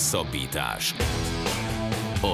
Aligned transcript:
Hosszabbítás. 0.00 0.94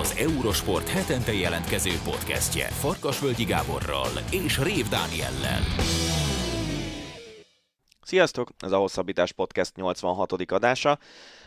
Az 0.02 0.14
Eurosport 0.18 0.88
hetente 0.88 1.32
jelentkező 1.32 1.90
podcastje 2.04 2.66
Farkasvölgyi 2.66 3.44
Gáborral 3.44 4.10
és 4.30 4.58
Rév 4.58 4.88
Dániellel. 4.88 5.60
Sziasztok! 8.06 8.50
Ez 8.58 8.72
a 8.72 8.76
Hosszabbítás 8.76 9.32
Podcast 9.32 9.76
86. 9.76 10.32
adása. 10.32 10.98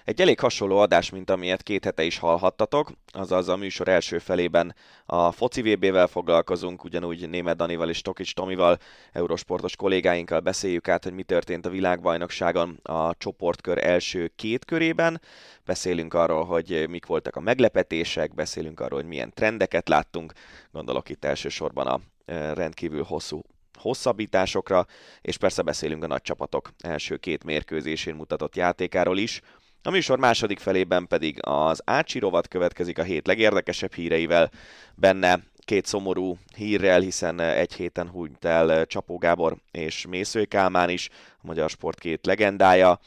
Egy 0.05 0.21
elég 0.21 0.39
hasonló 0.39 0.77
adás, 0.77 1.09
mint 1.09 1.29
amilyet 1.29 1.63
két 1.63 1.83
hete 1.83 2.03
is 2.03 2.17
hallhattatok, 2.17 2.91
azaz 3.11 3.47
a 3.47 3.55
műsor 3.55 3.87
első 3.87 4.17
felében 4.17 4.75
a 5.05 5.31
foci 5.31 5.61
VB-vel 5.61 6.07
foglalkozunk, 6.07 6.83
ugyanúgy 6.83 7.29
Német 7.29 7.55
Danival 7.55 7.89
és 7.89 8.01
Tokics 8.01 8.33
Tomival, 8.33 8.77
eurosportos 9.11 9.75
kollégáinkkal 9.75 10.39
beszéljük 10.39 10.87
át, 10.87 11.03
hogy 11.03 11.13
mi 11.13 11.23
történt 11.23 11.65
a 11.65 11.69
világbajnokságon 11.69 12.79
a 12.83 13.15
csoportkör 13.17 13.85
első 13.85 14.31
két 14.35 14.65
körében. 14.65 15.21
Beszélünk 15.65 16.13
arról, 16.13 16.45
hogy 16.45 16.85
mik 16.89 17.05
voltak 17.05 17.35
a 17.35 17.39
meglepetések, 17.39 18.33
beszélünk 18.33 18.79
arról, 18.79 18.99
hogy 18.99 19.09
milyen 19.09 19.33
trendeket 19.33 19.89
láttunk, 19.89 20.33
gondolok 20.71 21.09
itt 21.09 21.25
elsősorban 21.25 21.87
a 21.87 21.99
eh, 22.25 22.53
rendkívül 22.53 23.03
hosszú 23.03 23.41
hosszabbításokra, 23.79 24.85
és 25.21 25.37
persze 25.37 25.61
beszélünk 25.61 26.03
a 26.03 26.07
nagy 26.07 26.21
csapatok 26.21 26.71
első 26.79 27.17
két 27.17 27.43
mérkőzésén 27.43 28.15
mutatott 28.15 28.55
játékáról 28.55 29.17
is. 29.17 29.41
A 29.83 29.89
műsor 29.89 30.19
második 30.19 30.59
felében 30.59 31.07
pedig 31.07 31.37
az 31.41 31.81
Ácsi 31.85 32.19
rovat 32.19 32.47
következik 32.47 32.97
a 32.99 33.03
hét 33.03 33.27
legérdekesebb 33.27 33.93
híreivel, 33.93 34.51
benne 34.95 35.39
két 35.59 35.85
szomorú 35.85 36.37
hírrel, 36.55 36.99
hiszen 36.99 37.39
egy 37.39 37.73
héten 37.73 38.09
hunyt 38.09 38.45
el 38.45 38.85
Csapó 38.85 39.17
Gábor 39.17 39.57
és 39.71 40.05
Mészői 40.07 40.45
Kálmán 40.45 40.89
is, 40.89 41.09
a 41.11 41.47
magyar 41.47 41.69
sport 41.69 41.99
két 41.99 42.25
legendája. 42.25 42.99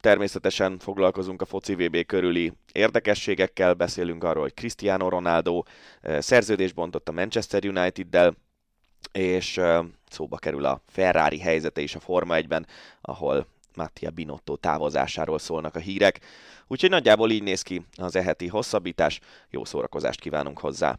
Természetesen 0.00 0.78
foglalkozunk 0.78 1.42
a 1.42 1.44
foci 1.44 1.74
VB 1.74 2.06
körüli 2.06 2.52
érdekességekkel, 2.72 3.74
beszélünk 3.74 4.24
arról, 4.24 4.42
hogy 4.42 4.54
Cristiano 4.54 5.08
Ronaldo 5.08 5.62
szerződést 6.18 6.74
bontott 6.74 7.08
a 7.08 7.12
Manchester 7.12 7.64
United-del, 7.66 8.36
és 9.12 9.60
szóba 10.08 10.36
kerül 10.36 10.64
a 10.64 10.80
Ferrari 10.86 11.38
helyzete 11.38 11.80
is 11.80 11.94
a 11.94 12.00
Forma 12.00 12.34
1-ben, 12.38 12.66
ahol 13.00 13.46
Mattia 13.74 14.10
Binotto 14.10 14.56
távozásáról 14.56 15.38
szólnak 15.38 15.74
a 15.74 15.78
hírek. 15.78 16.20
Úgyhogy 16.66 16.90
nagyjából 16.90 17.30
így 17.30 17.42
néz 17.42 17.62
ki 17.62 17.86
az 17.96 18.16
eheti 18.16 18.46
hosszabbítás. 18.46 19.20
Jó 19.50 19.64
szórakozást 19.64 20.20
kívánunk 20.20 20.58
hozzá! 20.58 20.98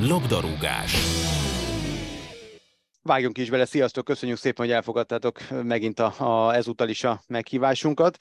Labdarúgás 0.00 0.94
Vágjunk 3.02 3.38
is 3.38 3.50
bele, 3.50 3.64
sziasztok, 3.64 4.04
köszönjük 4.04 4.38
szépen, 4.38 4.66
hogy 4.66 4.74
elfogadtátok 4.74 5.40
megint 5.62 5.98
a, 5.98 6.46
a, 6.46 6.54
ezúttal 6.54 6.88
is 6.88 7.04
a 7.04 7.22
meghívásunkat. 7.26 8.18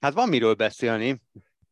Hát 0.00 0.12
van 0.12 0.28
miről 0.28 0.54
beszélni. 0.54 1.20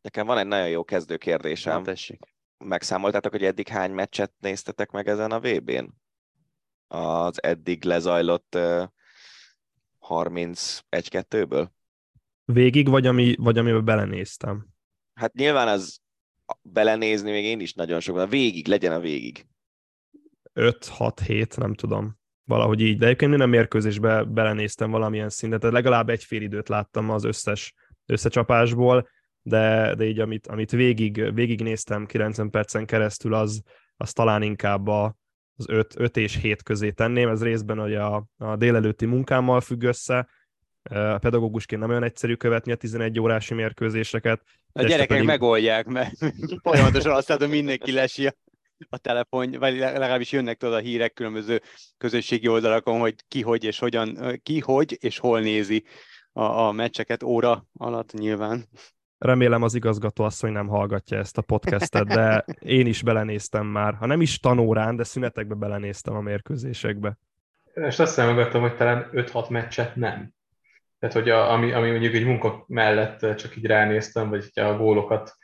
Nekem 0.03 0.27
van 0.27 0.39
egy 0.39 0.47
nagyon 0.47 0.69
jó 0.69 0.84
kezdő 0.84 1.17
kérdésem. 1.17 1.78
Na, 1.78 1.84
tessék 1.84 2.34
megszámoltátok, 2.65 3.33
hogy 3.33 3.45
eddig 3.45 3.69
hány 3.69 3.91
meccset 3.91 4.33
néztetek 4.39 4.91
meg 4.91 5.09
ezen 5.09 5.31
a 5.31 5.41
VB-n? 5.41 5.84
Az 6.87 7.43
eddig 7.43 7.84
lezajlott 7.84 8.55
uh, 8.55 8.84
31-2-ből? 10.09 11.69
Végig, 12.45 12.89
vagy, 12.89 13.06
ami, 13.06 13.34
vagy 13.39 13.59
amiben 13.59 13.84
belenéztem? 13.84 14.67
Hát 15.15 15.34
nyilván 15.34 15.69
az 15.69 16.01
belenézni 16.62 17.31
még 17.31 17.45
én 17.45 17.61
is 17.61 17.73
nagyon 17.73 18.01
sok 18.01 18.15
van. 18.15 18.29
Végig, 18.29 18.67
legyen 18.67 18.93
a 18.93 19.01
végig. 19.01 19.47
5-6-7, 20.55 21.56
nem 21.59 21.75
tudom. 21.75 22.19
Valahogy 22.45 22.81
így. 22.81 22.99
De 22.99 23.05
egyébként 23.05 23.31
minden 23.31 23.49
mérkőzésbe 23.49 24.25
belenéztem 24.25 24.91
valamilyen 24.91 25.28
szintet. 25.28 25.61
Tehát 25.61 25.75
legalább 25.75 26.09
egy 26.09 26.25
fél 26.25 26.43
időt 26.43 26.69
láttam 26.69 27.11
az 27.11 27.25
összes 27.25 27.75
összecsapásból 28.06 29.09
de, 29.47 29.95
de 29.95 30.05
így 30.05 30.20
amit, 30.20 30.47
amit 30.47 30.70
végig, 30.70 31.34
végig 31.34 31.62
néztem 31.62 32.06
90 32.06 32.50
percen 32.50 32.87
keresztül, 32.87 33.34
az, 33.34 33.62
az 33.97 34.12
talán 34.12 34.43
inkább 34.43 34.87
a, 34.87 35.16
az 35.56 35.69
5, 35.69 35.94
5 35.97 36.16
és 36.16 36.37
7 36.37 36.62
közé 36.62 36.91
tenném. 36.91 37.28
Ez 37.28 37.43
részben 37.43 37.78
hogy 37.78 37.94
a, 37.94 38.27
a 38.37 38.56
délelőtti 38.56 39.06
munkámmal 39.06 39.60
függ 39.60 39.82
össze, 39.82 40.28
a 40.91 41.19
pedagógusként 41.19 41.81
nem 41.81 41.91
olyan 41.91 42.03
egyszerű 42.03 42.34
követni 42.34 42.72
a 42.72 42.77
11 42.77 43.21
órási 43.21 43.55
mérkőzéseket. 43.55 44.43
A 44.72 44.82
gyerekek 44.82 45.09
pedig... 45.09 45.25
megoldják, 45.25 45.87
mert 45.87 46.12
folyamatosan 46.62 47.12
azt 47.12 47.28
látom, 47.28 47.50
mindenki 47.50 47.93
lesi 47.93 48.26
a, 48.26 48.34
a 48.88 48.99
telefon, 48.99 49.50
vagy 49.50 49.76
legalábbis 49.76 50.32
jönnek 50.32 50.56
tudod 50.56 50.75
a 50.75 50.78
hírek 50.78 51.12
különböző 51.12 51.62
közösségi 51.99 52.49
oldalakon, 52.49 53.00
hogy 53.00 53.15
ki 53.28 53.41
hogy 53.41 53.65
és 53.65 53.78
hogyan, 53.78 54.38
ki 54.43 54.61
hogy 54.61 54.97
és 55.00 55.19
hol 55.19 55.41
nézi 55.41 55.84
a, 56.32 56.43
a 56.43 56.72
meccseket 56.72 57.22
óra 57.22 57.66
alatt 57.72 58.12
nyilván. 58.12 58.69
Remélem 59.25 59.62
az 59.62 59.75
igazgató 59.75 60.25
asszony 60.25 60.53
nem 60.53 60.67
hallgatja 60.67 61.19
ezt 61.19 61.39
a 61.39 61.43
podcastet, 61.43 62.07
de 62.07 62.45
én 62.79 62.87
is 62.87 63.03
belenéztem 63.03 63.67
már. 63.67 63.95
Ha 63.95 64.07
nem 64.07 64.21
is 64.21 64.41
tanórán, 64.41 64.97
de 64.97 65.05
szünetekbe 65.05 65.55
belenéztem 65.55 66.15
a 66.15 66.21
mérkőzésekbe. 66.21 67.19
És 67.75 67.99
azt 67.99 68.12
számolgattam, 68.12 68.61
hogy 68.61 68.77
talán 68.77 69.11
5-6 69.12 69.49
meccset 69.49 69.97
nem. 69.97 70.33
Tehát, 70.99 71.15
hogy 71.15 71.31
a, 71.31 71.53
ami, 71.53 71.73
ami 71.73 71.91
mondjuk 71.91 72.15
egy 72.15 72.25
munka 72.25 72.65
mellett 72.69 73.37
csak 73.37 73.57
így 73.57 73.67
ránéztem, 73.67 74.29
vagy 74.29 74.51
a 74.55 74.77
gólokat 74.77 75.37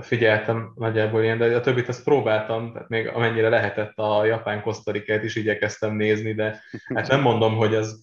figyeltem 0.00 0.72
nagyjából 0.74 1.22
ilyen, 1.22 1.38
de 1.38 1.56
a 1.56 1.60
többit 1.60 1.88
azt 1.88 2.04
próbáltam, 2.04 2.72
tehát 2.72 2.88
még 2.88 3.08
amennyire 3.08 3.48
lehetett 3.48 3.96
a 3.96 4.24
japán 4.24 4.62
kosztarikát 4.62 5.22
is 5.22 5.36
igyekeztem 5.36 5.96
nézni, 5.96 6.34
de 6.34 6.62
hát 6.94 7.08
nem 7.08 7.20
mondom, 7.20 7.56
hogy 7.56 7.74
az 7.74 8.02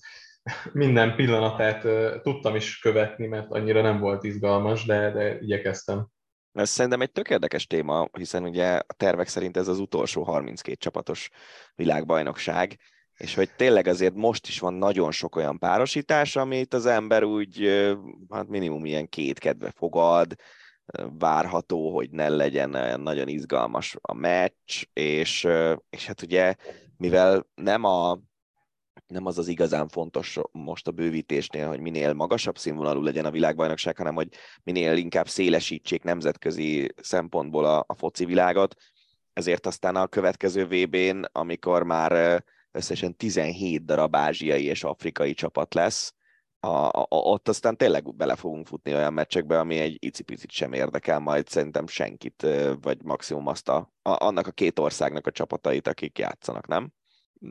minden 0.74 1.16
pillanatát 1.16 1.82
tudtam 2.22 2.56
is 2.56 2.80
követni, 2.80 3.28
mert 3.28 3.52
annyira 3.52 3.82
nem 3.82 4.00
volt 4.00 4.24
izgalmas, 4.24 4.86
de, 4.86 5.12
de 5.12 5.40
igyekeztem. 5.40 6.08
Ez 6.54 6.70
szerintem 6.70 7.02
egy 7.02 7.12
tök 7.12 7.30
érdekes 7.30 7.68
téma, 7.68 8.10
hiszen 8.12 8.44
ugye 8.44 8.74
a 8.88 8.94
tervek 8.98 9.28
szerint 9.28 9.58
ez 9.58 9.68
az 9.68 9.80
utolsó 9.80 10.24
32 10.24 10.78
csapatos 10.78 11.30
világbajnokság, 11.76 12.80
és 13.18 13.36
hogy 13.36 13.50
tényleg 13.56 13.88
azért 13.88 14.14
most 14.14 14.48
is 14.48 14.60
van 14.60 14.74
nagyon 14.74 15.12
sok 15.12 15.36
olyan 15.36 15.60
párosítás, 15.60 16.36
amit 16.36 16.74
az 16.74 16.86
ember 16.86 17.24
úgy, 17.24 17.68
hát 18.30 18.48
minimum 18.48 18.86
ilyen 18.86 19.10
két 19.10 19.40
kedve 19.40 19.72
fogad, 19.76 20.36
várható, 21.20 21.94
hogy 21.94 22.10
ne 22.10 22.30
legyen 22.30 23.00
nagyon 23.02 23.28
izgalmas 23.28 23.96
a 24.02 24.14
meccs, 24.14 24.84
és, 24.94 25.48
és 25.90 26.06
hát 26.06 26.22
ugye, 26.22 26.56
mivel 26.98 27.48
nem 27.56 27.84
a 27.84 28.20
nem 29.14 29.26
az 29.26 29.38
az 29.38 29.48
igazán 29.48 29.88
fontos 29.88 30.40
most 30.52 30.88
a 30.88 30.92
bővítésnél, 30.92 31.68
hogy 31.68 31.80
minél 31.80 32.14
magasabb 32.14 32.58
színvonalú 32.58 33.02
legyen 33.02 33.26
a 33.26 33.32
világbajnokság, 33.32 33.98
hanem 33.98 34.16
hogy 34.16 34.28
minél 34.64 34.98
inkább 34.98 35.28
szélesítsék 35.28 36.04
nemzetközi 36.04 36.94
szempontból 37.02 37.66
a, 37.66 37.84
a 37.88 37.96
foci 37.96 38.26
világot. 38.26 38.76
Ezért 39.34 39.66
aztán 39.66 39.96
a 39.96 40.08
következő 40.08 40.66
VB-n, 40.66 41.22
amikor 41.32 41.84
már 41.84 42.44
összesen 42.72 43.16
17 43.16 43.86
darab 43.86 44.16
ázsiai 44.16 44.66
és 44.66 44.84
afrikai 44.84 45.34
csapat 45.34 45.74
lesz, 45.74 46.14
a, 46.60 46.88
a, 46.88 47.08
ott 47.10 47.48
aztán 47.48 47.78
tényleg 47.78 48.16
bele 48.16 48.36
fogunk 48.36 48.68
futni 48.68 48.94
olyan 48.94 49.14
meccsekbe, 49.14 49.60
ami 49.60 49.78
egy 49.78 49.98
icipicit 50.00 50.52
sem 50.52 50.74
érdekel 50.74 51.20
majd 51.20 51.48
szerintem 51.48 51.88
senkit, 51.88 52.48
vagy 52.82 53.04
maximum 53.04 53.48
azt 53.48 53.70
a, 53.70 53.94
a, 54.02 54.26
annak 54.26 54.48
a 54.48 54.52
két 54.52 54.80
országnak 54.80 55.28
a 55.28 55.32
csapatait, 55.32 55.88
akik 55.88 56.18
játszanak, 56.18 56.68
nem? 56.68 56.94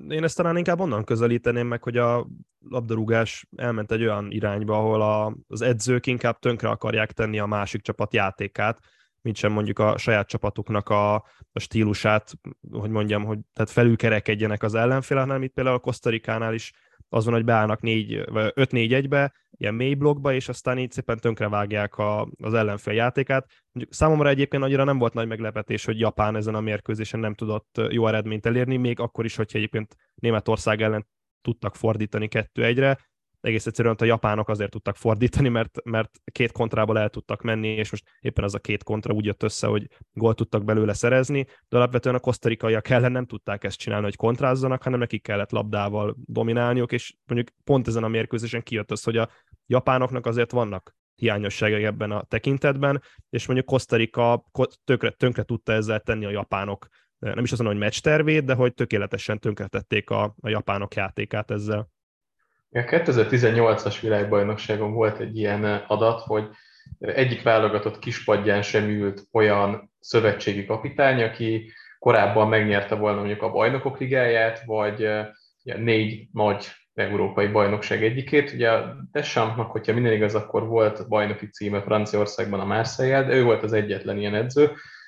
Én 0.09 0.25
ezt 0.25 0.37
talán 0.37 0.57
inkább 0.57 0.81
onnan 0.81 1.05
közelíteném 1.05 1.67
meg, 1.67 1.83
hogy 1.83 1.97
a 1.97 2.27
labdarúgás 2.69 3.47
elment 3.57 3.93
egy 3.93 4.03
olyan 4.03 4.31
irányba, 4.31 4.79
ahol 4.79 5.03
a, 5.03 5.37
az 5.49 5.61
edzők 5.61 6.07
inkább 6.07 6.39
tönkre 6.39 6.69
akarják 6.69 7.13
tenni 7.13 7.39
a 7.39 7.47
másik 7.47 7.83
csapat 7.83 8.15
játékát, 8.15 8.79
mint 9.21 9.37
sem 9.37 9.53
mondjuk 9.53 9.79
a 9.79 9.99
saját 9.99 10.29
csapatuknak 10.29 10.89
a, 10.89 11.15
a 11.53 11.61
stílusát, 11.61 12.33
hogy 12.71 12.91
mondjam, 12.91 13.25
hogy 13.25 13.39
tehát 13.53 13.71
felülkerekedjenek 13.71 14.63
az 14.63 14.75
ellenfél, 14.75 15.19
hanem 15.19 15.43
itt 15.43 15.53
például 15.53 15.77
a 15.77 15.81
Kosztarikánál 15.81 16.55
is 16.55 16.73
az 17.13 17.25
van, 17.25 17.35
hogy 17.35 17.45
beállnak 17.45 17.81
5-4-1-be, 17.83 19.33
ilyen 19.51 19.75
mély 19.75 19.95
blokkba, 19.95 20.33
és 20.33 20.49
aztán 20.49 20.79
így 20.79 20.91
szépen 20.91 21.19
tönkrevágják 21.19 21.97
a, 21.97 22.29
az 22.43 22.55
ellenfél 22.55 22.95
játékát. 22.95 23.47
Mondjuk 23.73 23.97
számomra 23.97 24.29
egyébként 24.29 24.63
annyira 24.63 24.85
nem 24.85 24.99
volt 24.99 25.15
nagy 25.15 25.27
meglepetés, 25.27 25.85
hogy 25.85 25.99
Japán 25.99 26.37
ezen 26.37 26.55
a 26.55 26.61
mérkőzésen 26.61 27.21
nem 27.21 27.35
tudott 27.35 27.81
jó 27.89 28.07
eredményt 28.07 28.47
elérni, 28.47 28.77
még 28.77 29.01
akkor 29.01 29.25
is, 29.25 29.37
hogyha 29.37 29.59
egyébként 29.59 29.97
Németország 30.15 30.83
ellen 30.83 31.07
tudtak 31.43 31.75
fordítani 31.75 32.29
2-1-re, 32.31 32.99
egész 33.43 33.67
egyszerűen 33.67 33.95
a 33.99 34.05
japánok 34.05 34.49
azért 34.49 34.71
tudtak 34.71 34.97
fordítani, 34.97 35.49
mert, 35.49 35.85
mert 35.85 36.11
két 36.33 36.53
kontrából 36.53 36.99
el 36.99 37.09
tudtak 37.09 37.43
menni, 37.43 37.69
és 37.69 37.91
most 37.91 38.05
éppen 38.21 38.45
az 38.45 38.55
a 38.55 38.59
két 38.59 38.83
kontra 38.83 39.15
úgy 39.15 39.25
jött 39.25 39.43
össze, 39.43 39.67
hogy 39.67 39.89
gól 40.13 40.35
tudtak 40.35 40.65
belőle 40.65 40.93
szerezni, 40.93 41.47
de 41.69 41.77
alapvetően 41.77 42.15
a 42.15 42.21
kosztarikaiak 42.21 42.89
ellen 42.89 43.13
nem 43.13 43.27
tudták 43.27 43.65
ezt 43.65 43.79
csinálni, 43.79 44.05
hogy 44.05 44.17
kontrázzanak, 44.17 44.83
hanem 44.83 44.99
nekik 44.99 45.23
kellett 45.23 45.51
labdával 45.51 46.17
dominálniuk, 46.25 46.93
és 46.93 47.15
mondjuk 47.27 47.57
pont 47.65 47.89
ezen 47.89 48.05
a 48.05 48.09
mérkőzésen 48.09 48.63
kijött 48.63 48.91
az, 48.91 49.03
hogy 49.03 49.17
a 49.17 49.29
japánoknak 49.67 50.27
azért 50.27 50.51
vannak 50.51 50.95
hiányosságai 51.15 51.85
ebben 51.85 52.11
a 52.11 52.23
tekintetben, 52.23 53.03
és 53.31 53.47
mondjuk 53.47 53.69
Kosztarika 53.69 54.45
tökre, 54.85 55.11
tönkre 55.11 55.43
tudta 55.43 55.73
ezzel 55.73 56.01
tenni 56.01 56.25
a 56.25 56.31
japánok 56.31 56.87
nem 57.19 57.45
is 57.45 57.53
azon, 57.53 57.67
hogy 57.67 57.79
meccs 57.79 57.99
tervét, 57.99 58.45
de 58.45 58.55
hogy 58.55 58.75
tökéletesen 58.75 59.39
tönkretették 59.39 60.11
a, 60.11 60.35
a 60.41 60.49
japánok 60.49 60.95
játékát 60.95 61.51
ezzel. 61.51 61.89
A 62.75 62.79
2018-as 62.79 63.99
világbajnokságon 64.01 64.93
volt 64.93 65.19
egy 65.19 65.37
ilyen 65.37 65.65
adat, 65.65 66.21
hogy 66.21 66.49
egyik 66.99 67.43
válogatott 67.43 67.99
kispadján 67.99 68.63
sem 68.63 68.89
ült 68.89 69.23
olyan 69.33 69.93
szövetségi 70.01 70.65
kapitány, 70.65 71.23
aki 71.23 71.73
korábban 71.99 72.49
megnyerte 72.49 72.95
volna 72.95 73.19
mondjuk 73.19 73.43
a 73.43 73.51
bajnokok 73.51 73.99
ligáját, 73.99 74.63
vagy 74.65 75.09
négy 75.63 76.29
nagy 76.33 76.67
európai 76.95 77.47
bajnokság 77.47 78.05
egyikét. 78.05 78.53
Ugye 78.53 78.71
a 78.71 78.97
Deschampsnak, 79.11 79.71
hogyha 79.71 79.93
minden 79.93 80.13
igaz, 80.13 80.35
akkor 80.35 80.67
volt 80.67 81.09
bajnoki 81.09 81.47
címe 81.47 81.83
Franciaországban 81.83 82.61
a 82.61 82.65
marseille 82.65 83.23
de 83.23 83.35
ő 83.35 83.45
volt 83.45 83.63
az 83.63 83.73
egyetlen 83.73 84.19
ilyen 84.19 84.35
edző, 84.35 84.63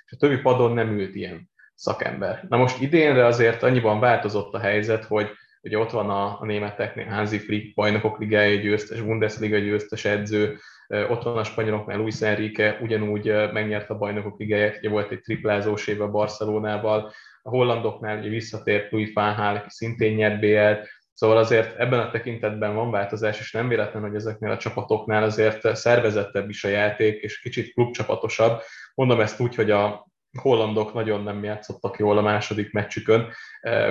és 0.05 0.13
a 0.13 0.17
többi 0.17 0.37
padon 0.37 0.73
nem 0.73 0.99
ült 0.99 1.15
ilyen 1.15 1.51
szakember. 1.75 2.47
Na 2.49 2.57
most 2.57 2.81
idénre 2.81 3.27
azért 3.27 3.63
annyiban 3.63 4.01
változott 4.01 4.55
a 4.55 4.59
helyzet, 4.59 5.05
hogy 5.05 5.31
ugye 5.65 5.79
ott 5.79 5.91
van 5.91 6.11
a, 6.11 6.41
a 6.41 6.45
németeknél 6.45 7.07
Hansi 7.07 7.39
Flick, 7.39 7.75
bajnokok 7.75 8.19
ligája 8.19 8.61
győztes, 8.61 9.01
Bundesliga 9.01 9.59
győztes 9.59 10.05
edző, 10.05 10.59
ott 10.89 11.23
van 11.23 11.37
a 11.37 11.45
spanyoloknál 11.45 11.99
Luis 11.99 12.21
Enrique, 12.21 12.79
ugyanúgy 12.83 13.33
megnyert 13.53 13.91
a 13.91 13.99
bajnokok 13.99 14.39
ligáját, 14.39 14.77
ugye 14.77 14.89
volt 14.89 15.11
egy 15.11 15.21
triplázós 15.21 15.87
éve 15.87 16.07
Barcelonával, 16.07 17.13
a 17.43 17.49
hollandoknál 17.49 18.19
ugye 18.19 18.29
visszatért 18.29 18.91
Louis 18.91 19.13
van 19.13 19.37
Gaal, 19.37 19.57
aki 19.57 19.71
szintén 19.71 20.15
nyert 20.15 20.41
BL-t, 20.41 20.89
Szóval 21.15 21.37
azért 21.37 21.79
ebben 21.79 22.01
a 22.01 22.11
tekintetben 22.11 22.75
van 22.75 22.91
változás, 22.91 23.41
és 23.41 23.53
nem 23.53 23.69
véletlen, 23.69 24.03
hogy 24.03 24.15
ezeknél 24.15 24.51
a 24.51 24.57
csapatoknál 24.57 25.23
azért 25.23 25.77
szervezettebb 25.77 26.49
is 26.49 26.65
a 26.65 26.69
játék, 26.69 27.23
és 27.23 27.41
kicsit 27.41 27.73
klubcsapatosabb. 27.73 28.61
Mondom 28.95 29.21
ezt 29.21 29.41
úgy, 29.41 29.55
hogy 29.55 29.71
a 29.71 30.07
hollandok 30.41 30.95
nagyon 30.95 31.23
nem 31.23 31.45
játszottak 31.45 31.99
jól 31.99 32.19
a 32.19 32.23
második 32.23 32.73
meccsükön, 32.73 33.27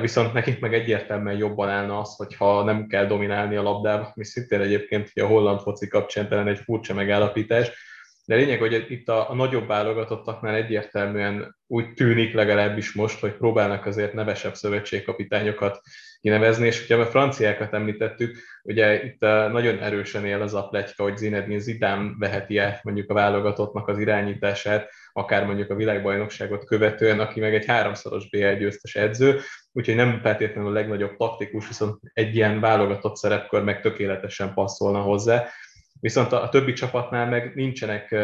viszont 0.01 0.33
nekik 0.33 0.59
meg 0.59 0.73
egyértelműen 0.73 1.37
jobban 1.37 1.69
állna 1.69 1.99
az, 1.99 2.15
hogyha 2.15 2.63
nem 2.63 2.87
kell 2.87 3.05
dominálni 3.05 3.55
a 3.55 3.61
labdába, 3.61 4.11
ami 4.15 4.25
szintén 4.25 4.61
egyébként 4.61 5.11
a 5.15 5.25
holland 5.25 5.59
foci 5.59 5.87
kapcsán 5.87 6.29
talán 6.29 6.47
egy 6.47 6.59
furcsa 6.59 6.93
megállapítás, 6.93 7.71
de 8.25 8.35
lényeg, 8.35 8.59
hogy 8.59 8.85
itt 8.89 9.09
a, 9.09 9.29
a 9.29 9.33
nagyobb 9.33 9.67
válogatottaknál 9.67 10.55
egyértelműen 10.55 11.55
úgy 11.67 11.93
tűnik 11.93 12.33
legalábbis 12.33 12.93
most, 12.93 13.19
hogy 13.19 13.33
próbálnak 13.33 13.85
azért 13.85 14.13
nevesebb 14.13 14.53
szövetségkapitányokat 14.53 15.81
kinevezni, 16.21 16.65
és 16.65 16.87
hogyha 16.87 17.03
a 17.03 17.05
franciákat 17.05 17.73
említettük, 17.73 18.37
ugye 18.63 19.03
itt 19.03 19.19
nagyon 19.51 19.79
erősen 19.79 20.25
él 20.25 20.41
az 20.41 20.53
a 20.53 20.67
pletyka, 20.67 21.03
hogy 21.03 21.17
Zinedine 21.17 21.59
Zidane 21.59 22.11
veheti 22.19 22.57
át 22.57 22.83
mondjuk 22.83 23.09
a 23.09 23.13
válogatottnak 23.13 23.87
az 23.87 23.99
irányítását, 23.99 24.89
akár 25.13 25.45
mondjuk 25.45 25.69
a 25.69 25.75
világbajnokságot 25.75 26.65
követően, 26.65 27.19
aki 27.19 27.39
meg 27.39 27.53
egy 27.53 27.65
háromszoros 27.65 28.29
BL 28.29 28.53
győztes 28.53 28.95
edző, 28.95 29.39
úgyhogy 29.71 29.95
nem 29.95 30.19
feltétlenül 30.21 30.69
a 30.69 30.73
legnagyobb 30.73 31.15
taktikus, 31.17 31.67
viszont 31.67 31.99
egy 32.13 32.35
ilyen 32.35 32.59
válogatott 32.59 33.15
szerepkör 33.15 33.63
meg 33.63 33.81
tökéletesen 33.81 34.53
passzolna 34.53 35.01
hozzá. 35.01 35.47
Viszont 35.99 36.31
a, 36.31 36.43
a 36.43 36.49
többi 36.49 36.73
csapatnál 36.73 37.29
meg 37.29 37.55
nincsenek 37.55 38.15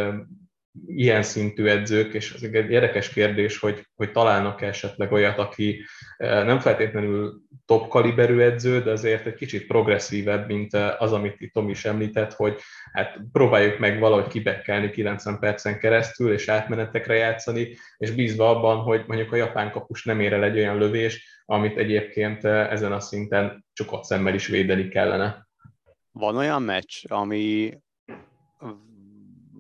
ilyen 0.85 1.23
szintű 1.23 1.65
edzők, 1.65 2.13
és 2.13 2.33
ez 2.33 2.41
egy 2.41 2.53
érdekes 2.53 3.09
kérdés, 3.09 3.59
hogy, 3.59 3.87
hogy 3.95 4.11
találnak 4.11 4.61
esetleg 4.61 5.11
olyat, 5.11 5.37
aki 5.37 5.85
nem 6.17 6.59
feltétlenül 6.59 7.41
top 7.65 7.87
kaliberű 7.87 8.39
edző, 8.39 8.81
de 8.81 8.91
azért 8.91 9.25
egy 9.25 9.33
kicsit 9.33 9.67
progresszívebb, 9.67 10.47
mint 10.47 10.73
az, 10.73 11.13
amit 11.13 11.41
itt 11.41 11.53
Tom 11.53 11.69
is 11.69 11.85
említett, 11.85 12.33
hogy 12.33 12.59
hát 12.91 13.19
próbáljuk 13.31 13.79
meg 13.79 13.99
valahogy 13.99 14.27
kibekkelni 14.27 14.89
90 14.89 15.39
percen 15.39 15.79
keresztül, 15.79 16.33
és 16.33 16.47
átmenetekre 16.47 17.13
játszani, 17.13 17.77
és 17.97 18.11
bízva 18.11 18.49
abban, 18.49 18.77
hogy 18.77 19.03
mondjuk 19.07 19.31
a 19.31 19.35
japán 19.35 19.71
kapus 19.71 20.03
nem 20.03 20.19
ér 20.19 20.33
el 20.33 20.43
egy 20.43 20.57
olyan 20.57 20.77
lövés, 20.77 21.41
amit 21.45 21.77
egyébként 21.77 22.43
ezen 22.45 22.91
a 22.91 22.99
szinten 22.99 23.65
csukott 23.73 24.03
szemmel 24.03 24.33
is 24.33 24.47
védeni 24.47 24.87
kellene. 24.87 25.47
Van 26.11 26.35
olyan 26.35 26.61
meccs, 26.61 27.03
ami 27.07 27.73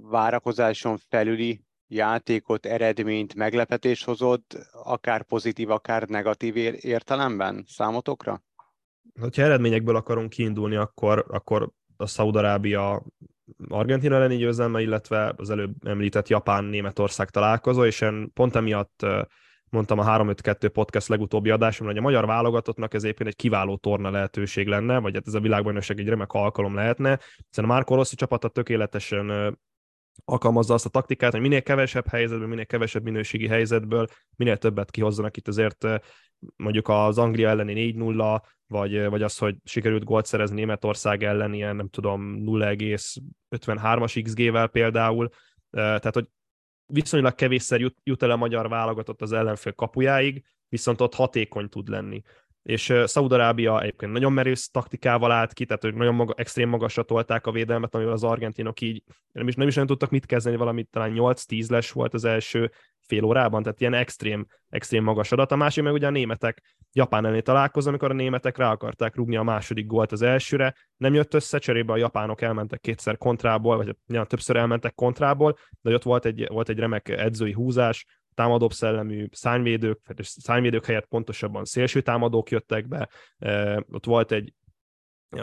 várakozáson 0.09 0.97
felüli 1.09 1.61
játékot, 1.87 2.65
eredményt, 2.65 3.35
meglepetés 3.35 4.03
hozott, 4.03 4.57
akár 4.71 5.23
pozitív, 5.23 5.69
akár 5.69 6.07
negatív 6.07 6.55
értelemben 6.79 7.65
számotokra? 7.67 8.43
Ha 9.19 9.27
eredményekből 9.41 9.95
akarunk 9.95 10.29
kiindulni, 10.29 10.75
akkor, 10.75 11.25
akkor 11.27 11.69
a 11.97 12.05
Szaudarábia 12.05 13.03
Argentina 13.67 14.15
elleni 14.15 14.37
győzelme, 14.37 14.81
illetve 14.81 15.33
az 15.37 15.49
előbb 15.49 15.87
említett 15.87 16.27
Japán-Németország 16.27 17.29
találkozó, 17.29 17.85
és 17.85 18.01
én 18.01 18.31
pont 18.33 18.55
emiatt 18.55 19.05
mondtam 19.69 19.99
a 19.99 20.03
352 20.03 20.69
podcast 20.69 21.07
legutóbbi 21.07 21.49
adásomban, 21.49 21.95
hogy 21.95 22.03
a 22.03 22.07
magyar 22.07 22.25
válogatottnak 22.25 22.93
ez 22.93 23.03
éppen 23.03 23.27
egy 23.27 23.35
kiváló 23.35 23.75
torna 23.75 24.11
lehetőség 24.11 24.67
lenne, 24.67 24.99
vagy 24.99 25.13
hát 25.13 25.27
ez 25.27 25.33
a 25.33 25.39
világbajnokság 25.39 25.99
egy 25.99 26.07
remek 26.07 26.31
alkalom 26.31 26.75
lehetne, 26.75 27.19
hiszen 27.49 27.63
a 27.63 27.67
Márko 27.67 27.95
Rossi 27.95 28.15
csapata 28.15 28.47
tökéletesen 28.47 29.57
alkalmazza 30.25 30.73
azt 30.73 30.85
a 30.85 30.89
taktikát, 30.89 31.31
hogy 31.31 31.41
minél 31.41 31.61
kevesebb 31.61 32.07
helyzetből, 32.07 32.47
minél 32.47 32.65
kevesebb 32.65 33.03
minőségi 33.03 33.47
helyzetből, 33.47 34.07
minél 34.35 34.57
többet 34.57 34.91
kihozzanak 34.91 35.37
itt 35.37 35.47
azért 35.47 35.85
mondjuk 36.55 36.87
az 36.87 37.17
Anglia 37.17 37.49
elleni 37.49 37.93
4-0, 37.97 38.41
vagy, 38.67 39.05
vagy 39.05 39.21
az, 39.21 39.37
hogy 39.37 39.55
sikerült 39.63 40.03
gólt 40.03 40.25
szerezni 40.25 40.55
Németország 40.55 41.23
ellen 41.23 41.53
ilyen, 41.53 41.75
nem 41.75 41.89
tudom, 41.89 42.37
0,53-as 42.45 44.21
XG-vel 44.23 44.67
például, 44.67 45.29
tehát, 45.71 46.13
hogy 46.13 46.27
viszonylag 46.85 47.35
kevésszer 47.35 47.79
jut, 47.79 47.97
jut 48.03 48.23
el 48.23 48.31
a 48.31 48.35
magyar 48.35 48.69
válogatott 48.69 49.21
az 49.21 49.31
ellenfél 49.31 49.73
kapujáig, 49.73 50.43
viszont 50.69 51.01
ott 51.01 51.13
hatékony 51.13 51.69
tud 51.69 51.87
lenni 51.87 52.21
és 52.63 52.93
Szaudarábia 53.05 53.81
egyébként 53.81 54.11
nagyon 54.11 54.33
merész 54.33 54.69
taktikával 54.69 55.31
állt 55.31 55.53
ki, 55.53 55.65
tehát 55.65 55.83
hogy 55.83 55.93
nagyon 55.93 56.15
maga, 56.15 56.33
extrém 56.37 56.69
magasra 56.69 57.03
tolták 57.03 57.47
a 57.47 57.51
védelmet, 57.51 57.95
amivel 57.95 58.13
az 58.13 58.23
argentinok 58.23 58.81
így 58.81 59.03
nem 59.31 59.47
is, 59.47 59.55
nem 59.55 59.67
is 59.67 59.73
nagyon 59.73 59.89
tudtak 59.89 60.09
mit 60.09 60.25
kezdeni, 60.25 60.55
valamit 60.55 60.89
talán 60.91 61.13
8-10 61.15 61.69
les 61.69 61.91
volt 61.91 62.13
az 62.13 62.25
első 62.25 62.71
fél 63.09 63.23
órában, 63.23 63.63
tehát 63.63 63.81
ilyen 63.81 63.93
extrém, 63.93 64.45
extrém 64.69 65.03
magas 65.03 65.31
adat. 65.31 65.51
A 65.51 65.55
másik 65.55 65.83
meg 65.83 65.93
ugye 65.93 66.07
a 66.07 66.09
németek. 66.09 66.61
Japán 66.93 67.25
elleni 67.25 67.41
találkozó, 67.41 67.89
amikor 67.89 68.11
a 68.11 68.13
németek 68.13 68.57
rá 68.57 68.71
akarták 68.71 69.15
rúgni 69.15 69.35
a 69.35 69.43
második 69.43 69.85
gólt 69.85 70.11
az 70.11 70.21
elsőre, 70.21 70.75
nem 70.97 71.13
jött 71.13 71.33
össze, 71.33 71.57
cserébe 71.57 71.93
a 71.93 71.97
japánok 71.97 72.41
elmentek 72.41 72.79
kétszer 72.79 73.17
kontrából, 73.17 73.77
vagy 73.77 73.95
ja, 74.07 74.23
többször 74.23 74.55
elmentek 74.55 74.95
kontrából, 74.95 75.57
de 75.81 75.93
ott 75.93 76.03
volt 76.03 76.25
egy, 76.25 76.47
volt 76.49 76.69
egy 76.69 76.79
remek 76.79 77.09
edzői 77.09 77.51
húzás, 77.51 78.05
támadóbb 78.39 78.71
szellemű 78.71 79.27
szányvédők, 79.31 79.99
szányvédők 80.21 80.85
helyett 80.85 81.05
pontosabban 81.05 81.65
szélső 81.65 82.01
támadók 82.01 82.49
jöttek 82.49 82.87
be, 82.87 83.09
ott 83.91 84.05
volt 84.05 84.31
egy 84.31 84.53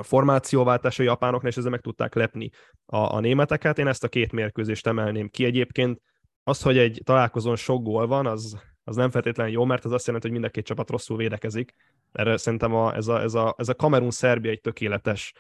formációváltás 0.03 0.99
a 0.99 1.03
japánoknál, 1.03 1.51
és 1.51 1.57
ezzel 1.57 1.71
meg 1.71 1.81
tudták 1.81 2.15
lepni 2.15 2.51
a, 2.87 2.97
a 2.97 3.21
németeket. 3.21 3.79
Én 3.79 3.87
ezt 3.87 4.05
a 4.05 4.09
két 4.09 4.33
mérkőzést 4.33 4.87
emelném 4.87 5.29
ki 5.29 5.45
egyébként. 5.45 6.01
Az, 6.43 6.63
hogy 6.63 6.79
egy 6.79 7.01
találkozón 7.05 7.57
sok 7.57 7.83
gól 7.83 8.07
van, 8.07 8.27
az, 8.27 8.57
az 8.85 8.97
nem 8.97 9.11
feltétlenül 9.11 9.53
jó, 9.53 9.65
mert 9.65 9.85
az 9.85 9.93
azt 9.93 10.07
jelenti, 10.07 10.29
hogy 10.29 10.37
mind 10.37 10.49
a 10.49 10.53
két 10.53 10.67
csapat 10.67 10.91
rosszul 10.91 11.17
védekezik. 11.17 11.75
Erre 12.13 12.37
szerintem 12.37 12.75
a, 12.75 12.95
ez 12.95 13.07
a, 13.07 13.21
ez 13.21 13.35
a, 13.35 13.55
ez 13.59 13.69
a 13.69 13.75
Kamerun-Szerbia 13.75 14.51
egy 14.51 14.61
tökéletes 14.61 15.33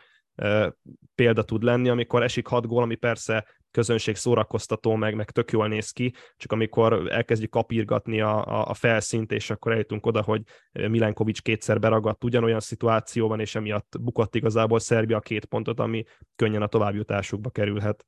példa 1.14 1.42
tud 1.42 1.62
lenni, 1.62 1.88
amikor 1.88 2.22
esik 2.22 2.46
hat 2.46 2.66
gól, 2.66 2.82
ami 2.82 2.94
persze 2.94 3.46
közönség 3.76 4.16
szórakoztató, 4.16 4.94
meg, 4.94 5.14
meg 5.14 5.30
tök 5.30 5.50
jól 5.50 5.68
néz 5.68 5.90
ki, 5.90 6.14
csak 6.36 6.52
amikor 6.52 7.10
elkezdjük 7.10 7.50
kapírgatni 7.50 8.20
a, 8.20 8.68
a, 8.68 8.74
felszínt, 8.74 9.32
és 9.32 9.50
akkor 9.50 9.72
eljutunk 9.72 10.06
oda, 10.06 10.22
hogy 10.22 10.42
Milenkovics 10.72 11.42
kétszer 11.42 11.78
beragadt 11.78 12.24
ugyanolyan 12.24 12.60
szituációban, 12.60 13.40
és 13.40 13.54
emiatt 13.54 13.96
bukott 14.00 14.34
igazából 14.34 14.78
Szerbia 14.78 15.20
két 15.20 15.44
pontot, 15.44 15.80
ami 15.80 16.04
könnyen 16.36 16.62
a 16.62 16.66
továbbjutásukba 16.66 17.50
kerülhet. 17.50 18.06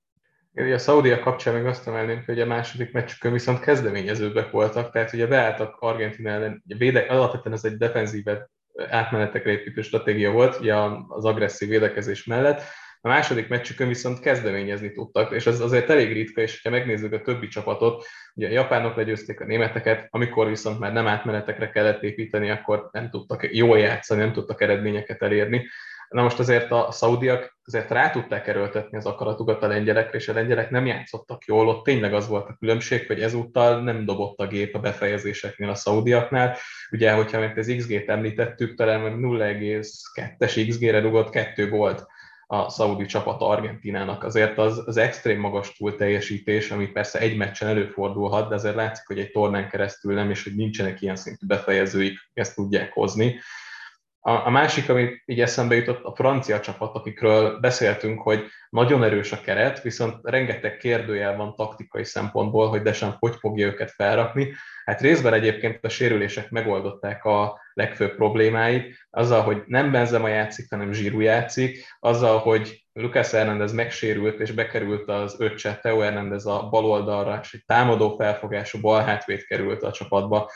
Ugye 0.52 0.74
a 0.74 0.78
Szaudia 0.78 1.18
kapcsán 1.18 1.54
meg 1.54 1.66
azt 1.66 1.86
emelném, 1.86 2.22
hogy 2.26 2.40
a 2.40 2.46
második 2.46 2.92
meccsükön 2.92 3.32
viszont 3.32 3.60
kezdeményezőbbek 3.60 4.50
voltak, 4.50 4.90
tehát 4.90 5.12
ugye 5.12 5.26
beálltak 5.26 5.76
Argentina 5.78 6.30
ellen, 6.30 6.62
ugye 6.66 6.76
védek, 6.76 7.10
alapvetően 7.10 7.54
ez 7.54 7.64
egy 7.64 7.76
defenzívet 7.76 8.50
átmenetekre 8.90 9.50
építő 9.50 9.82
stratégia 9.82 10.30
volt, 10.30 10.60
ugye 10.60 10.74
az 11.08 11.24
agresszív 11.24 11.68
védekezés 11.68 12.24
mellett, 12.24 12.62
a 13.00 13.08
második 13.08 13.48
meccsükön 13.48 13.88
viszont 13.88 14.20
kezdeményezni 14.20 14.92
tudtak, 14.92 15.32
és 15.32 15.46
ez 15.46 15.60
azért 15.60 15.90
elég 15.90 16.12
ritka, 16.12 16.40
és 16.40 16.62
ha 16.62 16.70
megnézzük 16.70 17.12
a 17.12 17.20
többi 17.20 17.48
csapatot, 17.48 18.04
ugye 18.34 18.48
a 18.48 18.52
japánok 18.52 18.96
legyőzték 18.96 19.40
a 19.40 19.44
németeket, 19.44 20.06
amikor 20.10 20.48
viszont 20.48 20.78
már 20.78 20.92
nem 20.92 21.06
átmenetekre 21.06 21.70
kellett 21.70 22.02
építeni, 22.02 22.50
akkor 22.50 22.88
nem 22.92 23.10
tudtak 23.10 23.54
jól 23.54 23.78
játszani, 23.78 24.20
nem 24.20 24.32
tudtak 24.32 24.60
eredményeket 24.62 25.22
elérni. 25.22 25.66
Na 26.08 26.22
most 26.22 26.38
azért 26.38 26.70
a 26.70 26.90
szaudiak 26.90 27.58
azért 27.64 27.90
rá 27.90 28.10
tudták 28.10 28.46
erőltetni 28.46 28.96
az 28.96 29.06
akaratukat 29.06 29.62
a 29.62 29.66
lengyelekre, 29.66 30.18
és 30.18 30.28
a 30.28 30.32
lengyelek 30.32 30.70
nem 30.70 30.86
játszottak 30.86 31.44
jól, 31.44 31.68
ott 31.68 31.84
tényleg 31.84 32.14
az 32.14 32.28
volt 32.28 32.48
a 32.48 32.56
különbség, 32.58 33.06
hogy 33.06 33.20
ezúttal 33.20 33.82
nem 33.82 34.04
dobott 34.04 34.38
a 34.38 34.46
gép 34.46 34.74
a 34.74 34.78
befejezéseknél 34.78 35.68
a 35.68 35.74
szaudiaknál. 35.74 36.56
Ugye, 36.90 37.12
hogyha 37.12 37.38
meg 37.38 37.58
az 37.58 37.74
XG-t 37.76 38.08
említettük, 38.08 38.74
talán 38.74 39.18
0,2-es 39.20 40.66
XG-re 40.68 41.00
dugott 41.00 41.30
kettő 41.30 41.68
volt 41.68 42.06
a 42.50 42.68
szaudi 42.68 43.06
csapat 43.06 43.40
Argentinának. 43.40 44.24
Azért 44.24 44.58
az, 44.58 44.82
az 44.86 44.96
extrém 44.96 45.40
magas 45.40 45.72
túl 45.76 45.94
teljesítés, 45.96 46.70
ami 46.70 46.86
persze 46.86 47.18
egy 47.18 47.36
meccsen 47.36 47.68
előfordulhat, 47.68 48.48
de 48.48 48.54
azért 48.54 48.74
látszik, 48.74 49.06
hogy 49.06 49.18
egy 49.18 49.30
tornán 49.30 49.68
keresztül 49.68 50.14
nem, 50.14 50.30
és 50.30 50.44
hogy 50.44 50.54
nincsenek 50.54 51.00
ilyen 51.00 51.16
szintű 51.16 51.46
befejezőik, 51.46 52.18
ezt 52.34 52.54
tudják 52.54 52.92
hozni. 52.92 53.38
A, 54.28 54.46
a 54.46 54.50
másik, 54.50 54.88
ami 54.88 55.22
így 55.24 55.40
eszembe 55.40 55.74
jutott, 55.74 56.04
a 56.04 56.14
francia 56.14 56.60
csapat, 56.60 56.94
akikről 56.94 57.58
beszéltünk, 57.58 58.20
hogy 58.20 58.46
nagyon 58.70 59.04
erős 59.04 59.32
a 59.32 59.40
keret, 59.40 59.82
viszont 59.82 60.16
rengeteg 60.22 60.76
kérdőjel 60.76 61.36
van 61.36 61.54
taktikai 61.54 62.04
szempontból, 62.04 62.68
hogy 62.68 62.82
Deschamps 62.82 63.16
hogy 63.18 63.34
fogja 63.38 63.66
őket 63.66 63.90
felrakni. 63.90 64.54
Hát 64.84 65.00
részben 65.00 65.32
egyébként 65.32 65.84
a 65.84 65.88
sérülések 65.88 66.50
megoldották 66.50 67.24
a 67.24 67.60
legfőbb 67.72 68.14
problémáit, 68.14 69.06
azzal, 69.10 69.42
hogy 69.42 69.62
nem 69.66 69.92
Benzema 69.92 70.28
játszik, 70.28 70.66
hanem 70.70 70.92
Zsíru 70.92 71.20
játszik, 71.20 71.84
azzal, 72.00 72.38
hogy 72.38 72.86
Lucas 73.00 73.30
Hernández 73.30 73.72
megsérült 73.72 74.40
és 74.40 74.52
bekerült 74.52 75.08
az 75.08 75.36
öccse, 75.38 75.78
Teo 75.82 75.98
Hernández 75.98 76.46
a 76.46 76.68
bal 76.70 76.84
oldalra, 76.84 77.38
és 77.42 77.54
egy 77.54 77.64
támadó 77.66 78.16
felfogású 78.16 78.80
bal 78.80 79.02
hátvét 79.02 79.46
került 79.46 79.82
a 79.82 79.92
csapatba, 79.92 80.50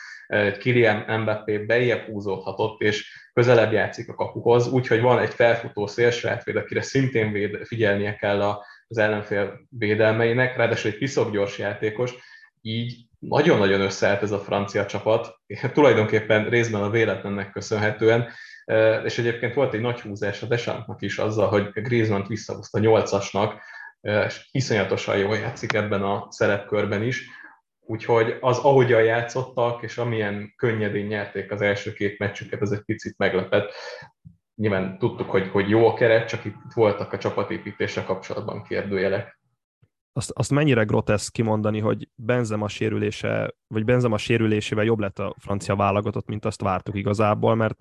Kilian 0.59 1.21
Mbappé 1.21 1.59
bejebb 1.59 2.07
húzódhatott, 2.07 2.81
és 2.81 3.21
közelebb 3.33 3.73
játszik 3.73 4.09
a 4.09 4.15
kapuhoz, 4.15 4.69
úgyhogy 4.69 5.01
van 5.01 5.19
egy 5.19 5.35
felfutó 5.35 5.87
szélsőátvéd, 5.87 6.57
akire 6.57 6.83
szintén 6.83 7.33
véd, 7.33 7.67
figyelnie 7.67 8.15
kell 8.15 8.43
az 8.89 8.99
ellenfél 8.99 9.67
védelmeinek, 9.69 10.57
ráadásul 10.57 10.91
egy 10.91 10.99
piszok 10.99 11.59
játékos, 11.59 12.15
így 12.61 13.07
nagyon-nagyon 13.19 13.81
összeállt 13.81 14.23
ez 14.23 14.31
a 14.31 14.39
francia 14.39 14.87
csapat, 14.87 15.35
tulajdonképpen 15.73 16.49
részben 16.49 16.83
a 16.83 16.91
véletlennek 16.91 17.51
köszönhetően, 17.51 18.29
és 19.05 19.19
egyébként 19.19 19.55
volt 19.55 19.75
egy 19.75 19.81
nagy 19.81 20.01
húzás 20.01 20.43
a 20.43 20.47
Desampnak 20.47 21.03
is 21.03 21.19
azzal, 21.19 21.49
hogy 21.49 21.71
Griezmann 21.73 22.27
visszahozta 22.27 22.79
nyolcasnak, 22.79 23.63
és 24.01 24.49
iszonyatosan 24.51 25.17
jól 25.17 25.37
játszik 25.37 25.73
ebben 25.73 26.03
a 26.03 26.27
szerepkörben 26.31 27.03
is, 27.03 27.27
Úgyhogy 27.85 28.37
az, 28.41 28.59
ahogyan 28.59 29.03
játszottak, 29.03 29.83
és 29.83 29.99
amilyen 29.99 30.53
könnyedén 30.57 31.07
nyerték 31.07 31.51
az 31.51 31.61
első 31.61 31.93
két 31.93 32.19
meccsüket, 32.19 32.61
ez 32.61 32.71
egy 32.71 32.83
picit 32.83 33.19
meglepett. 33.19 33.73
Nyilván 34.55 34.99
tudtuk, 34.99 35.31
hogy, 35.31 35.49
hogy 35.49 35.69
jó 35.69 35.89
a 35.89 35.95
keret, 35.95 36.29
csak 36.29 36.45
itt 36.45 36.55
voltak 36.75 37.13
a 37.13 37.19
csapatépítése 37.19 38.05
kapcsolatban 38.05 38.63
kérdőjelek. 38.63 39.41
Azt, 40.13 40.31
azt 40.31 40.51
mennyire 40.51 40.83
groteszk 40.83 41.33
kimondani, 41.33 41.81
hogy 41.81 42.09
Benzema 42.15 42.69
sérülése, 42.69 43.55
vagy 43.67 43.85
Benzema 43.85 44.19
sérülésével 44.19 44.85
jobb 44.85 44.99
lett 44.99 45.19
a 45.19 45.35
francia 45.39 45.77
válogatott, 45.77 46.27
mint 46.27 46.45
azt 46.45 46.61
vártuk 46.61 46.97
igazából, 46.97 47.55
mert 47.55 47.79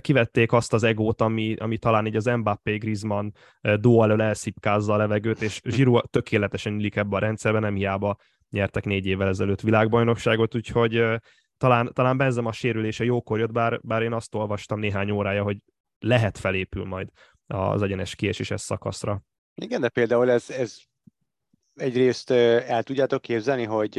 kivették 0.00 0.52
azt 0.52 0.72
az 0.72 0.82
egót, 0.82 1.20
ami, 1.20 1.54
ami 1.54 1.78
talán 1.78 2.06
így 2.06 2.16
az 2.16 2.24
Mbappé 2.24 2.76
Griezmann 2.76 3.32
duo 3.80 4.02
elől 4.02 4.22
elszipkázza 4.22 4.92
a 4.92 4.96
levegőt, 4.96 5.42
és 5.42 5.60
Giroud 5.60 6.10
tökéletesen 6.10 6.72
illik 6.72 6.96
ebbe 6.96 7.16
a 7.16 7.18
rendszerbe, 7.18 7.58
nem 7.58 7.74
hiába 7.74 8.16
nyertek 8.50 8.84
négy 8.84 9.06
évvel 9.06 9.28
ezelőtt 9.28 9.60
világbajnokságot, 9.60 10.54
úgyhogy 10.54 11.04
talán, 11.56 11.90
talán 11.92 12.16
Benzem 12.16 12.46
a 12.46 12.52
sérülése 12.52 13.04
jókor 13.04 13.38
jött, 13.38 13.52
bár, 13.52 13.80
bár 13.82 14.02
én 14.02 14.12
azt 14.12 14.34
olvastam 14.34 14.78
néhány 14.78 15.10
órája, 15.10 15.42
hogy 15.42 15.56
lehet 15.98 16.38
felépül 16.38 16.84
majd 16.84 17.08
az 17.46 17.82
egyenes 17.82 18.14
kieséses 18.14 18.60
szakaszra. 18.60 19.22
Igen, 19.54 19.80
de 19.80 19.88
például 19.88 20.30
ez, 20.30 20.50
ez 20.50 20.78
egyrészt 21.74 22.30
el 22.30 22.82
tudjátok 22.82 23.22
képzelni, 23.22 23.64
hogy 23.64 23.92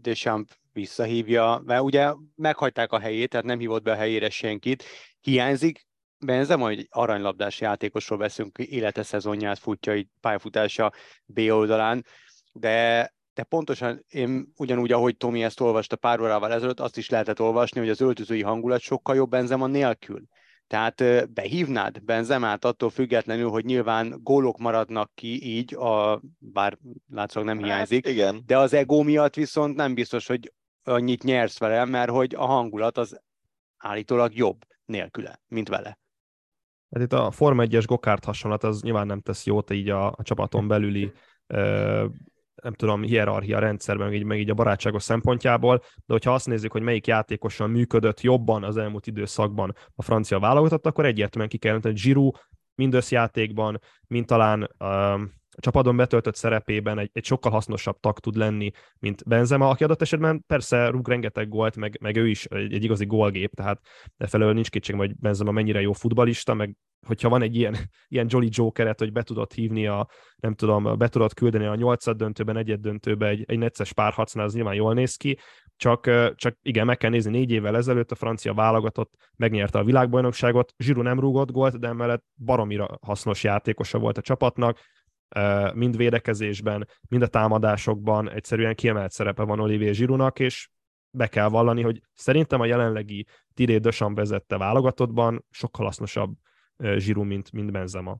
Deschamps 0.00 0.58
visszahívja, 0.74 1.62
mert 1.64 1.82
ugye 1.82 2.12
meghagyták 2.34 2.92
a 2.92 2.98
helyét, 2.98 3.28
tehát 3.28 3.46
nem 3.46 3.58
hívott 3.58 3.82
be 3.82 3.92
a 3.92 3.96
helyére 3.96 4.30
senkit, 4.30 4.84
hiányzik 5.20 5.86
Benzem, 6.18 6.60
hogy 6.60 6.86
aranylabdás 6.90 7.60
játékosról 7.60 8.18
veszünk, 8.18 8.58
élete 8.58 9.02
szezonját 9.02 9.58
futja, 9.58 9.96
így 9.96 10.08
pályafutása 10.20 10.92
B 11.24 11.38
oldalán, 11.38 12.04
de 12.52 13.12
de 13.34 13.42
pontosan 13.42 14.04
én 14.08 14.52
ugyanúgy, 14.56 14.92
ahogy 14.92 15.16
Tomi 15.16 15.42
ezt 15.42 15.60
olvasta 15.60 15.96
pár 15.96 16.20
órával 16.20 16.52
ezelőtt, 16.52 16.80
azt 16.80 16.96
is 16.96 17.08
lehetett 17.08 17.40
olvasni, 17.40 17.80
hogy 17.80 17.88
az 17.88 18.00
öltözői 18.00 18.42
hangulat 18.42 18.80
sokkal 18.80 19.14
jobb 19.14 19.30
Benzema 19.30 19.66
nélkül. 19.66 20.22
Tehát 20.66 21.32
behívnád 21.32 22.04
Benzemát 22.04 22.64
attól 22.64 22.90
függetlenül, 22.90 23.48
hogy 23.48 23.64
nyilván 23.64 24.20
gólok 24.22 24.58
maradnak 24.58 25.10
ki 25.14 25.56
így, 25.56 25.74
a, 25.74 26.20
bár 26.38 26.78
látszólag 27.10 27.48
nem 27.48 27.58
hát, 27.58 27.66
hiányzik, 27.66 28.06
igen. 28.06 28.42
de 28.46 28.58
az 28.58 28.72
ego 28.72 29.02
miatt 29.02 29.34
viszont 29.34 29.76
nem 29.76 29.94
biztos, 29.94 30.26
hogy 30.26 30.52
annyit 30.88 31.22
nyersz 31.22 31.58
vele, 31.58 31.84
mert 31.84 32.10
hogy 32.10 32.34
a 32.34 32.44
hangulat 32.46 32.98
az 32.98 33.20
állítólag 33.76 34.34
jobb 34.34 34.64
nélküle, 34.84 35.40
mint 35.48 35.68
vele. 35.68 35.98
Hát 36.90 37.02
itt 37.02 37.12
a 37.12 37.30
Forma 37.30 37.64
1-es 37.66 37.84
gokárt 37.86 38.24
hasonlat 38.24 38.64
az 38.64 38.82
nyilván 38.82 39.06
nem 39.06 39.20
tesz 39.20 39.46
jót 39.46 39.70
így 39.70 39.88
a, 39.88 40.06
a 40.06 40.22
csapaton 40.22 40.68
belüli 40.68 41.12
nem 42.64 42.72
tudom, 42.72 43.02
hierarchia 43.02 43.58
rendszerben, 43.58 44.06
meg 44.06 44.16
így, 44.16 44.24
meg 44.24 44.38
így 44.38 44.50
a 44.50 44.54
barátságos 44.54 45.02
szempontjából, 45.02 45.78
de 45.78 46.12
hogyha 46.12 46.34
azt 46.34 46.46
nézzük, 46.46 46.72
hogy 46.72 46.82
melyik 46.82 47.06
játékosan 47.06 47.70
működött 47.70 48.20
jobban 48.20 48.64
az 48.64 48.76
elmúlt 48.76 49.06
időszakban 49.06 49.74
a 49.94 50.02
francia 50.02 50.38
válogatott, 50.38 50.86
akkor 50.86 51.06
egyértelműen 51.06 51.48
ki 51.48 51.58
kell 51.58 51.68
jelenteni, 51.68 51.94
hogy 51.94 52.04
Giroud 52.04 52.36
mind 52.74 52.94
összjátékban, 52.94 53.80
mind 54.06 54.26
talán 54.26 54.70
um, 54.78 55.32
a 55.56 55.60
csapatban 55.60 55.96
betöltött 55.96 56.34
szerepében 56.34 56.98
egy, 56.98 57.10
egy 57.12 57.24
sokkal 57.24 57.52
hasznosabb 57.52 58.00
tag 58.00 58.18
tud 58.18 58.36
lenni, 58.36 58.70
mint 58.98 59.22
Benzema, 59.26 59.68
aki 59.68 59.84
adott 59.84 60.02
esetben 60.02 60.44
persze 60.46 60.88
rúg 60.88 61.08
rengeteg 61.08 61.48
gólt, 61.48 61.76
meg, 61.76 61.98
meg 62.00 62.16
ő 62.16 62.28
is 62.28 62.44
egy, 62.44 62.74
egy 62.74 62.84
igazi 62.84 63.06
gólgép, 63.06 63.54
tehát 63.54 63.80
de 64.16 64.26
felől 64.26 64.52
nincs 64.52 64.70
kétség, 64.70 64.96
hogy 64.96 65.16
Benzema 65.16 65.50
mennyire 65.50 65.80
jó 65.80 65.92
futbalista, 65.92 66.54
meg 66.54 66.76
hogyha 67.06 67.28
van 67.28 67.42
egy 67.42 67.56
ilyen, 67.56 67.76
ilyen 68.08 68.26
Jolly 68.28 68.48
Jokeret, 68.50 68.98
hogy 68.98 69.12
be 69.12 69.22
tudod 69.22 69.52
hívni 69.52 69.86
a, 69.86 70.08
nem 70.36 70.54
tudom, 70.54 70.98
be 70.98 71.08
tudod 71.08 71.34
küldeni 71.34 71.64
a 71.64 71.74
nyolcad 71.74 72.16
döntőben, 72.16 72.56
egyed 72.56 72.80
döntőbe 72.80 73.28
egy, 73.28 73.44
egy 73.46 73.58
necces 73.58 73.92
párharcnál, 73.92 74.44
az 74.44 74.54
nyilván 74.54 74.74
jól 74.74 74.94
néz 74.94 75.16
ki, 75.16 75.38
csak, 75.76 76.10
csak 76.34 76.56
igen, 76.62 76.86
meg 76.86 76.96
kell 76.96 77.10
nézni, 77.10 77.30
négy 77.30 77.50
évvel 77.50 77.76
ezelőtt 77.76 78.10
a 78.10 78.14
francia 78.14 78.54
válogatott 78.54 79.12
megnyerte 79.36 79.78
a 79.78 79.84
világbajnokságot, 79.84 80.74
Zsiru 80.78 81.02
nem 81.02 81.20
rúgott 81.20 81.50
gólt, 81.50 81.78
de 81.78 81.88
emellett 81.88 82.24
baromira 82.44 82.98
hasznos 83.00 83.44
játékosa 83.44 83.98
volt 83.98 84.18
a 84.18 84.22
csapatnak, 84.22 84.78
mind 85.74 85.96
védekezésben, 85.96 86.88
mind 87.08 87.22
a 87.22 87.26
támadásokban 87.26 88.30
egyszerűen 88.30 88.74
kiemelt 88.74 89.10
szerepe 89.10 89.42
van 89.42 89.60
Olivier 89.60 89.94
Zsirunak, 89.94 90.38
és 90.38 90.68
be 91.10 91.26
kell 91.26 91.48
vallani, 91.48 91.82
hogy 91.82 92.00
szerintem 92.12 92.60
a 92.60 92.64
jelenlegi 92.64 93.26
Tiré 93.54 93.78
Dösan 93.78 94.14
vezette 94.14 94.56
válogatottban 94.56 95.44
sokkal 95.50 95.86
hasznosabb 95.86 96.34
Zsiru, 96.96 97.22
mint, 97.22 97.52
mint 97.52 97.72
Benzema. 97.72 98.18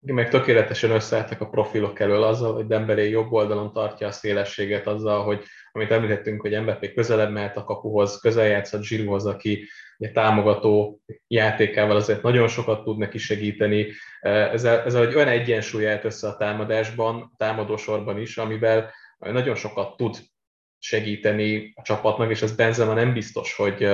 Meg 0.00 0.28
tökéletesen 0.28 0.90
összeálltak 0.90 1.40
a 1.40 1.48
profilok 1.48 2.00
elől 2.00 2.22
azzal, 2.22 2.54
hogy 2.54 2.66
Dembélé 2.66 3.08
jobb 3.08 3.32
oldalon 3.32 3.72
tartja 3.72 4.06
a 4.06 4.12
szélességet 4.12 4.86
azzal, 4.86 5.24
hogy 5.24 5.44
amit 5.72 5.90
említettünk, 5.90 6.40
hogy 6.40 6.60
Mbappé 6.60 6.92
közelebb 6.92 7.32
mehet 7.32 7.56
a 7.56 7.64
kapuhoz, 7.64 8.20
közel 8.20 8.46
játszott 8.46 8.82
Zsiruhoz, 8.82 9.26
aki 9.26 9.68
ugye, 9.98 10.10
támogató 10.10 11.00
játékával 11.26 11.96
azért 11.96 12.22
nagyon 12.22 12.48
sokat 12.48 12.84
tud 12.84 12.98
neki 12.98 13.18
segíteni. 13.18 13.86
Ezzel, 14.20 14.82
ezzel 14.84 15.06
egy 15.06 15.14
olyan 15.14 15.28
egyensúly 15.28 15.98
össze 16.02 16.28
a 16.28 16.36
támadásban, 16.36 17.32
támadósorban 17.36 18.20
is, 18.20 18.38
amivel 18.38 18.92
nagyon 19.18 19.54
sokat 19.54 19.96
tud 19.96 20.16
segíteni 20.78 21.72
a 21.74 21.82
csapatnak, 21.82 22.30
és 22.30 22.42
ez 22.42 22.56
Benzema 22.56 22.94
nem 22.94 23.12
biztos, 23.12 23.54
hogy, 23.54 23.88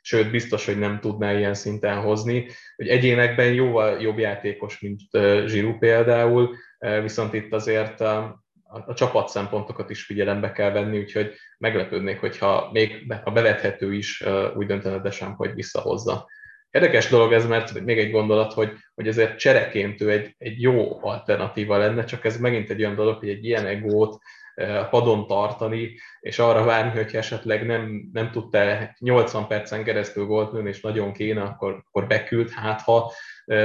sőt, 0.00 0.30
biztos, 0.30 0.64
hogy 0.64 0.78
nem 0.78 1.00
tudná 1.00 1.32
ilyen 1.32 1.54
szinten 1.54 2.00
hozni. 2.00 2.46
Hogy 2.76 2.88
egyénekben 2.88 3.52
jóval 3.52 4.00
jobb 4.00 4.18
játékos, 4.18 4.80
mint 4.80 5.00
Zsiru 5.46 5.78
például, 5.78 6.56
viszont 7.02 7.34
itt 7.34 7.52
azért 7.52 8.00
a, 8.00 8.44
a 8.86 8.94
csapat 8.94 9.28
szempontokat 9.28 9.90
is 9.90 10.04
figyelembe 10.04 10.52
kell 10.52 10.70
venni, 10.70 10.98
úgyhogy 10.98 11.34
meglepődnék, 11.58 12.20
hogyha 12.20 12.70
még 12.72 13.12
ha 13.24 13.30
bevethető 13.30 13.94
is 13.94 14.24
úgy 14.54 14.66
döntene 14.66 14.98
Desam, 14.98 15.34
hogy 15.34 15.54
visszahozza. 15.54 16.26
Érdekes 16.70 17.08
dolog 17.08 17.32
ez, 17.32 17.46
mert 17.46 17.80
még 17.80 17.98
egy 17.98 18.10
gondolat, 18.10 18.52
hogy, 18.52 18.72
hogy 18.94 19.08
ezért 19.08 19.38
csereként 19.38 20.00
ő 20.00 20.10
egy, 20.10 20.34
egy 20.38 20.62
jó 20.62 21.04
alternatíva 21.04 21.76
lenne, 21.76 22.04
csak 22.04 22.24
ez 22.24 22.40
megint 22.40 22.70
egy 22.70 22.80
olyan 22.80 22.94
dolog, 22.94 23.18
hogy 23.18 23.28
egy 23.28 23.44
ilyen 23.44 23.66
egót 23.66 24.14
a 24.14 24.43
padon 24.90 25.26
tartani, 25.26 25.94
és 26.20 26.38
arra 26.38 26.64
várni, 26.64 27.02
hogy 27.02 27.14
esetleg 27.14 27.66
nem, 27.66 28.08
nem 28.12 28.30
tudta 28.30 28.94
80 28.98 29.46
percen 29.46 29.84
keresztül 29.84 30.26
gólt 30.26 30.52
lőni, 30.52 30.68
és 30.68 30.80
nagyon 30.80 31.12
kéne, 31.12 31.42
akkor, 31.42 31.82
akkor 31.86 32.06
beküld, 32.06 32.50
hát 32.50 32.80
ha. 32.80 33.12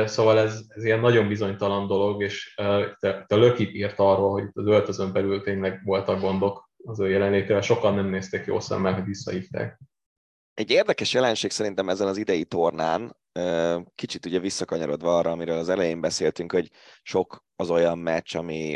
Szóval 0.05 0.39
ez, 0.39 0.61
ez 0.67 0.83
ilyen 0.83 0.99
nagyon 0.99 1.27
bizonytalan 1.27 1.87
dolog, 1.87 2.23
és 2.23 2.57
a 3.27 3.35
Lökit 3.35 3.73
írt 3.73 3.99
arról, 3.99 4.31
hogy 4.31 4.47
az 4.53 4.65
öltözön 4.65 5.13
belül 5.13 5.41
tényleg 5.41 5.81
voltak 5.83 6.19
gondok 6.19 6.69
az 6.83 6.99
ő 6.99 7.09
jelenlétével, 7.09 7.61
sokan 7.61 7.95
nem 7.95 8.09
nézték 8.09 8.45
jó 8.45 8.59
szemmel, 8.59 8.93
hogy 8.93 9.03
visszahívták. 9.03 9.79
Egy 10.53 10.71
érdekes 10.71 11.13
jelenség 11.13 11.51
szerintem 11.51 11.89
ezen 11.89 12.07
az 12.07 12.17
idei 12.17 12.45
tornán, 12.45 13.17
kicsit 13.95 14.25
ugye 14.25 14.39
visszakanyarodva 14.39 15.17
arra, 15.17 15.31
amiről 15.31 15.57
az 15.57 15.69
elején 15.69 16.01
beszéltünk, 16.01 16.51
hogy 16.51 16.69
sok 17.01 17.45
az 17.55 17.69
olyan 17.69 17.97
meccs, 17.97 18.35
ami 18.35 18.75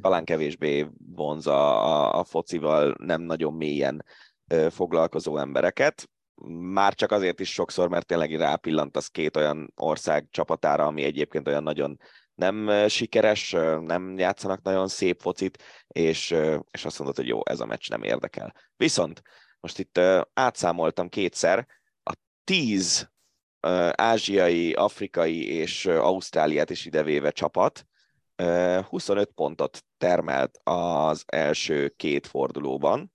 talán 0.00 0.24
kevésbé 0.24 0.86
vonza 1.14 1.80
a, 1.80 2.18
a 2.18 2.24
focival 2.24 2.94
nem 2.98 3.22
nagyon 3.22 3.54
mélyen 3.54 4.04
foglalkozó 4.70 5.36
embereket. 5.38 6.08
Már 6.60 6.94
csak 6.94 7.10
azért 7.12 7.40
is 7.40 7.52
sokszor, 7.52 7.88
mert 7.88 8.06
tényleg 8.06 8.34
rápillantasz 8.34 9.08
két 9.08 9.36
olyan 9.36 9.72
ország 9.76 10.26
csapatára, 10.30 10.86
ami 10.86 11.02
egyébként 11.02 11.48
olyan 11.48 11.62
nagyon 11.62 11.98
nem 12.34 12.88
sikeres, 12.88 13.50
nem 13.80 14.18
játszanak 14.18 14.62
nagyon 14.62 14.88
szép 14.88 15.20
focit, 15.20 15.62
és, 15.88 16.36
és 16.70 16.84
azt 16.84 16.98
mondod, 16.98 17.16
hogy 17.16 17.26
jó, 17.26 17.40
ez 17.44 17.60
a 17.60 17.66
meccs 17.66 17.88
nem 17.90 18.02
érdekel. 18.02 18.54
Viszont 18.76 19.22
most 19.60 19.78
itt 19.78 20.00
átszámoltam 20.32 21.08
kétszer, 21.08 21.66
a 22.02 22.12
tíz 22.44 23.10
ázsiai, 23.90 24.72
afrikai 24.72 25.48
és 25.48 25.86
ausztráliát 25.86 26.70
is 26.70 26.84
idevéve 26.84 27.30
csapat 27.30 27.86
25 28.36 29.30
pontot 29.34 29.84
termelt 29.98 30.60
az 30.62 31.24
első 31.26 31.88
két 31.88 32.26
fordulóban, 32.26 33.12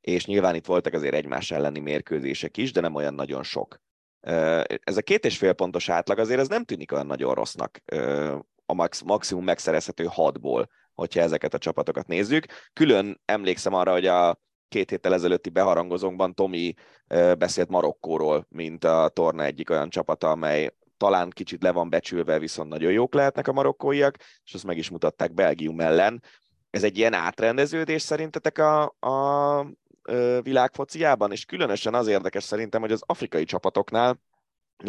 és 0.00 0.26
nyilván 0.26 0.54
itt 0.54 0.66
voltak 0.66 0.92
azért 0.92 1.14
egymás 1.14 1.50
elleni 1.50 1.80
mérkőzések 1.80 2.56
is, 2.56 2.72
de 2.72 2.80
nem 2.80 2.94
olyan 2.94 3.14
nagyon 3.14 3.42
sok. 3.42 3.82
Ez 4.66 4.96
a 4.96 5.02
két 5.02 5.24
és 5.24 5.38
fél 5.38 5.52
pontos 5.52 5.88
átlag 5.88 6.18
azért 6.18 6.40
ez 6.40 6.48
nem 6.48 6.64
tűnik 6.64 6.92
olyan 6.92 7.06
nagyon 7.06 7.34
rossznak 7.34 7.82
a 8.66 8.74
max, 8.74 9.02
maximum 9.02 9.44
megszerezhető 9.44 10.04
hatból, 10.04 10.68
hogyha 10.94 11.20
ezeket 11.20 11.54
a 11.54 11.58
csapatokat 11.58 12.06
nézzük. 12.06 12.46
Külön 12.72 13.20
emlékszem 13.24 13.74
arra, 13.74 13.92
hogy 13.92 14.06
a 14.06 14.40
két 14.68 14.90
héttel 14.90 15.14
ezelőtti 15.14 15.50
beharangozónkban 15.50 16.34
Tomi 16.34 16.74
beszélt 17.38 17.68
Marokkóról, 17.68 18.46
mint 18.48 18.84
a 18.84 19.10
torna 19.12 19.44
egyik 19.44 19.70
olyan 19.70 19.90
csapata, 19.90 20.30
amely 20.30 20.70
talán 20.96 21.30
kicsit 21.30 21.62
le 21.62 21.70
van 21.72 21.90
becsülve, 21.90 22.38
viszont 22.38 22.68
nagyon 22.68 22.92
jók 22.92 23.14
lehetnek 23.14 23.48
a 23.48 23.52
marokkóiak, 23.52 24.16
és 24.44 24.54
azt 24.54 24.64
meg 24.64 24.78
is 24.78 24.90
mutatták 24.90 25.34
Belgium 25.34 25.80
ellen. 25.80 26.22
Ez 26.70 26.84
egy 26.84 26.98
ilyen 26.98 27.12
átrendeződés 27.12 28.02
szerintetek 28.02 28.58
a, 28.58 28.94
a 29.00 29.66
világfociában, 30.42 31.32
és 31.32 31.44
különösen 31.44 31.94
az 31.94 32.06
érdekes 32.06 32.44
szerintem, 32.44 32.80
hogy 32.80 32.92
az 32.92 33.02
afrikai 33.06 33.44
csapatoknál 33.44 34.20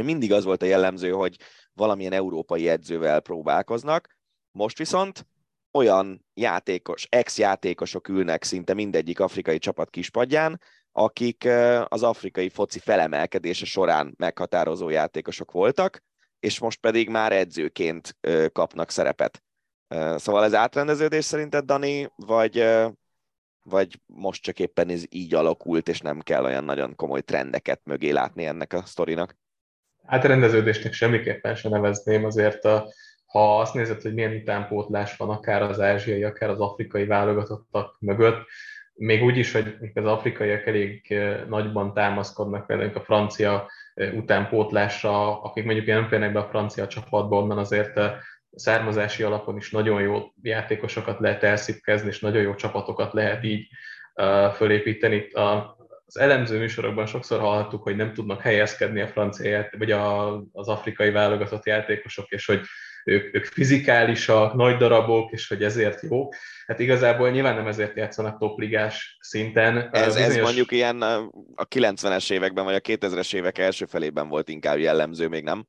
mindig 0.04 0.34
az 0.34 0.44
volt 0.44 0.62
a 0.62 0.66
jellemző, 0.66 1.12
hogy 1.12 1.38
valamilyen 1.74 2.14
európai 2.14 2.70
edzővel 2.70 3.20
próbálkoznak, 3.20 4.18
most 4.52 4.78
viszont 4.78 5.28
olyan 5.72 6.26
játékos, 6.34 7.08
ex-játékosok 7.10 8.08
ülnek 8.08 8.44
szinte 8.44 8.74
mindegyik 8.74 9.20
afrikai 9.20 9.58
csapat 9.58 9.90
kispadján, 9.90 10.62
akik 10.98 11.48
az 11.88 12.04
afrikai 12.04 12.50
foci 12.50 12.80
felemelkedése 12.80 13.66
során 13.66 14.14
meghatározó 14.18 14.90
játékosok 14.90 15.52
voltak, 15.52 16.04
és 16.40 16.60
most 16.60 16.80
pedig 16.80 17.10
már 17.10 17.32
edzőként 17.32 18.18
kapnak 18.52 18.90
szerepet. 18.90 19.44
Szóval 20.16 20.44
ez 20.44 20.54
átrendeződés 20.54 21.26
szerinted, 21.26 21.66
Dani, 21.66 22.12
vagy, 22.16 22.66
vagy 23.64 24.00
most 24.06 24.44
csak 24.44 24.60
éppen 24.60 24.90
ez 24.90 25.04
így 25.10 25.34
alakult, 25.34 25.88
és 25.88 26.00
nem 26.00 26.20
kell 26.20 26.44
olyan 26.44 26.64
nagyon 26.64 26.96
komoly 26.96 27.22
trendeket 27.22 27.82
mögé 27.84 28.10
látni 28.10 28.46
ennek 28.46 28.74
a 28.74 28.82
sztorinak? 28.86 29.38
Átrendeződésnek 30.06 30.94
semmiképpen 30.94 31.56
se 31.56 31.70
nevezném, 31.70 32.26
azért 32.26 32.66
a, 32.66 32.88
ha 33.26 33.60
azt 33.60 33.74
nézed, 33.74 34.02
hogy 34.02 34.14
milyen 34.14 34.36
utánpótlás 34.36 35.18
van 35.18 35.30
akár 35.30 35.62
az 35.62 35.80
ázsiai, 35.80 36.24
akár 36.24 36.50
az 36.50 36.60
afrikai 36.60 37.06
válogatottak 37.06 37.98
mögött, 38.00 38.48
még 38.96 39.24
úgy 39.24 39.38
is, 39.38 39.52
hogy 39.52 39.78
az 39.94 40.06
afrikaiak 40.06 40.66
elég 40.66 41.16
nagyban 41.48 41.94
támaszkodnak 41.94 42.66
például 42.66 42.92
a 42.94 43.02
francia 43.02 43.68
utánpótlásra, 44.14 45.42
akik 45.42 45.66
mondjuk 45.66 45.86
nem 45.86 46.08
férnek 46.08 46.34
be 46.34 46.40
a 46.40 46.48
francia 46.50 46.88
csapatba, 46.88 47.38
onnan 47.38 47.58
azért 47.58 47.98
eh, 47.98 48.14
származási 48.56 49.24
alapon 49.24 49.58
is 49.58 49.72
nagyon 49.72 50.02
jó 50.02 50.22
játékosokat 50.42 51.20
lehet 51.20 51.44
elszipkezni, 51.44 52.08
és 52.08 52.20
nagyon 52.20 52.42
jó 52.42 52.56
csapatokat 52.56 53.14
lehet 53.14 53.44
így 53.44 53.68
fölépíteni. 54.54 55.28
Az 56.08 56.20
elemző 56.20 56.60
műsorokban 56.60 57.06
sokszor 57.06 57.40
hallhattuk, 57.40 57.84
hogy 57.84 57.96
nem 57.96 58.14
tudnak 58.14 58.42
helyezkedni 58.42 59.02
a 59.02 59.08
francia 59.08 59.70
vagy 59.78 59.92
a, 59.92 60.36
az 60.52 60.68
afrikai 60.68 61.12
válogatott 61.12 61.66
játékosok, 61.66 62.30
és 62.30 62.46
hogy 62.46 62.62
ők, 63.06 63.36
ők 63.36 63.46
fizikálisak, 63.46 64.54
nagy 64.54 64.78
darabok, 64.78 65.32
és 65.32 65.48
hogy 65.48 65.64
ezért 65.64 66.02
jók. 66.02 66.36
Hát 66.68 66.80
igazából 66.80 67.30
nyilván 67.30 67.56
nem 67.56 67.68
ezért 67.68 67.96
játszanak 67.96 68.40
topligás 68.40 69.18
szinten. 69.20 69.90
Ez, 69.92 70.06
Bizonyos... 70.06 70.36
ez 70.36 70.44
mondjuk 70.44 70.72
ilyen 70.72 71.02
a 71.56 71.68
90-es 71.76 72.32
években, 72.32 72.64
vagy 72.64 72.76
a 72.76 72.80
2000-es 72.80 73.36
évek 73.36 73.58
első 73.58 73.86
felében 73.86 74.28
volt 74.28 74.50
inkább 74.50 74.78
jellemző, 74.78 75.28
még 75.28 75.44
nem? 75.44 75.66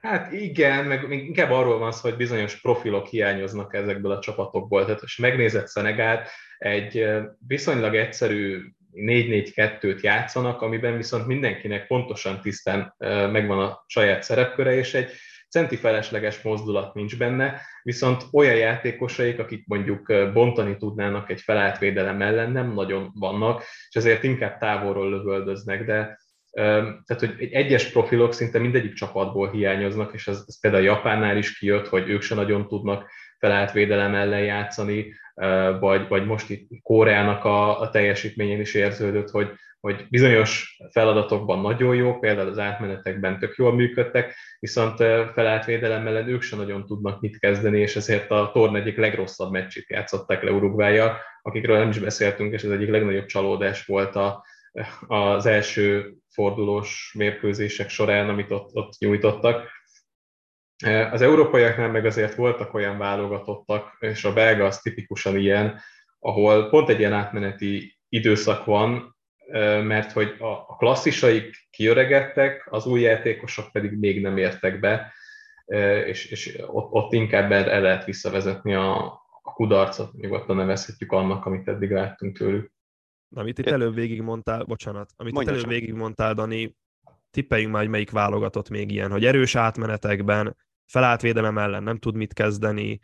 Hát 0.00 0.32
igen, 0.32 0.84
meg 0.84 1.10
inkább 1.10 1.50
arról 1.50 1.78
van 1.78 1.92
szó, 1.92 2.08
hogy 2.08 2.16
bizonyos 2.16 2.60
profilok 2.60 3.06
hiányoznak 3.06 3.74
ezekből 3.74 4.12
a 4.12 4.20
csapatokból. 4.20 4.84
Tehát, 4.84 5.00
ha 5.00 5.06
megnézett 5.22 5.66
Szenegát, 5.66 6.30
egy 6.58 7.06
viszonylag 7.46 7.94
egyszerű 7.94 8.60
4-4-2-t 8.94 10.00
játszanak, 10.00 10.62
amiben 10.62 10.96
viszont 10.96 11.26
mindenkinek 11.26 11.86
pontosan 11.86 12.40
tisztán 12.40 12.94
megvan 13.32 13.58
a 13.58 13.84
saját 13.86 14.22
szerepköre, 14.22 14.74
és 14.74 14.94
egy 14.94 15.10
centi 15.50 15.76
felesleges 15.76 16.42
mozdulat 16.42 16.94
nincs 16.94 17.18
benne, 17.18 17.60
viszont 17.82 18.22
olyan 18.32 18.56
játékosaik, 18.56 19.38
akik 19.38 19.66
mondjuk 19.66 20.32
bontani 20.32 20.76
tudnának 20.76 21.30
egy 21.30 21.40
felállt 21.40 21.78
védelem 21.78 22.22
ellen, 22.22 22.50
nem 22.52 22.72
nagyon 22.72 23.10
vannak, 23.14 23.62
és 23.88 23.94
ezért 23.94 24.22
inkább 24.22 24.58
távolról 24.58 25.10
lövöldöznek, 25.10 25.84
de 25.84 26.18
tehát, 26.52 27.18
hogy 27.18 27.34
egy 27.38 27.52
egyes 27.52 27.90
profilok 27.90 28.32
szinte 28.32 28.58
mindegyik 28.58 28.92
csapatból 28.92 29.50
hiányoznak, 29.50 30.14
és 30.14 30.28
ez, 30.28 30.42
ez 30.46 30.60
például 30.60 30.82
Japánnál 30.84 31.36
is 31.36 31.58
kijött, 31.58 31.88
hogy 31.88 32.08
ők 32.08 32.22
se 32.22 32.34
nagyon 32.34 32.68
tudnak 32.68 33.10
felállt 33.38 33.72
védelem 33.72 34.14
ellen 34.14 34.42
játszani, 34.42 35.14
vagy, 35.80 36.08
vagy 36.08 36.26
most 36.26 36.50
itt 36.50 36.68
Koreának 36.82 37.44
a, 37.44 37.80
a 37.80 37.90
teljesítményén 37.90 38.60
is 38.60 38.74
érződött, 38.74 39.30
hogy, 39.30 39.50
hogy 39.80 40.06
bizonyos 40.10 40.78
feladatokban 40.90 41.60
nagyon 41.60 41.94
jó, 41.94 42.18
például 42.18 42.48
az 42.48 42.58
átmenetekben 42.58 43.38
tök 43.38 43.56
jól 43.56 43.74
működtek, 43.74 44.34
viszont 44.58 44.96
felállt 45.32 45.64
védelem 45.64 46.06
ellen 46.06 46.28
ők 46.28 46.42
sem 46.42 46.58
nagyon 46.58 46.86
tudnak 46.86 47.20
mit 47.20 47.38
kezdeni, 47.38 47.80
és 47.80 47.96
ezért 47.96 48.30
a 48.30 48.50
torn 48.52 48.76
egyik 48.76 48.96
legrosszabb 48.96 49.50
meccsét 49.50 49.88
játszották 49.88 50.42
le 50.42 50.50
Uruguayjal, 50.50 51.16
akikről 51.42 51.78
nem 51.78 51.88
is 51.88 51.98
beszéltünk, 51.98 52.52
és 52.52 52.62
ez 52.62 52.70
egyik 52.70 52.88
legnagyobb 52.88 53.26
csalódás 53.26 53.84
volt 53.84 54.16
a, 54.16 54.44
az 55.06 55.46
első 55.46 56.14
fordulós 56.28 57.14
mérkőzések 57.18 57.88
során, 57.88 58.28
amit 58.28 58.50
ott, 58.50 58.74
ott 58.74 58.98
nyújtottak. 58.98 59.70
Az 61.10 61.22
európaiaknál 61.22 61.90
meg 61.90 62.06
azért 62.06 62.34
voltak 62.34 62.74
olyan 62.74 62.98
válogatottak, 62.98 63.96
és 63.98 64.24
a 64.24 64.32
belga 64.32 64.64
az 64.64 64.78
tipikusan 64.78 65.36
ilyen, 65.36 65.80
ahol 66.18 66.68
pont 66.68 66.88
egy 66.88 66.98
ilyen 66.98 67.12
átmeneti 67.12 67.98
időszak 68.08 68.64
van, 68.64 69.17
mert 69.82 70.12
hogy 70.12 70.34
a 70.38 70.76
klasszisaik 70.76 71.68
kiöregedtek, 71.70 72.66
az 72.70 72.86
új 72.86 73.00
játékosok 73.00 73.72
pedig 73.72 73.98
még 73.98 74.20
nem 74.22 74.36
értek 74.36 74.80
be, 74.80 75.12
és, 76.06 76.24
és 76.24 76.58
ott, 76.66 76.92
ott 76.92 77.12
inkább 77.12 77.52
el 77.52 77.80
lehet 77.80 78.04
visszavezetni 78.04 78.74
a, 78.74 79.04
a 79.42 79.52
kudarcot, 79.52 80.12
nyugodtan 80.12 80.56
nevezhetjük 80.56 81.12
annak, 81.12 81.46
amit 81.46 81.68
eddig 81.68 81.90
láttunk 81.90 82.38
tőlük. 82.38 82.72
Amit 83.34 83.58
itt 83.58 83.66
előbb 83.66 83.94
végig 83.94 84.22
mondtál, 84.22 84.64
bocsánat, 84.64 85.10
amit 85.16 85.32
Mondja 85.32 85.52
itt 85.52 85.58
előbb 85.58 85.72
végig 85.72 85.94
mondtál, 85.94 86.34
Dani, 86.34 86.76
tippeljünk 87.30 87.72
már, 87.72 87.82
hogy 87.82 87.90
melyik 87.90 88.10
válogatott 88.10 88.68
még 88.68 88.90
ilyen, 88.90 89.10
hogy 89.10 89.24
erős 89.24 89.54
átmenetekben, 89.54 90.56
felállt 90.86 91.20
védelem 91.20 91.58
ellen 91.58 91.82
nem 91.82 91.98
tud 91.98 92.16
mit 92.16 92.32
kezdeni, 92.32 93.00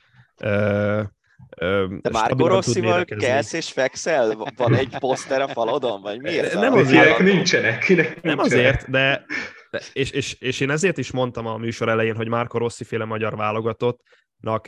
de 2.00 2.10
már 2.12 2.30
Rosszival 2.36 3.04
kelsz 3.04 3.52
és 3.52 3.72
fekszel? 3.72 4.36
Van 4.56 4.74
egy 4.74 4.98
poszter 4.98 5.40
a 5.40 5.48
falodon? 5.48 6.00
Vagy 6.00 6.20
miért? 6.20 6.54
Nem 6.54 6.72
azért, 6.72 7.18
nincsenek, 7.18 7.78
kinek 7.78 7.84
nincsenek. 7.84 8.22
Nem 8.22 8.38
azért, 8.38 8.90
de, 8.90 9.24
de 9.70 9.80
és, 9.92 10.10
és, 10.10 10.36
és, 10.40 10.60
én 10.60 10.70
ezért 10.70 10.98
is 10.98 11.10
mondtam 11.10 11.46
a 11.46 11.56
műsor 11.56 11.88
elején, 11.88 12.16
hogy 12.16 12.28
Márko 12.28 12.58
Rossi 12.58 12.84
féle 12.84 13.04
magyar 13.04 13.36
válogatott, 13.36 14.00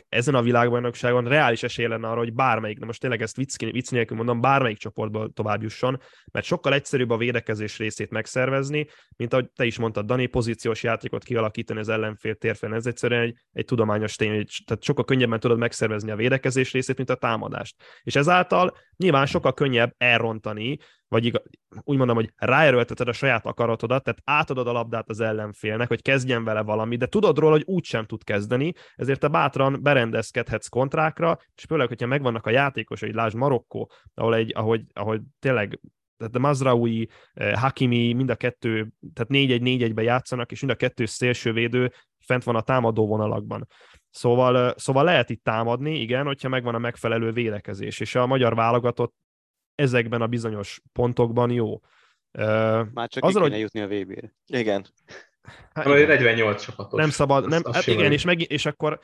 ezen 0.09 0.35
a 0.35 0.41
világbajnokságon 0.41 1.27
reális 1.27 1.63
esély 1.63 1.87
lenne 1.87 2.07
arra, 2.07 2.17
hogy 2.19 2.33
bármelyik, 2.33 2.79
de 2.79 2.85
most 2.85 2.99
tényleg 2.99 3.21
ezt 3.21 3.35
vicc, 3.35 3.57
vicc 3.59 3.91
nélkül 3.91 4.17
mondom, 4.17 4.41
bármelyik 4.41 4.77
csoportból 4.77 5.31
tovább 5.33 5.61
jusson, 5.61 6.01
mert 6.31 6.45
sokkal 6.45 6.73
egyszerűbb 6.73 7.09
a 7.09 7.17
védekezés 7.17 7.77
részét 7.77 8.09
megszervezni, 8.09 8.87
mint 9.15 9.33
ahogy 9.33 9.49
te 9.55 9.65
is 9.65 9.77
mondtad, 9.77 10.05
Dani, 10.05 10.25
pozíciós 10.25 10.83
játékot 10.83 11.23
kialakítani 11.23 11.79
az 11.79 11.89
ellenfél 11.89 12.35
térfen. 12.35 12.73
Ez 12.73 12.85
egyszerűen 12.85 13.21
egy, 13.21 13.37
egy 13.51 13.65
tudományos 13.65 14.15
tény, 14.15 14.45
tehát 14.65 14.83
sokkal 14.83 15.05
könnyebben 15.05 15.39
tudod 15.39 15.57
megszervezni 15.57 16.11
a 16.11 16.15
védekezés 16.15 16.71
részét, 16.71 16.97
mint 16.97 17.09
a 17.09 17.15
támadást. 17.15 17.75
És 18.03 18.15
ezáltal 18.15 18.77
nyilván 18.97 19.25
sokkal 19.25 19.53
könnyebb 19.53 19.93
elrontani 19.97 20.77
vagy 21.07 21.25
igaz, 21.25 21.41
úgy 21.83 21.97
mondom, 21.97 22.15
hogy 22.15 22.33
ráerőlteted 22.35 23.07
a 23.07 23.13
saját 23.13 23.45
akaratodat, 23.45 24.03
tehát 24.03 24.21
átadod 24.23 24.67
a 24.67 24.71
labdát 24.71 25.09
az 25.09 25.19
ellenfélnek, 25.19 25.87
hogy 25.87 26.01
kezdjen 26.01 26.43
vele 26.43 26.61
valami, 26.61 26.95
de 26.95 27.05
tudod 27.05 27.37
róla, 27.37 27.51
hogy 27.51 27.63
úgy 27.65 27.83
sem 27.83 28.05
tud 28.05 28.23
kezdeni, 28.23 28.73
ezért 28.95 29.19
te 29.19 29.27
bátran 29.27 29.79
berendezkedhetsz 29.81 30.67
kontrákra, 30.67 31.39
és 31.55 31.63
főleg, 31.63 31.87
hogyha 31.87 32.07
megvannak 32.07 32.45
a 32.45 32.49
játékosai, 32.49 33.13
lásd 33.13 33.35
Marokkó, 33.35 33.91
ahol 34.13 34.35
egy, 34.35 34.51
ahogy, 34.55 34.83
ahogy 34.93 35.21
tényleg 35.39 35.79
tehát 36.17 36.35
a 36.35 36.39
Mazraoui, 36.39 37.09
eh, 37.33 37.53
Hakimi, 37.53 38.13
mind 38.13 38.29
a 38.29 38.35
kettő, 38.35 38.91
tehát 39.13 39.29
4-1-4-1-be 39.29 40.01
játszanak, 40.01 40.51
és 40.51 40.59
mind 40.59 40.71
a 40.73 40.75
kettő 40.75 41.05
szélsővédő 41.05 41.91
fent 42.19 42.43
van 42.43 42.55
a 42.55 42.61
támadó 42.61 43.07
vonalakban. 43.07 43.67
Szóval, 44.17 44.73
szóval 44.77 45.03
lehet 45.03 45.29
itt 45.29 45.43
támadni, 45.43 45.99
igen, 45.99 46.25
hogyha 46.25 46.49
megvan 46.49 46.75
a 46.75 46.77
megfelelő 46.77 47.31
védekezés, 47.31 47.99
és 47.99 48.15
a 48.15 48.27
magyar 48.27 48.55
válogatott 48.55 49.15
ezekben 49.75 50.21
a 50.21 50.27
bizonyos 50.27 50.81
pontokban 50.91 51.51
jó. 51.51 51.79
Már 52.93 53.07
csak 53.07 53.23
Azzal, 53.23 53.41
hogy... 53.41 53.59
jutni 53.59 53.81
a 53.81 53.87
VB-re. 53.87 54.33
Igen. 54.45 54.85
Hát, 55.73 55.85
igen. 55.85 56.07
48 56.07 56.63
csapatos. 56.63 56.99
Nem 56.99 57.09
szabad, 57.09 57.47
nem, 57.47 57.61
hát 57.71 57.87
igen, 57.87 58.11
és, 58.11 58.25
meg, 58.25 58.51
és 58.51 58.65
akkor 58.65 58.99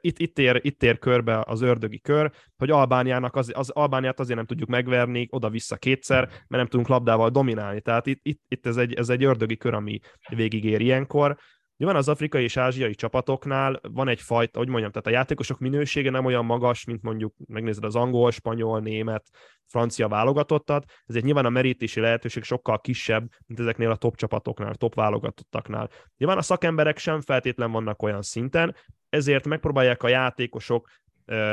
itt, 0.00 0.18
itt, 0.18 0.38
ér, 0.38 0.60
itt 0.62 0.82
ér 0.82 0.98
körbe 0.98 1.42
az 1.46 1.60
ördögi 1.60 2.00
kör, 2.00 2.32
hogy 2.56 2.70
Albániának 2.70 3.36
az, 3.36 3.52
az, 3.54 3.70
Albániát 3.70 4.20
azért 4.20 4.36
nem 4.36 4.46
tudjuk 4.46 4.68
megverni 4.68 5.28
oda-vissza 5.30 5.76
kétszer, 5.76 6.26
mert 6.28 6.48
nem 6.48 6.66
tudunk 6.66 6.88
labdával 6.88 7.30
dominálni. 7.30 7.80
Tehát 7.80 8.06
itt, 8.06 8.20
itt, 8.22 8.42
itt 8.48 8.66
ez, 8.66 8.76
egy, 8.76 8.94
ez 8.94 9.08
egy 9.08 9.24
ördögi 9.24 9.56
kör, 9.56 9.74
ami 9.74 10.00
végigér 10.28 10.80
ilyenkor. 10.80 11.36
Van 11.76 11.96
az 11.96 12.08
afrikai 12.08 12.42
és 12.42 12.56
ázsiai 12.56 12.94
csapatoknál, 12.94 13.80
van 13.82 14.08
egy 14.08 14.20
fajta, 14.20 14.58
hogy 14.58 14.68
mondjam, 14.68 14.90
tehát 14.90 15.06
a 15.06 15.10
játékosok 15.10 15.58
minősége 15.58 16.10
nem 16.10 16.24
olyan 16.24 16.44
magas, 16.44 16.84
mint 16.84 17.02
mondjuk 17.02 17.34
megnézed 17.46 17.84
az 17.84 17.96
angol, 17.96 18.30
spanyol, 18.30 18.80
német, 18.80 19.28
francia 19.66 20.08
válogatottat, 20.08 20.84
ezért 21.06 21.24
nyilván 21.24 21.44
a 21.44 21.50
merítési 21.50 22.00
lehetőség 22.00 22.42
sokkal 22.42 22.80
kisebb, 22.80 23.28
mint 23.46 23.60
ezeknél 23.60 23.90
a 23.90 23.96
top 23.96 24.16
csapatoknál, 24.16 24.74
top 24.74 24.94
válogatottaknál. 24.94 25.90
Nyilván 26.16 26.38
a 26.38 26.42
szakemberek 26.42 26.98
sem 26.98 27.20
feltétlen 27.20 27.70
vannak 27.70 28.02
olyan 28.02 28.22
szinten, 28.22 28.76
ezért 29.08 29.46
megpróbálják 29.46 30.02
a 30.02 30.08
játékosok 30.08 30.88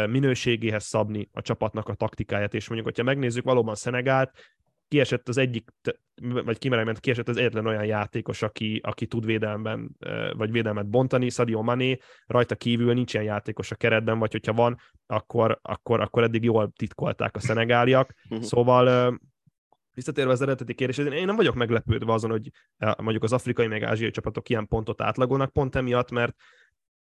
minőségéhez 0.10 0.84
szabni 0.84 1.30
a 1.34 1.42
csapatnak 1.42 1.90
a 1.90 1.94
taktikáját, 1.94 2.54
és 2.54 2.68
mondjuk, 2.68 2.90
hogyha 2.90 3.04
megnézzük 3.04 3.44
valóban 3.44 3.76
Szenegált, 3.76 4.32
kiesett 4.92 5.28
az 5.28 5.38
egyik, 5.38 5.70
vagy 6.22 6.58
kimerement, 6.58 7.00
kiesett 7.00 7.28
az 7.28 7.38
egyetlen 7.38 7.66
olyan 7.66 7.86
játékos, 7.86 8.42
aki, 8.42 8.82
aki 8.84 9.06
tud 9.06 9.26
védelmen, 9.26 9.98
vagy 10.34 10.52
védelmet 10.52 10.90
bontani, 10.90 11.30
Sadio 11.30 11.62
Mané, 11.62 11.98
rajta 12.26 12.56
kívül 12.56 12.94
nincs 12.94 13.14
ilyen 13.14 13.26
játékos 13.26 13.72
a 13.72 13.76
keretben, 13.76 14.20
vagy 14.20 14.32
hogyha 14.32 14.54
van, 14.54 14.78
akkor, 15.08 15.60
akkor, 15.62 16.00
akkor 16.00 16.24
eddig 16.24 16.44
jól 16.44 16.72
titkolták 16.76 17.36
a 17.36 17.40
szenegáliak. 17.40 18.14
Mhm. 18.30 18.42
Szóval 18.42 19.20
visszatérve 19.94 20.32
az 20.32 20.42
eredeti 20.42 20.74
kérdéshez, 20.74 21.14
én 21.14 21.26
nem 21.26 21.36
vagyok 21.36 21.56
meglepődve 21.56 22.14
azon, 22.14 22.32
hogy 22.32 22.50
mondjuk 22.98 23.24
az 23.24 23.34
afrikai 23.34 23.68
meg 23.68 23.84
ázsiai 23.84 24.12
csapatok 24.12 24.50
ilyen 24.50 24.68
pontot 24.68 25.02
átlagolnak 25.02 25.54
pont 25.54 25.76
emiatt, 25.76 26.12
mert 26.12 26.36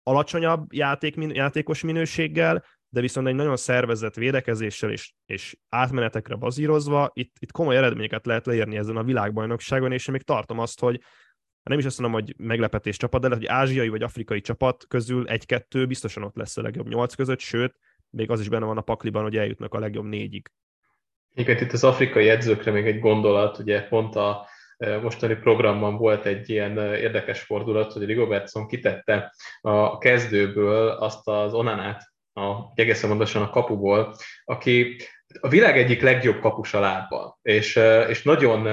alacsonyabb 0.03 0.73
játék, 0.73 1.15
játékos 1.17 1.83
minőséggel, 1.83 2.65
de 2.93 3.01
viszont 3.01 3.27
egy 3.27 3.35
nagyon 3.35 3.57
szervezett 3.57 4.15
védekezéssel 4.15 4.91
és, 4.91 5.13
és 5.27 5.57
átmenetekre 5.69 6.35
bazírozva, 6.35 7.11
itt, 7.13 7.35
itt 7.39 7.53
komoly 7.53 7.77
eredményeket 7.77 8.27
lehet 8.27 8.47
leírni 8.47 8.77
ezen 8.77 8.97
a 8.97 9.03
világbajnokságon, 9.03 9.93
és 9.93 10.07
én 10.07 10.15
még 10.15 10.23
tartom 10.23 10.59
azt, 10.59 10.81
hogy 10.81 11.01
nem 11.63 11.79
is 11.79 11.85
azt 11.85 12.01
mondom, 12.01 12.21
hogy 12.21 12.35
meglepetés 12.39 12.97
csapat, 12.97 13.21
de 13.21 13.29
lehet, 13.29 13.43
hogy 13.43 13.57
ázsiai 13.57 13.89
vagy 13.89 14.03
afrikai 14.03 14.41
csapat 14.41 14.85
közül 14.89 15.29
egy-kettő 15.29 15.87
biztosan 15.87 16.23
ott 16.23 16.37
lesz 16.37 16.57
a 16.57 16.63
legjobb 16.63 16.89
nyolc 16.89 17.15
között, 17.15 17.41
sőt, 17.41 17.79
még 18.11 18.31
az 18.31 18.41
is 18.41 18.49
benne 18.49 18.65
van 18.65 18.79
a 18.79 18.81
pakliban, 18.81 19.23
hogy 19.23 19.37
eljutnak 19.37 19.75
a 19.75 19.79
legjobb 19.79 20.05
négyig. 20.05 20.51
Igen, 21.35 21.57
itt 21.57 21.73
az 21.73 21.85
afrikai 21.85 22.29
edzőkre 22.29 22.71
még 22.71 22.87
egy 22.87 22.99
gondolat, 22.99 23.59
ugye 23.59 23.83
pont 23.83 24.17
a 24.17 24.49
mostani 25.03 25.35
programban 25.35 25.97
volt 25.97 26.27
egy 26.27 26.51
ilyen 26.51 26.79
érdekes 26.79 27.43
fordulat, 27.43 27.93
hogy 27.93 28.05
Rigobertson 28.05 28.67
kitette 28.67 29.35
a 29.61 29.99
kezdőből 29.99 30.89
azt 30.89 31.29
az 31.29 31.55
Onanát, 31.55 32.10
a, 32.41 32.73
egészen 32.75 33.09
mondosan 33.09 33.43
a 33.43 33.51
kapuból, 33.51 34.15
aki 34.45 34.97
a 35.41 35.49
világ 35.49 35.79
egyik 35.79 36.03
legjobb 36.03 36.41
kapusa 36.41 36.81
lábbal, 36.81 37.39
és, 37.43 37.81
és 38.09 38.23
nagyon, 38.23 38.69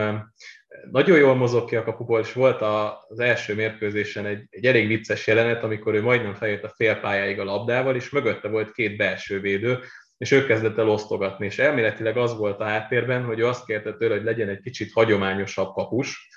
nagyon 0.91 1.17
jól 1.17 1.35
mozog 1.35 1.69
ki 1.69 1.75
a 1.75 1.83
kapuból, 1.83 2.19
és 2.19 2.33
volt 2.33 2.61
az 2.61 3.19
első 3.19 3.55
mérkőzésen 3.55 4.25
egy, 4.25 4.43
egy 4.49 4.65
elég 4.65 4.87
vicces 4.87 5.27
jelenet, 5.27 5.63
amikor 5.63 5.93
ő 5.93 6.01
majdnem 6.01 6.33
feljött 6.33 6.63
a 6.63 6.73
félpályáig 6.75 7.39
a 7.39 7.43
labdával, 7.43 7.95
és 7.95 8.09
mögötte 8.09 8.47
volt 8.47 8.71
két 8.71 8.97
belső 8.97 9.39
védő, 9.39 9.79
és 10.17 10.31
ő 10.31 10.45
kezdett 10.45 10.77
el 10.77 10.89
osztogatni, 10.89 11.45
és 11.45 11.59
elméletileg 11.59 12.17
az 12.17 12.37
volt 12.37 12.59
a 12.59 12.65
háttérben, 12.65 13.23
hogy 13.23 13.39
ő 13.39 13.47
azt 13.47 13.65
kérte 13.65 13.93
tőle, 13.93 14.15
hogy 14.15 14.23
legyen 14.23 14.49
egy 14.49 14.59
kicsit 14.59 14.93
hagyományosabb 14.93 15.73
kapus, 15.73 16.29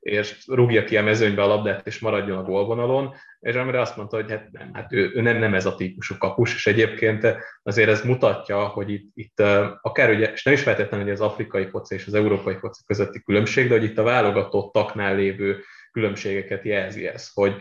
és 0.00 0.44
rúgja 0.46 0.84
ki 0.84 0.96
a 0.96 1.02
mezőnybe 1.02 1.42
a 1.42 1.46
labdát, 1.46 1.86
és 1.86 1.98
maradjon 1.98 2.38
a 2.38 2.42
gólvonalon, 2.42 3.14
és 3.40 3.54
amire 3.54 3.80
azt 3.80 3.96
mondta, 3.96 4.16
hogy 4.16 4.30
hát 4.30 4.50
nem, 4.50 4.70
hát 4.72 4.92
ő, 4.92 5.10
ő 5.14 5.20
nem, 5.20 5.36
nem 5.36 5.54
ez 5.54 5.66
a 5.66 5.74
típusú 5.74 6.14
kapus, 6.18 6.54
és 6.54 6.66
egyébként 6.66 7.26
azért 7.62 7.88
ez 7.88 8.04
mutatja, 8.04 8.66
hogy 8.66 8.90
itt, 8.90 9.10
itt 9.14 9.40
akár 9.80 10.10
ugye, 10.10 10.32
és 10.32 10.42
nem 10.42 10.54
is 10.54 10.62
feltétlenül 10.62 11.06
hogy 11.06 11.14
az 11.14 11.20
afrikai 11.20 11.66
foci 11.66 11.94
és 11.94 12.06
az 12.06 12.14
európai 12.14 12.56
foci 12.56 12.82
közötti 12.86 13.22
különbség, 13.22 13.68
de 13.68 13.74
hogy 13.74 13.84
itt 13.84 13.98
a 13.98 14.02
válogatottaknál 14.02 15.14
lévő 15.14 15.62
különbségeket 15.92 16.64
jelzi 16.64 17.06
ez, 17.06 17.30
hogy 17.34 17.60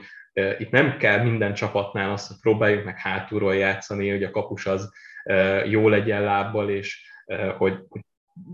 itt 0.58 0.70
nem 0.70 0.98
kell 0.98 1.24
minden 1.24 1.54
csapatnál 1.54 2.12
azt, 2.12 2.28
hogy 2.28 2.38
próbáljuk 2.42 2.84
meg 2.84 2.98
hátulról 2.98 3.56
játszani, 3.56 4.10
hogy 4.10 4.24
a 4.24 4.32
kapus 4.32 4.66
az 4.66 4.90
jó 5.66 5.90
legyen 5.90 6.24
lábbal, 6.24 6.70
és 6.70 7.12
hogy, 7.58 7.80
hogy 7.90 8.02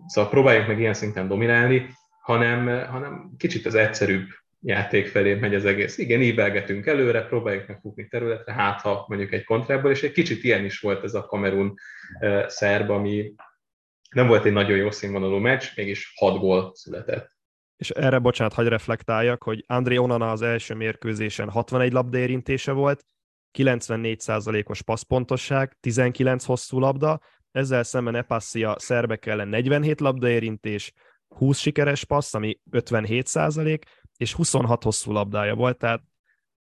szóval 0.06 0.30
próbáljuk 0.30 0.67
meg 0.67 0.80
ilyen 0.80 0.93
szinten 0.93 1.28
dominálni, 1.28 1.89
hanem, 2.26 2.88
hanem 2.88 3.32
kicsit 3.38 3.66
az 3.66 3.76
egyszerűbb 3.76 4.28
játék 4.62 5.08
felé 5.08 5.34
megy 5.34 5.56
az 5.56 5.66
egész. 5.66 5.98
Igen, 5.98 6.22
ívelgetünk 6.22 6.86
előre, 6.86 7.26
próbáljuk 7.26 7.68
megfutni 7.68 8.08
területre, 8.08 8.54
hát 8.54 8.82
ha 8.82 9.06
mondjuk 9.08 9.32
egy 9.32 9.44
kontrából, 9.44 9.92
és 9.92 10.04
egy 10.04 10.12
kicsit 10.12 10.44
ilyen 10.44 10.66
is 10.66 10.80
volt 10.80 11.04
ez 11.04 11.14
a 11.14 11.26
Kamerun 11.26 11.74
szerb, 12.48 12.90
ami 12.90 13.34
nem 14.10 14.28
volt 14.28 14.46
egy 14.46 14.52
nagyon 14.52 14.78
jó 14.78 14.92
színvonalú 14.92 15.38
meccs, 15.38 15.66
mégis 15.76 16.14
hat 16.16 16.40
gól 16.40 16.72
született. 16.74 17.32
És 17.78 17.90
erre, 17.90 18.20
bocsánat, 18.20 18.54
hagy 18.54 18.68
reflektáljak, 18.68 19.44
hogy 19.44 19.64
André 19.68 19.98
Onana 19.98 20.32
az 20.32 20.42
első 20.42 20.74
mérkőzésen 20.74 21.50
61 21.50 21.92
labda 21.92 22.18
érintése 22.18 22.72
volt, 22.72 23.06
94%-os 23.58 24.82
passzpontosság, 24.82 25.78
19 25.80 26.46
hosszú 26.46 26.80
labda, 26.80 27.20
ezzel 27.52 27.84
szemben 27.84 28.16
Epassia 28.16 28.76
szerbek 28.80 29.26
ellen 29.26 29.48
47 29.48 30.00
labdaérintés, 30.00 30.94
20 31.38 31.60
sikeres 31.60 32.04
passz, 32.04 32.34
ami 32.34 32.60
57% 32.71 33.82
és 34.17 34.34
26 34.34 34.84
hosszú 34.84 35.12
labdája 35.12 35.56
volt, 35.56 35.78
tehát 35.78 36.04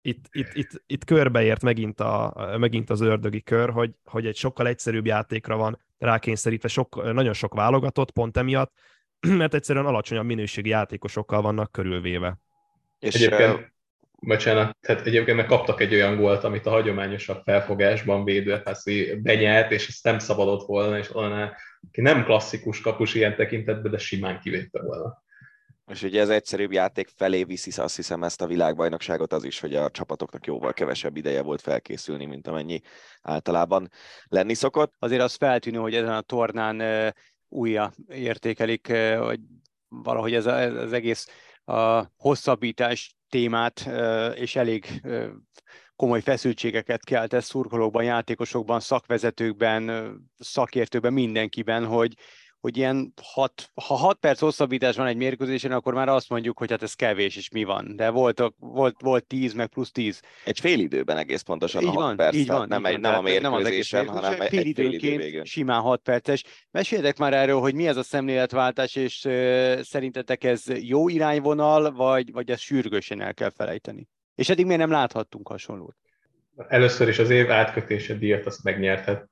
itt, 0.00 0.24
itt, 0.30 0.54
itt, 0.54 0.82
itt 0.86 1.04
körbeért 1.04 1.62
megint, 1.62 2.00
a, 2.00 2.34
megint 2.58 2.90
az 2.90 3.00
ördögi 3.00 3.42
kör, 3.42 3.70
hogy, 3.70 3.90
hogy 4.04 4.26
egy 4.26 4.36
sokkal 4.36 4.66
egyszerűbb 4.66 5.06
játékra 5.06 5.56
van 5.56 5.78
rákényszerítve, 5.98 6.68
sok, 6.68 7.12
nagyon 7.12 7.32
sok 7.32 7.54
válogatott 7.54 8.10
pont 8.10 8.36
emiatt, 8.36 8.72
mert 9.40 9.54
egyszerűen 9.54 9.86
alacsonyabb 9.86 10.24
minőségi 10.24 10.68
játékosokkal 10.68 11.42
vannak 11.42 11.72
körülvéve. 11.72 12.38
És 12.98 13.14
egyébként 13.14 13.74
bocsánat, 14.20 14.76
tehát 14.80 15.06
egyébként 15.06 15.36
meg 15.36 15.46
kaptak 15.46 15.80
egy 15.80 15.94
olyan 15.94 16.16
gólt, 16.16 16.44
amit 16.44 16.66
a 16.66 16.70
hagyományosabb 16.70 17.42
felfogásban 17.44 18.24
védő 18.24 18.52
Epassi 18.52 19.20
benyert, 19.22 19.72
és 19.72 19.88
ezt 19.88 20.04
nem 20.04 20.18
szabadott 20.18 20.66
volna, 20.66 20.98
és 20.98 21.14
olyan, 21.14 21.52
aki 21.88 22.00
nem 22.00 22.24
klasszikus 22.24 22.80
kapus 22.80 23.14
ilyen 23.14 23.36
tekintetben, 23.36 23.90
de 23.90 23.98
simán 23.98 24.40
kivédte 24.40 24.82
volna. 24.82 25.24
És 25.86 26.02
ugye 26.02 26.20
ez 26.20 26.28
egyszerűbb 26.28 26.72
játék 26.72 27.08
felé 27.08 27.44
viszi 27.44 27.80
azt 27.80 27.96
hiszem 27.96 28.22
ezt 28.22 28.42
a 28.42 28.46
világbajnokságot 28.46 29.32
az 29.32 29.44
is, 29.44 29.60
hogy 29.60 29.74
a 29.74 29.90
csapatoknak 29.90 30.46
jóval 30.46 30.72
kevesebb 30.72 31.16
ideje 31.16 31.42
volt 31.42 31.60
felkészülni, 31.60 32.24
mint 32.24 32.46
amennyi 32.46 32.80
általában 33.22 33.88
lenni 34.24 34.54
szokott. 34.54 34.94
Azért 34.98 35.22
az 35.22 35.34
feltűnő, 35.34 35.78
hogy 35.78 35.94
ezen 35.94 36.14
a 36.14 36.20
tornán 36.20 37.12
újra 37.48 37.92
értékelik, 38.08 38.92
hogy 39.18 39.40
valahogy 39.88 40.34
ez 40.34 40.46
az 40.46 40.92
egész 40.92 41.28
a 41.64 42.02
hosszabbítás 42.16 43.16
témát, 43.28 43.88
és 44.34 44.56
elég 44.56 45.02
komoly 45.96 46.20
feszültségeket 46.20 47.04
keltett 47.04 47.44
szurkolókban, 47.44 48.04
játékosokban, 48.04 48.80
szakvezetőkben, 48.80 50.12
szakértőkben, 50.38 51.12
mindenkiben, 51.12 51.86
hogy, 51.86 52.14
hogy 52.60 52.76
ilyen 52.76 53.12
hat, 53.22 53.70
ha 53.74 53.94
6 53.94 54.18
perc 54.18 54.40
hosszabbítás 54.40 54.96
van 54.96 55.06
egy 55.06 55.16
mérkőzésen, 55.16 55.72
akkor 55.72 55.94
már 55.94 56.08
azt 56.08 56.28
mondjuk, 56.28 56.58
hogy 56.58 56.70
hát 56.70 56.82
ez 56.82 56.94
kevés, 56.94 57.36
és 57.36 57.50
mi 57.50 57.64
van. 57.64 57.96
De 57.96 58.10
volt, 58.10 58.42
volt, 58.58 59.00
volt 59.00 59.26
10, 59.26 59.52
meg 59.52 59.66
plusz 59.66 59.90
10. 59.90 60.20
Egy 60.44 60.60
fél 60.60 60.78
időben 60.78 61.16
egész 61.16 61.42
pontosan 61.42 61.82
így 61.82 61.88
a 61.88 61.90
6 61.90 62.02
van, 62.02 62.16
perc, 62.16 62.34
így 62.34 62.46
van, 62.46 62.68
nem, 62.68 62.80
így 62.80 62.86
egy, 62.86 62.92
van, 62.92 63.00
nem 63.00 63.20
a 63.20 63.22
mérkőzésen, 63.22 64.04
nem 64.04 64.16
az 64.16 64.24
hanem 64.24 64.46
fél 64.46 64.58
egy 64.58 64.72
fél 64.74 64.92
idő. 64.92 65.42
Simán 65.44 65.80
6 65.80 66.00
perces. 66.00 66.44
Meséljetek 66.70 67.18
már 67.18 67.34
erről, 67.34 67.60
hogy 67.60 67.74
mi 67.74 67.86
ez 67.86 67.96
a 67.96 68.02
szemléletváltás, 68.02 68.94
és 68.94 69.24
uh, 69.24 69.80
szerintetek 69.80 70.44
ez 70.44 70.62
jó 70.66 71.08
irányvonal, 71.08 71.92
vagy, 71.92 72.32
vagy 72.32 72.50
ezt 72.50 72.62
sürgősen 72.62 73.20
el 73.20 73.34
kell 73.34 73.50
felejteni? 73.56 74.08
És 74.36 74.48
eddig 74.48 74.64
miért 74.64 74.80
nem 74.80 74.90
láthattunk 74.90 75.48
hasonlót? 75.48 75.96
Először 76.68 77.08
is 77.08 77.18
az 77.18 77.30
év 77.30 77.50
átkötése 77.50 78.14
díjat 78.14 78.46
azt 78.46 78.64
megnyerhet. 78.64 79.28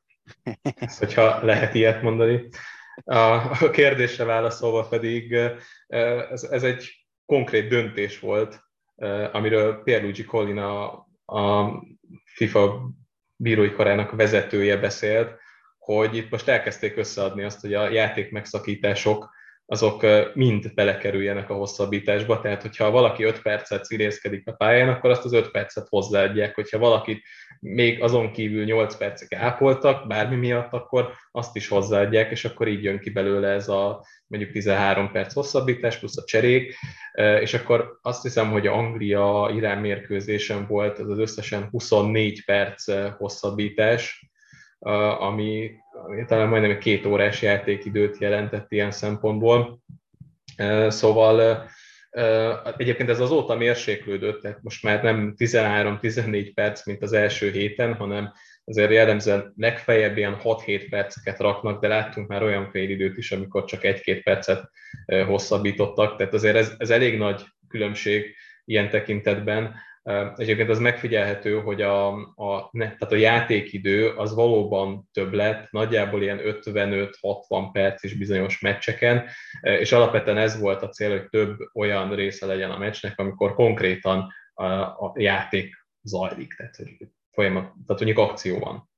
Ezt, 0.74 0.98
hogyha 0.98 1.44
lehet 1.44 1.74
ilyet 1.74 2.02
mondani. 2.02 2.48
A 3.04 3.70
kérdésre 3.70 4.24
válaszolva 4.24 4.88
pedig 4.88 5.32
ez, 6.30 6.42
ez 6.42 6.62
egy 6.62 7.06
konkrét 7.26 7.68
döntés 7.68 8.18
volt, 8.18 8.60
amiről 9.32 9.82
Pierluigi 9.82 10.24
Collina 10.24 10.90
a 11.26 11.72
FIFA 12.24 12.90
bírói 13.36 13.72
karának 13.72 14.10
vezetője 14.10 14.76
beszélt, 14.76 15.38
hogy 15.78 16.16
itt 16.16 16.30
most 16.30 16.48
elkezdték 16.48 16.96
összeadni 16.96 17.42
azt, 17.42 17.60
hogy 17.60 17.74
a 17.74 17.88
játék 17.88 18.30
megszakítások 18.30 19.30
azok 19.66 20.06
mind 20.34 20.74
belekerüljenek 20.74 21.50
a 21.50 21.54
hosszabbításba, 21.54 22.40
tehát 22.40 22.62
hogyha 22.62 22.90
valaki 22.90 23.22
5 23.22 23.42
percet 23.42 23.84
színészkedik 23.84 24.48
a 24.48 24.52
pályán, 24.52 24.88
akkor 24.88 25.10
azt 25.10 25.24
az 25.24 25.32
5 25.32 25.50
percet 25.50 25.86
hozzáadják, 25.88 26.54
hogyha 26.54 26.78
valakit 26.78 27.22
még 27.60 28.02
azon 28.02 28.32
kívül 28.32 28.64
8 28.64 28.96
percig 28.96 29.34
ápoltak, 29.34 30.06
bármi 30.06 30.36
miatt, 30.36 30.72
akkor 30.72 31.12
azt 31.30 31.56
is 31.56 31.68
hozzáadják, 31.68 32.30
és 32.30 32.44
akkor 32.44 32.68
így 32.68 32.82
jön 32.82 32.98
ki 32.98 33.10
belőle 33.10 33.48
ez 33.48 33.68
a 33.68 34.04
mondjuk 34.26 34.52
13 34.52 35.10
perc 35.12 35.32
hosszabbítás 35.32 35.98
plusz 35.98 36.18
a 36.18 36.24
cserék, 36.24 36.74
és 37.40 37.54
akkor 37.54 37.98
azt 38.02 38.22
hiszem, 38.22 38.50
hogy 38.50 38.66
Anglia-Irán 38.66 39.78
mérkőzésen 39.78 40.66
volt 40.66 40.98
ez 40.98 41.08
az 41.08 41.18
összesen 41.18 41.68
24 41.70 42.44
perc 42.44 42.84
hosszabbítás, 43.16 44.28
ami 45.18 45.70
talán 46.26 46.48
majdnem 46.48 46.70
egy 46.70 46.78
két 46.78 47.06
órás 47.06 47.42
játékidőt 47.42 48.18
jelentett 48.18 48.72
ilyen 48.72 48.90
szempontból. 48.90 49.80
Szóval 50.88 51.68
egyébként 52.76 53.08
ez 53.10 53.20
azóta 53.20 53.54
mérséklődött, 53.54 54.40
tehát 54.40 54.62
most 54.62 54.82
már 54.82 55.02
nem 55.02 55.34
13-14 55.36 56.50
perc, 56.54 56.86
mint 56.86 57.02
az 57.02 57.12
első 57.12 57.50
héten, 57.50 57.94
hanem 57.94 58.32
azért 58.64 58.90
jellemzően 58.90 59.52
legfeljebb 59.56 60.16
ilyen 60.16 60.36
6-7 60.42 60.86
perceket 60.90 61.38
raknak, 61.38 61.80
de 61.80 61.88
láttunk 61.88 62.28
már 62.28 62.42
olyan 62.42 62.70
félidőt 62.70 63.16
is, 63.18 63.32
amikor 63.32 63.64
csak 63.64 63.80
1-2 63.82 64.20
percet 64.24 64.70
hosszabbítottak, 65.26 66.16
tehát 66.16 66.34
azért 66.34 66.56
ez, 66.56 66.72
ez 66.78 66.90
elég 66.90 67.18
nagy 67.18 67.44
különbség 67.68 68.34
ilyen 68.64 68.90
tekintetben. 68.90 69.74
Egyébként 70.36 70.70
az 70.70 70.78
megfigyelhető, 70.78 71.60
hogy 71.60 71.82
a, 71.82 72.12
a, 72.34 72.70
tehát 72.72 73.12
a 73.12 73.16
játékidő 73.16 74.08
az 74.08 74.34
valóban 74.34 75.08
több 75.12 75.32
lett, 75.32 75.70
nagyjából 75.70 76.22
ilyen 76.22 76.40
55-60 76.42 77.68
perc 77.72 78.02
is 78.02 78.14
bizonyos 78.14 78.60
meccseken, 78.60 79.24
és 79.60 79.92
alapvetően 79.92 80.36
ez 80.36 80.60
volt 80.60 80.82
a 80.82 80.88
cél, 80.88 81.10
hogy 81.10 81.28
több 81.28 81.58
olyan 81.74 82.14
része 82.14 82.46
legyen 82.46 82.70
a 82.70 82.78
meccsnek, 82.78 83.18
amikor 83.18 83.54
konkrétan 83.54 84.32
a, 84.54 84.64
a 84.74 85.12
játék 85.14 85.86
zajlik, 86.02 86.54
tehát 86.54 86.76
hogy 86.76 87.08
folyamat, 87.30 87.62
tehát 87.62 88.02
mondjuk 88.02 88.18
akció 88.18 88.58
van. 88.58 88.90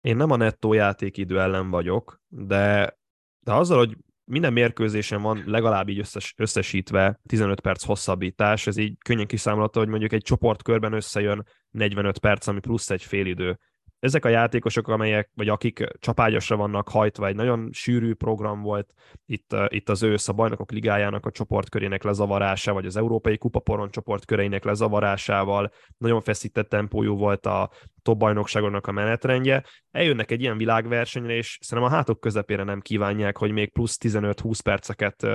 Én 0.00 0.16
nem 0.16 0.30
a 0.30 0.36
nettó 0.36 0.72
játékidő 0.72 1.40
ellen 1.40 1.70
vagyok, 1.70 2.20
de, 2.28 2.96
de 3.40 3.52
azzal, 3.52 3.78
hogy 3.78 3.96
minden 4.32 4.52
mérkőzésen 4.52 5.22
van 5.22 5.42
legalább 5.46 5.88
így 5.88 5.98
összes, 5.98 6.34
összesítve 6.36 7.20
15 7.26 7.60
perc 7.60 7.84
hosszabbítás, 7.84 8.66
ez 8.66 8.76
így 8.76 8.96
könnyen 9.04 9.26
kiszámolható, 9.26 9.80
hogy 9.80 9.88
mondjuk 9.88 10.12
egy 10.12 10.22
csoportkörben 10.22 10.92
összejön 10.92 11.46
45 11.70 12.18
perc, 12.18 12.46
ami 12.46 12.60
plusz 12.60 12.90
egy 12.90 13.02
félidő. 13.02 13.58
Ezek 14.02 14.24
a 14.24 14.28
játékosok, 14.28 14.88
amelyek, 14.88 15.30
vagy 15.34 15.48
akik 15.48 15.84
csapágyasra 15.98 16.56
vannak 16.56 16.88
hajtva, 16.88 17.26
egy 17.26 17.34
nagyon 17.34 17.68
sűrű 17.72 18.14
program 18.14 18.62
volt 18.62 18.92
itt, 19.26 19.56
itt 19.68 19.88
az 19.88 20.02
ősz 20.02 20.28
a 20.28 20.32
bajnokok 20.32 20.70
ligájának 20.70 21.26
a 21.26 21.30
csoportkörének 21.30 22.02
lezavarása, 22.02 22.72
vagy 22.72 22.86
az 22.86 22.96
európai 22.96 23.38
kupaporon 23.38 23.90
csoportköreinek 23.90 24.64
lezavarásával, 24.64 25.72
nagyon 25.98 26.20
feszített 26.20 26.68
tempójú 26.68 27.16
volt 27.16 27.46
a 27.46 27.70
top 28.02 28.18
bajnokságoknak 28.18 28.86
a 28.86 28.92
menetrendje, 28.92 29.64
eljönnek 29.90 30.30
egy 30.30 30.40
ilyen 30.40 30.56
világversenyre, 30.56 31.34
és 31.34 31.58
szerintem 31.60 31.92
a 31.92 31.96
hátok 31.96 32.20
közepére 32.20 32.62
nem 32.62 32.80
kívánják, 32.80 33.36
hogy 33.36 33.50
még 33.50 33.72
plusz 33.72 33.98
15-20 34.00 34.58
perceket 34.64 35.26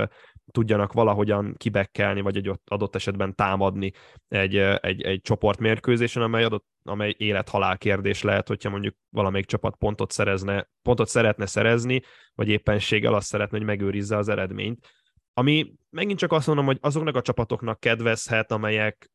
tudjanak 0.52 0.94
valahogyan 0.94 1.54
kibekkelni, 1.58 2.22
vagy 2.22 2.38
egy 2.38 2.52
adott 2.66 2.96
esetben 2.96 3.36
támadni 3.36 3.92
egy, 4.28 4.56
egy, 4.58 5.02
egy 5.02 5.22
csoportmérkőzésen, 5.22 6.24
amely, 6.24 6.44
adott, 6.44 6.66
amely 6.84 7.16
élet-halál 7.18 7.78
kérdés 7.78 8.22
lehet, 8.22 8.48
hogyha 8.48 8.70
mondjuk 8.70 8.96
valamelyik 9.10 9.46
csapat 9.46 9.76
pontot, 9.76 10.12
szerezne, 10.12 10.70
pontot 10.82 11.08
szeretne 11.08 11.46
szerezni, 11.46 12.02
vagy 12.36 12.50
éppenséggel 12.50 13.14
azt 13.14 13.28
szeretne, 13.28 13.58
hogy 13.58 13.66
megőrizze 13.66 14.18
az 14.18 14.30
eredményt. 14.30 14.88
Ami 15.34 15.74
megint 15.90 16.20
csak 16.20 16.32
azt 16.32 16.48
mondom, 16.48 16.66
hogy 16.66 16.78
azoknak 16.82 17.16
a 17.16 17.22
csapatoknak 17.22 17.80
kedvezhet, 17.80 18.52
amelyek 18.52 19.12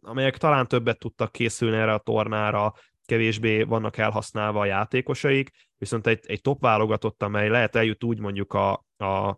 amelyek 0.00 0.36
talán 0.36 0.66
többet 0.66 0.98
tudtak 0.98 1.32
készülni 1.32 1.76
erre 1.76 1.92
a 1.92 1.98
tornára, 1.98 2.74
kevésbé 3.04 3.62
vannak 3.62 3.96
elhasználva 3.96 4.60
a 4.60 4.64
játékosaik, 4.64 5.50
viszont 5.78 6.06
egy, 6.06 6.20
egy 6.26 6.40
top 6.40 6.60
válogatott, 6.60 7.22
amely 7.22 7.48
lehet 7.48 7.76
eljut 7.76 8.04
úgy 8.04 8.18
mondjuk 8.18 8.52
a, 8.52 8.72
a 8.96 9.36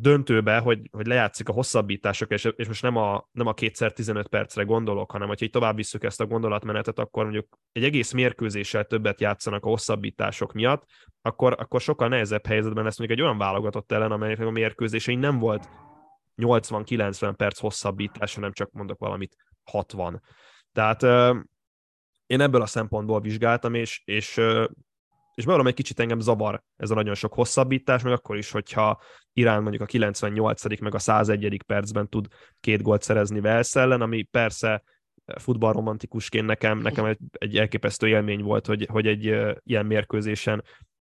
döntőbe, 0.00 0.58
hogy, 0.58 0.88
hogy 0.92 1.06
lejátszik 1.06 1.48
a 1.48 1.52
hosszabbítások, 1.52 2.30
és, 2.30 2.48
és 2.56 2.66
most 2.66 2.82
nem 2.82 2.96
a, 2.96 3.28
nem 3.32 3.46
a 3.46 3.54
kétszer 3.54 3.92
15 3.92 4.28
percre 4.28 4.62
gondolok, 4.62 5.10
hanem 5.10 5.28
hogyha 5.28 5.46
tovább 5.46 5.76
visszük 5.76 6.04
ezt 6.04 6.20
a 6.20 6.26
gondolatmenetet, 6.26 6.98
akkor 6.98 7.22
mondjuk 7.22 7.58
egy 7.72 7.84
egész 7.84 8.12
mérkőzéssel 8.12 8.84
többet 8.84 9.20
játszanak 9.20 9.64
a 9.64 9.68
hosszabbítások 9.68 10.52
miatt, 10.52 10.84
akkor, 11.22 11.54
akkor 11.58 11.80
sokkal 11.80 12.08
nehezebb 12.08 12.46
helyzetben 12.46 12.84
lesz 12.84 12.98
mondjuk 12.98 13.18
egy 13.18 13.24
olyan 13.24 13.38
válogatott 13.38 13.92
ellen, 13.92 14.12
amelynek 14.12 14.40
a 14.40 14.50
mérkőzésein 14.50 15.18
nem 15.18 15.38
volt 15.38 15.68
80-90 16.36 17.34
perc 17.36 17.58
hosszabbítás, 17.58 18.34
hanem 18.34 18.52
csak 18.52 18.70
mondok 18.72 18.98
valamit 18.98 19.36
60. 19.64 20.22
Tehát 20.72 21.02
én 22.26 22.40
ebből 22.40 22.62
a 22.62 22.66
szempontból 22.66 23.20
vizsgáltam, 23.20 23.74
és, 23.74 24.02
és, 24.04 24.40
és 25.36 25.44
bevallom, 25.44 25.66
egy 25.66 25.74
kicsit 25.74 26.00
engem 26.00 26.20
zavar 26.20 26.62
ez 26.76 26.90
a 26.90 26.94
nagyon 26.94 27.14
sok 27.14 27.32
hosszabbítás, 27.32 28.02
meg 28.02 28.12
akkor 28.12 28.36
is, 28.36 28.50
hogyha 28.50 29.00
Irán 29.32 29.62
mondjuk 29.62 29.82
a 29.82 29.86
98. 29.86 30.80
meg 30.80 30.94
a 30.94 30.98
101. 30.98 31.62
percben 31.66 32.08
tud 32.08 32.26
két 32.60 32.82
gólt 32.82 33.02
szerezni 33.02 33.40
Velsz 33.40 33.76
ellen, 33.76 34.00
ami 34.00 34.22
persze 34.22 34.82
futballromantikusként 35.38 36.46
nekem, 36.46 36.78
nekem 36.78 37.04
egy, 37.04 37.18
egy 37.30 37.56
elképesztő 37.56 38.08
élmény 38.08 38.42
volt, 38.42 38.66
hogy, 38.66 38.86
hogy 38.90 39.06
egy 39.06 39.24
ilyen 39.62 39.86
mérkőzésen 39.86 40.64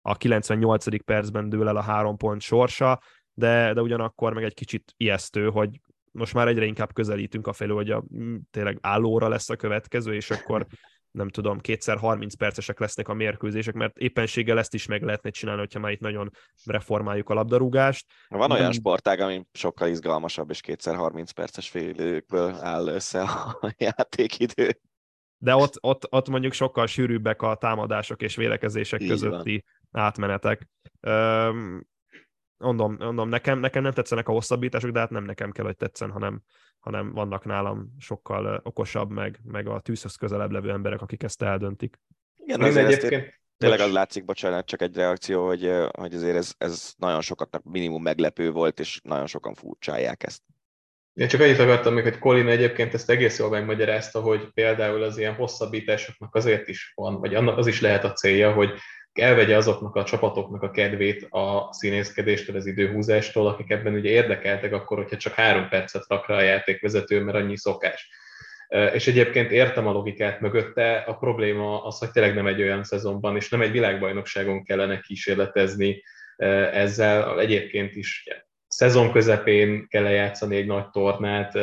a 0.02 0.16
98. 0.16 1.04
percben 1.06 1.50
dől 1.50 1.68
el 1.68 1.76
a 1.76 1.82
három 1.82 2.18
pont 2.18 2.42
sorsa, 2.42 3.02
de, 3.34 3.74
de 3.74 3.82
ugyanakkor 3.82 4.34
meg 4.34 4.44
egy 4.44 4.54
kicsit 4.54 4.94
ijesztő, 4.98 5.50
hogy 5.50 5.80
most 6.12 6.34
már 6.34 6.48
egyre 6.48 6.66
inkább 6.66 6.94
közelítünk 6.94 7.48
a 7.48 7.54
felől, 7.54 7.76
hogy 7.76 7.92
a, 7.92 8.04
tényleg 8.52 8.78
állóra 8.82 9.28
lesz 9.28 9.50
a 9.50 9.56
következő, 9.56 10.14
és 10.14 10.30
akkor 10.30 10.68
nem 11.14 11.30
tudom, 11.30 11.60
kétszer 11.60 11.98
30 11.98 12.34
percesek 12.36 12.80
lesznek 12.80 13.08
a 13.08 13.14
mérkőzések, 13.14 13.74
mert 13.74 13.98
éppenséggel 13.98 14.58
ezt 14.58 14.74
is 14.74 14.86
meg 14.86 15.02
lehetne 15.02 15.30
csinálni, 15.30 15.60
hogyha 15.60 15.80
már 15.80 15.92
itt 15.92 16.00
nagyon 16.00 16.32
reformáljuk 16.66 17.30
a 17.30 17.34
labdarúgást. 17.34 18.06
Van 18.28 18.52
olyan 18.52 18.72
sportág, 18.72 19.20
ami 19.20 19.46
sokkal 19.52 19.88
izgalmasabb, 19.88 20.50
és 20.50 20.62
kétszer 20.62 20.96
30 20.96 21.32
perces 21.32 21.70
félidőkből 21.70 22.54
áll 22.54 22.88
össze 22.88 23.22
a 23.22 23.60
játékidő. 23.78 24.80
De 25.38 25.56
ott, 25.56 25.78
ott, 25.82 26.08
ott 26.10 26.30
mondjuk 26.30 26.54
sokkal 26.54 26.88
sűrűbbek 26.88 27.42
a 27.42 27.56
támadások 27.56 28.22
és 28.22 28.36
vélekezések 28.36 29.02
Így 29.02 29.10
közötti 29.10 29.66
van. 29.92 30.04
átmenetek 30.04 30.70
mondom, 32.64 32.96
mondom 33.00 33.30
nekem, 33.30 33.60
nekem 33.60 33.84
nem 33.84 33.92
tetszenek 33.92 34.28
a 34.28 34.32
hosszabbítások, 34.32 34.92
de 34.92 35.00
hát 35.00 35.10
nem 35.10 35.24
nekem 35.24 35.52
kell, 35.52 35.66
hogy 35.66 35.78
tetszen, 35.78 36.12
hanem, 36.12 36.42
hanem 36.84 37.14
vannak 37.14 37.46
nálam 37.46 37.96
sokkal 38.00 38.62
okosabb, 38.64 39.10
meg, 39.12 39.40
meg 39.44 39.68
a 39.68 39.80
tűzhöz 39.80 40.16
közelebb 40.16 40.52
levő 40.52 40.72
emberek, 40.72 41.02
akik 41.02 41.24
ezt 41.24 41.42
eldöntik. 41.42 42.00
Igen, 42.36 42.62
azért 42.62 42.88
egyébként... 42.88 43.42
Tényleg 43.58 43.80
az 43.80 43.92
látszik, 43.92 44.26
bocsánat, 44.26 44.66
csak 44.66 44.82
egy 44.82 44.96
reakció, 44.96 45.46
hogy, 45.46 45.72
hogy 45.92 46.14
azért 46.14 46.36
ez, 46.36 46.54
ez 46.58 46.94
nagyon 46.98 47.22
sokaknak 47.22 47.64
minimum 47.64 48.02
meglepő 48.02 48.52
volt, 48.52 48.80
és 48.80 49.00
nagyon 49.04 49.28
sokan 49.28 49.54
furcsálják 49.54 50.24
ezt. 50.24 50.42
Én 51.14 51.28
csak 51.28 51.42
annyit 51.42 51.60
akartam 51.60 51.94
még, 51.94 52.04
hogy 52.04 52.20
Colin 52.20 52.48
egyébként 52.48 52.94
ezt 52.94 53.10
egész 53.10 53.40
jól 53.40 53.50
megmagyarázta, 53.50 54.22
hogy 54.22 54.52
például 54.54 55.04
az 55.04 55.18
ilyen 55.18 55.34
hosszabbításoknak 55.34 56.36
azért 56.36 56.68
is 56.68 56.92
van, 56.96 57.20
vagy 57.20 57.36
annak 57.36 57.58
az 57.58 57.68
is 57.68 57.82
lehet 57.82 58.04
a 58.04 58.14
célja, 58.14 58.54
hogy 58.54 58.72
elvegye 59.14 59.58
azoknak 59.58 59.96
a 59.96 60.04
csapatoknak 60.04 60.62
a 60.62 60.72
kedvét 60.72 61.28
a 61.30 61.70
színészkedéstől, 61.72 62.56
az 62.56 62.66
időhúzástól, 62.66 63.48
akik 63.48 63.70
ebben 63.70 63.94
ugye 63.94 64.10
érdekeltek 64.10 64.74
akkor, 64.74 64.98
hogyha 64.98 65.18
csak 65.18 65.34
három 65.34 65.70
percet 65.70 66.06
rak 66.08 66.28
rá 66.28 66.36
a 66.36 66.42
játékvezető, 66.42 67.24
mert 67.24 67.38
annyi 67.38 67.58
szokás. 67.58 68.10
És 68.94 69.08
egyébként 69.08 69.52
értem 69.52 69.88
a 69.88 69.92
logikát 69.92 70.40
mögötte, 70.40 70.98
a 70.98 71.14
probléma 71.14 71.84
az, 71.84 71.98
hogy 71.98 72.12
tényleg 72.12 72.34
nem 72.36 72.48
egy 72.48 72.62
olyan 72.62 72.84
szezonban, 72.84 73.36
és 73.36 73.50
nem 73.50 73.62
egy 73.62 73.72
világbajnokságon 73.72 74.64
kellene 74.64 75.00
kísérletezni 75.00 76.04
ezzel, 76.72 77.40
egyébként 77.40 77.96
is 77.96 78.28
szezon 78.68 79.12
közepén 79.12 79.88
kell 79.88 80.10
játszani 80.10 80.56
egy 80.56 80.66
nagy 80.66 80.90
tornát, 80.90 81.58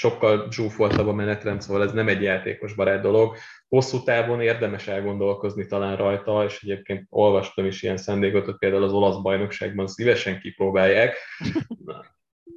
sokkal 0.00 0.46
zsúfoltabb 0.50 1.06
a 1.06 1.12
menetrend, 1.12 1.62
szóval 1.62 1.82
ez 1.82 1.92
nem 1.92 2.08
egy 2.08 2.22
játékos 2.22 2.74
barát 2.74 3.02
dolog. 3.02 3.36
Hosszú 3.68 4.02
távon 4.02 4.40
érdemes 4.40 4.88
elgondolkozni 4.88 5.66
talán 5.66 5.96
rajta, 5.96 6.44
és 6.44 6.62
egyébként 6.62 7.06
olvastam 7.08 7.66
is 7.66 7.82
ilyen 7.82 7.96
szendékot, 7.96 8.44
hogy 8.44 8.56
például 8.58 8.82
az 8.82 8.92
olasz 8.92 9.22
bajnokságban 9.22 9.86
szívesen 9.86 10.40
kipróbálják. 10.40 11.16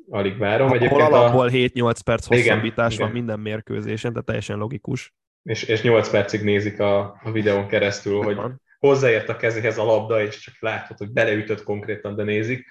Alig 0.09 0.37
várom. 0.37 0.65
Ahol 0.65 0.77
egyébként 0.77 1.01
alapból 1.01 1.45
a... 1.45 1.49
7-8 1.49 1.99
perc 2.05 2.25
hosszabbítás 2.25 2.97
van 2.97 3.11
minden 3.11 3.39
mérkőzésen, 3.39 4.11
tehát 4.11 4.25
teljesen 4.25 4.57
logikus. 4.57 5.13
És, 5.43 5.63
és 5.63 5.81
8 5.81 6.09
percig 6.09 6.43
nézik 6.43 6.79
a, 6.79 7.19
a 7.23 7.31
videón 7.31 7.67
keresztül, 7.67 8.21
hogy 8.21 8.37
hozzáért 8.79 9.29
a 9.29 9.35
kezéhez 9.35 9.77
a 9.77 9.83
labda, 9.83 10.21
és 10.21 10.39
csak 10.39 10.55
látod, 10.59 10.97
hogy 10.97 11.11
beleütött 11.11 11.63
konkrétan, 11.63 12.15
de 12.15 12.23
nézik, 12.23 12.67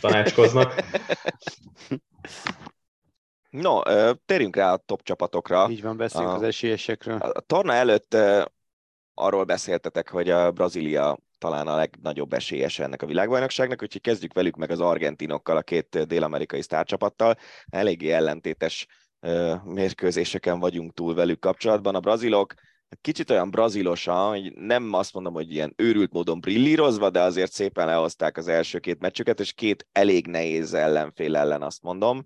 tanácskoznak. 0.00 0.74
No, 3.60 3.80
térjünk 4.26 4.56
rá 4.56 4.72
a 4.72 4.76
top 4.76 5.02
csapatokra. 5.02 5.66
Így 5.70 5.82
van, 5.82 5.96
beszéljünk 5.96 6.32
a, 6.32 6.36
az 6.36 6.42
esélyesekről. 6.42 7.16
A, 7.16 7.40
torna 7.40 7.72
előtt 7.72 8.16
arról 9.14 9.44
beszéltetek, 9.44 10.10
hogy 10.10 10.30
a 10.30 10.50
Brazília 10.50 11.18
talán 11.38 11.66
a 11.66 11.76
legnagyobb 11.76 12.32
esélyese 12.32 12.82
ennek 12.82 13.02
a 13.02 13.06
világbajnokságnak, 13.06 13.82
úgyhogy 13.82 14.00
kezdjük 14.00 14.32
velük 14.32 14.56
meg 14.56 14.70
az 14.70 14.80
argentinokkal, 14.80 15.56
a 15.56 15.62
két 15.62 16.06
dél-amerikai 16.06 16.62
sztárcsapattal. 16.62 17.36
Eléggé 17.66 18.10
ellentétes 18.10 18.86
mérkőzéseken 19.64 20.58
vagyunk 20.58 20.94
túl 20.94 21.14
velük 21.14 21.40
kapcsolatban. 21.40 21.94
A 21.94 22.00
brazilok 22.00 22.54
kicsit 23.00 23.30
olyan 23.30 23.50
brazilosan, 23.50 24.28
hogy 24.28 24.52
nem 24.52 24.92
azt 24.92 25.14
mondom, 25.14 25.32
hogy 25.32 25.52
ilyen 25.52 25.72
őrült 25.76 26.12
módon 26.12 26.40
brillírozva, 26.40 27.10
de 27.10 27.20
azért 27.20 27.52
szépen 27.52 27.86
lehozták 27.86 28.36
az 28.36 28.48
első 28.48 28.78
két 28.78 29.00
meccsüket, 29.00 29.40
és 29.40 29.52
két 29.52 29.86
elég 29.92 30.26
nehéz 30.26 30.74
ellenfél 30.74 31.36
ellen 31.36 31.62
azt 31.62 31.82
mondom, 31.82 32.22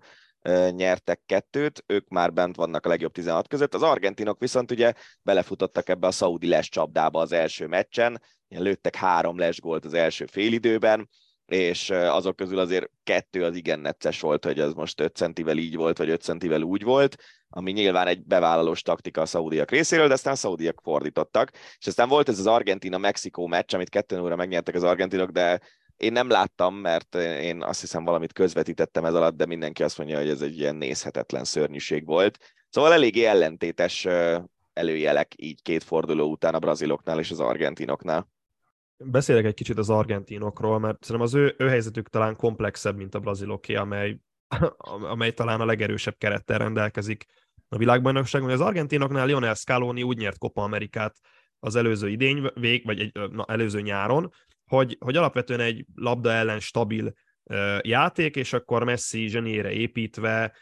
nyertek 0.69 1.21
kettőt, 1.25 1.83
ők 1.87 2.07
már 2.07 2.33
bent 2.33 2.55
vannak 2.55 2.85
a 2.85 2.89
legjobb 2.89 3.11
16 3.11 3.47
között. 3.47 3.73
Az 3.73 3.81
argentinok 3.81 4.39
viszont 4.39 4.71
ugye 4.71 4.93
belefutottak 5.21 5.89
ebbe 5.89 6.07
a 6.07 6.11
szaudi 6.11 6.47
les 6.47 6.69
csapdába 6.69 7.19
az 7.21 7.31
első 7.31 7.67
meccsen, 7.67 8.21
lőttek 8.47 8.95
három 8.95 9.37
lesgólt 9.37 9.85
az 9.85 9.93
első 9.93 10.25
félidőben, 10.25 11.09
és 11.45 11.89
azok 11.89 12.35
közül 12.35 12.59
azért 12.59 12.89
kettő 13.03 13.43
az 13.43 13.55
igen 13.55 13.79
necces 13.79 14.19
volt, 14.19 14.45
hogy 14.45 14.59
az 14.59 14.73
most 14.73 14.99
5 14.99 15.15
centivel 15.15 15.57
így 15.57 15.75
volt, 15.75 15.97
vagy 15.97 16.09
5 16.09 16.21
centivel 16.21 16.61
úgy 16.61 16.83
volt, 16.83 17.15
ami 17.49 17.71
nyilván 17.71 18.07
egy 18.07 18.23
bevállalós 18.23 18.81
taktika 18.81 19.21
a 19.21 19.25
szaudiak 19.25 19.71
részéről, 19.71 20.07
de 20.07 20.13
aztán 20.13 20.33
a 20.33 20.35
szaudiak 20.35 20.81
fordítottak. 20.83 21.51
És 21.77 21.87
aztán 21.87 22.09
volt 22.09 22.29
ez 22.29 22.39
az 22.39 22.47
Argentina-Mexikó 22.47 23.47
meccs, 23.47 23.73
amit 23.73 23.89
kettőn 23.89 24.19
óra 24.19 24.35
megnyertek 24.35 24.75
az 24.75 24.83
argentinok, 24.83 25.29
de 25.29 25.59
én 26.01 26.11
nem 26.11 26.29
láttam, 26.29 26.75
mert 26.75 27.15
én 27.15 27.63
azt 27.63 27.81
hiszem 27.81 28.03
valamit 28.03 28.33
közvetítettem 28.33 29.05
ez 29.05 29.13
alatt, 29.13 29.35
de 29.35 29.45
mindenki 29.45 29.83
azt 29.83 29.97
mondja, 29.97 30.17
hogy 30.17 30.29
ez 30.29 30.41
egy 30.41 30.59
ilyen 30.59 30.75
nézhetetlen 30.75 31.43
szörnyűség 31.43 32.05
volt. 32.05 32.37
Szóval 32.69 32.93
eléggé 32.93 33.23
ellentétes 33.23 34.07
előjelek 34.73 35.33
így 35.35 35.61
két 35.61 35.83
forduló 35.83 36.31
után 36.31 36.53
a 36.53 36.59
braziloknál 36.59 37.19
és 37.19 37.31
az 37.31 37.39
argentinoknál 37.39 38.27
beszélek 39.05 39.45
egy 39.45 39.53
kicsit 39.53 39.77
az 39.77 39.89
argentinokról, 39.89 40.79
mert 40.79 41.03
szerintem 41.03 41.25
az 41.25 41.33
ő, 41.33 41.55
ő 41.57 41.67
helyzetük 41.67 42.09
talán 42.09 42.35
komplexebb, 42.35 42.95
mint 42.95 43.15
a 43.15 43.19
braziloké, 43.19 43.75
amely, 43.75 44.19
amely 45.13 45.31
talán 45.31 45.61
a 45.61 45.65
legerősebb 45.65 46.15
kerettel 46.17 46.57
rendelkezik 46.57 47.25
a 47.69 47.77
világbajnokságon. 47.77 48.49
Az 48.49 48.61
argentinoknál 48.61 49.25
Lionel 49.25 49.53
Scaloni 49.53 50.03
úgy 50.03 50.17
nyert 50.17 50.37
Copa 50.37 50.63
Amerikát 50.63 51.15
az 51.59 51.75
előző 51.75 52.09
idény 52.09 52.51
vég, 52.53 52.85
vagy 52.85 52.99
egy, 52.99 53.31
na, 53.31 53.45
előző 53.47 53.81
nyáron, 53.81 54.33
hogy, 54.71 54.97
hogy 54.99 55.15
alapvetően 55.15 55.59
egy 55.59 55.85
labda 55.95 56.31
ellen 56.31 56.59
stabil 56.59 57.13
játék, 57.81 58.35
és 58.35 58.53
akkor 58.53 58.83
Messi 58.83 59.27
zseniére 59.27 59.71
építve 59.71 60.57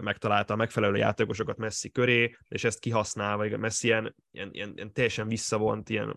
megtalálta 0.00 0.52
a 0.52 0.56
megfelelő 0.56 0.96
játékosokat 0.96 1.56
Messi 1.56 1.90
köré, 1.90 2.36
és 2.48 2.64
ezt 2.64 2.78
kihasználva, 2.78 3.56
Messi 3.56 3.86
ilyen, 3.86 4.14
ilyen, 4.30 4.48
ilyen, 4.52 4.72
ilyen 4.74 4.92
teljesen 4.92 5.28
visszavont, 5.28 5.88
ilyen 5.88 6.16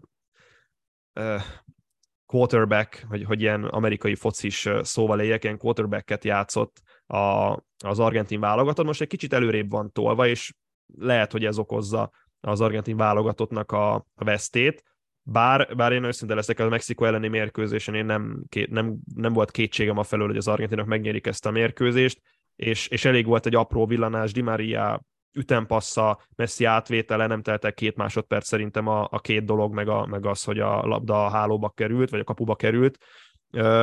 quarterback, 2.25 3.05
hogy, 3.07 3.23
hogy 3.23 3.41
ilyen 3.41 3.63
amerikai 3.63 4.15
focis 4.15 4.69
szóval 4.81 5.21
éljek, 5.21 5.43
ilyen 5.43 5.57
quarterbacket 5.57 6.23
játszott 6.23 6.81
a, 7.05 7.51
az 7.85 7.99
argentin 7.99 8.39
válogatott. 8.39 8.85
Most 8.85 9.01
egy 9.01 9.07
kicsit 9.07 9.33
előrébb 9.33 9.69
van 9.69 9.91
tolva, 9.91 10.27
és 10.27 10.53
lehet, 10.97 11.31
hogy 11.31 11.45
ez 11.45 11.57
okozza 11.57 12.11
az 12.39 12.61
argentin 12.61 12.97
válogatottnak 12.97 13.71
a 13.71 14.05
vesztét. 14.13 14.83
Bár, 15.25 15.75
bár 15.75 15.91
én 15.91 16.03
őszinte 16.03 16.35
leszek, 16.35 16.59
a 16.59 16.69
Mexikó 16.69 17.05
elleni 17.05 17.27
mérkőzésen 17.27 17.95
én 17.95 18.05
nem, 18.05 18.43
nem, 18.69 18.95
nem 19.15 19.33
volt 19.33 19.51
kétségem 19.51 19.97
a 19.97 20.03
felől, 20.03 20.27
hogy 20.27 20.37
az 20.37 20.47
argentinok 20.47 20.85
megnyerik 20.85 21.27
ezt 21.27 21.45
a 21.45 21.51
mérkőzést, 21.51 22.21
és, 22.55 22.87
és 22.87 23.05
elég 23.05 23.25
volt 23.25 23.45
egy 23.45 23.55
apró 23.55 23.85
villanás 23.85 24.31
Di 24.31 24.41
Maria 24.41 25.01
ütempassa, 25.33 26.19
Messi 26.35 26.65
átvétele, 26.65 27.27
nem 27.27 27.41
teltek 27.41 27.73
két 27.73 27.95
másodperc 27.95 28.47
szerintem 28.47 28.87
a, 28.87 29.07
a 29.11 29.19
két 29.19 29.45
dolog, 29.45 29.73
meg, 29.73 29.87
a, 29.87 30.05
meg 30.05 30.25
az, 30.25 30.43
hogy 30.43 30.59
a 30.59 30.85
labda 30.85 31.25
a 31.25 31.29
hálóba 31.29 31.69
került, 31.69 32.09
vagy 32.09 32.19
a 32.19 32.23
kapuba 32.23 32.55
került. 32.55 32.97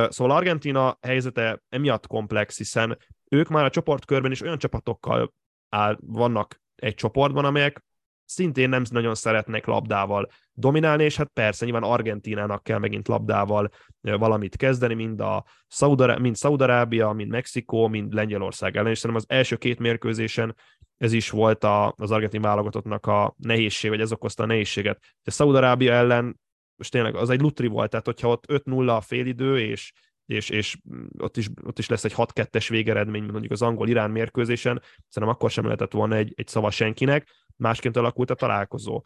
Szóval 0.09 0.31
Argentina 0.31 0.97
helyzete 1.01 1.61
emiatt 1.69 2.07
komplex, 2.07 2.57
hiszen 2.57 2.97
ők 3.29 3.47
már 3.47 3.65
a 3.65 3.69
csoportkörben 3.69 4.31
is 4.31 4.41
olyan 4.41 4.57
csapatokkal 4.57 5.33
áll, 5.69 5.97
vannak 6.01 6.61
egy 6.75 6.93
csoportban, 6.93 7.45
amelyek 7.45 7.83
szintén 8.31 8.69
nem 8.69 8.83
nagyon 8.89 9.15
szeretnek 9.15 9.65
labdával 9.65 10.27
dominálni, 10.53 11.03
és 11.03 11.15
hát 11.15 11.31
persze 11.33 11.65
nyilván 11.65 11.83
Argentinának 11.83 12.63
kell 12.63 12.77
megint 12.77 13.07
labdával 13.07 13.69
valamit 14.01 14.55
kezdeni, 14.55 14.93
mind, 14.93 15.19
a 15.19 15.45
Szaudará- 15.67 16.19
mind 16.19 16.35
Szaudarábia, 16.35 17.11
mind 17.11 17.31
Mexikó, 17.31 17.87
mind 17.87 18.13
Lengyelország 18.13 18.77
ellen, 18.77 18.91
és 18.91 18.99
szerintem 18.99 19.25
az 19.27 19.37
első 19.37 19.55
két 19.55 19.79
mérkőzésen 19.79 20.55
ez 20.97 21.13
is 21.13 21.29
volt 21.29 21.63
a, 21.63 21.93
az 21.97 22.11
argentin 22.11 22.41
válogatottnak 22.41 23.05
a 23.05 23.35
nehézség, 23.37 23.89
vagy 23.89 24.01
ez 24.01 24.11
okozta 24.11 24.43
a 24.43 24.45
nehézséget. 24.45 24.99
De 25.23 25.31
Szaudarábia 25.31 25.93
ellen 25.93 26.39
most 26.75 26.91
tényleg 26.91 27.15
az 27.15 27.29
egy 27.29 27.41
lutri 27.41 27.67
volt, 27.67 27.89
tehát 27.89 28.05
hogyha 28.05 28.29
ott 28.29 28.45
5-0 28.47 28.95
a 28.95 29.01
félidő, 29.01 29.59
és 29.59 29.91
és, 30.25 30.49
és 30.49 30.77
ott, 31.17 31.37
is, 31.37 31.49
ott 31.63 31.79
is 31.79 31.89
lesz 31.89 32.03
egy 32.03 32.13
6-2-es 32.15 32.65
végeredmény, 32.69 33.23
mondjuk 33.23 33.51
az 33.51 33.61
angol-irán 33.61 34.11
mérkőzésen, 34.11 34.81
szerintem 35.07 35.37
akkor 35.37 35.51
sem 35.51 35.63
lehetett 35.63 35.91
volna 35.91 36.15
egy, 36.15 36.33
egy 36.35 36.47
szava 36.47 36.71
senkinek, 36.71 37.27
másként 37.61 37.97
alakult 37.97 38.29
a 38.29 38.35
találkozó. 38.35 39.01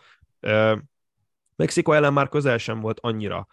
Mexiko 1.55 1.91
ellen 1.91 2.13
már 2.13 2.29
közel 2.29 2.57
sem 2.57 2.79
volt 2.79 2.99
annyira 2.99 3.47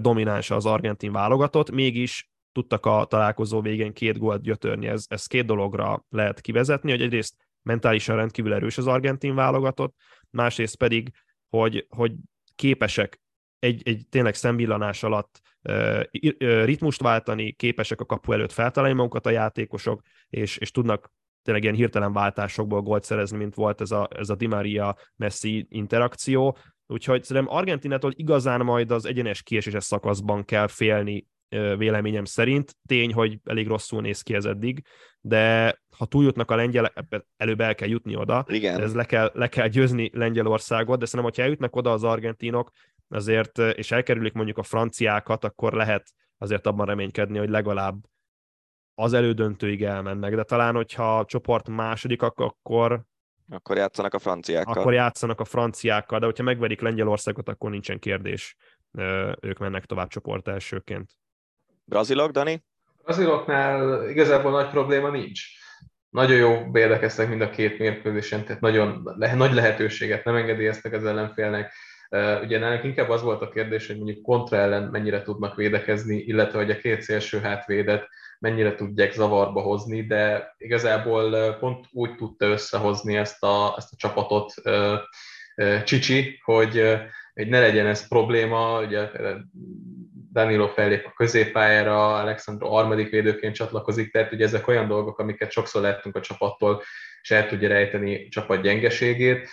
domináns 0.00 0.50
az 0.50 0.66
argentin 0.66 1.12
válogatott, 1.12 1.70
mégis 1.70 2.30
tudtak 2.52 2.86
a 2.86 3.04
találkozó 3.04 3.60
végén 3.60 3.92
két 3.92 4.18
gólt 4.18 4.42
gyötörni, 4.42 4.86
ez, 4.86 5.04
ez 5.08 5.26
két 5.26 5.46
dologra 5.46 6.04
lehet 6.08 6.40
kivezetni, 6.40 6.90
hogy 6.90 7.02
egyrészt 7.02 7.34
mentálisan 7.62 8.16
rendkívül 8.16 8.54
erős 8.54 8.78
az 8.78 8.86
argentin 8.86 9.34
válogatott, 9.34 9.94
másrészt 10.30 10.76
pedig, 10.76 11.10
hogy, 11.48 11.86
hogy 11.88 12.12
képesek 12.54 13.20
egy, 13.58 13.82
egy 13.84 14.06
tényleg 14.08 14.34
szemvillanás 14.34 15.02
alatt 15.02 15.40
uh, 15.62 16.02
ritmust 16.64 17.00
váltani, 17.00 17.52
képesek 17.52 18.00
a 18.00 18.04
kapu 18.04 18.32
előtt 18.32 18.52
feltalálni 18.52 18.96
magukat 18.96 19.26
a 19.26 19.30
játékosok, 19.30 20.02
és, 20.28 20.56
és 20.56 20.70
tudnak 20.70 21.12
tényleg 21.42 21.62
ilyen 21.62 21.74
hirtelen 21.74 22.12
váltásokból 22.12 22.82
gólt 22.82 23.04
szerezni, 23.04 23.36
mint 23.36 23.54
volt 23.54 23.80
ez 23.80 23.90
a, 23.90 24.08
ez 24.16 24.30
a 24.30 24.34
Di 24.34 24.46
Maria 24.46 24.96
Messi 25.16 25.66
interakció. 25.68 26.56
Úgyhogy 26.86 27.24
szerintem 27.24 27.54
Argentinától 27.54 28.12
igazán 28.14 28.60
majd 28.60 28.90
az 28.90 29.06
egyenes 29.06 29.42
kieséses 29.42 29.84
szakaszban 29.84 30.44
kell 30.44 30.66
félni 30.66 31.26
véleményem 31.76 32.24
szerint. 32.24 32.76
Tény, 32.86 33.12
hogy 33.12 33.38
elég 33.44 33.66
rosszul 33.66 34.00
néz 34.00 34.22
ki 34.22 34.34
ez 34.34 34.44
eddig, 34.44 34.84
de 35.20 35.76
ha 35.96 36.06
túljutnak 36.06 36.50
a 36.50 36.54
lengyel, 36.54 36.92
előbb 37.36 37.60
el 37.60 37.74
kell 37.74 37.88
jutni 37.88 38.16
oda. 38.16 38.44
Igen. 38.48 38.80
Ez 38.80 38.94
le 38.94 39.04
kell, 39.04 39.30
le 39.34 39.48
kell 39.48 39.68
győzni 39.68 40.10
Lengyelországot, 40.12 40.98
de 40.98 41.04
szerintem, 41.04 41.24
hogyha 41.24 41.42
eljutnak 41.42 41.76
oda 41.76 41.92
az 41.92 42.04
argentinok, 42.04 42.70
azért, 43.08 43.58
és 43.58 43.90
elkerülik 43.90 44.32
mondjuk 44.32 44.58
a 44.58 44.62
franciákat, 44.62 45.44
akkor 45.44 45.72
lehet 45.72 46.12
azért 46.38 46.66
abban 46.66 46.86
reménykedni, 46.86 47.38
hogy 47.38 47.48
legalább 47.48 47.96
az 49.02 49.12
elődöntőig 49.12 49.84
elmennek, 49.84 50.34
de 50.34 50.42
talán, 50.42 50.74
hogyha 50.74 51.18
a 51.18 51.24
csoport 51.24 51.68
második, 51.68 52.22
akkor 52.22 53.02
akkor 53.50 53.76
játszanak 53.76 54.14
a 54.14 54.18
franciákkal. 54.18 54.74
Akkor 54.74 54.92
játszanak 54.92 55.40
a 55.40 55.44
franciákkal, 55.44 56.18
de 56.18 56.24
hogyha 56.24 56.42
megverik 56.42 56.80
Lengyelországot, 56.80 57.48
akkor 57.48 57.70
nincsen 57.70 57.98
kérdés. 57.98 58.56
Ők 59.40 59.58
mennek 59.58 59.84
tovább 59.84 60.08
csoport 60.08 60.48
elsőként. 60.48 61.10
Brazilok, 61.84 62.30
Dani? 62.30 62.64
Braziloknál 63.02 64.08
igazából 64.08 64.50
nagy 64.50 64.68
probléma 64.68 65.10
nincs. 65.10 65.40
Nagyon 66.10 66.36
jó 66.36 66.70
védekeztek 66.70 67.28
mind 67.28 67.40
a 67.40 67.50
két 67.50 67.78
mérkőzésen, 67.78 68.44
tehát 68.44 68.60
nagyon 68.60 69.02
le, 69.04 69.34
nagy 69.34 69.52
lehetőséget 69.52 70.24
nem 70.24 70.34
engedélyeztek 70.34 70.92
az 70.92 71.04
ellenfélnek. 71.04 71.72
Ugye 72.42 72.58
nálunk 72.58 72.84
inkább 72.84 73.08
az 73.08 73.22
volt 73.22 73.42
a 73.42 73.48
kérdés, 73.48 73.86
hogy 73.86 73.96
mondjuk 73.96 74.22
kontra 74.22 74.56
ellen 74.56 74.82
mennyire 74.82 75.22
tudnak 75.22 75.54
védekezni, 75.54 76.16
illetve 76.16 76.58
hogy 76.58 76.70
a 76.70 76.78
két 76.78 77.02
szélső 77.02 77.38
hátvédet 77.38 78.08
mennyire 78.38 78.74
tudják 78.74 79.12
zavarba 79.12 79.60
hozni, 79.60 80.06
de 80.06 80.54
igazából 80.58 81.54
pont 81.54 81.86
úgy 81.90 82.14
tudta 82.14 82.46
összehozni 82.46 83.16
ezt 83.16 83.42
a, 83.42 83.74
ezt 83.76 83.92
a 83.92 83.96
csapatot 83.96 84.54
Csicsi, 85.84 86.40
hogy, 86.44 86.98
hogy 87.34 87.48
ne 87.48 87.60
legyen 87.60 87.86
ez 87.86 88.08
probléma, 88.08 88.80
ugye 88.80 89.08
Danilo 90.32 90.68
fellép 90.68 91.06
a 91.06 91.12
középpályára, 91.16 92.16
Alexandro 92.16 92.68
harmadik 92.68 93.10
védőként 93.10 93.54
csatlakozik, 93.54 94.12
tehát 94.12 94.32
ugye 94.32 94.44
ezek 94.44 94.68
olyan 94.68 94.88
dolgok, 94.88 95.18
amiket 95.18 95.50
sokszor 95.50 95.82
láttunk 95.82 96.16
a 96.16 96.20
csapattól, 96.20 96.82
és 97.22 97.30
el 97.30 97.48
tudja 97.48 97.68
rejteni 97.68 98.28
csapat 98.28 98.62
gyengeségét. 98.62 99.48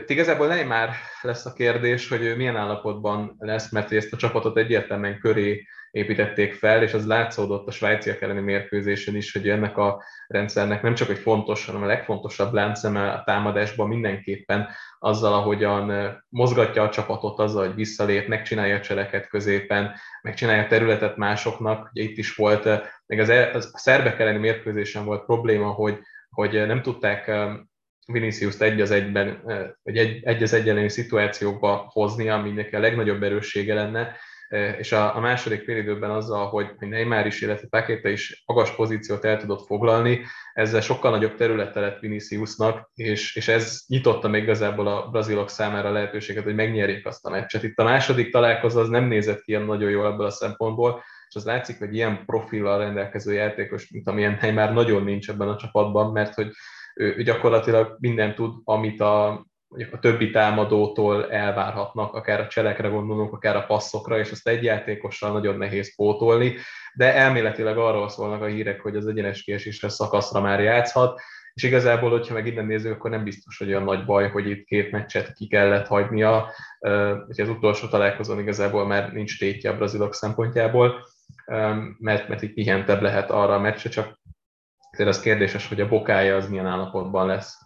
Itt 0.00 0.10
igazából 0.10 0.46
Neymar 0.46 0.88
lesz 1.20 1.46
a 1.46 1.52
kérdés, 1.52 2.08
hogy 2.08 2.36
milyen 2.36 2.56
állapotban 2.56 3.36
lesz, 3.38 3.70
mert 3.70 3.92
ezt 3.92 4.12
a 4.12 4.16
csapatot 4.16 4.56
egyértelműen 4.56 5.18
köré 5.18 5.66
építették 5.90 6.54
fel, 6.54 6.82
és 6.82 6.92
az 6.92 7.06
látszódott 7.06 7.66
a 7.66 7.70
svájciak 7.70 8.20
elleni 8.20 8.40
mérkőzésen 8.40 9.16
is, 9.16 9.32
hogy 9.32 9.48
ennek 9.48 9.76
a 9.76 10.02
rendszernek 10.26 10.82
nem 10.82 10.94
csak 10.94 11.10
egy 11.10 11.18
fontos, 11.18 11.66
hanem 11.66 11.82
a 11.82 11.86
legfontosabb 11.86 12.52
láncszeme 12.52 13.10
a 13.10 13.22
támadásban 13.24 13.88
mindenképpen 13.88 14.68
azzal, 14.98 15.32
ahogyan 15.32 16.14
mozgatja 16.28 16.82
a 16.82 16.88
csapatot, 16.88 17.38
azzal, 17.38 17.66
hogy 17.66 17.74
visszalép, 17.74 18.28
megcsinálja 18.28 18.76
a 18.76 18.80
cseleket 18.80 19.28
középen, 19.28 19.94
megcsinálja 20.22 20.62
a 20.62 20.68
területet 20.68 21.16
másoknak. 21.16 21.90
Ugye 21.92 22.02
itt 22.02 22.16
is 22.16 22.34
volt, 22.34 22.68
még 23.06 23.18
e, 23.18 23.50
az 23.54 23.70
a 23.72 23.78
szerbek 23.78 24.18
elleni 24.18 24.38
mérkőzésen 24.38 25.04
volt 25.04 25.24
probléma, 25.24 25.70
hogy, 25.70 25.98
hogy 26.30 26.66
nem 26.66 26.82
tudták 26.82 27.30
Vinicius-t 28.06 28.62
egy 28.62 28.80
az 28.80 28.90
egyben, 28.90 29.42
vagy 29.82 29.96
egy, 29.96 30.24
egy 30.24 30.42
az 30.42 30.52
egyenlő 30.52 30.88
szituációkba 30.88 31.88
hozni, 31.92 32.28
ami 32.28 32.50
neki 32.50 32.76
a 32.76 32.80
legnagyobb 32.80 33.22
erőssége 33.22 33.74
lenne, 33.74 34.16
és 34.78 34.92
a, 34.92 35.16
a 35.16 35.20
második 35.20 35.62
félidőben 35.62 36.10
azzal, 36.10 36.48
hogy, 36.48 36.66
Neymar 36.78 37.26
is, 37.26 37.40
illetve 37.40 37.66
Paqueta 37.70 38.08
is 38.08 38.42
magas 38.46 38.74
pozíciót 38.74 39.24
el 39.24 39.36
tudott 39.36 39.66
foglalni, 39.66 40.20
ezzel 40.52 40.80
sokkal 40.80 41.10
nagyobb 41.10 41.34
területe 41.34 41.80
lett 41.80 42.00
Viniciusnak, 42.00 42.90
és, 42.94 43.36
és 43.36 43.48
ez 43.48 43.82
nyitotta 43.86 44.28
még 44.28 44.42
igazából 44.42 44.86
a 44.86 45.08
brazilok 45.08 45.48
számára 45.48 45.88
a 45.88 45.92
lehetőséget, 45.92 46.44
hogy 46.44 46.54
megnyerjék 46.54 47.06
azt 47.06 47.26
a 47.26 47.30
meccset. 47.30 47.62
Itt 47.62 47.78
a 47.78 47.84
második 47.84 48.32
találkozó 48.32 48.80
az 48.80 48.88
nem 48.88 49.04
nézett 49.04 49.42
ki 49.42 49.50
ilyen 49.50 49.64
nagyon 49.64 49.90
jól 49.90 50.06
ebből 50.06 50.26
a 50.26 50.30
szempontból, 50.30 51.02
és 51.28 51.34
az 51.34 51.44
látszik, 51.44 51.78
hogy 51.78 51.94
ilyen 51.94 52.24
profillal 52.26 52.78
rendelkező 52.78 53.32
játékos, 53.32 53.90
mint 53.90 54.08
amilyen 54.08 54.38
Neymar 54.40 54.72
nagyon 54.72 55.04
nincs 55.04 55.28
ebben 55.28 55.48
a 55.48 55.56
csapatban, 55.56 56.12
mert 56.12 56.34
hogy 56.34 56.50
ő, 56.94 57.22
gyakorlatilag 57.22 57.96
mindent 57.98 58.34
tud, 58.34 58.54
amit 58.64 59.00
a, 59.00 59.28
a 59.90 59.98
többi 60.00 60.30
támadótól 60.30 61.30
elvárhatnak, 61.30 62.14
akár 62.14 62.40
a 62.40 62.46
cselekre 62.46 62.88
gondolunk, 62.88 63.32
akár 63.32 63.56
a 63.56 63.64
passzokra, 63.66 64.18
és 64.18 64.30
ezt 64.30 64.48
egy 64.48 64.62
játékossal 64.62 65.32
nagyon 65.32 65.58
nehéz 65.58 65.94
pótolni, 65.96 66.54
de 66.94 67.14
elméletileg 67.14 67.76
arról 67.76 68.08
szólnak 68.08 68.42
a 68.42 68.46
hírek, 68.46 68.80
hogy 68.80 68.96
az 68.96 69.06
egyenes 69.06 69.42
kiesésre 69.42 69.88
szakaszra 69.88 70.40
már 70.40 70.60
játszhat, 70.60 71.20
és 71.54 71.62
igazából, 71.62 72.10
hogyha 72.10 72.34
meg 72.34 72.46
innen 72.46 72.66
nézzük, 72.66 72.92
akkor 72.92 73.10
nem 73.10 73.24
biztos, 73.24 73.58
hogy 73.58 73.68
olyan 73.68 73.82
nagy 73.82 74.04
baj, 74.04 74.30
hogy 74.30 74.50
itt 74.50 74.64
két 74.64 74.90
meccset 74.90 75.32
ki 75.32 75.46
kellett 75.46 75.86
hagynia, 75.86 76.52
hogy 77.26 77.40
az 77.40 77.48
utolsó 77.48 77.88
találkozón 77.88 78.38
igazából 78.38 78.86
már 78.86 79.12
nincs 79.12 79.38
tétje 79.38 79.70
a 79.70 79.76
brazilok 79.76 80.14
szempontjából, 80.14 81.06
mert, 81.98 82.28
mert 82.28 82.42
itt 82.42 82.54
pihentebb 82.54 83.02
lehet 83.02 83.30
arra 83.30 83.54
a 83.54 83.60
meccse, 83.60 83.88
csak 83.88 84.20
az 84.98 85.20
kérdéses, 85.20 85.68
hogy 85.68 85.80
a 85.80 85.88
bokája 85.88 86.36
az 86.36 86.48
milyen 86.48 86.66
állapotban 86.66 87.26
lesz 87.26 87.62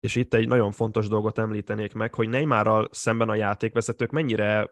és 0.00 0.16
itt 0.16 0.34
egy 0.34 0.48
nagyon 0.48 0.72
fontos 0.72 1.08
dolgot 1.08 1.38
említenék 1.38 1.94
meg, 1.94 2.14
hogy 2.14 2.28
Neymarral 2.28 2.88
szemben 2.90 3.28
a 3.28 3.34
játékvezetők 3.34 4.10
mennyire 4.10 4.70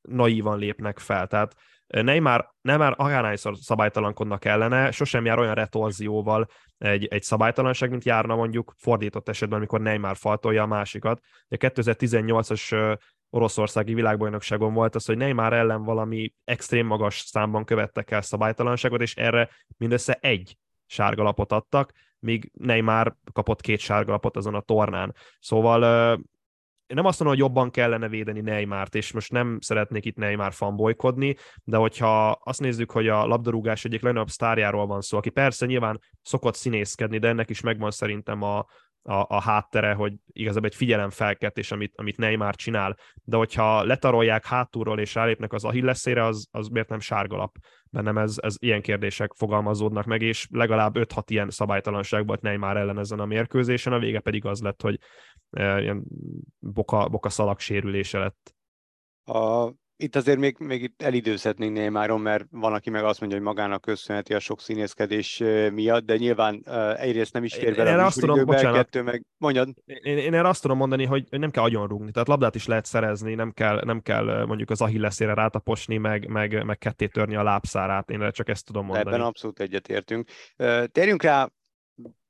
naívan 0.00 0.58
lépnek 0.58 0.98
fel. 0.98 1.26
Tehát 1.26 1.54
Neymar, 1.86 2.52
Neymar 2.60 2.94
akárhányszor 2.96 3.56
szabálytalankodnak 3.56 4.44
ellene, 4.44 4.90
sosem 4.90 5.24
jár 5.24 5.38
olyan 5.38 5.54
retorzióval 5.54 6.48
egy, 6.78 7.06
egy 7.06 7.22
szabálytalanság, 7.22 7.90
mint 7.90 8.04
járna 8.04 8.34
mondjuk 8.34 8.74
fordított 8.76 9.28
esetben, 9.28 9.58
amikor 9.58 9.80
Neymar 9.80 10.16
faltolja 10.16 10.62
a 10.62 10.66
másikat. 10.66 11.20
A 11.48 11.56
2018-as 11.56 12.98
oroszországi 13.30 13.94
világbajnokságon 13.94 14.74
volt 14.74 14.94
az, 14.94 15.06
hogy 15.06 15.16
Neymar 15.16 15.52
ellen 15.52 15.82
valami 15.82 16.32
extrém 16.44 16.86
magas 16.86 17.18
számban 17.18 17.64
követtek 17.64 18.10
el 18.10 18.22
szabálytalanságot, 18.22 19.00
és 19.00 19.14
erre 19.14 19.50
mindössze 19.76 20.18
egy 20.20 20.56
sárgalapot 20.88 21.52
adtak, 21.52 21.92
míg 22.18 22.50
Neymar 22.54 23.16
kapott 23.32 23.60
két 23.60 23.78
sárgalapot 23.78 24.36
azon 24.36 24.54
a 24.54 24.60
tornán. 24.60 25.14
Szóval 25.38 25.80
nem 26.94 27.04
azt 27.04 27.20
mondom, 27.20 27.38
hogy 27.38 27.46
jobban 27.46 27.70
kellene 27.70 28.08
védeni 28.08 28.40
Neymart, 28.40 28.94
és 28.94 29.12
most 29.12 29.32
nem 29.32 29.58
szeretnék 29.60 30.04
itt 30.04 30.16
Neymar 30.16 30.52
fanbolykodni, 30.52 31.36
de 31.64 31.76
hogyha 31.76 32.30
azt 32.30 32.60
nézzük, 32.60 32.90
hogy 32.90 33.08
a 33.08 33.26
labdarúgás 33.26 33.84
egyik 33.84 34.02
legnagyobb 34.02 34.30
sztárjáról 34.30 34.86
van 34.86 35.00
szó, 35.00 35.16
aki 35.16 35.30
persze 35.30 35.66
nyilván 35.66 36.00
szokott 36.22 36.54
színészkedni, 36.54 37.18
de 37.18 37.28
ennek 37.28 37.50
is 37.50 37.60
megvan 37.60 37.90
szerintem 37.90 38.42
a, 38.42 38.66
a, 39.08 39.26
a 39.28 39.40
háttere, 39.40 39.92
hogy 39.92 40.12
igazából 40.32 40.68
egy 40.68 40.74
figyelemfelkeltés, 40.74 41.72
amit, 41.72 41.92
amit 41.96 42.16
Neymar 42.16 42.54
csinál, 42.54 42.96
de 43.24 43.36
hogyha 43.36 43.84
letarolják 43.84 44.46
hátulról 44.46 45.00
és 45.00 45.14
rálépnek 45.14 45.52
az 45.52 45.64
Achilleszére, 45.64 46.24
az, 46.24 46.48
az 46.50 46.68
miért 46.68 46.88
nem 46.88 47.00
sárgalap? 47.00 47.56
Bennem 47.90 48.18
ez, 48.18 48.34
ez 48.40 48.54
ilyen 48.58 48.82
kérdések 48.82 49.32
fogalmazódnak 49.36 50.04
meg, 50.04 50.22
és 50.22 50.48
legalább 50.50 50.94
5-6 50.98 51.22
ilyen 51.26 51.50
szabálytalanság 51.50 52.26
volt 52.26 52.40
Neymar 52.40 52.76
ellen 52.76 52.98
ezen 52.98 53.20
a 53.20 53.26
mérkőzésen, 53.26 53.92
a 53.92 53.98
vége 53.98 54.20
pedig 54.20 54.44
az 54.44 54.60
lett, 54.60 54.82
hogy 54.82 54.98
e, 55.50 55.80
ilyen 55.80 56.04
boka, 56.58 57.08
boka 57.08 57.28
szalag 57.28 57.58
sérülése 57.58 58.18
lett. 58.18 58.54
A 59.24 59.72
itt 60.00 60.16
azért 60.16 60.38
még, 60.38 60.56
még 60.58 60.82
itt 60.82 61.02
elidőzhetnénk 61.02 61.76
Neymaron, 61.76 62.20
mert 62.20 62.46
van, 62.50 62.72
aki 62.72 62.90
meg 62.90 63.04
azt 63.04 63.20
mondja, 63.20 63.38
hogy 63.38 63.46
magának 63.46 63.80
köszönheti 63.80 64.34
a 64.34 64.38
sok 64.38 64.60
színészkedés 64.60 65.42
miatt, 65.72 66.04
de 66.04 66.16
nyilván 66.16 66.62
egyrészt 66.96 67.32
nem 67.32 67.44
is 67.44 67.54
fér 67.54 67.76
bele 67.76 68.02
a 68.02 68.06
azt 68.06 68.20
tudom, 68.20 68.44
bocsánat, 68.44 68.76
kettő 68.76 69.02
meg 69.02 69.24
mondjad. 69.36 69.68
Én, 69.84 70.18
én, 70.18 70.34
erre 70.34 70.48
azt 70.48 70.62
tudom 70.62 70.76
mondani, 70.76 71.04
hogy 71.04 71.24
nem 71.30 71.50
kell 71.50 71.62
agyonrúgni, 71.62 72.10
tehát 72.10 72.28
labdát 72.28 72.54
is 72.54 72.66
lehet 72.66 72.84
szerezni, 72.84 73.34
nem 73.34 73.52
kell, 73.52 73.80
nem 73.84 74.00
kell 74.00 74.44
mondjuk 74.46 74.70
az 74.70 74.80
ahilleszére 74.80 75.34
rátaposni, 75.34 75.96
meg, 75.96 76.28
meg, 76.28 76.64
meg 76.64 76.78
ketté 76.78 77.06
törni 77.06 77.36
a 77.36 77.42
lábszárát, 77.42 78.10
én 78.10 78.30
csak 78.30 78.48
ezt 78.48 78.66
tudom 78.66 78.86
mondani. 78.86 79.14
Ebben 79.14 79.26
abszolút 79.26 79.60
egyetértünk. 79.60 80.28
Térjünk 80.92 81.22
rá 81.22 81.48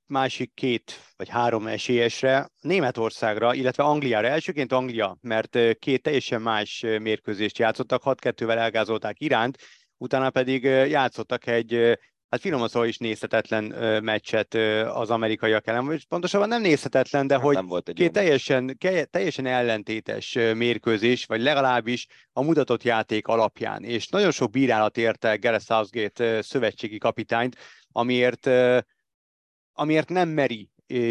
másik 0.09 0.54
két 0.54 1.00
vagy 1.16 1.28
három 1.28 1.66
esélyesre, 1.66 2.48
Németországra, 2.61 3.54
illetve 3.54 3.82
Angliára. 3.82 4.26
Elsőként 4.26 4.72
Anglia, 4.72 5.16
mert 5.20 5.59
két 5.78 6.02
teljesen 6.02 6.42
más 6.42 6.80
mérkőzést 6.80 7.59
játszottak, 7.59 8.02
6-2-vel 8.04 8.56
elgázolták 8.56 9.20
Iránt, 9.20 9.59
utána 9.96 10.30
pedig 10.30 10.62
játszottak 10.64 11.46
egy 11.46 11.98
hát 12.28 12.40
finoman 12.40 12.68
szóval 12.68 12.88
is 12.88 12.98
nézhetetlen 12.98 13.64
meccset 14.04 14.54
az 14.94 15.11
amerikaiak 15.11 15.66
ellen, 15.66 15.86
vagy 15.86 16.06
pontosabban 16.06 16.48
nem 16.48 16.61
nézhetetlen, 16.61 17.26
de 17.26 17.34
hát 17.34 17.42
hogy 17.42 17.59
volt 17.62 17.88
egy 17.88 17.94
két 17.94 18.12
teljesen, 18.12 18.78
teljesen 19.11 19.46
ellentétes 19.46 20.32
mérkőzés, 20.32 21.24
vagy 21.24 21.40
legalábbis 21.40 22.06
a 22.32 22.42
mutatott 22.42 22.82
játék 22.82 23.26
alapján. 23.26 23.84
És 23.84 24.09
nagyon 24.09 24.30
sok 24.30 24.50
bírálat 24.50 24.96
érte 24.96 25.36
Gareth 25.36 25.64
Southgate 25.64 26.42
szövetségi 26.42 26.98
kapitányt, 26.98 27.56
amiért 27.92 28.50
amiért 29.78 30.08
nem 30.08 30.28
meri 30.28 30.68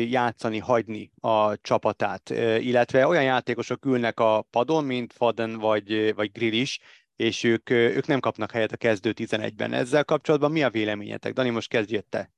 játszani, 0.09 0.57
hagyni 0.57 1.11
a 1.19 1.61
csapatát, 1.61 2.29
illetve 2.59 3.07
olyan 3.07 3.23
játékosok 3.23 3.85
ülnek 3.85 4.19
a 4.19 4.41
padon, 4.49 4.83
mint 4.83 5.13
Faden 5.13 5.57
vagy, 5.57 6.15
vagy 6.15 6.31
Grill 6.31 6.53
is, 6.53 6.79
és 7.15 7.43
ők, 7.43 7.69
ők 7.69 8.07
nem 8.07 8.19
kapnak 8.19 8.51
helyet 8.51 8.71
a 8.71 8.77
kezdő 8.77 9.13
11-ben. 9.15 9.73
Ezzel 9.73 10.03
kapcsolatban 10.03 10.51
mi 10.51 10.63
a 10.63 10.69
véleményetek? 10.69 11.33
Dani, 11.33 11.49
most 11.49 11.69
kezdjél 11.69 12.01
te. 12.09 12.31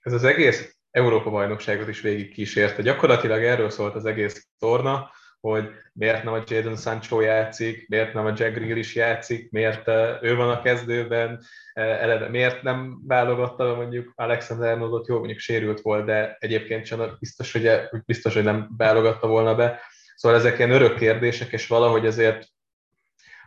Ez 0.00 0.12
az 0.12 0.24
egész 0.24 0.76
Európa-bajnokságot 0.90 1.88
is 1.88 2.00
végig 2.00 2.32
kísérte. 2.32 2.82
Gyakorlatilag 2.82 3.42
erről 3.42 3.70
szólt 3.70 3.94
az 3.94 4.04
egész 4.04 4.48
torna, 4.58 5.10
hogy 5.50 5.70
miért 5.92 6.22
nem 6.22 6.32
a 6.32 6.42
Jadon 6.46 6.76
Sancho 6.76 7.20
játszik, 7.20 7.88
miért 7.88 8.12
nem 8.12 8.26
a 8.26 8.32
Jack 8.36 8.54
Grealish 8.54 8.78
is 8.78 8.94
játszik, 8.94 9.50
miért 9.50 9.88
ő 10.22 10.36
van 10.36 10.50
a 10.50 10.62
kezdőben, 10.62 11.42
eleve 11.74 12.28
miért 12.28 12.62
nem 12.62 12.98
válogatta 13.06 13.74
mondjuk 13.74 14.12
Alexander 14.14 14.72
Arnoldot, 14.72 15.06
jó, 15.06 15.18
mondjuk 15.18 15.38
sérült 15.38 15.80
volt, 15.80 16.04
de 16.04 16.36
egyébként 16.38 16.86
sem 16.86 17.16
biztos, 17.18 17.52
hogy, 17.52 17.70
biztos, 18.04 18.34
hogy 18.34 18.42
nem 18.42 18.68
válogatta 18.76 19.26
volna 19.26 19.54
be. 19.54 19.80
Szóval 20.14 20.38
ezek 20.38 20.58
ilyen 20.58 20.70
örök 20.70 20.96
kérdések, 20.96 21.52
és 21.52 21.66
valahogy 21.66 22.06
azért 22.06 22.46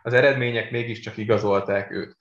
az 0.02 0.12
eredmények 0.12 0.70
mégiscsak 0.70 1.16
igazolták 1.16 1.90
őt. 1.90 2.16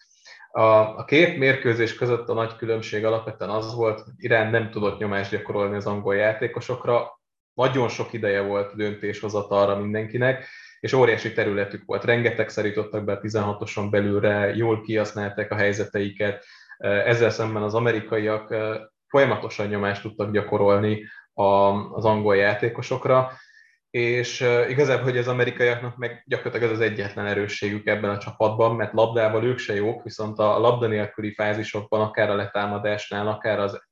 A, 0.51 0.61
a 0.97 1.05
két 1.05 1.37
mérkőzés 1.37 1.95
között 1.95 2.29
a 2.29 2.33
nagy 2.33 2.55
különbség 2.55 3.05
alapvetően 3.05 3.49
az 3.49 3.75
volt, 3.75 3.99
hogy 3.99 4.13
Irán 4.17 4.49
nem 4.49 4.71
tudott 4.71 4.99
nyomást 4.99 5.31
gyakorolni 5.31 5.75
az 5.75 5.85
angol 5.85 6.15
játékosokra, 6.15 7.18
nagyon 7.59 7.87
sok 7.87 8.13
ideje 8.13 8.41
volt 8.41 8.75
döntéshozatalra 8.75 9.79
mindenkinek, 9.79 10.47
és 10.79 10.93
óriási 10.93 11.33
területük 11.33 11.85
volt. 11.85 12.03
Rengeteg 12.03 12.49
szerítottak 12.49 13.03
be 13.03 13.11
a 13.11 13.19
16-oson 13.19 13.89
belülre, 13.89 14.55
jól 14.55 14.81
kihasználták 14.81 15.51
a 15.51 15.55
helyzeteiket. 15.55 16.45
Ezzel 16.77 17.29
szemben 17.29 17.63
az 17.63 17.73
amerikaiak 17.73 18.55
folyamatosan 19.07 19.67
nyomást 19.67 20.01
tudtak 20.01 20.31
gyakorolni 20.31 21.03
az 21.93 22.05
angol 22.05 22.35
játékosokra, 22.35 23.31
és 23.89 24.45
igazából, 24.69 25.03
hogy 25.03 25.17
az 25.17 25.27
amerikaiaknak 25.27 25.97
meg 25.97 26.23
gyakorlatilag 26.25 26.71
ez 26.71 26.79
az 26.79 26.85
egyetlen 26.85 27.25
erősségük 27.25 27.87
ebben 27.87 28.09
a 28.09 28.17
csapatban, 28.17 28.75
mert 28.75 28.93
labdával 28.93 29.43
ők 29.43 29.57
se 29.57 29.73
jók, 29.75 30.03
viszont 30.03 30.39
a 30.39 30.59
labda 30.59 30.87
nélküli 30.87 31.33
fázisokban, 31.33 32.01
akár 32.01 32.29
a 32.29 32.35
letámadásnál, 32.35 33.27
akár 33.27 33.59
az 33.59 33.87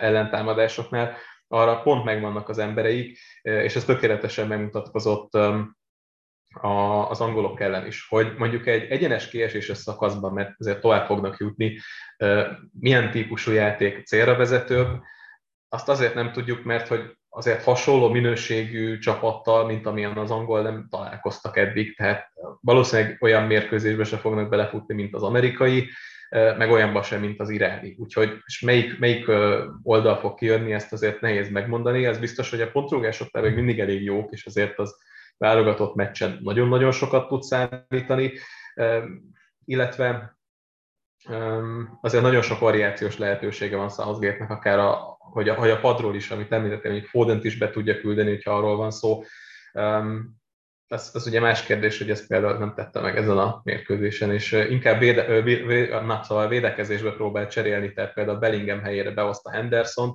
ellentámadásoknál 0.00 1.16
arra 1.48 1.80
pont 1.80 2.04
megvannak 2.04 2.48
az 2.48 2.58
embereik, 2.58 3.18
és 3.42 3.76
ez 3.76 3.84
tökéletesen 3.84 4.46
megmutatkozott 4.46 5.34
az 7.08 7.20
angolok 7.20 7.60
ellen 7.60 7.86
is, 7.86 8.06
hogy 8.08 8.34
mondjuk 8.38 8.66
egy 8.66 8.90
egyenes 8.90 9.28
kieséses 9.28 9.78
szakaszban, 9.78 10.32
mert 10.32 10.54
azért 10.58 10.80
tovább 10.80 11.06
fognak 11.06 11.36
jutni, 11.36 11.78
milyen 12.80 13.10
típusú 13.10 13.52
játék 13.52 14.06
célra 14.06 14.36
vezetőbb, 14.36 14.88
azt 15.68 15.88
azért 15.88 16.14
nem 16.14 16.32
tudjuk, 16.32 16.64
mert 16.64 16.88
hogy 16.88 17.16
azért 17.28 17.62
hasonló 17.62 18.08
minőségű 18.08 18.98
csapattal, 18.98 19.66
mint 19.66 19.86
amilyen 19.86 20.16
az 20.16 20.30
angol 20.30 20.62
nem 20.62 20.86
találkoztak 20.90 21.56
eddig, 21.56 21.96
tehát 21.96 22.32
valószínűleg 22.60 23.18
olyan 23.20 23.42
mérkőzésbe 23.42 24.04
se 24.04 24.16
fognak 24.16 24.48
belefutni, 24.48 24.94
mint 24.94 25.14
az 25.14 25.22
amerikai, 25.22 25.90
meg 26.30 26.70
olyanban 26.70 27.02
sem, 27.02 27.20
mint 27.20 27.40
az 27.40 27.50
iráni. 27.50 27.96
Úgyhogy 27.98 28.32
és 28.46 28.60
melyik, 28.60 28.98
melyik 28.98 29.28
oldal 29.82 30.16
fog 30.16 30.34
kijönni, 30.34 30.72
ezt 30.72 30.92
azért 30.92 31.20
nehéz 31.20 31.50
megmondani. 31.50 32.04
Ez 32.06 32.18
biztos, 32.18 32.50
hogy 32.50 32.60
a 32.60 32.70
pontrúgások 32.70 33.40
még 33.40 33.54
mindig 33.54 33.80
elég 33.80 34.02
jók, 34.02 34.32
és 34.32 34.46
azért 34.46 34.78
az 34.78 34.96
válogatott 35.38 35.94
meccsen 35.94 36.38
nagyon-nagyon 36.42 36.92
sokat 36.92 37.28
tud 37.28 37.42
számítani, 37.42 38.32
illetve 39.64 40.36
azért 42.00 42.22
nagyon 42.22 42.42
sok 42.42 42.58
variációs 42.58 43.18
lehetősége 43.18 43.76
van 43.76 43.88
Southgate-nek, 43.88 44.50
akár 44.50 44.78
a, 44.78 45.16
hogy, 45.18 45.48
a, 45.48 45.54
hogy 45.54 45.70
a 45.70 45.80
padról 45.80 46.14
is, 46.14 46.30
amit 46.30 46.52
említettem, 46.52 46.92
hogy 46.92 47.06
Fodent 47.06 47.44
is 47.44 47.58
be 47.58 47.70
tudja 47.70 48.00
küldeni, 48.00 48.28
hogyha 48.28 48.56
arról 48.56 48.76
van 48.76 48.90
szó. 48.90 49.22
Ez, 50.88 51.10
ez 51.14 51.26
ugye 51.26 51.40
más 51.40 51.62
kérdés, 51.62 51.98
hogy 51.98 52.10
ezt 52.10 52.26
például 52.26 52.58
nem 52.58 52.74
tette 52.74 53.00
meg 53.00 53.16
ezen 53.16 53.38
a 53.38 53.60
mérkőzésen, 53.64 54.32
és 54.32 54.52
inkább 54.52 54.98
véde, 54.98 55.42
véde, 55.42 56.00
na, 56.00 56.22
szóval 56.22 56.48
védekezésbe 56.48 57.12
próbált 57.12 57.50
cserélni, 57.50 57.92
tehát 57.92 58.14
például 58.14 58.38
Bellingham 58.38 58.80
helyére 58.80 59.10
behozta 59.10 59.50
Henderson, 59.50 60.14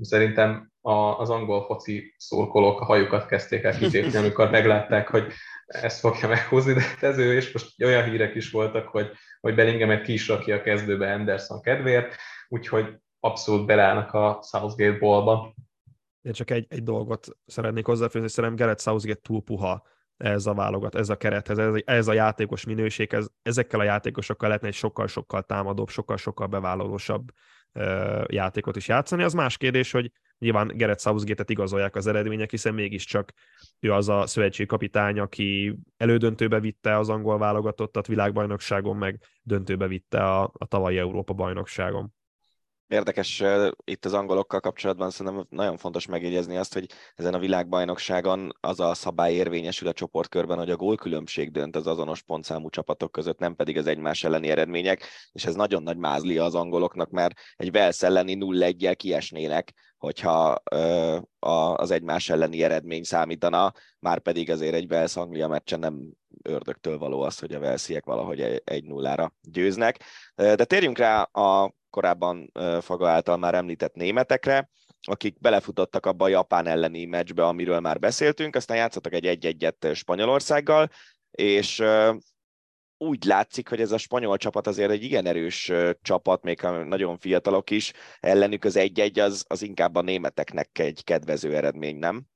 Szerintem 0.00 0.70
az 1.16 1.30
angol 1.30 1.64
foci 1.64 2.14
szurkolók 2.16 2.80
a 2.80 2.84
hajukat 2.84 3.26
kezdték 3.26 3.62
el 3.62 3.78
kitépni, 3.78 4.16
amikor 4.16 4.50
meglátták, 4.50 5.08
hogy 5.08 5.32
ezt 5.66 6.00
fogja 6.00 6.28
meghúzni, 6.28 6.72
de 6.72 7.06
ez 7.06 7.18
ő, 7.18 7.34
és 7.34 7.52
most 7.52 7.82
olyan 7.82 8.10
hírek 8.10 8.34
is 8.34 8.50
voltak, 8.50 8.88
hogy, 8.88 9.10
hogy 9.40 9.54
Bellinghamet 9.54 10.02
ki 10.02 10.12
is 10.12 10.28
rakja 10.28 10.56
a 10.56 10.62
kezdőbe 10.62 11.12
Anderson 11.12 11.60
kedvéért, 11.60 12.16
úgyhogy 12.48 12.94
abszolút 13.20 13.66
belállnak 13.66 14.14
a 14.14 14.40
Southgate 14.42 14.98
ballba. 14.98 15.54
Én 16.22 16.32
csak 16.32 16.50
egy, 16.50 16.66
egy 16.68 16.82
dolgot 16.82 17.28
szeretnék 17.46 17.86
hozzáfűzni, 17.86 18.28
szerintem 18.28 18.66
Gareth 18.66 18.82
Southgate 18.82 19.20
túl 19.22 19.42
puha 19.42 19.86
ez 20.16 20.46
a 20.46 20.54
válogat, 20.54 20.94
ez 20.94 21.08
a 21.08 21.16
kerethez, 21.16 21.58
ez, 21.58 21.74
ez 21.84 22.08
a 22.08 22.12
játékos 22.12 22.64
minőség, 22.64 23.12
ez, 23.12 23.26
ezekkel 23.42 23.80
a 23.80 23.84
játékosokkal 23.84 24.48
lehetne 24.48 24.68
egy 24.68 24.74
sokkal-sokkal 24.74 25.42
támadóbb, 25.42 25.88
sokkal-sokkal 25.88 26.46
bevállalósabb 26.46 27.32
játékot 28.26 28.76
is 28.76 28.88
játszani. 28.88 29.22
Az 29.22 29.32
más 29.32 29.56
kérdés, 29.56 29.90
hogy 29.90 30.12
nyilván 30.38 30.72
Gerett 30.74 31.00
Southgate-et 31.00 31.50
igazolják 31.50 31.96
az 31.96 32.06
eredmények, 32.06 32.50
hiszen 32.50 32.74
mégiscsak 32.74 33.32
ő 33.80 33.92
az 33.92 34.08
a 34.08 34.26
szövetségi 34.26 34.68
kapitány, 34.68 35.18
aki 35.18 35.78
elődöntőbe 35.96 36.60
vitte 36.60 36.98
az 36.98 37.08
angol 37.08 37.38
válogatottat 37.38 38.06
világbajnokságon, 38.06 38.96
meg 38.96 39.20
döntőbe 39.42 39.86
vitte 39.86 40.24
a, 40.24 40.50
a 40.52 40.66
tavalyi 40.66 40.98
Európa 40.98 41.32
bajnokságon. 41.32 42.14
Érdekes 42.88 43.42
itt 43.84 44.04
az 44.04 44.12
angolokkal 44.12 44.60
kapcsolatban 44.60 45.10
szerintem 45.10 45.46
nagyon 45.50 45.76
fontos 45.76 46.06
megjegyezni 46.06 46.56
azt, 46.56 46.72
hogy 46.72 46.86
ezen 47.14 47.34
a 47.34 47.38
világbajnokságon 47.38 48.56
az 48.60 48.80
a 48.80 48.94
szabály 48.94 49.34
érvényesül 49.34 49.88
a 49.88 49.92
csoportkörben, 49.92 50.58
hogy 50.58 50.70
a 50.70 50.76
gólkülönbség 50.76 51.50
dönt 51.50 51.76
az 51.76 51.86
azonos 51.86 52.22
pontszámú 52.22 52.70
csapatok 52.70 53.12
között, 53.12 53.38
nem 53.38 53.54
pedig 53.54 53.78
az 53.78 53.86
egymás 53.86 54.24
elleni 54.24 54.48
eredmények, 54.48 55.04
és 55.32 55.44
ez 55.44 55.54
nagyon 55.54 55.82
nagy 55.82 55.96
mázlia 55.96 56.44
az 56.44 56.54
angoloknak, 56.54 57.10
mert 57.10 57.38
egy 57.56 57.70
Velsz 57.70 58.02
elleni 58.02 58.36
0-1-jel 58.40 58.94
kiesnének, 58.96 59.72
hogyha 59.98 60.62
ö, 60.70 61.18
a, 61.38 61.74
az 61.74 61.90
egymás 61.90 62.28
elleni 62.28 62.62
eredmény 62.62 63.02
számítana, 63.02 63.72
már 63.98 64.20
pedig 64.20 64.50
azért 64.50 64.74
egy 64.74 64.88
Velsz-Anglia 64.88 65.48
meccsen 65.48 65.78
nem 65.78 66.12
ördögtől 66.42 66.98
való 66.98 67.20
az, 67.20 67.38
hogy 67.38 67.52
a 67.52 67.58
Velsziek 67.58 68.04
valahogy 68.04 68.62
egy 68.64 68.84
nullára 68.84 69.32
győznek. 69.42 70.02
De 70.34 70.64
térjünk 70.64 70.98
rá 70.98 71.22
a 71.22 71.74
korábban 71.96 72.52
Faga 72.80 73.08
által 73.08 73.36
már 73.36 73.54
említett 73.54 73.94
németekre, 73.94 74.70
akik 75.00 75.40
belefutottak 75.40 76.06
abba 76.06 76.24
a 76.24 76.28
Japán 76.28 76.66
elleni 76.66 77.04
meccsbe, 77.04 77.46
amiről 77.46 77.80
már 77.80 77.98
beszéltünk, 77.98 78.56
aztán 78.56 78.76
játszottak 78.76 79.12
egy 79.12 79.26
egy-egyet 79.26 79.88
Spanyolországgal, 79.92 80.90
és 81.30 81.82
úgy 82.98 83.24
látszik, 83.24 83.68
hogy 83.68 83.80
ez 83.80 83.92
a 83.92 83.98
spanyol 83.98 84.36
csapat 84.36 84.66
azért 84.66 84.90
egy 84.90 85.02
igen 85.02 85.26
erős 85.26 85.72
csapat, 86.02 86.42
még 86.42 86.60
ha 86.60 86.84
nagyon 86.84 87.18
fiatalok 87.18 87.70
is, 87.70 87.92
ellenük 88.20 88.64
az 88.64 88.76
egy-egy 88.76 89.18
az, 89.18 89.44
az 89.48 89.62
inkább 89.62 89.94
a 89.94 90.00
németeknek 90.00 90.78
egy 90.78 91.04
kedvező 91.04 91.56
eredmény, 91.56 91.96
nem? 91.96 92.26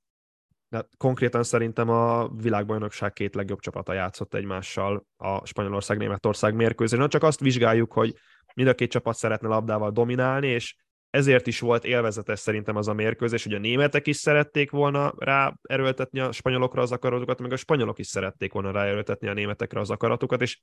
De 0.70 0.86
konkrétan 0.96 1.42
szerintem 1.42 1.88
a 1.88 2.28
világbajnokság 2.28 3.12
két 3.12 3.34
legjobb 3.34 3.60
csapata 3.60 3.92
játszott 3.92 4.34
egymással 4.34 5.06
a 5.16 5.46
Spanyolország-Németország 5.46 6.54
mérkőzésen. 6.54 7.08
Csak 7.08 7.22
azt 7.22 7.40
vizsgáljuk, 7.40 7.92
hogy 7.92 8.14
mind 8.54 8.68
a 8.68 8.74
két 8.74 8.90
csapat 8.90 9.16
szeretne 9.16 9.48
labdával 9.48 9.90
dominálni, 9.90 10.46
és 10.46 10.76
ezért 11.10 11.46
is 11.46 11.60
volt 11.60 11.84
élvezetes 11.84 12.38
szerintem 12.38 12.76
az 12.76 12.88
a 12.88 12.92
mérkőzés, 12.92 13.44
hogy 13.44 13.54
a 13.54 13.58
németek 13.58 14.06
is 14.06 14.16
szerették 14.16 14.70
volna 14.70 15.14
rá 15.18 15.54
erőltetni 15.62 16.20
a 16.20 16.32
spanyolokra 16.32 16.82
az 16.82 16.92
akaratukat, 16.92 17.40
meg 17.40 17.52
a 17.52 17.56
spanyolok 17.56 17.98
is 17.98 18.06
szerették 18.06 18.52
volna 18.52 18.70
rá 18.70 18.84
erőltetni 18.84 19.28
a 19.28 19.34
németekre 19.34 19.80
az 19.80 19.90
akaratukat, 19.90 20.42
és 20.42 20.60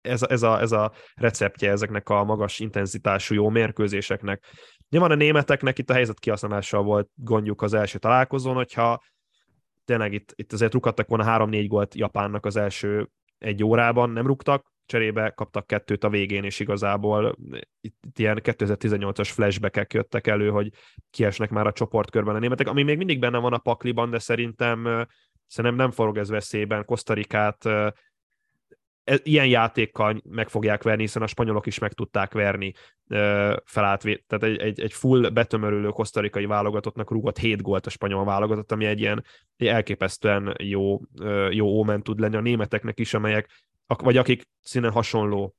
ez 0.00 0.22
a, 0.22 0.30
ez, 0.30 0.42
a, 0.42 0.60
ez 0.60 0.72
a 0.72 0.92
receptje 1.14 1.70
ezeknek 1.70 2.08
a 2.08 2.24
magas 2.24 2.60
intenzitású 2.60 3.34
jó 3.34 3.48
mérkőzéseknek. 3.48 4.44
Nyilván 4.94 5.12
a 5.12 5.14
németeknek 5.14 5.78
itt 5.78 5.90
a 5.90 5.94
helyzet 5.94 6.18
kihasználással 6.18 6.82
volt 6.82 7.08
gondjuk 7.14 7.62
az 7.62 7.74
első 7.74 7.98
találkozón, 7.98 8.54
hogyha 8.54 9.02
tényleg 9.84 10.12
itt, 10.12 10.32
itt 10.34 10.52
azért 10.52 10.72
rukadtak 10.72 11.08
volna 11.08 11.46
3-4 11.46 11.64
gólt 11.68 11.94
Japánnak 11.94 12.46
az 12.46 12.56
első 12.56 13.10
egy 13.38 13.64
órában, 13.64 14.10
nem 14.10 14.26
ruktak, 14.26 14.72
cserébe 14.86 15.30
kaptak 15.30 15.66
kettőt 15.66 16.04
a 16.04 16.08
végén, 16.08 16.44
és 16.44 16.60
igazából 16.60 17.36
itt, 17.80 17.98
itt 18.06 18.18
ilyen 18.18 18.40
2018-as 18.42 19.30
flashbackek 19.32 19.92
jöttek 19.92 20.26
elő, 20.26 20.50
hogy 20.50 20.70
kiesnek 21.10 21.50
már 21.50 21.66
a 21.66 21.72
csoportkörben 21.72 22.34
a 22.34 22.38
németek, 22.38 22.68
ami 22.68 22.82
még 22.82 22.96
mindig 22.96 23.18
benne 23.18 23.38
van 23.38 23.52
a 23.52 23.58
pakliban, 23.58 24.10
de 24.10 24.18
szerintem, 24.18 25.06
szerintem 25.46 25.80
nem 25.80 25.90
forog 25.90 26.18
ez 26.18 26.28
veszélyben. 26.28 26.84
Kosztarikát 26.84 27.68
ilyen 29.22 29.46
játékkal 29.46 30.20
meg 30.24 30.48
fogják 30.48 30.82
verni, 30.82 31.02
hiszen 31.02 31.22
a 31.22 31.26
spanyolok 31.26 31.66
is 31.66 31.78
meg 31.78 31.92
tudták 31.92 32.32
verni 32.32 32.72
felállt, 33.64 34.02
tehát 34.26 34.42
egy, 34.42 34.56
egy, 34.56 34.80
egy 34.80 34.92
full 34.92 35.28
betömörülő 35.28 35.88
kosztarikai 35.88 36.46
válogatottnak 36.46 37.10
rúgott 37.10 37.38
7 37.38 37.62
gólt 37.62 37.86
a 37.86 37.90
spanyol 37.90 38.24
válogatott, 38.24 38.72
ami 38.72 38.84
egy 38.84 39.00
ilyen 39.00 39.24
egy 39.56 39.66
elképesztően 39.66 40.54
jó, 40.62 41.00
jó 41.50 41.66
ómen 41.66 42.02
tud 42.02 42.20
lenni 42.20 42.36
a 42.36 42.40
németeknek 42.40 42.98
is, 42.98 43.14
amelyek 43.14 43.50
vagy 43.86 44.16
akik 44.16 44.48
színen 44.60 44.90
hasonló 44.90 45.54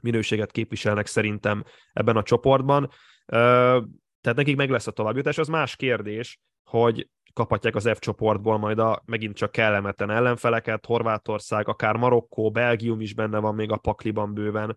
minőséget 0.00 0.50
képviselnek 0.50 1.06
szerintem 1.06 1.64
ebben 1.92 2.16
a 2.16 2.22
csoportban. 2.22 2.90
Tehát 3.26 4.36
nekik 4.36 4.56
meg 4.56 4.70
lesz 4.70 4.86
a 4.86 4.90
továbbjutás. 4.92 5.38
Az 5.38 5.48
más 5.48 5.76
kérdés, 5.76 6.40
hogy 6.64 7.08
kaphatják 7.36 7.74
az 7.74 7.90
F 7.94 7.98
csoportból 7.98 8.58
majd 8.58 8.78
a 8.78 9.02
megint 9.04 9.36
csak 9.36 9.52
kellemetlen 9.52 10.10
ellenfeleket, 10.10 10.86
Horvátország, 10.86 11.68
akár 11.68 11.96
Marokkó, 11.96 12.50
Belgium 12.50 13.00
is 13.00 13.14
benne 13.14 13.38
van 13.38 13.54
még 13.54 13.70
a 13.70 13.76
pakliban 13.76 14.34
bőven, 14.34 14.76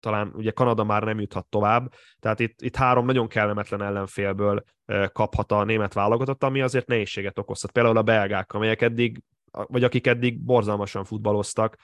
talán 0.00 0.32
ugye 0.34 0.50
Kanada 0.50 0.84
már 0.84 1.02
nem 1.02 1.20
juthat 1.20 1.46
tovább, 1.46 1.92
tehát 2.18 2.40
itt, 2.40 2.60
itt 2.60 2.76
három 2.76 3.06
nagyon 3.06 3.28
kellemetlen 3.28 3.82
ellenfélből 3.82 4.62
kaphat 5.12 5.52
a 5.52 5.64
német 5.64 5.92
válogatott, 5.92 6.42
ami 6.42 6.60
azért 6.60 6.86
nehézséget 6.86 7.38
okozhat. 7.38 7.70
Például 7.70 7.96
a 7.96 8.02
belgák, 8.02 8.52
amelyek 8.52 8.82
eddig 8.82 9.22
vagy 9.52 9.84
akik 9.84 10.06
eddig 10.06 10.40
borzalmasan 10.44 11.04
futballoztak 11.04 11.76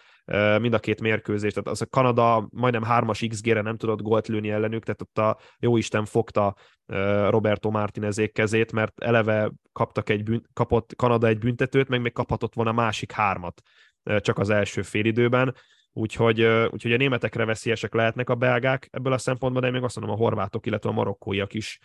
mind 0.58 0.72
a 0.72 0.78
két 0.78 1.00
mérkőzést, 1.00 1.54
tehát 1.54 1.70
az 1.70 1.82
a 1.82 1.86
Kanada 1.86 2.48
majdnem 2.50 2.82
hármas 2.82 3.24
XG-re 3.28 3.60
nem 3.60 3.76
tudott 3.76 4.02
gólt 4.02 4.28
lőni 4.28 4.50
ellenük, 4.50 4.84
tehát 4.84 5.02
ott 5.02 5.18
a 5.18 5.38
jóisten 5.58 6.04
fogta 6.04 6.56
Roberto 7.28 7.70
Martinezék 7.70 8.32
kezét, 8.32 8.72
mert 8.72 9.00
eleve 9.00 9.52
kaptak 9.72 10.08
egy 10.08 10.22
bűn, 10.22 10.48
kapott 10.52 10.96
Kanada 10.96 11.26
egy 11.26 11.38
büntetőt, 11.38 11.88
meg 11.88 12.00
még 12.00 12.12
kaphatott 12.12 12.54
volna 12.54 12.72
másik 12.72 13.12
hármat 13.12 13.62
csak 14.02 14.38
az 14.38 14.50
első 14.50 14.82
félidőben, 14.82 15.54
úgyhogy, 15.92 16.42
úgyhogy 16.44 16.92
a 16.92 16.96
németekre 16.96 17.44
veszélyesek 17.44 17.94
lehetnek 17.94 18.30
a 18.30 18.34
belgák 18.34 18.88
ebből 18.90 19.12
a 19.12 19.18
szempontból, 19.18 19.62
de 19.62 19.70
még 19.70 19.82
azt 19.82 19.96
mondom 20.00 20.14
a 20.14 20.18
horvátok, 20.18 20.66
illetve 20.66 20.90
a 20.90 20.92
marokkóiak 20.92 21.54
is, 21.54 21.78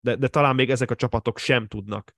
de, 0.00 0.16
de 0.16 0.28
talán 0.28 0.54
még 0.54 0.70
ezek 0.70 0.90
a 0.90 0.94
csapatok 0.94 1.38
sem 1.38 1.66
tudnak 1.66 2.12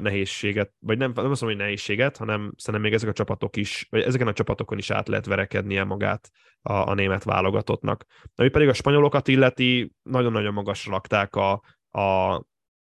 nehézséget, 0.00 0.72
vagy 0.78 0.98
nem, 0.98 1.12
nem 1.14 1.30
azt 1.30 1.40
mondom, 1.40 1.58
hogy 1.58 1.66
nehézséget, 1.66 2.16
hanem 2.16 2.52
szerintem 2.56 2.80
még 2.82 2.92
ezek 2.92 3.08
a 3.08 3.12
csapatok 3.12 3.56
is, 3.56 3.86
vagy 3.90 4.02
ezeken 4.02 4.26
a 4.26 4.32
csapatokon 4.32 4.78
is 4.78 4.90
át 4.90 5.08
lehet 5.08 5.26
verekednie 5.26 5.84
magát 5.84 6.30
a, 6.62 6.72
a 6.72 6.94
német 6.94 7.24
válogatottnak. 7.24 8.04
Ami 8.34 8.48
pedig 8.48 8.68
a 8.68 8.72
spanyolokat 8.72 9.28
illeti, 9.28 9.92
nagyon-nagyon 10.02 10.52
magasra 10.52 10.92
lakták 10.92 11.34
a, 11.36 11.62
a, 11.90 12.34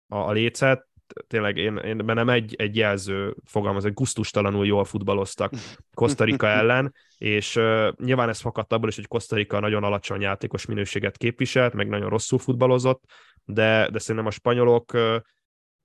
a, 0.08 0.32
lécet, 0.32 0.88
tényleg 1.28 1.58
én, 1.58 1.78
én 1.78 2.06
bennem 2.06 2.30
egy, 2.30 2.56
egy 2.58 2.76
jelző 2.76 3.36
fogalmaz, 3.44 3.84
hogy 3.84 3.94
gusztustalanul 3.94 4.66
jól 4.66 4.86
futballoztak 4.86 5.54
Kosztarika 5.94 6.48
ellen, 6.48 6.94
és 7.18 7.56
uh, 7.56 7.92
nyilván 7.98 8.30
ez 8.30 8.40
fakadt 8.40 8.74
abból 8.74 8.90
is, 8.90 8.96
hogy 8.96 9.08
Kosztarika 9.08 9.60
nagyon 9.60 9.84
alacsony 9.84 10.22
játékos 10.22 10.66
minőséget 10.66 11.18
képviselt, 11.18 11.74
meg 11.74 11.88
nagyon 11.88 12.10
rosszul 12.10 12.40
futballozott, 12.40 13.04
de, 13.44 13.90
de 13.92 14.00
szerintem 14.00 14.26
a 14.26 14.32
spanyolok 14.32 14.94
uh, 14.94 15.16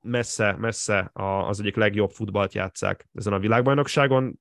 messze, 0.03 0.57
messze 0.59 1.11
az 1.13 1.61
egyik 1.61 1.77
legjobb 1.77 2.11
futballt 2.11 2.55
játszák 2.55 3.09
ezen 3.15 3.33
a 3.33 3.39
világbajnokságon, 3.39 4.41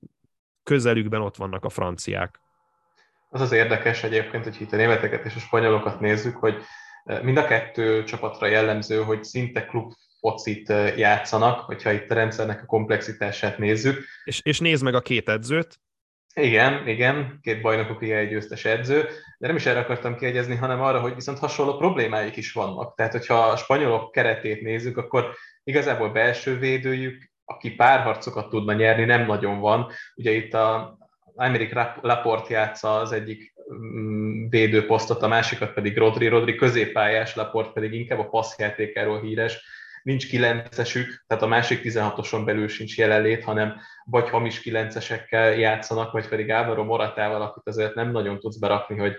közelükben 0.63 1.21
ott 1.21 1.35
vannak 1.35 1.65
a 1.65 1.69
franciák. 1.69 2.39
Az 3.29 3.41
az 3.41 3.51
érdekes 3.51 4.03
egyébként, 4.03 4.43
hogy 4.43 4.61
itt 4.61 4.71
a 4.71 4.75
németeket 4.75 5.25
és 5.25 5.35
a 5.35 5.39
spanyolokat 5.39 5.99
nézzük, 5.99 6.35
hogy 6.35 6.55
e, 7.03 7.23
mind 7.23 7.37
a 7.37 7.45
kettő 7.45 8.03
csapatra 8.03 8.47
jellemző, 8.47 9.03
hogy 9.03 9.23
szinte 9.23 9.65
klub 9.65 9.91
focit 10.19 10.69
e, 10.69 10.97
játszanak, 10.97 11.59
hogyha 11.59 11.91
itt 11.91 12.11
a 12.11 12.13
rendszernek 12.13 12.61
a 12.61 12.65
komplexitását 12.65 13.57
nézzük. 13.57 14.03
És, 14.23 14.41
és 14.43 14.59
nézd 14.59 14.83
meg 14.83 14.93
a 14.93 15.01
két 15.01 15.29
edzőt. 15.29 15.79
Igen, 16.33 16.87
igen, 16.87 17.39
két 17.41 17.61
bajnokok 17.61 18.01
ilyen 18.01 18.19
egy 18.19 18.29
győztes 18.29 18.65
edző, 18.65 19.01
de 19.37 19.47
nem 19.47 19.55
is 19.55 19.65
erre 19.65 19.79
akartam 19.79 20.15
kiegyezni, 20.15 20.55
hanem 20.55 20.81
arra, 20.81 20.99
hogy 20.99 21.15
viszont 21.15 21.39
hasonló 21.39 21.77
problémáik 21.77 22.35
is 22.35 22.51
vannak. 22.51 22.95
Tehát, 22.95 23.11
hogyha 23.11 23.47
a 23.47 23.55
spanyolok 23.55 24.11
keretét 24.11 24.61
nézzük, 24.61 24.97
akkor 24.97 25.35
igazából 25.63 26.09
belső 26.09 26.57
védőjük, 26.57 27.31
aki 27.45 27.71
párharcokat 27.71 28.49
tudna 28.49 28.73
nyerni, 28.73 29.05
nem 29.05 29.25
nagyon 29.25 29.59
van. 29.59 29.91
Ugye 30.15 30.31
itt 30.31 30.53
a, 30.53 30.97
Amerik 31.35 31.73
Laport 32.01 32.47
játsza 32.47 32.95
az 32.95 33.11
egyik 33.11 33.53
mm, 33.73 34.49
védőposztot, 34.49 35.21
a 35.21 35.27
másikat 35.27 35.73
pedig 35.73 35.97
Rodri. 35.97 36.27
Rodri 36.27 36.55
középpályás, 36.55 37.35
Laport 37.35 37.73
pedig 37.73 37.93
inkább 37.93 38.19
a 38.19 38.29
passzjátékáról 38.29 39.21
híres. 39.21 39.77
Nincs 40.03 40.27
kilencesük, 40.27 41.23
tehát 41.27 41.43
a 41.43 41.47
másik 41.47 41.81
16-oson 41.83 42.45
belül 42.45 42.67
sincs 42.67 42.97
jelenlét, 42.97 43.43
hanem 43.43 43.75
vagy 44.03 44.29
hamis 44.29 44.59
kilencesekkel 44.59 45.53
játszanak, 45.53 46.11
vagy 46.11 46.27
pedig 46.27 46.51
Álvaro 46.51 46.83
Moratával, 46.83 47.41
akit 47.41 47.67
azért 47.67 47.95
nem 47.95 48.11
nagyon 48.11 48.39
tudsz 48.39 48.57
berakni, 48.57 48.97
hogy 48.97 49.15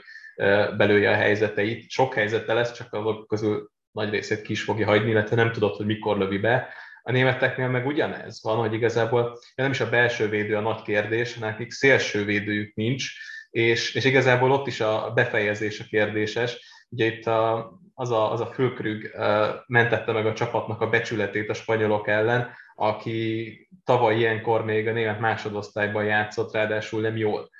belője 0.76 1.11
a 1.11 1.14
helyzeteit. 1.14 1.91
Sok 1.91 2.14
helyzete 2.14 2.53
lesz, 2.53 2.72
csak 2.72 2.93
azok 2.93 3.26
közül 3.26 3.70
nagy 3.93 4.11
részét 4.11 4.43
ki 4.43 4.53
is 4.53 4.62
fogja 4.62 4.86
hagyni, 4.86 5.11
illetve 5.11 5.36
nem 5.36 5.53
tudod, 5.53 5.76
hogy 5.76 5.86
mikor 5.86 6.18
lövi 6.18 6.38
be. 6.38 6.68
A 7.03 7.12
németeknél 7.12 7.68
meg 7.68 7.86
ugyanez 7.86 8.43
van, 8.43 8.57
hogy 8.57 8.72
igazából 8.72 9.38
nem 9.55 9.70
is 9.70 9.80
a 9.80 9.88
belső 9.88 10.28
védő 10.28 10.57
a 10.57 10.61
nagy 10.61 10.82
kérdés, 10.82 11.34
nekik 11.34 11.70
szélső 11.70 12.24
védőjük 12.24 12.74
nincs, 12.74 13.12
és, 13.51 13.95
és 13.95 14.05
igazából 14.05 14.53
ott 14.53 14.66
is 14.66 14.80
a 14.80 15.12
befejezés 15.14 15.80
a 15.80 15.84
kérdéses. 15.88 16.68
Ugye 16.88 17.07
itt 17.07 17.26
a, 17.26 17.72
az, 17.95 18.11
a, 18.11 18.32
az 18.32 18.41
a 18.41 18.47
főkrüg 18.47 19.14
mentette 19.66 20.12
meg 20.12 20.26
a 20.26 20.32
csapatnak 20.32 20.80
a 20.80 20.88
becsületét 20.88 21.51
a 21.51 21.55
spanyolok 21.55 22.09
ellen, 22.09 22.51
aki 22.74 23.68
tavaly 23.84 24.16
ilyenkor 24.16 24.64
még 24.64 24.88
a 24.88 24.93
német 24.93 25.20
másodosztályban 25.20 26.05
játszott, 26.05 26.53
ráadásul 26.53 27.01
nem 27.01 27.16
jól. 27.16 27.51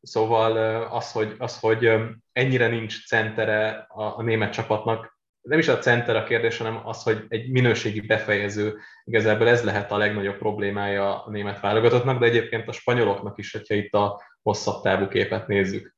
Szóval 0.00 0.82
az, 0.82 1.12
hogy, 1.12 1.34
az, 1.38 1.58
hogy 1.60 1.90
ennyire 2.32 2.68
nincs 2.68 3.06
centere 3.06 3.86
a, 3.88 4.02
a 4.02 4.22
német 4.22 4.52
csapatnak, 4.52 5.17
nem 5.48 5.58
is 5.58 5.68
a 5.68 5.78
center 5.78 6.16
a 6.16 6.24
kérdés, 6.24 6.58
hanem 6.58 6.86
az, 6.86 7.02
hogy 7.02 7.24
egy 7.28 7.50
minőségi 7.50 8.00
befejező, 8.00 8.78
igazából 9.04 9.48
ez 9.48 9.64
lehet 9.64 9.92
a 9.92 9.96
legnagyobb 9.96 10.38
problémája 10.38 11.24
a 11.24 11.30
német 11.30 11.60
válogatottnak, 11.60 12.18
de 12.18 12.26
egyébként 12.26 12.68
a 12.68 12.72
spanyoloknak 12.72 13.38
is, 13.38 13.52
hogyha 13.52 13.74
itt 13.74 13.92
a 13.92 14.22
hosszabb 14.42 14.82
távú 14.82 15.08
képet 15.08 15.46
nézzük. 15.46 15.96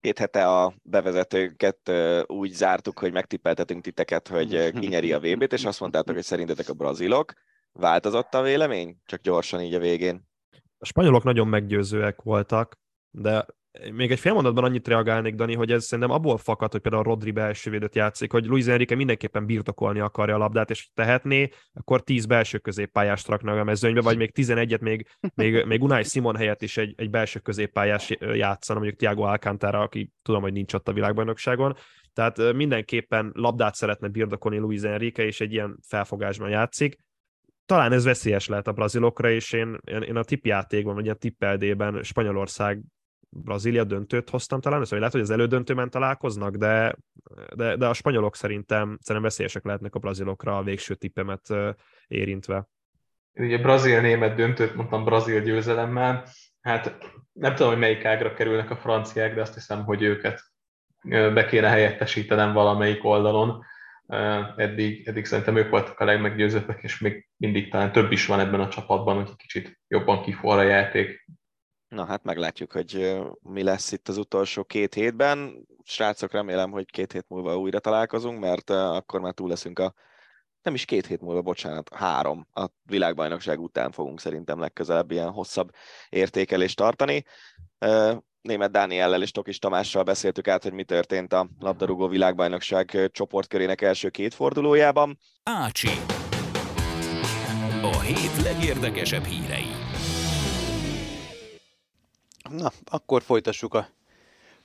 Két 0.00 0.18
hete 0.18 0.46
a 0.46 0.74
bevezetőket 0.82 1.90
úgy 2.26 2.50
zártuk, 2.50 2.98
hogy 2.98 3.12
megtippeltetünk 3.12 3.82
titeket, 3.82 4.28
hogy 4.28 4.72
kinyeri 4.72 5.12
a 5.12 5.20
VB-t, 5.20 5.52
és 5.52 5.64
azt 5.64 5.80
mondtátok, 5.80 6.14
hogy 6.14 6.24
szerintetek 6.24 6.68
a 6.68 6.74
brazilok. 6.74 7.32
Változott 7.72 8.34
a 8.34 8.42
vélemény? 8.42 8.96
Csak 9.04 9.20
gyorsan 9.20 9.60
így 9.60 9.74
a 9.74 9.78
végén. 9.78 10.28
A 10.78 10.86
spanyolok 10.86 11.22
nagyon 11.22 11.48
meggyőzőek 11.48 12.22
voltak, 12.22 12.78
de 13.10 13.46
még 13.92 14.10
egy 14.10 14.18
fél 14.18 14.32
mondatban 14.32 14.64
annyit 14.64 14.88
reagálnék, 14.88 15.34
Dani, 15.34 15.54
hogy 15.54 15.72
ez 15.72 15.84
szerintem 15.84 16.14
abból 16.14 16.38
fakad, 16.38 16.72
hogy 16.72 16.80
például 16.80 17.02
a 17.02 17.06
Rodri 17.06 17.30
belső 17.30 17.70
védőt 17.70 17.94
játszik, 17.94 18.32
hogy 18.32 18.46
Luis 18.46 18.66
Enrique 18.66 18.96
mindenképpen 18.96 19.46
birtokolni 19.46 20.00
akarja 20.00 20.34
a 20.34 20.38
labdát, 20.38 20.70
és 20.70 20.88
tehetné, 20.94 21.48
akkor 21.72 22.02
10 22.02 22.26
belső 22.26 22.58
középpályást 22.58 23.28
raknak 23.28 23.58
a 23.58 23.64
mezőnybe, 23.64 24.00
vagy 24.00 24.16
még 24.16 24.32
11-et 24.34 24.80
még, 24.80 25.06
még, 25.34 25.64
még 25.64 25.82
Unai 25.82 26.04
Simon 26.04 26.36
helyett 26.36 26.62
is 26.62 26.76
egy, 26.76 26.94
egy 26.96 27.10
belső 27.10 27.38
középpályás 27.38 28.10
játszana, 28.20 28.78
mondjuk 28.78 29.00
Tiago 29.00 29.22
Alcantara, 29.22 29.80
aki 29.80 30.10
tudom, 30.22 30.42
hogy 30.42 30.52
nincs 30.52 30.74
ott 30.74 30.88
a 30.88 30.92
világbajnokságon. 30.92 31.76
Tehát 32.12 32.52
mindenképpen 32.52 33.30
labdát 33.34 33.74
szeretne 33.74 34.08
birtokolni 34.08 34.58
Luis 34.58 34.82
Enrique, 34.82 35.24
és 35.24 35.40
egy 35.40 35.52
ilyen 35.52 35.78
felfogásban 35.86 36.48
játszik 36.48 36.98
talán 37.68 37.92
ez 37.92 38.04
veszélyes 38.04 38.46
lehet 38.46 38.66
a 38.66 38.72
brazilokra, 38.72 39.30
és 39.30 39.52
én, 39.52 39.78
én 39.84 40.16
a 40.16 40.22
tippjátékban, 40.22 40.94
vagy 40.94 41.08
a 41.08 41.14
tippeldében 41.14 42.02
Spanyolország 42.02 42.82
Brazília 43.30 43.84
döntőt 43.84 44.30
hoztam 44.30 44.60
talán, 44.60 44.84
szóval 44.84 44.98
lehet, 44.98 45.12
hogy 45.12 45.22
az 45.22 45.30
elődöntőben 45.30 45.90
találkoznak, 45.90 46.56
de, 46.56 46.96
de, 47.54 47.76
de 47.76 47.86
a 47.86 47.92
spanyolok 47.92 48.36
szerintem, 48.36 48.86
szerintem 48.86 49.22
veszélyesek 49.22 49.64
lehetnek 49.64 49.94
a 49.94 49.98
brazilokra 49.98 50.56
a 50.56 50.62
végső 50.62 50.94
tippemet 50.94 51.46
érintve. 52.06 52.68
Én 53.32 53.44
ugye 53.44 53.58
brazil-német 53.58 54.34
döntőt 54.34 54.74
mondtam 54.74 55.04
brazil 55.04 55.40
győzelemmel, 55.40 56.24
hát 56.60 56.98
nem 57.32 57.54
tudom, 57.54 57.70
hogy 57.70 57.80
melyik 57.80 58.04
ágra 58.04 58.34
kerülnek 58.34 58.70
a 58.70 58.76
franciák, 58.76 59.34
de 59.34 59.40
azt 59.40 59.54
hiszem, 59.54 59.84
hogy 59.84 60.02
őket 60.02 60.42
be 61.08 61.46
kéne 61.46 61.68
helyettesítenem 61.68 62.52
valamelyik 62.52 63.04
oldalon. 63.04 63.64
Eddig, 64.56 65.08
eddig 65.08 65.24
szerintem 65.24 65.56
ők 65.56 65.70
voltak 65.70 66.00
a 66.00 66.04
legmeggyőzőbbek, 66.04 66.82
és 66.82 66.98
még 66.98 67.28
mindig 67.36 67.70
talán 67.70 67.92
több 67.92 68.12
is 68.12 68.26
van 68.26 68.40
ebben 68.40 68.60
a 68.60 68.68
csapatban, 68.68 69.16
hogy 69.16 69.36
kicsit 69.36 69.80
jobban 69.88 70.22
kifor 70.22 70.58
a 70.58 70.62
játék. 70.62 71.26
Na 71.88 72.04
hát 72.04 72.24
meglátjuk, 72.24 72.72
hogy 72.72 73.18
mi 73.40 73.62
lesz 73.62 73.92
itt 73.92 74.08
az 74.08 74.16
utolsó 74.16 74.64
két 74.64 74.94
hétben. 74.94 75.66
Srácok, 75.84 76.32
remélem, 76.32 76.70
hogy 76.70 76.90
két 76.90 77.12
hét 77.12 77.28
múlva 77.28 77.58
újra 77.58 77.78
találkozunk, 77.78 78.40
mert 78.40 78.70
akkor 78.70 79.20
már 79.20 79.32
túl 79.32 79.48
leszünk 79.48 79.78
a 79.78 79.94
nem 80.62 80.74
is 80.74 80.84
két 80.84 81.06
hét 81.06 81.20
múlva, 81.20 81.42
bocsánat, 81.42 81.94
három. 81.94 82.46
A 82.54 82.66
világbajnokság 82.82 83.60
után 83.60 83.90
fogunk 83.90 84.20
szerintem 84.20 84.60
legközelebb 84.60 85.10
ilyen 85.10 85.30
hosszabb 85.30 85.70
értékelést 86.08 86.76
tartani. 86.76 87.24
Német 88.40 88.70
Dániellel 88.70 89.22
és 89.22 89.30
Tokis 89.30 89.58
Tamással 89.58 90.02
beszéltük 90.02 90.48
át, 90.48 90.62
hogy 90.62 90.72
mi 90.72 90.84
történt 90.84 91.32
a 91.32 91.48
labdarúgó 91.58 92.08
világbajnokság 92.08 93.10
csoportkörének 93.12 93.80
első 93.80 94.08
két 94.08 94.34
fordulójában. 94.34 95.18
Ácsi. 95.42 95.90
A 97.82 98.00
hét 98.00 98.42
legérdekesebb 98.42 99.24
hírei. 99.24 99.77
Na, 102.50 102.72
akkor 102.86 103.22
folytassuk 103.22 103.74
a 103.74 103.88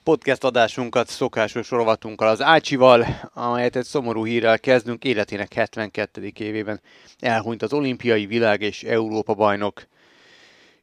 podcast 0.03 0.43
adásunkat 0.43 1.07
szokásos 1.07 1.69
rovatunkkal 1.69 2.27
az 2.27 2.41
Ácsival, 2.41 3.05
amelyet 3.33 3.75
egy 3.75 3.85
szomorú 3.85 4.25
hírrel 4.25 4.59
kezdünk. 4.59 5.03
Életének 5.03 5.53
72. 5.53 6.31
évében 6.37 6.81
elhunyt 7.19 7.61
az 7.61 7.73
olimpiai 7.73 8.25
világ 8.25 8.61
és 8.61 8.83
Európa 8.83 9.33
bajnok 9.33 9.87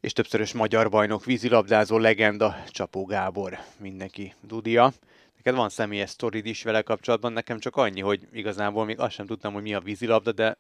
és 0.00 0.12
többszörös 0.12 0.52
magyar 0.52 0.90
bajnok 0.90 1.24
vízilabdázó 1.24 1.98
legenda 1.98 2.56
Csapó 2.68 3.04
Gábor. 3.04 3.58
Mindenki 3.78 4.34
dudia. 4.40 4.92
Neked 5.36 5.54
van 5.54 5.68
személyes 5.68 6.10
sztorid 6.10 6.46
is 6.46 6.62
vele 6.62 6.82
kapcsolatban, 6.82 7.32
nekem 7.32 7.58
csak 7.58 7.76
annyi, 7.76 8.00
hogy 8.00 8.28
igazából 8.32 8.84
még 8.84 8.98
azt 8.98 9.14
sem 9.14 9.26
tudtam, 9.26 9.52
hogy 9.52 9.62
mi 9.62 9.74
a 9.74 9.80
vízilabda, 9.80 10.32
de, 10.32 10.56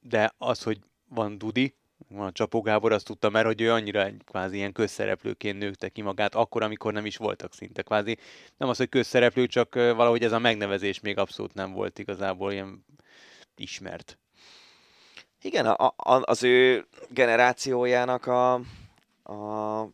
de 0.00 0.34
az, 0.38 0.62
hogy 0.62 0.78
van 1.08 1.38
Dudi, 1.38 1.74
a 2.20 2.32
Csapó 2.32 2.60
Gábor 2.60 2.92
azt 2.92 3.04
tudta, 3.04 3.30
mert 3.30 3.46
hogy 3.46 3.60
ő 3.60 3.72
annyira 3.72 4.04
egy 4.04 4.22
kvázi 4.24 4.56
ilyen 4.56 4.72
közszereplőként 4.72 5.58
nőtte 5.58 5.88
ki 5.88 6.02
magát, 6.02 6.34
akkor, 6.34 6.62
amikor 6.62 6.92
nem 6.92 7.06
is 7.06 7.16
voltak 7.16 7.54
szinte 7.54 7.82
kvázi. 7.82 8.18
Nem 8.56 8.68
az, 8.68 8.76
hogy 8.76 8.88
közszereplő, 8.88 9.46
csak 9.46 9.74
valahogy 9.74 10.22
ez 10.22 10.32
a 10.32 10.38
megnevezés 10.38 11.00
még 11.00 11.18
abszolút 11.18 11.54
nem 11.54 11.72
volt 11.72 11.98
igazából 11.98 12.52
ilyen 12.52 12.84
ismert. 13.56 14.18
Igen, 15.40 15.66
a, 15.66 15.94
a, 15.96 16.22
az 16.22 16.42
ő 16.42 16.86
generációjának 17.08 18.26
a, 18.26 18.54
a 19.22 19.88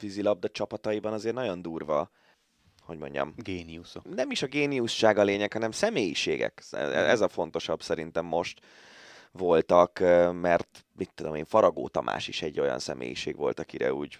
vízilabda 0.00 0.48
csapataiban 0.48 1.12
azért 1.12 1.34
nagyon 1.34 1.62
durva, 1.62 2.10
hogy 2.80 2.98
mondjam. 2.98 3.34
Géniuszok. 3.36 4.14
Nem 4.14 4.30
is 4.30 4.42
a 4.42 4.46
géniusság 4.46 5.18
a 5.18 5.22
lényeg, 5.22 5.52
hanem 5.52 5.70
személyiségek. 5.70 6.62
Ez 6.92 7.20
a 7.20 7.28
fontosabb 7.28 7.82
szerintem 7.82 8.24
most 8.24 8.60
voltak, 9.36 9.98
mert 10.32 10.84
mit 10.96 11.10
tudom 11.14 11.34
én, 11.34 11.44
Faragó 11.44 11.88
Tamás 11.88 12.28
is 12.28 12.42
egy 12.42 12.60
olyan 12.60 12.78
személyiség 12.78 13.36
volt, 13.36 13.60
akire 13.60 13.92
úgy 13.92 14.18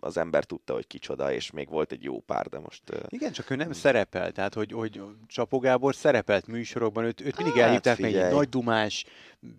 az 0.00 0.16
ember 0.16 0.44
tudta, 0.44 0.72
hogy 0.72 0.86
kicsoda, 0.86 1.32
és 1.32 1.50
még 1.50 1.68
volt 1.68 1.92
egy 1.92 2.02
jó 2.02 2.20
pár, 2.20 2.46
de 2.46 2.58
most... 2.58 2.82
Igen, 3.08 3.32
csak 3.32 3.50
ő 3.50 3.56
nem 3.56 3.72
szerepel, 3.72 4.32
tehát 4.32 4.54
hogy, 4.54 4.72
hogy 4.72 5.02
Csapó 5.26 5.58
Gábor 5.58 5.94
szerepelt 5.94 6.46
műsorokban, 6.46 7.04
őt, 7.04 7.20
őt 7.20 7.36
mindig 7.36 7.54
hát, 7.54 7.64
elhívták, 7.64 7.98
mert 7.98 8.14
egy 8.14 8.32
nagy 8.32 8.48
dumás, 8.48 9.04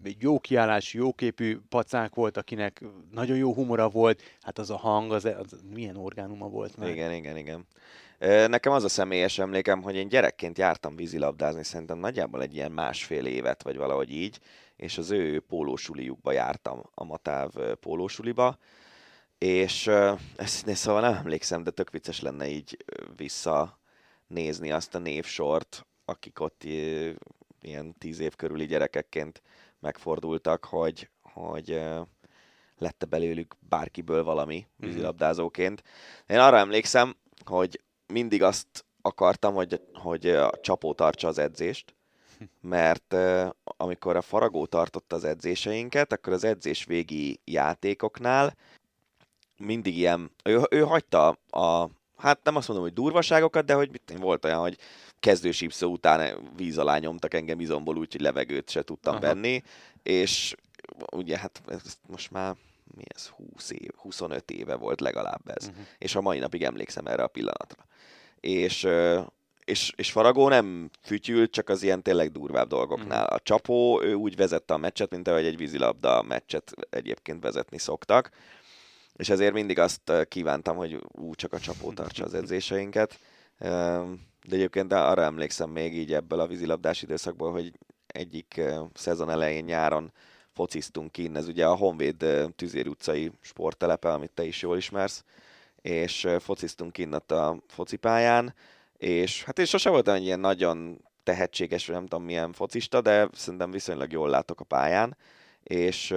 egy 0.04 0.16
jó 0.20 0.40
kiállás, 0.40 0.94
jóképű 0.94 1.60
pacák 1.70 2.14
volt, 2.14 2.38
akinek 2.38 2.84
nagyon 3.12 3.38
jó 3.38 3.54
humora 3.54 3.90
volt, 3.90 4.22
hát 4.42 4.60
az 4.60 4.70
a 4.70 4.78
hang, 4.78 5.12
az, 5.12 5.26
az 5.26 5.64
milyen 5.74 5.96
orgánuma 5.96 6.48
volt 6.48 6.78
már. 6.78 6.90
Igen, 6.90 7.14
igen, 7.14 7.38
igen. 7.38 7.66
Nekem 8.48 8.72
az 8.72 8.84
a 8.84 8.90
személyes 8.90 9.40
emlékem, 9.40 9.82
hogy 9.82 9.96
én 9.96 10.08
gyerekként 10.08 10.58
jártam 10.58 10.96
vízilabdázni, 10.96 11.64
szerintem 11.64 11.98
nagyjából 11.98 12.42
egy 12.42 12.56
ilyen 12.56 12.72
másfél 12.72 13.26
évet, 13.26 13.64
vagy 13.64 13.78
valahogy 13.78 14.12
így, 14.12 14.40
és 14.76 14.98
az 14.98 15.12
ő 15.12 15.40
pólósuliukba 15.40 16.32
jártam, 16.32 16.84
a 16.94 17.04
Matáv 17.04 17.52
pólósuliba, 17.80 18.58
és 19.38 19.88
ezt 20.36 20.76
szóval 20.76 21.02
nem 21.02 21.14
emlékszem, 21.14 21.64
de 21.64 21.72
tök 21.72 21.90
vicces 21.92 22.22
lenne 22.22 22.48
így 22.48 22.78
visszanézni 23.16 24.72
azt 24.72 24.96
a 24.96 25.00
névsort, 25.00 25.86
akik 26.06 26.40
ott 26.40 26.64
ilyen 27.62 27.96
tíz 27.98 28.20
év 28.20 28.36
körüli 28.36 28.66
gyerekekként 28.66 29.42
megfordultak, 29.80 30.66
hogy, 30.66 31.10
hogy 31.22 31.82
lette 32.78 33.06
belőlük 33.06 33.56
bárkiből 33.70 34.24
valami 34.24 34.68
mhm. 34.76 34.88
vízilabdázóként. 34.88 35.84
Én 36.28 36.40
arra 36.40 36.58
emlékszem, 36.58 37.16
hogy 37.46 37.82
mindig 38.12 38.44
azt 38.44 38.86
akartam, 39.02 39.54
hogy, 39.54 39.82
hogy 39.94 40.28
a 40.28 40.52
csapó 40.62 40.94
tartsa 40.94 41.28
az 41.28 41.38
edzést, 41.38 41.96
mert 42.62 43.16
amikor 43.64 44.16
a 44.16 44.22
Faragó 44.22 44.66
tartotta 44.66 45.16
az 45.16 45.24
edzéseinket, 45.24 46.14
akkor 46.14 46.34
az 46.34 46.44
edzés 46.44 46.86
végi 46.86 47.40
játékoknál 47.46 48.56
mindig 49.58 49.98
ilyen, 49.98 50.32
ő, 50.44 50.62
ő 50.70 50.82
hagyta 50.82 51.28
a, 51.50 51.90
hát 52.18 52.40
nem 52.44 52.56
azt 52.56 52.68
mondom, 52.68 52.86
hogy 52.86 52.96
durvaságokat, 52.96 53.66
de 53.66 53.74
hogy 53.74 54.02
volt 54.18 54.46
olyan, 54.46 54.60
hogy 54.60 54.78
kezdősípszó 55.20 55.92
után 55.92 56.52
víz 56.56 56.78
alá 56.78 56.98
nyomtak 56.98 57.34
engem 57.34 57.60
izomból, 57.60 57.98
úgyhogy 57.98 58.22
levegőt 58.22 58.70
se 58.70 58.84
tudtam 58.84 59.16
Aha. 59.16 59.22
venni, 59.22 59.64
és 60.04 60.56
ugye 61.12 61.38
hát 61.38 61.62
ez 61.68 61.98
most 62.08 62.32
már 62.32 62.56
mi 62.96 63.04
ez, 63.16 63.28
20 63.28 63.70
év, 63.72 63.90
25 63.96 64.52
éve 64.52 64.76
volt 64.76 65.02
legalább 65.02 65.50
ez. 65.56 65.68
Mhm. 65.68 65.80
És 65.98 66.16
a 66.16 66.22
mai 66.22 66.40
napig 66.40 66.64
emlékszem 66.64 67.06
erre 67.08 67.24
a 67.24 67.28
pillanatra. 67.28 67.86
És, 68.40 68.88
és, 69.66 69.94
és 69.96 70.12
Faragó 70.12 70.48
nem 70.48 70.90
fütyült, 71.02 71.52
csak 71.52 71.70
az 71.70 71.84
ilyen 71.84 72.02
tényleg 72.02 72.32
durvább 72.32 72.68
dolgoknál. 72.68 73.26
A 73.26 73.40
csapó, 73.40 74.02
ő 74.02 74.14
úgy 74.14 74.36
vezette 74.36 74.74
a 74.74 74.78
meccset, 74.78 75.12
mint 75.12 75.28
ahogy 75.28 75.46
egy 75.46 75.58
vízilabda 75.58 76.22
meccset 76.22 76.72
egyébként 76.90 77.44
vezetni 77.44 77.78
szoktak. 77.78 78.30
És 79.16 79.30
ezért 79.30 79.54
mindig 79.54 79.80
azt 79.80 80.12
kívántam, 80.28 80.76
hogy 80.76 81.00
ú, 81.12 81.36
csak 81.36 81.54
a 81.54 81.60
csapó 81.60 81.92
tartsa 81.92 82.24
az 82.24 82.34
edzéseinket. 82.34 83.20
De 84.48 84.56
egyébként 84.56 84.94
arra 84.94 85.22
emlékszem 85.22 85.70
még 85.70 85.98
így 85.98 86.14
ebből 86.14 86.40
a 86.40 86.48
vízilabdás 86.48 87.02
időszakból, 87.02 87.52
hogy 87.52 87.72
egyik 88.08 88.62
szezon 88.94 89.30
elején 89.30 89.64
nyáron 89.64 90.12
fociztunk 90.54 91.12
kinn, 91.12 91.36
ez 91.36 91.48
ugye 91.48 91.66
a 91.66 91.76
Honvéd 91.76 92.26
Tüzér 92.56 92.88
utcai 92.88 93.32
sporttelepe, 93.42 94.12
amit 94.12 94.32
te 94.32 94.44
is 94.44 94.62
jól 94.62 94.78
ismersz, 94.78 95.24
és 95.82 96.28
fociztunk 96.40 96.92
kinn 96.92 97.14
ott 97.14 97.32
a 97.32 97.64
focipályán, 97.68 98.54
és 98.98 99.44
hát 99.44 99.60
én 99.60 99.66
sose 99.66 99.90
voltam 99.90 100.16
egy 100.16 100.24
ilyen 100.24 100.40
nagyon 100.40 101.02
tehetséges, 101.24 101.86
vagy 101.86 101.96
nem 101.96 102.06
tudom 102.06 102.26
milyen 102.26 102.54
focista, 102.54 103.02
de 103.02 103.30
szerintem 103.34 103.72
viszonylag 103.72 104.12
jól 104.12 104.30
látok 104.30 104.60
a 104.60 104.64
pályán, 104.64 105.18
és, 105.64 106.14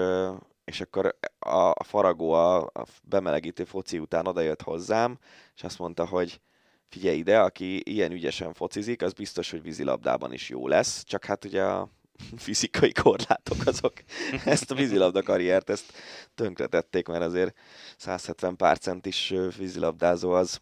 és 0.64 0.80
akkor 0.80 1.16
a 1.38 1.84
faragó 1.84 2.32
a, 2.32 2.56
a 2.56 2.84
bemelegítő 3.02 3.64
foci 3.64 3.98
után 3.98 4.26
odajött 4.26 4.62
hozzám, 4.62 5.18
és 5.54 5.62
azt 5.62 5.78
mondta, 5.78 6.06
hogy 6.06 6.40
figyelj 6.88 7.16
ide, 7.16 7.40
aki 7.40 7.90
ilyen 7.90 8.12
ügyesen 8.12 8.52
focizik, 8.52 9.02
az 9.02 9.12
biztos, 9.12 9.50
hogy 9.50 9.62
vízilabdában 9.62 10.32
is 10.32 10.48
jó 10.48 10.68
lesz, 10.68 11.04
csak 11.04 11.24
hát 11.24 11.44
ugye 11.44 11.62
a 11.62 11.88
fizikai 12.36 12.92
korlátok 12.92 13.66
azok 13.66 13.92
ezt 14.44 14.70
a 14.70 14.74
vízilabda 14.74 15.22
karriert 15.22 15.70
ezt 15.70 15.92
tönkretették, 16.34 17.06
mert 17.06 17.22
azért 17.22 17.56
170 17.96 18.56
pár 18.56 18.78
centis 18.78 19.34
vízilabdázó 19.56 20.30
az 20.30 20.60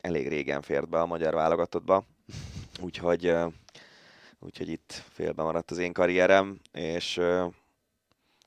elég 0.00 0.28
régen 0.28 0.62
fért 0.62 0.88
be 0.88 1.00
a 1.00 1.06
magyar 1.06 1.34
válogatottba, 1.34 2.04
úgyhogy, 2.80 3.34
úgyhogy 4.38 4.68
itt 4.68 5.02
félbe 5.12 5.42
maradt 5.42 5.70
az 5.70 5.78
én 5.78 5.92
karrierem, 5.92 6.60
és 6.72 7.16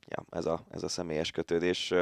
ja, 0.08 0.26
ez, 0.30 0.46
a, 0.46 0.66
ez 0.70 0.84
a 0.84 0.88
személyes 0.88 1.32
kötődés 1.32 1.94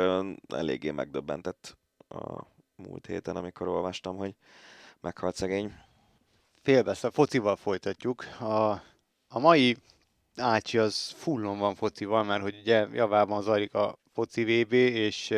eléggé 0.47 0.91
megdöbbentett 0.91 1.77
a 2.09 2.43
múlt 2.75 3.05
héten, 3.05 3.35
amikor 3.35 3.67
olvastam, 3.67 4.17
hogy 4.17 4.35
meghalt 5.01 5.35
szegény. 5.35 5.73
Félbesz, 6.61 7.03
a 7.03 7.11
focival 7.11 7.55
folytatjuk. 7.55 8.23
A, 8.39 8.71
a 9.27 9.39
mai 9.39 9.77
Ácsi 10.37 10.77
az 10.77 11.13
fullon 11.17 11.57
van 11.57 11.75
focival, 11.75 12.23
mert 12.23 12.41
hogy 12.41 12.57
ugye 12.59 12.87
javában 12.93 13.41
zajlik 13.41 13.73
a 13.73 13.97
foci 14.13 14.43
VB, 14.43 14.73
és 14.73 15.33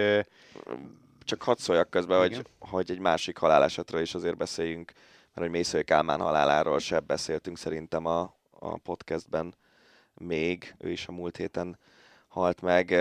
Csak 1.24 1.42
hadd 1.42 1.58
szóljak 1.58 1.90
közben, 1.90 2.20
hogy, 2.20 2.32
Igen. 2.32 2.48
hogy 2.60 2.92
egy 2.92 3.00
másik 3.00 3.38
halálesetről 3.38 4.02
is 4.02 4.14
azért 4.14 4.38
beszéljünk, 4.38 4.92
mert 5.34 5.48
hogy 5.48 5.50
Mészői 5.50 5.84
Kálmán 5.84 6.20
haláláról 6.20 6.80
se 6.80 7.00
beszéltünk 7.00 7.58
szerintem 7.58 8.06
a, 8.06 8.36
a 8.60 8.78
podcastben 8.78 9.54
még, 10.14 10.76
ő 10.78 10.92
is 10.92 11.08
a 11.08 11.12
múlt 11.12 11.38
héten 11.38 11.80
halt 12.28 12.62
meg. 12.62 12.92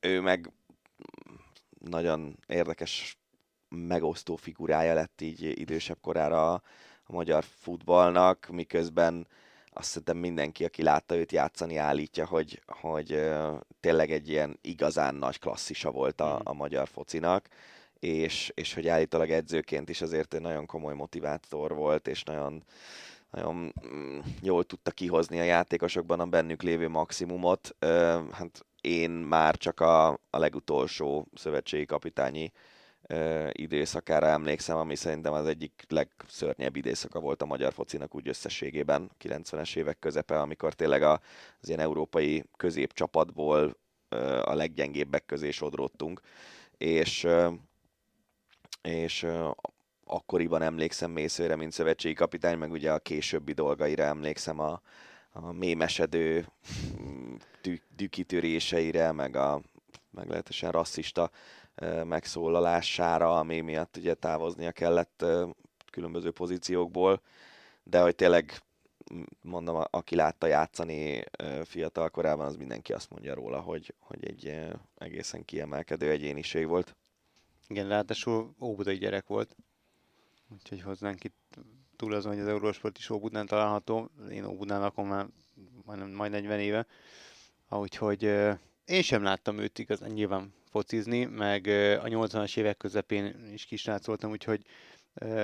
Ő 0.00 0.20
meg 0.20 0.52
nagyon 1.78 2.38
érdekes 2.46 3.18
megosztó 3.68 4.36
figurája 4.36 4.94
lett 4.94 5.20
így 5.20 5.60
idősebb 5.60 5.98
korára 6.00 6.52
a, 6.52 6.62
a 7.04 7.12
magyar 7.12 7.44
futballnak, 7.44 8.48
miközben 8.52 9.26
azt 9.80 9.88
szerintem 9.88 10.16
mindenki, 10.16 10.64
aki 10.64 10.82
látta 10.82 11.16
őt 11.16 11.32
játszani, 11.32 11.76
állítja, 11.76 12.26
hogy, 12.26 12.62
hogy 12.66 13.30
tényleg 13.80 14.10
egy 14.10 14.28
ilyen 14.28 14.58
igazán 14.62 15.14
nagy 15.14 15.38
klasszisa 15.38 15.90
volt 15.90 16.20
a, 16.20 16.40
a 16.44 16.52
magyar 16.52 16.88
focinak, 16.88 17.48
és, 17.98 18.52
és 18.54 18.74
hogy 18.74 18.88
állítólag 18.88 19.30
edzőként 19.30 19.88
is 19.88 20.00
azért 20.00 20.34
egy 20.34 20.40
nagyon 20.40 20.66
komoly 20.66 20.94
motivátor 20.94 21.74
volt, 21.74 22.08
és 22.08 22.22
nagyon, 22.22 22.64
nagyon 23.30 23.74
mm, 23.86 24.18
jól 24.42 24.64
tudta 24.64 24.90
kihozni 24.90 25.40
a 25.40 25.44
játékosokban 25.44 26.20
a 26.20 26.26
bennük 26.26 26.62
lévő 26.62 26.88
maximumot. 26.88 27.76
Hát 28.30 28.66
én 28.80 29.10
már 29.10 29.56
csak 29.56 29.80
a, 29.80 30.08
a 30.08 30.38
legutolsó 30.38 31.26
szövetségi 31.34 31.84
kapitányi 31.86 32.52
időszakára 33.52 34.26
emlékszem, 34.26 34.76
ami 34.76 34.94
szerintem 34.94 35.32
az 35.32 35.46
egyik 35.46 35.84
legszörnyebb 35.88 36.76
időszaka 36.76 37.20
volt 37.20 37.42
a 37.42 37.46
magyar 37.46 37.72
focinak 37.72 38.14
úgy 38.14 38.28
összességében, 38.28 39.10
90-es 39.24 39.76
évek 39.76 39.98
közepe, 39.98 40.40
amikor 40.40 40.74
tényleg 40.74 41.02
az 41.02 41.18
ilyen 41.62 41.80
európai 41.80 42.44
középcsapatból 42.56 43.76
a 44.44 44.54
leggyengébbek 44.54 45.26
közé 45.26 45.50
sodródtunk, 45.50 46.20
és, 46.76 47.26
és 48.82 49.26
akkoriban 50.04 50.62
emlékszem 50.62 51.10
Mészőre, 51.10 51.56
mint 51.56 51.72
szövetségi 51.72 52.14
kapitány, 52.14 52.58
meg 52.58 52.70
ugye 52.70 52.92
a 52.92 52.98
későbbi 52.98 53.52
dolgaira 53.52 54.02
emlékszem 54.02 54.58
a, 54.58 54.80
a 55.32 55.52
mémesedő 55.52 56.46
dükitöréseire, 57.96 59.12
meg 59.12 59.36
a 59.36 59.60
meglehetősen 60.10 60.70
rasszista 60.70 61.30
megszólalására, 62.04 63.38
ami 63.38 63.60
miatt 63.60 63.96
ugye 63.96 64.14
távoznia 64.14 64.72
kellett 64.72 65.24
különböző 65.90 66.30
pozíciókból, 66.30 67.20
de 67.82 68.00
hogy 68.00 68.14
tényleg 68.14 68.62
mondom, 69.42 69.82
aki 69.90 70.14
látta 70.14 70.46
játszani 70.46 71.24
fiatal 71.64 72.08
korában, 72.08 72.46
az 72.46 72.56
mindenki 72.56 72.92
azt 72.92 73.10
mondja 73.10 73.34
róla, 73.34 73.60
hogy, 73.60 73.94
hogy 73.98 74.24
egy 74.24 74.68
egészen 74.96 75.44
kiemelkedő 75.44 76.10
egyéniség 76.10 76.66
volt. 76.66 76.96
igen, 77.68 77.88
ráadásul 77.88 78.54
óbudai 78.60 78.96
gyerek 78.96 79.26
volt. 79.26 79.56
Úgyhogy 80.48 80.82
hozzánk 80.82 81.24
itt 81.24 81.58
túl 81.96 82.14
azon, 82.14 82.32
hogy 82.32 82.40
az 82.40 82.46
Eurosport 82.48 82.98
is 82.98 83.10
Óbudán 83.10 83.46
található. 83.46 84.10
Én 84.30 84.44
Óbudán 84.44 84.80
lakom 84.80 85.08
már 85.08 85.26
majdnem, 85.84 86.10
majd 86.10 86.30
40 86.30 86.60
éve. 86.60 86.86
Úgyhogy 87.70 88.22
én 88.84 89.02
sem 89.02 89.22
láttam 89.22 89.58
őt 89.58 89.78
igazán 89.78 90.10
nyilván 90.10 90.52
focizni, 90.70 91.24
meg 91.24 91.66
a 92.02 92.06
80-as 92.06 92.56
évek 92.56 92.76
közepén 92.76 93.50
is 93.52 93.64
kisrác 93.64 94.06
voltam, 94.06 94.30
úgyhogy 94.30 94.62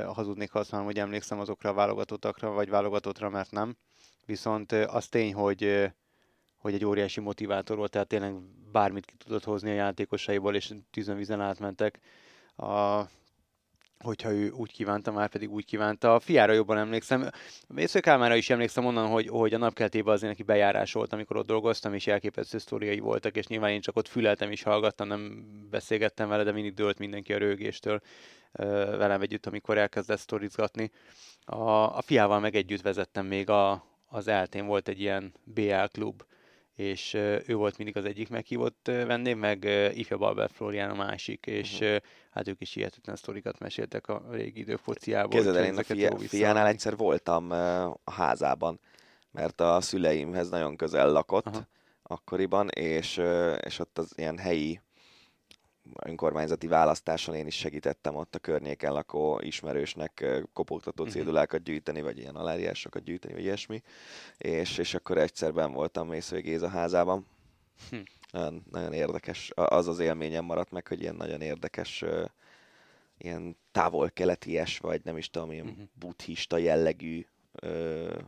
hazudnék, 0.07 0.51
ha 0.51 0.59
azt 0.59 0.71
mondom, 0.71 0.91
hogy 0.91 0.99
emlékszem 0.99 1.41
azokra 1.41 1.71
a 1.71 1.75
válogatottakra, 1.75 2.51
vagy 2.51 2.69
válogatottra, 2.69 3.29
mert 3.29 3.51
nem. 3.51 3.77
Viszont 4.27 4.73
az 4.73 5.09
tény, 5.09 5.35
hogy 5.35 5.91
hogy 6.67 6.75
egy 6.75 6.85
óriási 6.85 7.21
motivátor 7.21 7.77
volt, 7.77 7.91
tehát 7.91 8.09
tényleg 8.09 8.35
bármit 8.73 9.05
ki 9.05 9.15
tudott 9.17 9.45
hozni 9.45 9.71
a 9.71 9.75
játékosaiból, 9.75 10.55
és 10.55 10.73
tűzön-vízen 10.91 11.41
átmentek. 11.41 12.01
A, 12.57 13.01
hogyha 13.99 14.33
ő 14.33 14.51
úgy 14.51 14.73
kívánta, 14.73 15.13
már 15.13 15.29
pedig 15.29 15.51
úgy 15.51 15.65
kívánta. 15.65 16.15
A 16.15 16.21
fiára 16.21 16.53
jobban 16.53 16.79
emlékszem. 16.79 17.31
Mésző 17.69 18.01
Kálmára 18.01 18.35
is 18.35 18.51
emlékszem 18.51 18.85
onnan, 18.85 19.07
hogy, 19.07 19.29
hogy 19.29 19.55
a 19.55 19.59
napkeltében 19.59 20.15
azért 20.15 20.31
neki 20.31 20.43
bejárás 20.43 20.93
volt, 20.93 21.13
amikor 21.13 21.37
ott 21.37 21.47
dolgoztam, 21.47 21.95
és 21.95 22.07
elképesztő 22.07 22.59
sztoriai 22.59 22.99
voltak, 22.99 23.37
és 23.37 23.47
nyilván 23.47 23.71
én 23.71 23.81
csak 23.81 23.97
ott 23.97 24.09
füleltem 24.09 24.51
és 24.51 24.63
hallgattam, 24.63 25.09
nem 25.09 25.47
beszélgettem 25.71 26.29
vele, 26.29 26.43
de 26.43 26.53
mindig 26.53 26.75
dőlt 26.75 26.99
mindenki 26.99 27.33
a 27.33 27.39
rögéstől 27.39 28.01
velem 28.97 29.21
együtt, 29.21 29.47
amikor 29.47 29.79
elkezdett 29.79 30.19
sztorizgatni. 30.19 30.91
A, 31.45 31.97
a 31.97 32.03
fiával 32.03 32.41
meg 32.41 32.55
együtt 32.55 32.83
vezettem 32.83 33.27
még 33.27 33.51
a, 33.51 33.85
az 34.07 34.29
eltén 34.29 34.67
volt 34.67 34.89
egy 34.89 35.01
ilyen 35.01 35.33
BL 35.45 35.85
klub, 35.93 36.23
és 36.77 37.15
ő 37.15 37.55
volt 37.55 37.77
mindig 37.77 37.97
az 37.97 38.05
egyik 38.05 38.29
meghívott 38.29 38.81
vendég, 38.85 39.37
meg 39.37 39.65
ifjabb 39.95 40.21
Albert 40.21 40.53
Florian 40.53 40.91
a 40.91 40.95
másik, 40.95 41.47
és 41.47 41.81
uh-huh. 41.81 41.97
hát 42.31 42.49
ők 42.49 42.61
is 42.61 42.75
hihetetlen 42.75 43.17
sztorikat 43.17 43.59
meséltek 43.59 44.09
a 44.09 44.23
régi 44.31 44.61
idők 44.61 44.79
fociából. 44.79 45.31
Képzeld 45.31 45.57
el, 45.57 45.65
én 45.65 45.77
a 45.77 45.83
fia, 45.83 46.19
fiánál 46.19 46.67
egyszer 46.67 46.97
voltam 46.97 47.51
a 48.05 48.11
házában, 48.11 48.81
mert 49.31 49.61
a 49.61 49.81
szüleimhez 49.81 50.49
nagyon 50.49 50.77
közel 50.77 51.11
lakott 51.11 51.47
Aha. 51.47 51.69
akkoriban, 52.03 52.69
és, 52.69 53.23
és 53.61 53.79
ott 53.79 53.99
az 53.99 54.13
ilyen 54.17 54.39
helyi 54.39 54.81
önkormányzati 56.05 56.67
választáson 56.67 57.35
én 57.35 57.47
is 57.47 57.55
segítettem 57.57 58.15
ott 58.17 58.35
a 58.35 58.39
környéken 58.39 58.93
lakó 58.93 59.41
ismerősnek 59.43 60.25
kopogtató 60.53 61.03
Mhm. 61.03 61.13
cédulákat 61.13 61.63
gyűjteni, 61.63 62.03
vagy 62.03 62.19
ilyen 62.19 62.37
aláírásokat 62.37 63.03
gyűjteni, 63.03 63.33
vagy 63.35 63.43
ilyesmi, 63.43 63.83
és, 64.39 64.79
és 64.79 64.95
akkor 64.95 65.19
egyszer 65.19 65.53
ben 65.53 65.73
voltam 65.73 66.09
Mészői 66.09 66.41
Géza 66.41 66.69
házában. 66.69 67.27
Hm. 67.91 67.97
Nagyon, 68.31 68.65
nagyon 68.71 68.93
érdekes, 68.93 69.51
az 69.55 69.89
az 69.89 69.99
élményem 69.99 70.45
maradt 70.45 70.71
meg, 70.71 70.87
hogy 70.87 71.01
ilyen 71.01 71.15
nagyon 71.15 71.41
érdekes 71.41 72.05
ilyen 73.19 73.57
távol-keleties, 73.73 74.79
vagy 74.79 75.01
nem 75.05 75.17
is 75.17 75.31
tudom, 75.31 75.53
ilyen 75.53 75.67
Mhm. 75.67 75.81
buddhista 75.99 76.57
jellegű 76.57 77.27
ö, 77.53 78.19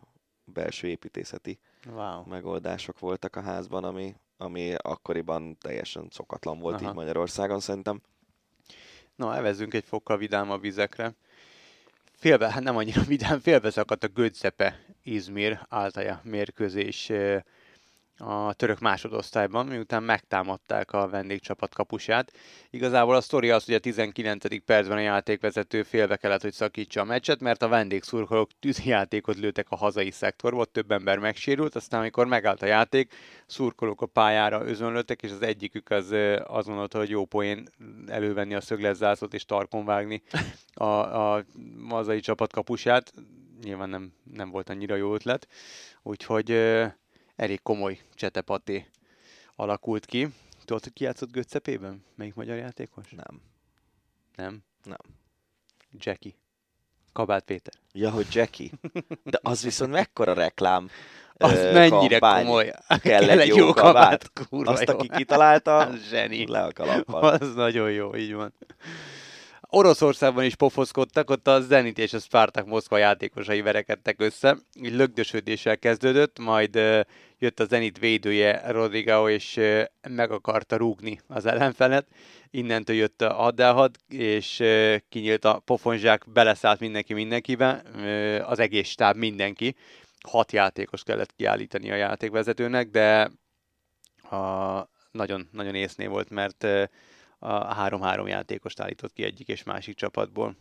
belső 0.45 0.89
építészeti 0.89 1.59
Wow. 1.87 2.23
megoldások 2.27 2.99
voltak 2.99 3.37
a 3.37 3.41
házban, 3.41 3.85
ami, 3.85 4.15
ami 4.39 4.75
akkoriban 4.75 5.57
teljesen 5.61 6.09
szokatlan 6.11 6.59
volt 6.59 6.81
Aha. 6.81 6.89
így 6.89 6.95
Magyarországon 6.95 7.61
szerintem. 7.61 8.01
Na, 9.17 9.37
evezzünk 9.37 9.75
egy 9.75 9.85
fokkal 9.85 10.17
vidámabb 10.17 10.61
vizekre. 10.61 11.15
Félbe, 12.13 12.51
hát 12.51 12.63
nem 12.63 12.77
annyira 12.77 13.03
vidám, 13.03 13.41
félbe 13.41 13.71
szakadt 13.71 14.05
a 14.05 14.09
Gödzepe 14.09 14.85
Izmir 15.03 15.61
általja 15.69 16.21
mérkőzés. 16.25 17.13
A 18.21 18.53
török 18.53 18.79
másodosztályban, 18.79 19.67
miután 19.67 20.03
megtámadták 20.03 20.93
a 20.93 21.09
vendégcsapat 21.09 21.75
kapusát. 21.75 22.33
Igazából 22.71 23.15
a 23.15 23.21
sztori 23.21 23.51
az, 23.51 23.65
hogy 23.65 23.75
a 23.75 23.79
19. 23.79 24.65
percben 24.65 24.97
a 24.97 25.01
játékvezető 25.01 25.83
félbe 25.83 26.17
kellett, 26.17 26.43
hogy 26.43 26.53
szakítsa 26.53 27.01
a 27.01 27.05
meccset, 27.05 27.41
mert 27.41 27.63
a 27.63 27.69
vendégszurkolók 27.69 28.51
tűzijátékot 28.61 29.37
lőttek 29.37 29.67
a 29.69 29.77
hazai 29.77 30.11
szektorba, 30.11 30.61
ott 30.61 30.73
több 30.73 30.91
ember 30.91 31.19
megsérült, 31.19 31.75
aztán 31.75 32.01
amikor 32.01 32.27
megállt 32.27 32.63
a 32.63 32.67
játék, 32.67 33.15
szurkolók 33.47 34.01
a 34.01 34.07
pályára 34.07 34.65
özönlöttek, 34.65 35.23
és 35.23 35.31
az 35.31 35.43
egyikük 35.43 35.91
az 35.91 36.09
gondolta, 36.49 36.99
hogy 36.99 37.11
jó 37.11 37.25
poén 37.25 37.69
elővenni 38.07 38.55
a 38.55 38.61
szögletzászot 38.61 39.35
és 39.35 39.45
tarkon 39.45 39.85
vágni 39.85 40.23
a, 40.75 40.85
a 41.35 41.45
hazai 41.89 42.21
csapat 42.21 42.53
kapusát. 42.53 43.13
Nyilván 43.63 43.89
nem, 43.89 44.13
nem 44.33 44.51
volt 44.51 44.69
annyira 44.69 44.95
jó 44.95 45.15
ötlet, 45.15 45.49
úgyhogy 46.03 46.51
elég 47.39 47.63
komoly 47.63 47.99
csetepaté 48.15 48.87
alakult 49.57 50.05
ki. 50.07 50.29
Tudod, 50.65 50.83
hogy 50.83 50.93
ki 50.93 51.05
játszott 51.05 51.31
Götcepében? 51.33 52.05
Melyik 52.15 52.35
magyar 52.35 52.57
játékos? 52.57 53.11
Nem. 53.11 53.41
Nem? 54.37 54.59
Nem. 54.85 54.99
Jackie. 55.93 56.33
Kabát 57.13 57.45
Péter. 57.45 57.73
Ja, 57.93 58.11
hogy 58.11 58.27
Jackie. 58.31 58.71
De 59.25 59.39
az 59.43 59.63
viszont 59.63 59.91
mekkora 59.93 60.33
reklám 60.33 60.89
Az 61.41 61.53
ö, 61.53 61.73
mennyire 61.73 62.19
kampány. 62.19 62.45
komoly. 62.45 62.73
Kell 63.03 63.29
egy 63.29 63.47
jó 63.57 63.73
kabát. 63.73 64.33
Kurva 64.49 64.71
Azt, 64.73 64.89
jó. 64.89 64.95
aki 64.95 65.09
kitalálta, 65.09 65.77
Az 65.77 66.01
zseni. 66.11 66.47
le 66.47 66.63
a 66.63 66.73
kalappal. 66.73 67.23
Az 67.25 67.55
nagyon 67.55 67.91
jó, 67.91 68.17
így 68.17 68.35
van. 68.35 68.53
Oroszországban 69.71 70.45
is 70.45 70.55
pofoszkodtak, 70.55 71.31
ott 71.31 71.49
a 71.49 71.61
Zenit 71.61 71.99
és 71.99 72.13
a 72.13 72.19
Spartak 72.19 72.67
Moszkva 72.67 72.97
játékosai 72.97 73.61
verekedtek 73.61 74.21
össze, 74.21 74.57
így 74.83 74.95
lögdösödéssel 74.95 75.79
kezdődött, 75.79 76.39
majd 76.39 76.75
jött 77.39 77.61
a 77.61 77.65
Zenit 77.65 77.99
védője 77.99 78.71
Rodrigao, 78.71 79.29
és 79.29 79.61
meg 80.09 80.31
akarta 80.31 80.77
rúgni 80.77 81.21
az 81.27 81.47
ellenfelet. 81.47 82.07
Innentől 82.51 82.97
jött 82.97 83.23
a 83.23 83.33
haddelhad, 83.33 83.97
és 84.09 84.61
ö, 84.61 84.97
kinyílt 85.09 85.45
a 85.45 85.59
pofonzsák, 85.65 86.31
beleszállt 86.33 86.81
mindenki 86.81 87.15
mindenkibe, 87.15 87.83
ö, 87.97 88.39
az 88.43 88.59
egész 88.59 88.89
stáb 88.89 89.17
mindenki. 89.17 89.77
Hat 90.29 90.53
játékos 90.53 91.03
kellett 91.03 91.35
kiállítani 91.37 91.91
a 91.91 91.95
játékvezetőnek, 91.95 92.89
de 92.89 93.31
a, 94.31 94.89
nagyon, 95.11 95.49
nagyon 95.53 95.75
észné 95.75 96.07
volt, 96.07 96.31
mert 96.31 96.67
három-három 97.47 98.27
játékost 98.27 98.81
állított 98.81 99.13
ki 99.13 99.23
egyik 99.23 99.49
és 99.49 99.63
másik 99.63 99.97
csapatból. 99.97 100.57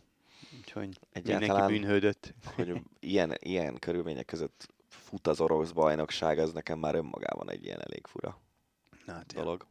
Úgyhogy 0.58 0.98
mindenki 1.12 1.44
Egyáltalán- 1.44 1.70
bűnhődött. 1.70 2.34
hogy 2.54 2.82
ilyen, 3.00 3.34
ilyen 3.38 3.78
körülmények 3.78 4.24
között 4.24 4.68
fut 4.88 5.26
az 5.26 5.40
orosz 5.40 5.70
bajnokság, 5.70 6.38
az 6.38 6.52
nekem 6.52 6.78
már 6.78 6.94
önmagában 6.94 7.50
egy 7.50 7.64
ilyen 7.64 7.80
elég 7.80 8.06
fura 8.06 8.40
Na, 9.06 9.12
hát, 9.12 9.32
ja. 9.32 9.42
dolog. 9.42 9.66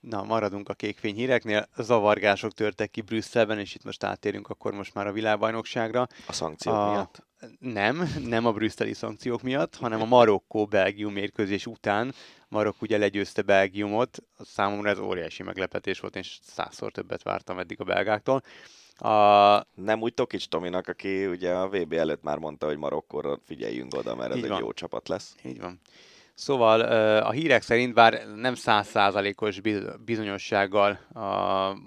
Na, 0.00 0.22
maradunk 0.22 0.68
a 0.68 0.74
kékfény 0.74 1.14
híreknél. 1.14 1.68
Zavargások 1.76 2.52
törtek 2.52 2.90
ki 2.90 3.00
Brüsszelben, 3.00 3.58
és 3.58 3.74
itt 3.74 3.84
most 3.84 4.04
átérünk 4.04 4.48
akkor 4.48 4.72
most 4.72 4.94
már 4.94 5.06
a 5.06 5.12
világbajnokságra. 5.12 6.06
A 6.26 6.32
szankciók 6.32 6.74
A- 6.74 6.90
miatt. 6.90 7.26
Nem, 7.58 8.08
nem 8.24 8.46
a 8.46 8.52
brüsszeli 8.52 8.92
szankciók 8.92 9.42
miatt, 9.42 9.76
hanem 9.76 10.00
a 10.00 10.04
Marokkó-Belgium 10.04 11.12
mérkőzés 11.12 11.66
után. 11.66 12.14
Marokk 12.48 12.82
ugye 12.82 12.98
legyőzte 12.98 13.42
Belgiumot, 13.42 14.18
számomra 14.38 14.90
ez 14.90 14.98
óriási 14.98 15.42
meglepetés 15.42 16.00
volt, 16.00 16.16
és 16.16 16.38
százszor 16.42 16.92
többet 16.92 17.22
vártam 17.22 17.58
eddig 17.58 17.80
a 17.80 17.84
belgáktól. 17.84 18.42
A, 18.96 19.66
Nem 19.74 20.02
úgy 20.02 20.14
Tokics 20.14 20.48
Tominak, 20.48 20.86
aki 20.88 21.26
ugye 21.26 21.54
a 21.54 21.68
VB 21.68 21.92
előtt 21.92 22.22
már 22.22 22.38
mondta, 22.38 22.66
hogy 22.66 22.76
Marokkóra 22.76 23.38
figyeljünk 23.44 23.94
oda, 23.94 24.14
mert 24.14 24.30
ez 24.30 24.36
Így 24.36 24.42
egy 24.44 24.48
van. 24.50 24.58
jó 24.58 24.72
csapat 24.72 25.08
lesz. 25.08 25.34
Így 25.44 25.60
van. 25.60 25.80
Szóval 26.38 26.80
a 27.20 27.30
hírek 27.30 27.62
szerint, 27.62 27.94
bár 27.94 28.26
nem 28.34 28.54
százszázalékos 28.54 29.60
biz- 29.60 30.04
bizonyossággal 30.04 30.98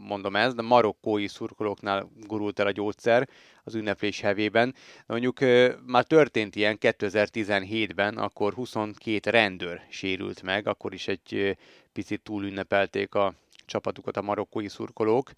mondom 0.07 0.35
ezt, 0.35 0.55
de 0.55 0.61
marokkói 0.61 1.27
szurkolóknál 1.27 2.09
gurult 2.27 2.59
el 2.59 2.67
a 2.67 2.71
gyógyszer 2.71 3.29
az 3.63 3.75
ünneplés 3.75 4.19
hevében. 4.19 4.75
Mondjuk 5.05 5.39
már 5.85 6.03
történt 6.03 6.55
ilyen 6.55 6.77
2017-ben, 6.81 8.17
akkor 8.17 8.53
22 8.53 9.29
rendőr 9.29 9.81
sérült 9.89 10.41
meg, 10.41 10.67
akkor 10.67 10.93
is 10.93 11.07
egy 11.07 11.57
picit 11.93 12.21
túl 12.21 12.43
ünnepelték 12.43 13.15
a 13.15 13.33
csapatukat 13.65 14.17
a 14.17 14.21
marokkói 14.21 14.67
szurkolók. 14.67 15.31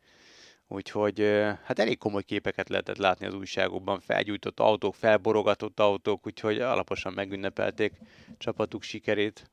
Úgyhogy 0.68 1.20
hát 1.64 1.80
elég 1.80 1.97
komoly 1.97 2.24
képeket 2.24 2.70
lehetett 2.70 2.97
látni 2.97 3.26
az 3.26 3.34
újságokban, 3.34 3.99
felgyújtott 3.99 4.59
autók, 4.59 4.95
felborogatott 4.95 5.80
autók, 5.80 6.26
úgyhogy 6.26 6.59
alaposan 6.59 7.14
megünnepelték 7.14 7.93
csapatuk 8.38 8.84
sikerét. 8.84 9.49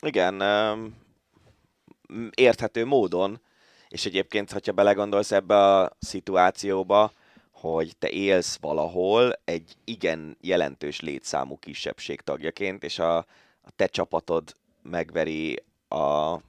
Igen, 0.00 0.42
érthető 2.34 2.84
módon, 2.84 3.40
és 3.88 4.06
egyébként, 4.06 4.52
hogyha 4.52 4.72
belegondolsz 4.72 5.32
ebbe 5.32 5.56
a 5.56 5.96
szituációba, 5.98 7.12
hogy 7.50 7.96
te 7.96 8.10
élsz 8.10 8.58
valahol 8.60 9.32
egy 9.44 9.76
igen 9.84 10.36
jelentős 10.40 11.00
létszámú 11.00 11.58
kisebbség 11.58 12.20
tagjaként, 12.20 12.84
és 12.84 12.98
a, 12.98 13.16
a 13.62 13.70
te 13.76 13.86
csapatod 13.86 14.56
megveri 14.82 15.62
a, 15.88 15.94
a, 15.94 16.40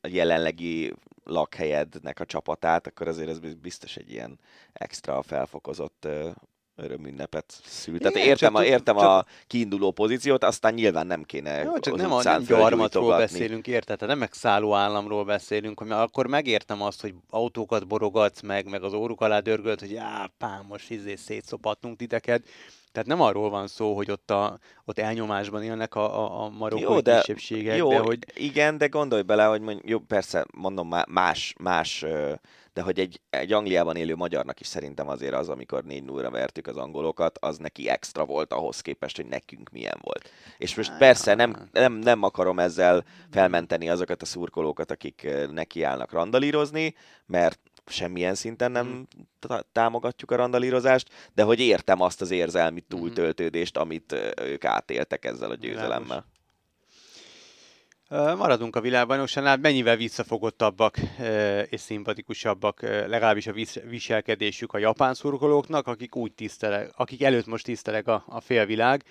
a 0.00 0.08
jelenlegi 0.08 0.92
lakhelyednek 1.24 2.20
a 2.20 2.24
csapatát, 2.24 2.86
akkor 2.86 3.08
azért 3.08 3.28
ez 3.28 3.38
biztos 3.38 3.96
egy 3.96 4.10
ilyen 4.10 4.38
extra 4.72 5.22
felfokozott 5.22 6.06
örömünnepet 6.76 7.60
szül. 7.64 7.98
Tehát 7.98 8.16
értem, 8.16 8.52
csak- 8.52 8.62
a, 8.62 8.64
értem 8.64 8.96
csak- 8.96 9.04
a 9.06 9.26
kiinduló 9.46 9.90
pozíciót, 9.90 10.44
aztán 10.44 10.74
nyilván 10.74 11.06
nem 11.06 11.22
kéne 11.22 11.62
Jó, 11.62 11.78
csak 11.78 11.96
nem 11.96 12.12
a 12.12 12.22
gyarmatról 12.46 13.16
beszélünk, 13.16 13.66
érted? 13.66 13.98
Tehát 13.98 14.06
nem 14.14 14.18
megszálló 14.18 14.74
államról 14.74 15.24
beszélünk, 15.24 15.78
hogy 15.78 15.90
akkor 15.90 16.26
megértem 16.26 16.82
azt, 16.82 17.00
hogy 17.00 17.14
autókat 17.30 17.86
borogatsz 17.86 18.40
meg, 18.40 18.68
meg 18.68 18.82
az 18.82 18.92
óruk 18.92 19.20
alá 19.20 19.38
dörgölt, 19.40 19.80
hogy 19.80 19.94
á, 19.94 20.30
pám, 20.38 20.64
most 20.68 20.90
izé 20.90 21.14
szétszopatnunk 21.14 21.96
titeket. 21.96 22.44
Tehát 22.94 23.08
nem 23.08 23.20
arról 23.20 23.50
van 23.50 23.66
szó, 23.66 23.94
hogy 23.94 24.10
ott, 24.10 24.30
a, 24.30 24.58
ott 24.84 24.98
elnyomásban 24.98 25.62
élnek 25.62 25.94
a, 25.94 26.24
a, 26.24 26.44
a 26.44 26.48
marokkói 26.48 26.94
Jó, 26.94 27.00
de- 27.00 27.20
kisebbségek, 27.20 27.76
Jó, 27.76 27.88
de 27.88 27.98
hogy 27.98 28.18
igen, 28.34 28.78
de 28.78 28.86
gondolj 28.86 29.22
bele, 29.22 29.44
hogy 29.44 29.60
mondjuk, 29.60 29.88
jó, 29.88 29.98
persze, 29.98 30.46
mondom, 30.56 30.88
má- 30.88 31.08
más, 31.08 31.54
más, 31.58 32.04
de 32.72 32.82
hogy 32.82 33.00
egy, 33.00 33.20
egy 33.30 33.52
Angliában 33.52 33.96
élő 33.96 34.14
magyarnak 34.14 34.60
is 34.60 34.66
szerintem 34.66 35.08
azért 35.08 35.34
az, 35.34 35.48
amikor 35.48 35.84
4 35.84 36.04
0 36.04 36.30
vertük 36.30 36.66
az 36.66 36.76
angolokat, 36.76 37.38
az 37.40 37.56
neki 37.58 37.88
extra 37.88 38.24
volt 38.24 38.52
ahhoz 38.52 38.80
képest, 38.80 39.16
hogy 39.16 39.26
nekünk 39.26 39.70
milyen 39.70 39.98
volt. 40.00 40.30
És 40.58 40.74
most 40.74 40.96
persze 40.96 41.34
nem, 41.34 41.68
nem, 41.72 41.92
nem 41.92 42.22
akarom 42.22 42.58
ezzel 42.58 43.04
felmenteni 43.30 43.88
azokat 43.88 44.22
a 44.22 44.26
szurkolókat, 44.26 44.90
akik 44.90 45.22
ö, 45.24 45.46
nekiállnak 45.46 46.12
randalírozni, 46.12 46.94
mert 47.26 47.60
semmilyen 47.86 48.34
szinten 48.34 48.70
nem 48.72 49.06
tá- 49.38 49.66
támogatjuk 49.72 50.30
a 50.30 50.36
randalírozást, 50.36 51.08
de 51.34 51.42
hogy 51.42 51.60
értem 51.60 52.00
azt 52.00 52.20
az 52.20 52.30
érzelmi 52.30 52.84
Mhm. 52.88 52.98
túltöltődést, 53.00 53.76
amit 53.76 54.16
ők 54.40 54.64
átéltek 54.64 55.24
ezzel 55.24 55.50
a 55.50 55.54
győzelemmel. 55.54 56.26
Maradunk 58.08 58.76
a 58.76 58.80
világbajnokságnál, 58.80 59.56
mennyivel 59.56 59.96
visszafogottabbak 59.96 60.96
és 61.68 61.80
szimpatikusabbak, 61.80 62.82
legalábbis 62.82 63.46
a 63.46 63.52
vis- 63.52 63.82
viselkedésük 63.88 64.72
a 64.72 64.78
japán 64.78 65.14
szurkolóknak, 65.14 65.86
akik 65.86 66.16
úgy 66.16 66.32
tisztelek, 66.32 66.90
akik 66.96 67.22
előtt 67.22 67.46
most 67.46 67.64
tisztelek 67.64 68.06
a, 68.08 68.24
a 68.26 68.40
félvilág. 68.40 69.02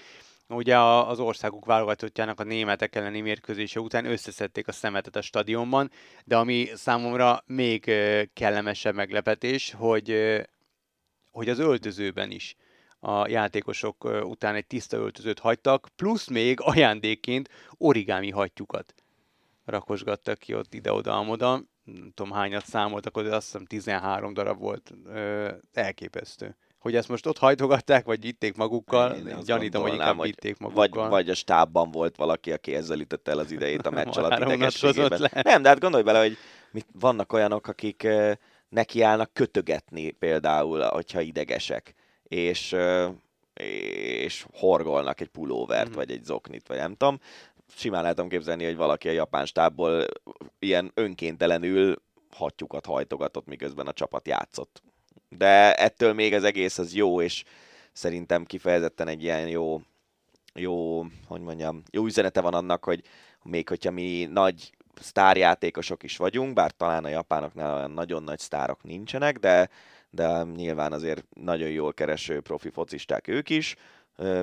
Ugye 0.54 0.80
az 0.80 1.20
országuk 1.20 1.66
válogatottjának 1.66 2.40
a 2.40 2.44
németek 2.44 2.96
elleni 2.96 3.22
mérkőzése 3.22 3.80
után 3.80 4.06
összeszedték 4.06 4.68
a 4.68 4.72
szemetet 4.72 5.16
a 5.16 5.22
stadionban, 5.22 5.92
de 6.26 6.38
ami 6.38 6.68
számomra 6.74 7.44
még 7.46 7.92
kellemesebb 8.34 8.96
meglepetés, 8.96 9.74
hogy, 9.78 10.38
hogy 11.32 11.50
az 11.50 11.60
öltözőben 11.60 12.32
is 12.32 12.56
a 13.00 13.28
játékosok 13.28 14.04
után 14.24 14.56
egy 14.56 14.68
tiszta 14.68 14.98
öltözőt 14.98 15.40
hagytak, 15.40 15.88
plusz 15.96 16.28
még 16.28 16.60
ajándékként 16.62 17.50
origami 17.78 18.30
hattyukat 18.30 18.94
rakosgattak 19.66 20.38
ki 20.38 20.54
ott 20.54 20.74
ide-oda, 20.74 21.18
amoda. 21.18 21.62
Nem 21.84 22.12
tudom 22.14 22.32
hányat 22.32 22.66
számoltak, 22.66 23.22
de 23.22 23.36
azt 23.36 23.46
hiszem 23.46 23.66
13 23.66 24.34
darab 24.34 24.60
volt. 24.60 24.94
Elképesztő. 25.74 26.58
Hogy 26.84 26.96
ezt 26.96 27.10
most 27.10 27.26
ott 27.26 27.38
hajtogatták, 27.38 28.06
vagy 28.06 28.22
vitték 28.22 28.56
magukkal, 28.56 29.12
Én 29.16 29.28
Én 29.28 29.44
gyanítom, 29.46 29.82
hogy 29.82 29.94
inkább 29.94 30.22
vitték 30.22 30.58
Vagy, 30.58 30.72
magukkal. 30.74 31.10
vagy 31.10 31.30
a 31.30 31.34
stábban 31.34 31.92
volt 31.92 32.16
valaki, 32.16 32.52
aki 32.52 32.76
ezzel 32.76 33.00
ütötte 33.00 33.32
el 33.32 33.40
az 33.40 33.52
idejét 33.52 33.86
a 33.86 33.92
meccs 34.00 34.18
alatt 34.18 34.40
idegességében. 34.40 35.30
Nem, 35.44 35.62
de 35.62 35.70
hát 35.70 35.80
gondolj 35.80 36.04
bele, 36.04 36.20
hogy 36.20 36.38
mit, 36.72 36.86
vannak 37.00 37.34
olyanok, 37.34 37.68
akik 37.68 38.08
nekiállnak 38.70 39.34
kötögetni 39.34 40.12
például, 40.12 40.82
hogyha 40.82 41.22
idegesek, 41.22 41.94
és, 42.24 42.76
és 43.54 44.46
horgolnak 44.54 45.22
egy 45.22 45.30
pulóvert, 45.30 45.88
Mhm. 45.88 45.96
vagy 45.96 46.12
egy 46.12 46.24
zoknit, 46.24 46.68
vagy 46.68 46.78
nem 46.78 46.96
tudom. 46.96 47.20
Simán 47.76 48.02
lehetem 48.02 48.28
képzelni, 48.28 48.66
hogy 48.66 48.76
valaki 48.76 49.08
a 49.08 49.12
japán 49.12 49.46
stábból 49.46 50.06
ilyen 50.60 50.92
önkéntelenül 50.94 51.96
hattyukat 52.32 52.86
hajtogatott, 52.86 53.46
miközben 53.48 53.88
a 53.88 53.94
csapat 53.94 54.28
játszott. 54.28 54.82
De 55.38 55.76
ettől 55.76 56.14
még 56.14 56.34
az 56.34 56.44
egész 56.44 56.78
az 56.78 56.94
jó, 56.94 57.22
és 57.22 57.44
szerintem 57.92 58.46
kifejezetten 58.46 59.08
egy 59.08 59.24
ilyen 59.24 59.48
jó 59.48 59.82
jó, 60.54 61.06
hogy 61.28 61.42
mondjam, 61.42 61.84
jó 61.92 62.06
üzenete 62.06 62.42
van 62.42 62.54
annak, 62.54 62.84
hogy 62.84 63.02
még 63.44 63.70
hogyha 63.70 63.92
mi 63.92 64.28
nagy 64.32 64.72
sztárjátékosok 65.02 66.04
is 66.04 66.18
vagyunk, 66.18 66.54
bár 66.54 66.72
talán 66.72 67.06
a 67.06 67.10
japánoknál 67.10 67.76
olyan 67.76 67.92
nagyon 67.92 68.24
nagy 68.24 68.40
sztárok 68.40 68.84
nincsenek, 68.84 69.38
de, 69.38 69.70
de 70.10 70.44
nyilván 70.44 70.92
azért 70.92 71.26
nagyon 71.34 71.70
jól 71.70 71.94
kereső 71.94 72.42
profi 72.42 72.70
focisták 72.70 73.28
ők 73.28 73.50
is, 73.50 73.76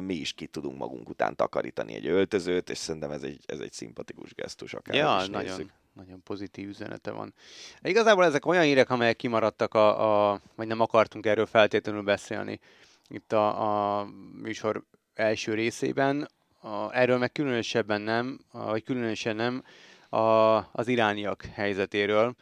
mi 0.01 0.15
is 0.15 0.33
ki 0.33 0.47
tudunk 0.47 0.79
magunk 0.79 1.09
után 1.09 1.37
takarítani 1.37 1.95
egy 1.95 2.07
öltözőt, 2.07 2.71
és 2.71 2.79
szerintem 2.79 3.11
ez 3.11 3.23
egy, 3.23 3.41
ez 3.47 3.59
egy 3.59 3.73
szimpatikus 3.73 4.35
gesztus, 4.35 4.75
akár 4.75 4.97
ja, 4.97 5.19
is 5.21 5.29
nagyon, 5.29 5.45
nézzük. 5.45 5.73
Nagyon 6.01 6.23
pozitív 6.23 6.69
üzenete 6.69 7.11
van. 7.11 7.35
Igazából 7.83 8.25
ezek 8.25 8.47
olyan 8.47 8.63
hírek, 8.63 8.91
amelyek 8.91 9.17
kimaradtak, 9.17 9.75
a, 9.75 10.31
a, 10.33 10.41
vagy 10.55 10.67
nem 10.67 10.81
akartunk 10.81 11.27
erről 11.27 11.47
feltétlenül 11.47 12.03
beszélni 12.03 12.61
itt 13.09 13.33
a, 13.33 13.99
a 13.99 14.07
műsor 14.43 14.83
első 15.15 15.55
részében. 15.55 16.29
A, 16.61 16.95
erről 16.95 17.19
meg 17.19 17.33
különösebben 17.33 18.01
nem, 18.01 18.39
vagy 18.53 18.83
különösen 18.83 19.37
nem 19.37 19.63
a, 20.09 20.57
az 20.73 20.89
irániak 20.89 21.45
helyzetéről. 21.53 22.35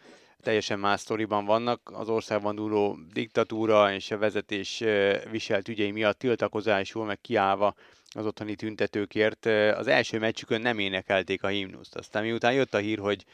Teljesen 0.43 0.79
más 0.79 1.01
sztoriban 1.01 1.45
vannak. 1.45 1.91
Az 1.95 2.09
országban 2.09 2.55
dúló 2.55 2.99
diktatúra 3.13 3.93
és 3.93 4.11
a 4.11 4.19
vezetés 4.19 4.85
viselt 5.31 5.69
ügyei 5.69 5.91
miatt 5.91 6.19
tiltakozásul, 6.19 7.05
meg 7.05 7.21
kiállva 7.21 7.75
az 8.15 8.27
otthoni 8.27 8.55
tüntetőkért. 8.55 9.47
Az 9.77 9.87
első 9.87 10.19
meccsükön 10.19 10.61
nem 10.61 10.79
énekelték 10.79 11.43
a 11.43 11.49
himnuszt. 11.49 11.97
Aztán 11.97 12.23
miután 12.23 12.53
jött 12.53 12.75
a 12.75 12.79
hír, 12.79 12.99
hogy 12.99 13.25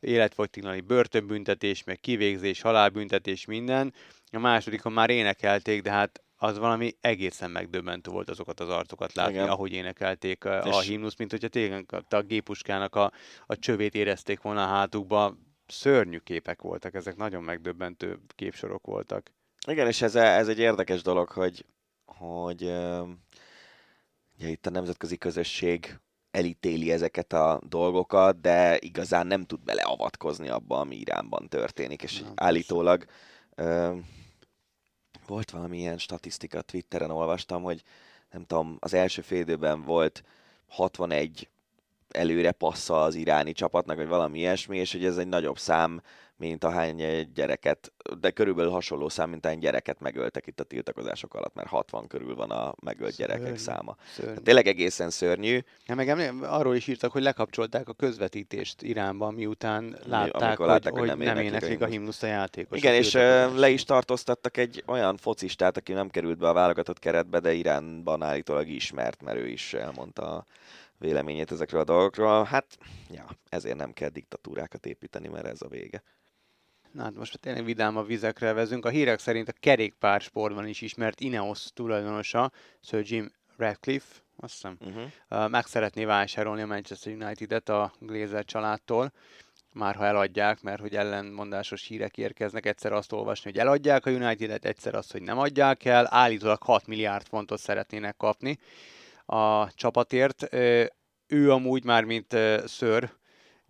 életfogytiglani 0.00 0.80
börtönbüntetés, 0.80 1.84
meg 1.84 2.00
kivégzés, 2.00 2.60
halálbüntetés, 2.60 3.44
minden, 3.44 3.94
a 4.32 4.38
másodikon 4.38 4.92
már 4.92 5.10
énekelték, 5.10 5.82
de 5.82 5.90
hát 5.90 6.22
az 6.36 6.58
valami 6.58 6.96
egészen 7.00 7.50
megdöbbentő 7.50 8.10
volt 8.10 8.30
azokat 8.30 8.60
az 8.60 8.68
arcokat 8.68 9.14
látni, 9.14 9.32
Igen. 9.32 9.48
ahogy 9.48 9.72
énekelték 9.72 10.44
a, 10.44 10.62
a 10.62 10.80
himnusz, 10.80 11.16
mint 11.16 11.30
hogyha 11.30 11.48
tényleg 11.48 11.86
a 12.08 12.20
gépuskának 12.20 12.94
a, 12.94 13.12
a 13.46 13.56
csövét 13.56 13.94
érezték 13.94 14.40
volna 14.40 14.62
a 14.62 14.66
hátukba. 14.66 15.36
Szörnyű 15.66 16.18
képek 16.18 16.62
voltak, 16.62 16.94
ezek 16.94 17.16
nagyon 17.16 17.42
megdöbbentő 17.42 18.18
képsorok 18.34 18.86
voltak. 18.86 19.32
Igen, 19.66 19.86
és 19.86 20.02
ez, 20.02 20.14
ez 20.14 20.48
egy 20.48 20.58
érdekes 20.58 21.02
dolog, 21.02 21.28
hogy, 21.28 21.64
hogy 22.04 22.72
ugye 24.44 24.52
itt 24.52 24.66
a 24.66 24.70
nemzetközi 24.70 25.16
közösség 25.16 25.98
elítéli 26.30 26.92
ezeket 26.92 27.32
a 27.32 27.60
dolgokat, 27.68 28.40
de 28.40 28.76
igazán 28.78 29.26
nem 29.26 29.44
tud 29.44 29.60
beleavatkozni 29.60 30.48
abba, 30.48 30.78
ami 30.78 30.96
Iránban 30.96 31.48
történik, 31.48 32.02
és 32.02 32.20
Na, 32.20 32.32
állítólag 32.34 33.04
volt 35.26 35.50
valami 35.50 35.78
ilyen 35.78 35.98
statisztika, 35.98 36.62
Twitteren 36.62 37.10
olvastam, 37.10 37.62
hogy 37.62 37.82
nem 38.30 38.44
tudom, 38.44 38.76
az 38.80 38.94
első 38.94 39.22
félidőben 39.22 39.82
volt 39.82 40.22
61 40.68 41.48
előre 42.08 42.52
passza 42.52 43.02
az 43.02 43.14
iráni 43.14 43.52
csapatnak, 43.52 43.96
vagy 43.96 44.08
valami 44.08 44.38
ilyesmi, 44.38 44.78
és 44.78 44.92
hogy 44.92 45.04
ez 45.04 45.16
egy 45.16 45.28
nagyobb 45.28 45.58
szám, 45.58 46.02
mint 46.36 46.64
ahány 46.64 47.30
gyereket, 47.34 47.92
de 48.20 48.30
körülbelül 48.30 48.70
hasonló 48.70 49.08
szám, 49.08 49.30
mint 49.30 49.44
ahány 49.44 49.58
gyereket 49.58 50.00
megöltek 50.00 50.46
itt 50.46 50.60
a 50.60 50.64
tiltakozások 50.64 51.34
alatt, 51.34 51.54
mert 51.54 51.68
60 51.68 52.06
körül 52.06 52.34
van 52.34 52.50
a 52.50 52.74
megölt 52.82 53.12
szörnyű, 53.12 53.32
gyerekek 53.32 53.58
száma. 53.58 53.96
Szörnyű. 54.14 54.40
Tényleg 54.42 54.66
egészen 54.66 55.10
szörnyű. 55.10 55.58
Ja, 55.86 55.94
meg 55.94 56.08
emlé- 56.08 56.32
arról 56.42 56.76
is 56.76 56.86
írtak, 56.86 57.12
hogy 57.12 57.22
lekapcsolták 57.22 57.88
a 57.88 57.92
közvetítést 57.92 58.82
Iránban, 58.82 59.34
miután 59.34 59.96
látták, 60.06 60.56
hogy, 60.56 60.66
látták, 60.66 60.92
hogy, 60.92 61.08
hogy 61.08 61.08
nem, 61.08 61.34
nem 61.34 61.44
éneklik 61.44 61.80
a 61.80 61.86
himnusz 61.86 62.22
a 62.22 62.26
játékos. 62.26 62.78
Igen, 62.78 62.94
és 62.94 63.12
le 63.56 63.68
is 63.68 63.84
tartóztattak 63.84 64.56
egy 64.56 64.82
olyan 64.86 65.16
focistát, 65.16 65.76
aki 65.76 65.92
nem 65.92 66.08
került 66.08 66.38
be 66.38 66.48
a 66.48 66.52
válogatott 66.52 66.98
keretbe, 66.98 67.40
de 67.40 67.52
Iránban 67.52 68.22
állítólag 68.22 68.68
ismert, 68.68 69.22
mert 69.22 69.38
ő 69.38 69.48
is 69.48 69.74
elmondta 69.74 70.46
véleményét 70.98 71.52
ezekről 71.52 71.80
a 71.80 71.84
dolgokról. 71.84 72.44
Hát, 72.44 72.78
ja, 73.10 73.26
ezért 73.48 73.76
nem 73.76 73.92
kell 73.92 74.08
diktatúrákat 74.08 74.86
építeni, 74.86 75.28
mert 75.28 75.46
ez 75.46 75.62
a 75.62 75.68
vége. 75.68 76.02
Na 76.94 77.02
hát 77.02 77.14
most 77.14 77.38
tényleg 77.38 77.64
vidám 77.64 77.96
a 77.96 78.02
vizekre 78.02 78.52
vezünk. 78.52 78.84
A 78.84 78.88
hírek 78.88 79.18
szerint 79.18 79.48
a 79.48 79.52
kerékpársportban 79.60 80.66
is 80.66 80.80
ismert 80.80 81.20
Ineos 81.20 81.66
tulajdonosa, 81.72 82.50
Sir 82.80 83.02
Jim 83.04 83.32
Radcliffe, 83.56 84.14
azt 84.36 84.52
hiszem, 84.52 84.76
uh-huh. 84.80 85.50
meg 85.50 85.66
szeretné 85.66 86.04
vásárolni 86.04 86.62
a 86.62 86.66
Manchester 86.66 87.12
United-et 87.12 87.68
a 87.68 87.92
Glazer 87.98 88.44
családtól, 88.44 89.12
már 89.72 89.94
ha 89.94 90.04
eladják, 90.04 90.62
mert 90.62 90.80
hogy 90.80 90.96
ellenmondásos 90.96 91.86
hírek 91.86 92.18
érkeznek, 92.18 92.66
egyszer 92.66 92.92
azt 92.92 93.12
olvasni, 93.12 93.50
hogy 93.50 93.60
eladják 93.60 94.06
a 94.06 94.10
United-et, 94.10 94.64
egyszer 94.64 94.94
azt, 94.94 95.12
hogy 95.12 95.22
nem 95.22 95.38
adják 95.38 95.84
el, 95.84 96.06
állítólag 96.10 96.62
6 96.62 96.86
milliárd 96.86 97.26
fontot 97.26 97.58
szeretnének 97.58 98.16
kapni 98.16 98.58
a 99.24 99.72
csapatért. 99.72 100.54
Ő 101.26 101.50
amúgy 101.50 101.84
már, 101.84 102.04
mint 102.04 102.36
Sir 102.66 103.12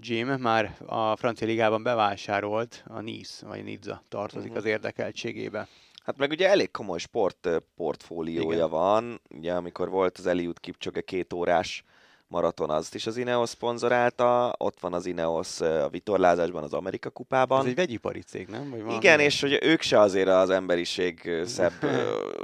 Jim 0.06 0.28
már 0.28 0.76
a 0.86 1.16
francia 1.16 1.46
ligában 1.46 1.82
bevásárolt, 1.82 2.84
a 2.86 3.00
Nice, 3.00 3.46
vagy 3.46 3.64
Nizza 3.64 4.02
tartozik 4.08 4.50
uh-huh. 4.50 4.64
az 4.64 4.70
érdekeltségébe. 4.70 5.68
Hát 6.04 6.16
meg 6.16 6.30
ugye 6.30 6.48
elég 6.48 6.70
komoly 6.70 6.98
sport 6.98 7.48
portfóliója 7.76 8.56
Igen. 8.56 8.70
van, 8.70 9.20
ugye 9.30 9.52
amikor 9.52 9.88
volt 9.90 10.18
az 10.18 10.26
Eliud 10.26 10.60
Kipchoge 10.60 11.00
két 11.00 11.32
órás 11.32 11.84
maraton, 12.28 12.70
azt 12.70 12.94
is 12.94 13.06
az 13.06 13.16
Ineos 13.16 13.48
szponzorálta, 13.48 14.54
ott 14.58 14.80
van 14.80 14.92
az 14.92 15.06
Ineos 15.06 15.60
a 15.60 15.88
vitorlázásban, 15.88 16.62
az 16.62 16.72
Amerika 16.72 17.10
kupában. 17.10 17.60
Ez 17.60 17.66
egy 17.66 17.74
vegyipari 17.74 18.20
cég, 18.20 18.48
nem? 18.48 18.70
Vagy 18.70 18.94
Igen, 18.94 19.20
és 19.20 19.40
hogy 19.40 19.58
ők 19.62 19.80
se 19.80 19.98
azért 20.00 20.28
az 20.28 20.50
emberiség 20.50 21.30
szebb 21.44 21.72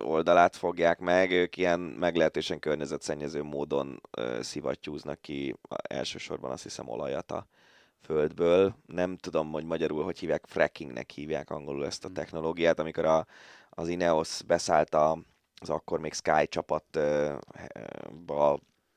oldalát 0.04 0.56
fogják 0.56 0.98
meg, 0.98 1.30
ők 1.30 1.56
ilyen 1.56 1.80
meglehetősen 1.80 2.58
környezetszennyező 2.58 3.42
módon 3.42 4.00
szivattyúznak 4.40 5.20
ki 5.20 5.54
elsősorban 5.82 6.50
azt 6.50 6.62
hiszem 6.62 6.88
olajat 6.88 7.32
a 7.32 7.46
földből. 8.02 8.74
Nem 8.86 9.16
tudom, 9.16 9.52
hogy 9.52 9.64
magyarul 9.64 10.04
hogy 10.04 10.18
hívják, 10.18 10.44
frackingnek 10.46 11.10
hívják 11.10 11.50
angolul 11.50 11.86
ezt 11.86 12.04
a 12.04 12.06
hmm. 12.06 12.16
technológiát, 12.16 12.78
amikor 12.78 13.04
a, 13.04 13.26
az 13.70 13.88
Ineos 13.88 14.42
beszállt 14.46 14.94
a, 14.94 15.18
az 15.60 15.70
akkor 15.70 16.00
még 16.00 16.12
Sky 16.12 16.48
csapatba 16.48 17.00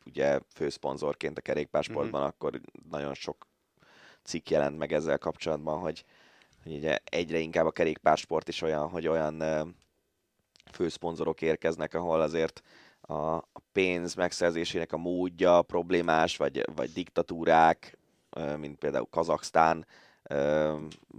ugye 0.06 0.40
főszponzorként 0.54 1.38
a 1.38 1.42
kerékpársportban, 1.42 2.20
mm-hmm. 2.20 2.30
akkor 2.30 2.62
nagyon 2.90 3.14
sok 3.14 3.48
cikk 4.24 4.50
jelent 4.50 4.78
meg 4.78 4.94
ezzel 4.94 5.18
kapcsolatban, 5.18 5.80
hogy, 5.80 6.06
hogy 6.64 6.74
ugye 6.74 6.98
egyre 7.04 7.38
inkább 7.38 7.66
a 7.66 7.72
kerékpársport 7.72 8.48
is 8.48 8.62
olyan, 8.62 8.90
hogy 8.90 9.08
olyan 9.08 9.44
főszponzorok 10.72 11.42
érkeznek, 11.42 11.94
ahol 11.94 12.22
azért 12.22 12.62
a, 13.02 13.40
pénz 13.72 14.16
megszerzésének 14.16 14.92
a 14.92 14.98
módja 14.98 15.62
problémás, 15.62 16.38
vagy, 16.38 16.66
vagy 16.76 16.92
diktatúrák, 16.92 17.98
mint 18.58 18.78
például 18.78 19.08
Kazaksztán 19.10 19.86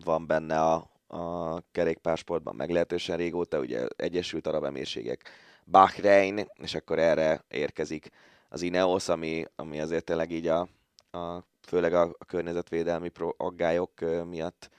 van 0.04 0.26
benne 0.26 0.60
a, 0.60 0.90
a 1.06 1.60
kerékpársportban 1.72 2.54
meglehetősen 2.54 3.16
régóta, 3.16 3.58
ugye 3.58 3.86
Egyesült 3.96 4.46
Arab 4.46 4.64
Emírségek, 4.64 5.30
Bahrein, 5.64 6.46
és 6.54 6.74
akkor 6.74 6.98
erre 6.98 7.44
érkezik 7.48 8.10
az 8.54 8.62
Ineos, 8.62 9.08
ami, 9.08 9.44
ami 9.56 9.80
azért 9.80 10.04
tényleg 10.04 10.30
így 10.30 10.46
a, 10.46 10.68
a 11.10 11.44
főleg 11.60 11.94
a, 11.94 12.02
a 12.02 12.24
környezetvédelmi 12.24 13.08
pro, 13.08 13.30
aggályok 13.36 13.90
miatt 14.28 14.70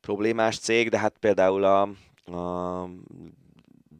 problémás 0.00 0.58
cég, 0.58 0.88
de 0.88 0.98
hát 0.98 1.18
például 1.18 1.64
a, 1.64 1.80
a 2.36 2.88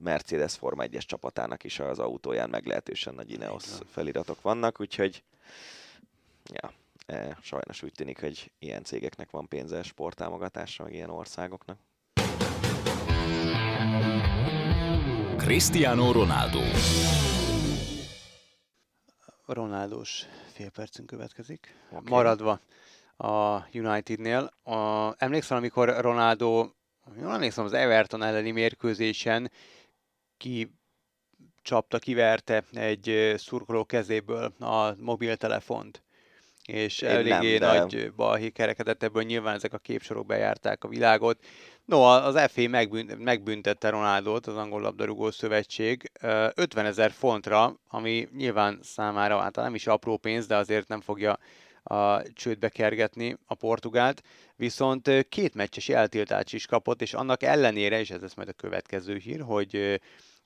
Mercedes 0.03 0.55
Forma 0.55 0.85
1-es 0.87 1.03
csapatának 1.07 1.65
is 1.65 1.81
az 1.81 1.99
autóján 1.99 2.51
meglehetősen 2.51 3.15
nagy 3.15 3.31
Ineos 3.31 3.65
feliratok 3.91 4.43
vannak, 4.43 4.81
úgyhogy 4.81 5.23
ja, 6.53 6.73
e, 7.07 7.39
sajnos 7.43 7.83
úgy 7.83 7.93
tűnik, 7.93 8.21
hogy 8.21 8.53
ilyen 8.59 8.83
cégeknek 8.83 9.31
van 9.31 9.49
pénze 9.49 9.83
sporttámogatásra, 9.83 10.85
meg 10.85 10.95
ilyen 10.95 11.11
országoknak. 11.11 11.79
Cristiano 15.37 16.13
Ronaldo 16.13 16.61
Ronaldós 19.47 20.27
fél 20.53 20.71
percünk 20.71 21.09
következik. 21.09 21.75
Okay. 21.91 22.03
Maradva 22.05 22.61
a 23.17 23.61
Unitednél. 23.73 24.51
A, 24.63 25.15
emlékszem, 25.25 25.57
amikor 25.57 25.89
Ronaldo, 26.01 26.71
jól 27.21 27.33
emlékszem, 27.33 27.65
az 27.65 27.73
Everton 27.73 28.23
elleni 28.23 28.51
mérkőzésen 28.51 29.51
ki 30.37 30.75
csapta, 31.63 31.99
kiverte 31.99 32.65
egy 32.73 33.35
szurkoló 33.37 33.85
kezéből 33.85 34.53
a 34.59 34.95
mobiltelefont 34.99 36.06
és 36.67 37.03
Én 37.03 37.09
eléggé 37.09 37.59
nem, 37.59 37.71
de... 37.71 37.79
nagy 37.79 38.13
balhé 38.13 38.49
kerekedett, 38.49 39.03
ebből. 39.03 39.23
Nyilván 39.23 39.55
ezek 39.55 39.73
a 39.73 39.79
képsorok 39.79 40.27
bejárták 40.27 40.85
a 40.85 40.89
világot. 40.89 41.45
No, 41.85 42.03
az 42.03 42.51
FA 42.51 42.69
megbünt, 42.69 43.19
megbüntette 43.19 43.91
Ronaldot, 43.91 44.47
az 44.47 44.57
Angol 44.57 44.81
Labdarúgó 44.81 45.31
Szövetség. 45.31 46.11
50 46.21 46.87
ezer 46.87 47.11
fontra, 47.11 47.77
ami 47.89 48.29
nyilván 48.37 48.79
számára 48.83 49.41
hát 49.41 49.57
nem 49.57 49.75
is 49.75 49.87
apró 49.87 50.17
pénz, 50.17 50.47
de 50.47 50.57
azért 50.57 50.89
nem 50.89 51.01
fogja 51.01 51.39
a 51.83 52.23
csődbe 52.33 52.69
kergetni 52.69 53.37
a 53.47 53.55
portugált, 53.55 54.23
viszont 54.57 55.27
két 55.29 55.55
meccses 55.55 55.89
eltiltást 55.89 56.55
is 56.55 56.67
kapott, 56.67 57.03
és 57.03 57.15
annak 57.15 57.43
ellenére, 57.43 57.99
és 57.99 58.11
ez 58.11 58.21
lesz 58.21 58.35
majd 58.35 58.49
a 58.49 58.53
következő 58.53 59.17
hír, 59.17 59.41
hogy 59.41 60.01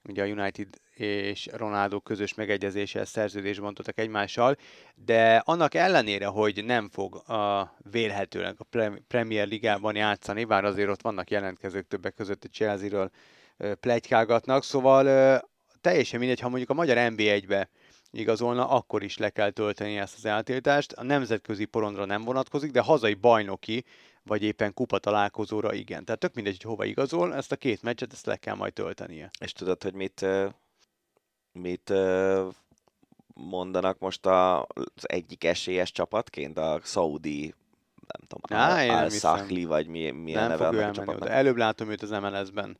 ugye 0.09 0.23
a 0.23 0.27
United 0.27 0.69
és 0.95 1.49
Ronaldo 1.53 2.01
közös 2.01 2.35
megegyezéssel 2.35 3.05
szerződést 3.05 3.61
bontottak 3.61 3.99
egymással, 3.99 4.57
de 4.95 5.43
annak 5.45 5.75
ellenére, 5.75 6.27
hogy 6.27 6.65
nem 6.65 6.89
fog 6.89 7.15
a 7.15 7.75
vélhetőleg 7.91 8.55
a 8.59 8.89
Premier 9.09 9.49
Ligában 9.49 9.97
játszani, 9.97 10.45
bár 10.45 10.65
azért 10.65 10.89
ott 10.89 11.03
vannak 11.03 11.31
jelentkezők 11.31 11.89
többek 11.89 12.15
között 12.15 12.45
a 12.45 12.49
Chelsea-ről 12.49 13.11
plegykálgatnak, 13.81 14.65
szóval 14.65 15.41
teljesen 15.81 16.19
mindegy, 16.19 16.41
ha 16.41 16.49
mondjuk 16.49 16.71
a 16.71 16.75
magyar 16.75 16.97
NB1-be 17.13 17.69
igazolna, 18.11 18.69
akkor 18.69 19.03
is 19.03 19.19
le 19.19 19.31
kell 19.31 19.51
tölteni 19.51 19.99
ezt 19.99 20.17
az 20.17 20.25
eltiltást. 20.25 20.93
A 20.93 21.03
nemzetközi 21.03 21.65
porondra 21.65 22.05
nem 22.05 22.25
vonatkozik, 22.25 22.71
de 22.71 22.81
hazai 22.81 23.15
bajnoki 23.15 23.85
vagy 24.23 24.43
éppen 24.43 24.75
kupa 24.75 24.99
találkozóra 24.99 25.75
igen. 25.75 26.05
Tehát 26.05 26.21
tök 26.21 26.35
mindegy, 26.35 26.57
hogy 26.57 26.71
hova 26.71 26.85
igazol, 26.85 27.35
ezt 27.35 27.53
a 27.53 27.57
két 27.57 27.83
meccset 27.83 28.13
ezt 28.13 28.27
le 28.27 28.37
kell 28.37 28.55
majd 28.55 28.73
töltenie. 28.73 29.31
És 29.41 29.53
tudod, 29.53 29.83
hogy 29.83 29.95
mit, 29.95 30.27
mit 31.53 31.93
mondanak 33.35 33.99
most 33.99 34.27
az 34.27 35.09
egyik 35.09 35.45
esélyes 35.45 35.93
csapatként, 35.93 36.59
a 36.59 36.81
Saudi 36.85 37.55
nem 38.19 38.27
tudom, 38.29 38.61
Á, 38.61 39.03
al 39.03 39.09
Sahli, 39.09 39.65
vagy 39.65 39.87
mi, 39.87 40.11
milyen 40.11 40.49
nem 40.49 40.59
neve 40.59 40.67
fog 40.67 40.79
a 40.79 40.91
csapatnak. 40.91 41.29
Előbb 41.29 41.57
látom 41.57 41.91
őt 41.91 42.03
az 42.03 42.11
MLS-ben. 42.11 42.79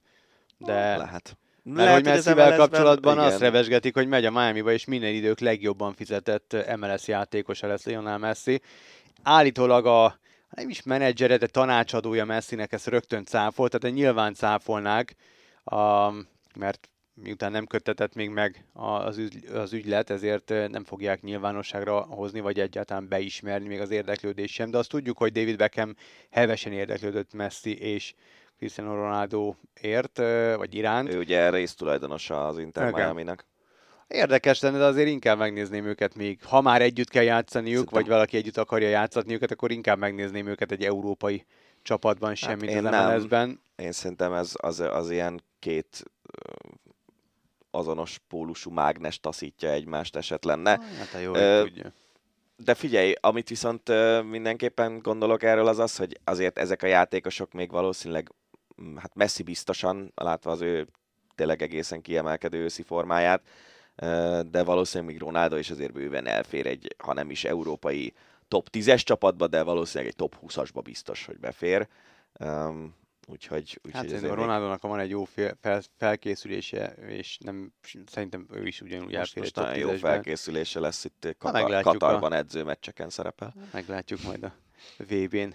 De 0.59 0.97
lehet. 0.97 1.37
Mert 1.63 1.77
Lehet, 1.77 1.95
hogy 1.95 2.05
Messivel 2.05 2.57
kapcsolatban 2.57 3.13
igen. 3.13 3.27
azt 3.27 3.39
revesgetik, 3.39 3.95
hogy 3.95 4.09
megy 4.09 4.25
a 4.25 4.31
Miami-ba, 4.31 4.73
és 4.73 4.85
minden 4.85 5.15
idők 5.15 5.41
legjobban 5.41 5.95
fizetett 5.95 6.57
MLS 6.77 7.09
játékosa 7.09 7.67
lesz 7.67 7.85
Lionel 7.85 8.19
Messi. 8.19 8.61
Állítólag 9.23 9.87
a 9.87 10.19
nem 10.61 10.69
is 10.69 10.83
menedzsere, 10.83 11.37
de 11.37 11.47
tanácsadója 11.47 12.25
Messinek 12.25 12.73
ezt 12.73 12.87
rögtön 12.87 13.25
cáfolt, 13.25 13.79
tehát 13.79 13.97
nyilván 13.97 14.35
cáfolnák, 14.35 15.15
a, 15.65 16.11
mert 16.55 16.91
miután 17.15 17.51
nem 17.51 17.67
köttetett 17.67 18.15
még 18.15 18.31
meg 18.31 18.65
az, 18.73 19.19
ügy, 19.19 19.45
az 19.55 19.73
ügylet, 19.73 20.11
ezért 20.11 20.49
nem 20.49 20.85
fogják 20.85 21.23
nyilvánosságra 21.23 22.01
hozni, 22.01 22.41
vagy 22.41 22.61
egyáltalán 22.61 23.09
beismerni 23.09 23.69
még 23.69 23.81
az 23.81 23.91
érdeklődés 23.91 24.53
sem, 24.53 24.71
de 24.71 24.79
azt 24.79 24.89
tudjuk, 24.89 25.19
hogy 25.19 25.33
David 25.33 25.57
Beckham 25.57 25.95
hevesen 26.31 26.73
érdeklődött 26.73 27.33
Messi 27.33 27.79
és 27.79 28.15
Cristiano 28.57 28.95
Ronaldo 28.95 29.55
ért, 29.81 30.17
vagy 30.57 30.75
iránt. 30.75 31.13
Ő 31.13 31.19
ugye 31.19 31.51
résztulajdonosa 31.51 32.47
az 32.47 32.59
Inter. 32.59 32.93
Miami-nak. 32.93 33.47
Érdekes 34.11 34.61
lenne, 34.61 34.79
de 34.79 34.85
azért 34.85 35.09
inkább 35.09 35.39
megnézném 35.39 35.85
őket 35.85 36.15
még. 36.15 36.39
Ha 36.45 36.61
már 36.61 36.83
együtt 36.83 37.09
kell 37.09 37.23
játszaniuk, 37.23 37.75
Szerintem... 37.75 38.01
vagy 38.01 38.09
valaki 38.09 38.37
együtt 38.37 38.57
akarja 38.57 38.89
játszatni 38.89 39.35
őket, 39.35 39.51
akkor 39.51 39.71
inkább 39.71 39.99
megnézném 39.99 40.47
őket 40.47 40.73
egy 40.73 40.85
európai 40.85 41.45
csapatban, 41.83 42.35
semmit 42.35 42.71
hát 42.71 42.85
az 42.85 43.15
MLS-ben. 43.15 43.61
Én 43.77 43.93
szerintem 43.93 44.33
ez 44.33 44.53
az, 44.57 44.81
az 44.81 45.11
ilyen 45.11 45.43
két 45.59 46.05
azonos 47.71 48.21
pólusú 48.29 48.71
mágnes 48.71 49.21
taszítja 49.21 49.71
egymást 49.71 50.17
eset 50.17 50.45
lenne. 50.45 50.71
Hát 50.71 51.15
a 51.15 51.19
jó, 51.19 51.33
tudja. 51.63 51.93
De 52.57 52.75
figyelj, 52.75 53.15
amit 53.21 53.49
viszont 53.49 53.93
mindenképpen 54.31 54.99
gondolok 54.99 55.43
erről 55.43 55.67
az 55.67 55.79
az, 55.79 55.97
hogy 55.97 56.21
azért 56.25 56.59
ezek 56.59 56.83
a 56.83 56.87
játékosok 56.87 57.53
még 57.53 57.71
valószínűleg 57.71 58.33
mm, 58.83 58.97
hát 58.97 59.15
messzi 59.15 59.43
biztosan, 59.43 60.13
látva 60.15 60.51
az 60.51 60.61
ő 60.61 60.89
tényleg 61.35 61.63
egészen 61.63 62.01
kiemelkedő 62.01 62.59
őszi 62.59 62.83
formáját, 62.83 63.43
de 64.51 64.63
valószínűleg 64.63 65.13
még 65.13 65.23
Ronaldo 65.23 65.57
is 65.57 65.71
azért 65.71 65.93
bőven 65.93 66.27
elfér 66.27 66.67
egy, 66.67 66.95
ha 66.99 67.13
nem 67.13 67.31
is 67.31 67.45
európai 67.45 68.13
top 68.49 68.69
10-es 68.73 69.03
csapatba, 69.03 69.47
de 69.47 69.63
valószínűleg 69.63 70.13
egy 70.13 70.17
top 70.17 70.37
20-asba 70.47 70.81
biztos, 70.83 71.27
hogy 71.27 71.39
befér. 71.39 71.89
Um, 72.41 72.95
úgyhogy, 73.27 73.81
úgyhogy 73.85 74.13
hát 74.13 74.23
a 74.23 74.35
Ronaldónak 74.35 74.83
van 74.83 74.99
egy 74.99 75.11
jó 75.11 75.25
fel, 75.61 75.83
felkészülése, 75.99 76.95
és 77.09 77.39
nem, 77.41 77.73
szerintem 78.07 78.47
ő 78.53 78.67
is 78.67 78.81
ugyanúgy 78.81 79.17
most, 79.17 79.37
most 79.37 79.57
nagyon 79.57 79.77
jó 79.77 79.91
felkészülése 79.91 80.81
lesz 80.81 81.05
itt 81.05 81.37
Katar, 81.39 81.83
Katarban 81.83 82.33
a... 82.33 82.37
edzőmeccseken 82.37 83.11
szerepel. 83.11 83.55
Meglátjuk 83.73 84.23
majd 84.23 84.43
a 84.43 84.53
VB-n. 84.97 85.55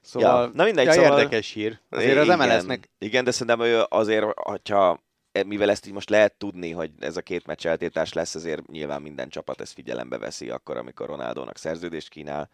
Szóval, 0.00 0.44
ja, 0.44 0.50
na 0.54 0.64
mindegy, 0.64 0.86
ja, 0.86 0.92
szóval... 0.92 1.18
érdekes 1.18 1.50
hír. 1.50 1.78
Azért 1.88 2.28
az 2.28 2.36
MLS-nek... 2.36 2.90
Igen, 2.98 3.24
de 3.24 3.30
szerintem 3.30 3.60
ő 3.66 3.84
azért, 3.88 4.26
hogyha 4.38 5.00
mivel 5.46 5.70
ezt 5.70 5.86
így 5.86 5.92
most 5.92 6.10
lehet 6.10 6.32
tudni, 6.32 6.70
hogy 6.70 6.90
ez 6.98 7.16
a 7.16 7.22
két 7.22 7.46
meccs 7.46 7.66
eltétás 7.66 8.12
lesz, 8.12 8.34
ezért 8.34 8.66
nyilván 8.66 9.02
minden 9.02 9.28
csapat 9.28 9.60
ezt 9.60 9.72
figyelembe 9.72 10.18
veszi 10.18 10.50
akkor, 10.50 10.76
amikor 10.76 11.06
Ronaldónak 11.06 11.56
szerződést 11.56 12.08
kínál. 12.08 12.50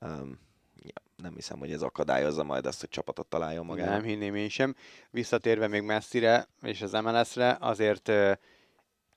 Um, 0.00 0.38
ja, 0.82 1.02
nem 1.16 1.34
hiszem, 1.34 1.58
hogy 1.58 1.72
ez 1.72 1.82
akadályozza 1.82 2.42
majd 2.42 2.66
azt, 2.66 2.80
hogy 2.80 2.88
csapatot 2.88 3.26
találjon 3.26 3.66
magának. 3.66 3.92
Nem 3.94 4.02
hinném 4.02 4.34
én 4.34 4.48
sem. 4.48 4.74
Visszatérve 5.10 5.66
még 5.68 5.82
messzire 5.82 6.48
és 6.62 6.82
az 6.82 6.92
MLS-re, 6.92 7.56
azért 7.60 8.08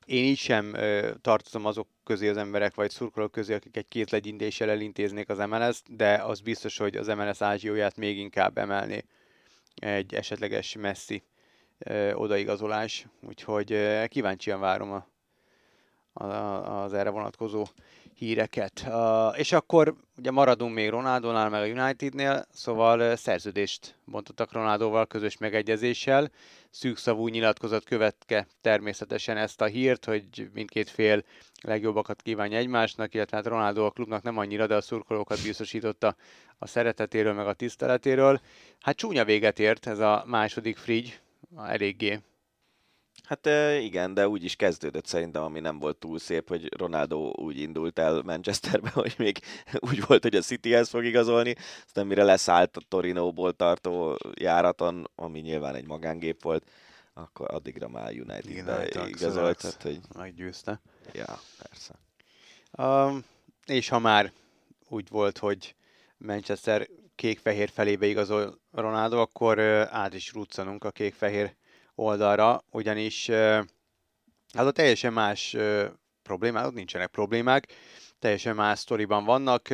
én 0.05 0.23
így 0.23 0.37
sem 0.37 0.71
uh, 0.73 1.09
tartozom 1.21 1.65
azok 1.65 1.87
közé 2.03 2.29
az 2.29 2.37
emberek, 2.37 2.75
vagy 2.75 2.89
szurkolók 2.89 3.31
közé, 3.31 3.53
akik 3.53 3.77
egy 3.77 3.87
kétlegyintéssel 3.87 4.69
elintéznék 4.69 5.29
az 5.29 5.37
MLS-t, 5.37 5.95
de 5.95 6.13
az 6.15 6.39
biztos, 6.39 6.77
hogy 6.77 6.95
az 6.95 7.07
MLS 7.07 7.41
ázsióját 7.41 7.97
még 7.97 8.17
inkább 8.17 8.57
emelné 8.57 9.03
egy 9.75 10.13
esetleges 10.13 10.75
messzi 10.75 11.23
odaigazolás, 12.13 13.07
úgyhogy 13.27 13.77
kíváncsian 14.07 14.59
várom 14.59 14.91
a, 14.91 15.07
a, 16.13 16.83
az 16.83 16.93
erre 16.93 17.09
vonatkozó 17.09 17.65
híreket. 18.15 18.83
Uh, 18.87 19.39
és 19.39 19.51
akkor 19.51 19.95
ugye 20.17 20.31
maradunk 20.31 20.73
még 20.73 20.89
Ronaldonál, 20.89 21.49
meg 21.49 21.61
a 21.61 21.81
Unitednél, 21.81 22.45
szóval 22.51 23.15
szerződést 23.15 23.95
bontottak 24.05 24.51
Ronaldóval 24.51 25.05
közös 25.05 25.37
megegyezéssel. 25.37 26.31
Szűkszavú 26.69 27.27
nyilatkozat 27.27 27.83
követke 27.83 28.47
természetesen 28.61 29.37
ezt 29.37 29.61
a 29.61 29.65
hírt, 29.65 30.05
hogy 30.05 30.49
mindkét 30.53 30.89
fél 30.89 31.23
legjobbakat 31.61 32.21
kívánja 32.21 32.57
egymásnak, 32.57 33.13
illetve 33.13 33.37
hát 33.37 33.45
Ronaldo 33.45 33.85
a 33.85 33.91
klubnak 33.91 34.23
nem 34.23 34.37
annyira, 34.37 34.67
de 34.67 34.75
a 34.75 34.81
szurkolókat 34.81 35.43
biztosította 35.43 36.15
a 36.57 36.67
szeretetéről, 36.67 37.33
meg 37.33 37.47
a 37.47 37.53
tiszteletéről. 37.53 38.39
Hát 38.79 38.95
csúnya 38.95 39.25
véget 39.25 39.59
ért 39.59 39.87
ez 39.87 39.99
a 39.99 40.23
második 40.27 40.77
frigy, 40.77 41.13
eléggé. 41.57 42.19
Hát 43.23 43.45
igen, 43.81 44.13
de 44.13 44.27
úgy 44.27 44.43
is 44.43 44.55
kezdődött 44.55 45.05
szerintem, 45.05 45.43
ami 45.43 45.59
nem 45.59 45.79
volt 45.79 45.97
túl 45.97 46.19
szép, 46.19 46.47
hogy 46.47 46.77
Ronaldo 46.77 47.17
úgy 47.17 47.59
indult 47.59 47.99
el 47.99 48.21
Manchesterbe, 48.21 48.89
hogy 49.01 49.15
még 49.17 49.39
úgy 49.79 50.05
volt, 50.05 50.23
hogy 50.23 50.35
a 50.35 50.41
Cityhez 50.41 50.89
fog 50.89 51.03
igazolni, 51.03 51.55
aztán 51.85 52.07
mire 52.07 52.23
leszállt 52.23 52.77
a 52.77 52.81
Torinóból 52.87 53.53
tartó 53.53 54.17
járaton, 54.33 55.11
ami 55.15 55.39
nyilván 55.39 55.75
egy 55.75 55.87
magángép 55.87 56.41
volt, 56.41 56.71
akkor 57.13 57.53
addigra 57.53 57.87
már 57.87 58.11
United-be 58.11 59.07
igazolt. 59.07 59.57
Tehát, 59.57 59.81
hogy... 59.81 59.99
Meggyőzte. 60.15 60.81
Ja, 61.13 61.39
persze. 61.57 61.93
Um, 62.77 63.23
és 63.65 63.89
ha 63.89 63.99
már 63.99 64.31
úgy 64.89 65.09
volt, 65.09 65.37
hogy 65.37 65.75
Manchester 66.17 66.87
kék-fehér 67.15 67.69
felébe 67.69 68.05
igazol 68.05 68.59
Ronaldo, 68.71 69.21
akkor 69.21 69.59
át 69.89 70.13
is 70.13 70.33
ruccanunk 70.33 70.83
a 70.83 70.91
kék-fehér 70.91 71.55
oldalra, 71.95 72.63
ugyanis 72.71 73.29
hát 74.53 74.65
a 74.65 74.71
teljesen 74.71 75.13
más 75.13 75.55
problémák, 76.23 76.65
ott 76.65 76.73
nincsenek 76.73 77.07
problémák, 77.07 77.67
teljesen 78.19 78.55
más 78.55 78.79
sztoriban 78.79 79.25
vannak, 79.25 79.67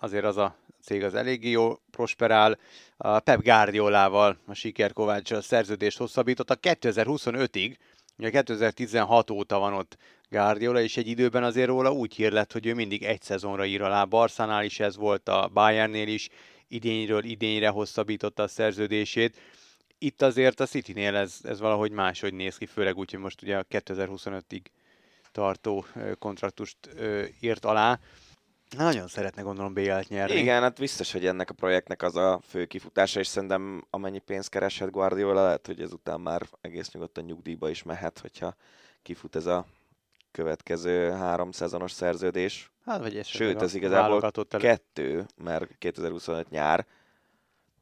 azért 0.00 0.24
az 0.24 0.36
a 0.36 0.56
cég 0.82 1.04
az 1.04 1.14
eléggé 1.14 1.50
jó 1.50 1.74
prosperál. 1.90 2.58
A 2.96 3.20
Pep 3.20 3.42
Guardiolával, 3.42 4.38
a 4.46 4.54
Siker 4.54 4.92
Kovácssal 4.92 5.40
szerződést 5.40 5.98
hosszabbított 5.98 6.50
a 6.50 6.56
2025-ig, 6.56 7.76
ugye 8.18 8.30
2016 8.30 9.30
óta 9.30 9.58
van 9.58 9.72
ott 9.72 9.96
Guardiola, 10.28 10.80
és 10.80 10.96
egy 10.96 11.06
időben 11.06 11.44
azért 11.44 11.66
róla 11.66 11.92
úgy 11.92 12.14
hír 12.14 12.32
lett, 12.32 12.52
hogy 12.52 12.66
ő 12.66 12.74
mindig 12.74 13.02
egy 13.02 13.22
szezonra 13.22 13.64
ír 13.64 13.82
alá. 13.82 14.04
Barszánál 14.04 14.64
is 14.64 14.80
ez 14.80 14.96
volt, 14.96 15.28
a 15.28 15.50
Bayernnél 15.52 16.08
is, 16.08 16.28
idényről 16.68 17.24
idényre 17.24 17.68
hosszabbította 17.68 18.42
a 18.42 18.48
szerződését. 18.48 19.36
Itt 19.98 20.22
azért 20.22 20.60
a 20.60 20.66
Citynél 20.66 21.16
ez, 21.16 21.38
ez 21.42 21.60
valahogy 21.60 21.90
máshogy 21.90 22.34
néz 22.34 22.56
ki, 22.56 22.66
főleg 22.66 22.96
úgy, 22.96 23.10
hogy 23.10 23.20
most 23.20 23.42
ugye 23.42 23.58
a 23.58 23.64
2025-ig 23.64 24.60
tartó 25.32 25.84
kontraktust 26.18 26.76
írt 27.40 27.64
alá. 27.64 27.98
Nagyon 28.76 29.08
szeretne 29.08 29.42
gondolom 29.42 29.74
BL-t 29.74 30.08
nyerni. 30.08 30.36
Igen, 30.36 30.62
hát 30.62 30.78
biztos, 30.78 31.12
hogy 31.12 31.26
ennek 31.26 31.50
a 31.50 31.54
projektnek 31.54 32.02
az 32.02 32.16
a 32.16 32.40
fő 32.48 32.64
kifutása, 32.64 33.20
és 33.20 33.26
szerintem 33.26 33.86
amennyi 33.90 34.18
pénzt 34.18 34.48
kereshet 34.48 34.90
Guardiola, 34.90 35.44
lehet, 35.44 35.66
hogy 35.66 35.80
ezután 35.80 36.20
már 36.20 36.42
egész 36.60 36.90
nyugodtan 36.90 37.24
nyugdíjba 37.24 37.70
is 37.70 37.82
mehet, 37.82 38.18
hogyha 38.18 38.54
kifut 39.02 39.36
ez 39.36 39.46
a 39.46 39.66
következő 40.30 41.10
három 41.10 41.50
szezonos 41.52 41.92
szerződés. 41.92 42.70
Hát, 42.86 43.00
vagy 43.00 43.24
Sőt, 43.24 43.62
ez 43.62 43.74
igazából 43.74 44.30
kettő, 44.48 45.26
mert 45.36 45.78
2025 45.78 46.50
nyár, 46.50 46.86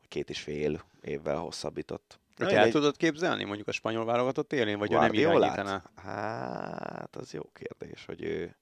két 0.08 0.30
és 0.30 0.40
fél 0.40 0.84
évvel 1.00 1.36
hosszabbított. 1.36 2.18
Te 2.36 2.46
el 2.46 2.64
egy... 2.64 2.70
tudod 2.70 2.96
képzelni 2.96 3.44
mondjuk 3.44 3.68
a 3.68 3.72
spanyol 3.72 4.04
válogatott 4.04 4.52
élén, 4.52 4.78
vagy 4.78 4.88
Guardiolát? 4.88 5.58
ő 5.58 5.62
nem 5.62 5.66
irányítaná? 5.66 5.90
Hát, 5.94 7.16
az 7.16 7.32
jó 7.32 7.42
kérdés, 7.52 8.04
hogy 8.06 8.22
ő 8.22 8.56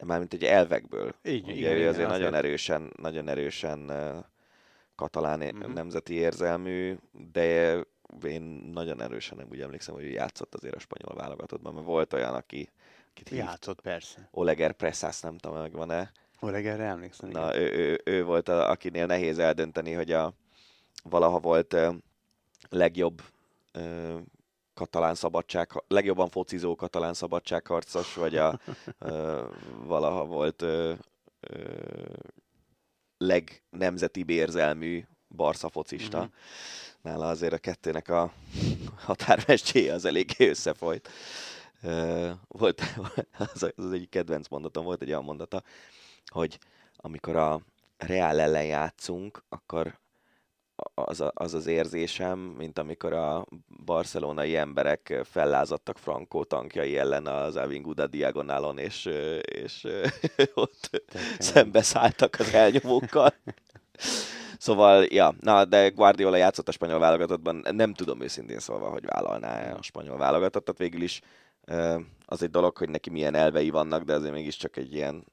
mármint 0.00 0.32
egy 0.32 0.44
elvekből. 0.44 1.14
Így, 1.24 1.44
Ugye 1.44 1.54
igen, 1.54 1.72
ő 1.72 1.76
igen, 1.76 1.88
azért 1.88 2.08
nagyon 2.08 2.34
erősen, 2.34 2.92
nagyon 2.96 3.28
erősen 3.28 3.92
katalán 4.94 5.40
uh-huh. 5.40 5.72
nemzeti 5.72 6.14
érzelmű, 6.14 6.96
de 7.32 7.76
én 8.22 8.42
nagyon 8.72 9.02
erősen 9.02 9.38
nem 9.38 9.46
úgy 9.50 9.60
emlékszem, 9.60 9.94
hogy 9.94 10.04
ő 10.04 10.10
játszott 10.10 10.54
azért 10.54 10.74
a 10.74 10.78
spanyol 10.78 11.14
válogatottban, 11.14 11.74
mert 11.74 11.86
volt 11.86 12.12
olyan, 12.12 12.34
aki 12.34 12.70
akit 13.20 13.28
hívt, 13.28 13.48
Játszott 13.48 13.80
persze. 13.80 14.28
Oleger 14.30 14.72
Pressas, 14.72 15.20
nem 15.20 15.38
tudom, 15.38 15.58
megvan-e. 15.58 16.12
Olegerre 16.40 16.84
emlékszem. 16.84 17.30
igen. 17.30 17.42
Na, 17.42 17.56
ő, 17.56 17.72
ő, 17.72 18.00
ő 18.04 18.24
volt, 18.24 18.48
a, 18.48 18.70
akinél 18.70 19.06
nehéz 19.06 19.38
eldönteni, 19.38 19.92
hogy 19.92 20.12
a 20.12 20.32
valaha 21.02 21.38
volt 21.38 21.72
ö, 21.72 21.92
legjobb 22.68 23.22
ö, 23.72 24.16
katalán 24.74 25.14
szabadság, 25.14 25.70
legjobban 25.88 26.28
focizó 26.28 26.74
katalán 26.74 27.14
szabadságharcos, 27.14 28.14
vagy 28.14 28.36
a 28.36 28.60
ö, 28.98 29.44
valaha 29.84 30.24
volt 30.24 30.62
ö, 30.62 30.92
ö, 31.40 31.64
legnemzetibb 33.18 34.30
érzelmű 34.30 35.04
Barca 35.28 35.68
focista. 35.68 36.18
Mhm. 36.18 36.26
Mm-hmm. 36.26 36.38
Nála 37.02 37.28
azért 37.28 37.52
a 37.52 37.58
kettőnek 37.58 38.08
a 38.08 38.32
határmestjéje 39.06 39.92
az 39.92 40.04
eléggé 40.04 40.48
összefolyt. 40.48 41.08
Ö, 41.08 41.10
volt, 42.48 42.82
az, 43.54 43.72
az 43.76 43.92
egyik 43.92 44.08
kedvenc 44.08 44.48
mondatom, 44.48 44.84
volt 44.84 45.02
egy 45.02 45.08
olyan 45.08 45.24
mondata, 45.24 45.62
hogy 46.26 46.58
amikor 46.96 47.36
a 47.36 47.60
Real 47.96 48.40
ellen 48.40 48.64
játszunk, 48.64 49.44
akkor 49.48 49.98
az, 50.94 51.20
a, 51.20 51.30
az 51.34 51.54
az 51.54 51.66
érzésem, 51.66 52.38
mint 52.38 52.78
amikor 52.78 53.12
a 53.12 53.46
barcelonai 53.84 54.56
emberek 54.56 55.20
fellázadtak 55.24 55.98
Franco 55.98 56.44
tankjai 56.44 56.98
ellen 56.98 57.26
az 57.26 57.56
Avinguda 57.56 58.06
diagonálon, 58.06 58.78
és, 58.78 59.04
és 59.40 59.86
ott 60.54 61.02
szembeszálltak 61.38 62.36
az 62.38 62.54
elnyomókkal. 62.54 63.34
Szóval, 64.58 65.04
ja, 65.04 65.34
na, 65.40 65.64
de 65.64 65.88
Guardiola 65.88 66.36
játszott 66.36 66.68
a 66.68 66.72
spanyol 66.72 66.98
válogatottban, 66.98 67.66
nem 67.70 67.94
tudom 67.94 68.20
őszintén 68.20 68.58
szólva, 68.58 68.88
hogy 68.88 69.04
vállalná 69.04 69.72
a 69.72 69.82
spanyol 69.82 70.16
válogatottat, 70.16 70.78
végül 70.78 71.02
is 71.02 71.20
az 72.26 72.42
egy 72.42 72.50
dolog, 72.50 72.76
hogy 72.76 72.88
neki 72.88 73.10
milyen 73.10 73.34
elvei 73.34 73.70
vannak, 73.70 74.02
de 74.02 74.14
azért 74.14 74.32
mégiscsak 74.32 74.76
egy 74.76 74.94
ilyen 74.94 75.24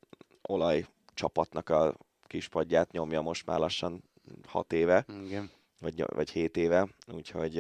olaj 0.41 0.85
csapatnak 1.13 1.69
a 1.69 1.97
kispadját 2.27 2.91
nyomja 2.91 3.21
most 3.21 3.45
már 3.45 3.59
lassan 3.59 4.03
hat 4.47 4.73
éve, 4.73 5.05
Igen. 5.25 5.51
vagy, 5.79 6.03
vagy 6.07 6.29
hét 6.29 6.57
éve, 6.57 6.87
úgyhogy 7.13 7.57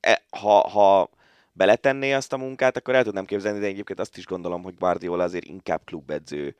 e, 0.00 0.22
ha, 0.30 0.68
ha 0.68 1.10
beletenné 1.52 2.12
azt 2.12 2.32
a 2.32 2.36
munkát, 2.36 2.76
akkor 2.76 2.94
el 2.94 3.04
tudnám 3.04 3.24
képzelni, 3.24 3.58
de 3.58 3.66
egyébként 3.66 4.00
azt 4.00 4.16
is 4.16 4.26
gondolom, 4.26 4.62
hogy 4.62 4.74
Guardiola 4.74 5.24
azért 5.24 5.44
inkább 5.44 5.84
klubedző 5.84 6.56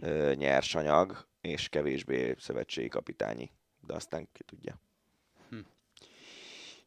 ö, 0.00 0.32
nyersanyag, 0.34 1.26
és 1.40 1.68
kevésbé 1.68 2.34
szövetségi 2.38 2.88
kapitányi. 2.88 3.50
De 3.86 3.94
aztán 3.94 4.28
ki 4.32 4.42
tudja. 4.42 4.80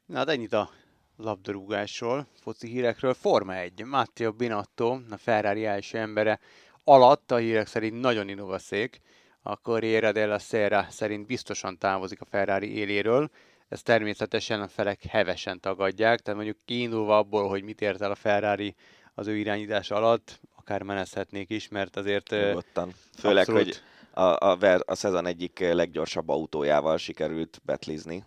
Na, 0.06 0.18
hát 0.18 0.30
ennyit 0.30 0.54
a 0.54 0.70
labdarúgásról, 1.18 2.28
foci 2.42 2.68
hírekről. 2.68 3.14
Forma 3.14 3.56
1. 3.56 3.84
Matteo 3.86 4.32
Binotto, 4.32 5.00
a 5.10 5.18
Ferrari 5.18 5.66
első 5.66 5.98
embere 5.98 6.40
alatt 6.84 7.32
a 7.32 7.36
hírek 7.36 7.68
szerint 7.68 8.00
nagyon 8.00 8.30
innovaszék. 8.30 9.02
A 9.42 9.56
Corriere 9.56 10.12
della 10.12 10.40
Sera 10.40 10.88
szerint 10.90 11.26
biztosan 11.26 11.78
távozik 11.78 12.22
a 12.22 12.26
Ferrari 12.26 12.78
éléről. 12.78 13.30
Ezt 13.70 13.84
természetesen 13.84 14.62
a 14.62 14.68
felek 14.68 15.04
hevesen 15.04 15.60
tagadják, 15.60 16.20
tehát 16.20 16.40
mondjuk 16.40 16.66
kiindulva 16.66 17.18
abból, 17.18 17.48
hogy 17.48 17.64
mit 17.64 17.82
ért 17.82 18.02
el 18.02 18.12
a 18.12 18.16
Ferrari 18.16 18.76
az 19.14 19.28
ő 19.28 19.36
irányítása 19.36 19.96
alatt, 19.96 20.40
akár 20.56 20.82
menezhetnék 20.82 21.50
is, 21.50 21.68
mert 21.68 21.96
azért 21.96 22.30
Nyugodtan. 22.30 22.94
Főleg, 23.18 23.38
abszolút- 23.38 23.64
hogy 23.64 23.82
a, 24.24 24.50
a, 24.52 24.80
a 24.86 24.96
szezon 24.96 25.26
egyik 25.26 25.60
leggyorsabb 25.60 26.30
autójával 26.30 26.98
sikerült 26.98 27.62
betlizni. 27.66 28.24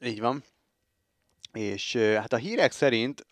Így 0.00 0.20
van. 0.20 0.42
És 1.52 1.96
hát 1.96 2.32
a 2.32 2.36
hírek 2.36 2.72
szerint 2.72 3.26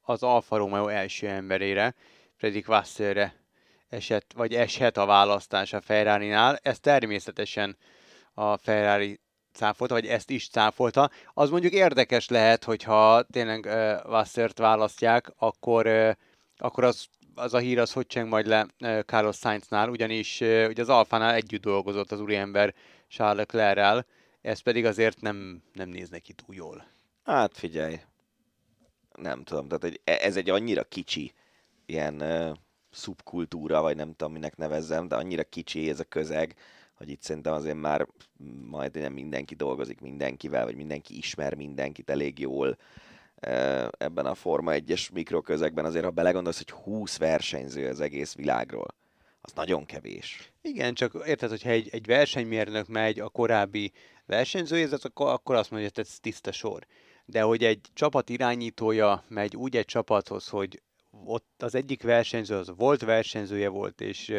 az 0.00 0.22
Alfa 0.22 0.56
Romeo 0.56 0.88
első 0.88 1.28
emberére, 1.28 1.94
Fredrik 2.36 2.68
Wasserre 2.68 3.34
esett, 3.88 4.32
vagy 4.34 4.54
eshet 4.54 4.96
a 4.96 5.06
választás 5.06 5.72
a 5.72 5.80
Ferrari-nál. 5.80 6.58
Ez 6.62 6.80
természetesen 6.80 7.76
a 8.34 8.56
Ferrari 8.56 9.20
cáfolta, 9.52 9.94
vagy 9.94 10.06
ezt 10.06 10.30
is 10.30 10.48
cáfolta. 10.48 11.10
Az 11.34 11.50
mondjuk 11.50 11.72
érdekes 11.72 12.28
lehet, 12.28 12.64
hogyha 12.64 13.22
tényleg 13.22 13.64
uh, 13.64 14.10
Wassert 14.10 14.58
választják, 14.58 15.32
akkor, 15.36 16.16
akkor 16.56 16.84
az, 16.84 17.06
az 17.34 17.54
a 17.54 17.58
hír 17.58 17.78
az 17.78 17.92
hogy 17.92 18.06
cseng 18.06 18.28
majd 18.28 18.46
le 18.46 18.66
Carlos 19.06 19.36
Sainznál, 19.36 19.88
ugyanis 19.88 20.40
ugye 20.40 20.82
az 20.82 20.88
Alfánál 20.88 21.34
együtt 21.34 21.62
dolgozott 21.62 22.12
az 22.12 22.20
úriember 22.20 22.74
Charles 23.08 23.36
Leclerc-rel, 23.36 24.06
ez 24.40 24.60
pedig 24.60 24.84
azért 24.84 25.20
nem, 25.20 25.62
nem 25.72 25.88
néz 25.88 26.08
neki 26.08 26.32
túl 26.32 26.54
jól. 26.54 26.93
Hát 27.24 27.56
figyelj, 27.56 28.00
nem 29.14 29.44
tudom, 29.44 29.68
tehát 29.68 29.84
egy, 29.84 30.00
ez 30.04 30.36
egy 30.36 30.50
annyira 30.50 30.84
kicsi 30.84 31.32
ilyen 31.86 32.20
uh, 32.20 32.56
szubkultúra, 32.90 33.82
vagy 33.82 33.96
nem 33.96 34.14
tudom, 34.14 34.32
minek 34.32 34.56
nevezzem, 34.56 35.08
de 35.08 35.16
annyira 35.16 35.44
kicsi 35.44 35.88
ez 35.88 36.00
a 36.00 36.04
közeg, 36.04 36.54
hogy 36.94 37.08
itt 37.08 37.22
szerintem 37.22 37.52
azért 37.52 37.76
már 37.76 38.06
majd 38.60 38.94
nem 38.94 39.12
mindenki 39.12 39.54
dolgozik 39.54 40.00
mindenkivel, 40.00 40.64
vagy 40.64 40.76
mindenki 40.76 41.16
ismer 41.16 41.54
mindenkit 41.54 42.10
elég 42.10 42.38
jól 42.38 42.78
ebben 43.98 44.26
a 44.26 44.34
Forma 44.34 44.72
1-es 44.74 45.12
mikroközegben. 45.12 45.84
Azért, 45.84 46.04
ha 46.04 46.10
belegondolsz, 46.10 46.56
hogy 46.56 46.70
20 46.70 47.16
versenyző 47.18 47.88
az 47.88 48.00
egész 48.00 48.34
világról, 48.34 48.94
az 49.40 49.52
nagyon 49.52 49.86
kevés. 49.86 50.52
Igen, 50.62 50.94
csak 50.94 51.22
érted, 51.26 51.50
hogyha 51.50 51.70
egy, 51.70 51.88
egy 51.92 52.06
versenymérnök 52.06 52.88
megy 52.88 53.20
a 53.20 53.28
korábbi 53.28 53.92
versenyzőjézet, 54.26 55.04
akkor, 55.04 55.28
akkor 55.28 55.54
azt 55.54 55.70
mondja, 55.70 55.90
hogy 55.94 56.04
ez 56.04 56.18
tiszta 56.20 56.52
sor. 56.52 56.86
De 57.24 57.42
hogy 57.42 57.64
egy 57.64 57.80
csapat 57.94 58.28
irányítója 58.28 59.24
megy 59.28 59.56
úgy 59.56 59.76
egy 59.76 59.84
csapathoz, 59.84 60.48
hogy 60.48 60.82
ott 61.24 61.62
az 61.62 61.74
egyik 61.74 62.02
versenyző 62.02 62.56
az 62.56 62.72
volt 62.76 63.00
versenyzője 63.00 63.68
volt, 63.68 64.00
és, 64.00 64.32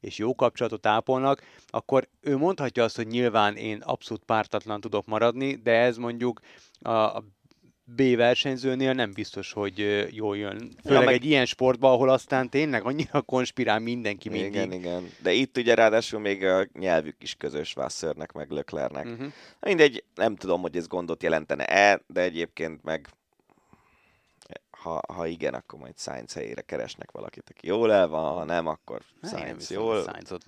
és 0.00 0.18
jó 0.18 0.34
kapcsolatot 0.34 0.86
ápolnak, 0.86 1.42
akkor 1.66 2.08
ő 2.20 2.36
mondhatja 2.36 2.84
azt, 2.84 2.96
hogy 2.96 3.06
nyilván 3.06 3.56
én 3.56 3.80
abszolút 3.80 4.24
pártatlan 4.24 4.80
tudok 4.80 5.06
maradni, 5.06 5.54
de 5.54 5.72
ez 5.72 5.96
mondjuk 5.96 6.40
a 6.80 7.22
B 7.88 8.16
versenyzőnél 8.16 8.92
nem 8.92 9.12
biztos, 9.12 9.52
hogy 9.52 10.06
jól 10.14 10.36
jön. 10.36 10.70
Főleg 10.84 11.04
meg- 11.04 11.14
egy 11.14 11.24
ilyen 11.24 11.46
sportban, 11.46 11.92
ahol 11.92 12.08
aztán 12.08 12.48
tényleg 12.50 12.84
annyira 12.84 13.22
konspirál 13.32 13.78
mindenki 13.78 14.28
mindig. 14.28 14.50
Igen, 14.50 14.72
igen. 14.72 15.10
De 15.22 15.32
itt 15.32 15.56
ugye 15.56 15.74
ráadásul 15.74 16.20
még 16.20 16.44
a 16.44 16.66
nyelvük 16.72 17.22
is 17.22 17.34
közös 17.34 17.76
Wassernek, 17.76 18.32
meg 18.32 18.50
Leclernek. 18.50 19.06
Mm. 19.06 19.12
Uh-huh. 19.12 19.32
Mindegy, 19.60 20.04
nem 20.14 20.36
tudom, 20.36 20.60
hogy 20.60 20.76
ez 20.76 20.86
gondot 20.86 21.22
jelentene-e, 21.22 22.00
de 22.06 22.20
egyébként 22.20 22.82
meg 22.82 23.08
ha, 24.70 25.00
ha 25.12 25.26
igen, 25.26 25.54
akkor 25.54 25.78
majd 25.78 25.98
Sainz 25.98 26.32
helyére 26.32 26.60
keresnek 26.60 27.10
valakit, 27.10 27.50
aki 27.50 27.66
jól 27.66 27.92
el 27.92 28.08
van, 28.08 28.32
ha 28.32 28.44
nem, 28.44 28.66
akkor 28.66 29.00
Hát 29.22 29.54
hiszem, 29.58 29.78
jól. 29.80 30.04
hogy 30.04 30.40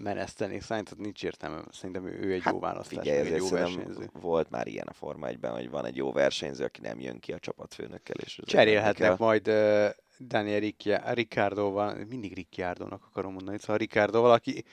Sainzot 0.00 0.14
menesztenék. 0.14 0.62
Sainzot 0.62 0.98
nincs 0.98 1.24
értelme. 1.24 1.62
Szerintem 1.72 2.06
ő, 2.06 2.32
egy 2.32 2.42
Hát 2.42 2.52
jó 2.52 2.58
választás, 2.60 2.98
Figyelj, 2.98 3.18
egy 3.18 3.36
jó 3.36 3.48
versenyző. 3.48 4.10
volt 4.12 4.50
már 4.50 4.66
ilyen 4.66 4.86
a 4.86 4.92
Forma 4.92 5.28
1-ben, 5.28 5.52
hogy 5.52 5.70
van 5.70 5.84
egy 5.84 5.96
jó 5.96 6.12
versenyző, 6.12 6.64
aki 6.64 6.80
nem 6.80 7.00
jön 7.00 7.18
ki 7.18 7.32
a 7.32 7.38
csapatfőnökkel. 7.38 8.16
És 8.24 8.40
Cserélhetnek 8.44 9.18
majd 9.18 9.48
uh, 9.48 9.88
Daniel 10.18 10.60
Riccia- 10.60 11.12
Ricciardoval, 11.12 11.94
mindig 12.08 12.34
Ricciardónak 12.34 13.04
akarom 13.04 13.32
mondani, 13.32 13.58
szóval 13.58 13.76
Ricciardoval, 13.76 14.32
aki, 14.32 14.64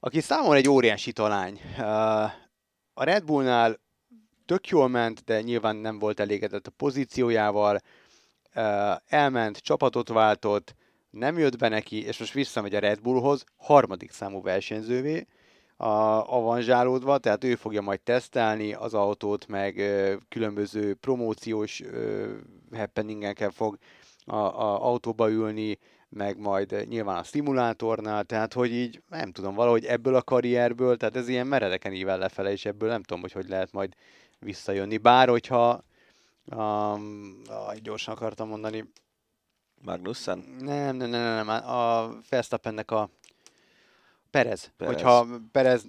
aki 0.00 0.20
számomra 0.20 0.56
egy 0.56 0.68
óriási 0.68 1.12
talány. 1.12 1.60
Uh, 1.78 2.22
a 2.92 3.04
Red 3.04 3.24
Bullnál 3.24 3.80
tök 4.46 4.68
jól 4.68 4.88
ment, 4.88 5.24
de 5.24 5.40
nyilván 5.40 5.76
nem 5.76 5.98
volt 5.98 6.20
elégedett 6.20 6.66
a 6.66 6.70
pozíciójával, 6.76 7.80
uh, 8.54 8.96
elment, 9.06 9.58
csapatot 9.58 10.08
váltott, 10.08 10.74
nem 11.10 11.38
jött 11.38 11.58
be 11.58 11.68
neki, 11.68 12.04
és 12.04 12.18
most 12.18 12.32
visszamegy 12.32 12.74
a 12.74 12.78
Red 12.78 13.00
Bullhoz, 13.00 13.44
harmadik 13.56 14.10
számú 14.10 14.42
versenyzővé, 14.42 15.26
a, 15.76 15.86
avanzsálódva, 16.36 17.18
tehát 17.18 17.44
ő 17.44 17.54
fogja 17.54 17.80
majd 17.80 18.00
tesztelni 18.00 18.72
az 18.72 18.94
autót, 18.94 19.46
meg 19.46 19.78
ö, 19.78 20.14
különböző 20.28 20.94
promóciós 20.94 21.80
ö, 21.80 22.28
happeningekkel 22.72 23.50
fog 23.50 23.78
a, 24.24 24.36
a 24.36 24.86
autóba 24.86 25.30
ülni, 25.30 25.78
meg 26.08 26.38
majd 26.38 26.86
nyilván 26.88 27.16
a 27.16 27.22
szimulátornál, 27.22 28.24
tehát 28.24 28.52
hogy 28.52 28.72
így 28.72 29.02
nem 29.08 29.32
tudom, 29.32 29.54
valahogy 29.54 29.84
ebből 29.84 30.14
a 30.14 30.22
karrierből, 30.22 30.96
tehát 30.96 31.16
ez 31.16 31.28
ilyen 31.28 31.46
meredeken 31.46 31.92
ível 31.92 32.18
lefele, 32.18 32.50
és 32.50 32.64
ebből 32.64 32.88
nem 32.88 33.02
tudom, 33.02 33.22
hogy 33.22 33.32
hogy 33.32 33.48
lehet 33.48 33.72
majd 33.72 33.94
visszajönni. 34.38 34.96
Bár 34.96 35.28
hogyha 35.28 35.84
um, 36.44 37.40
aj, 37.46 37.78
gyorsan 37.82 38.14
akartam 38.14 38.48
mondani, 38.48 38.84
Magnussen? 39.84 40.56
nem, 40.58 40.96
nem, 40.96 41.10
nem, 41.10 41.46
nem, 41.46 41.48
a 41.48 42.12
Verstappennek 42.28 42.90
a 42.90 43.10
Perez. 44.30 44.70
Perez. 44.76 44.94
Hogyha 44.94 45.26
Perez 45.52 45.82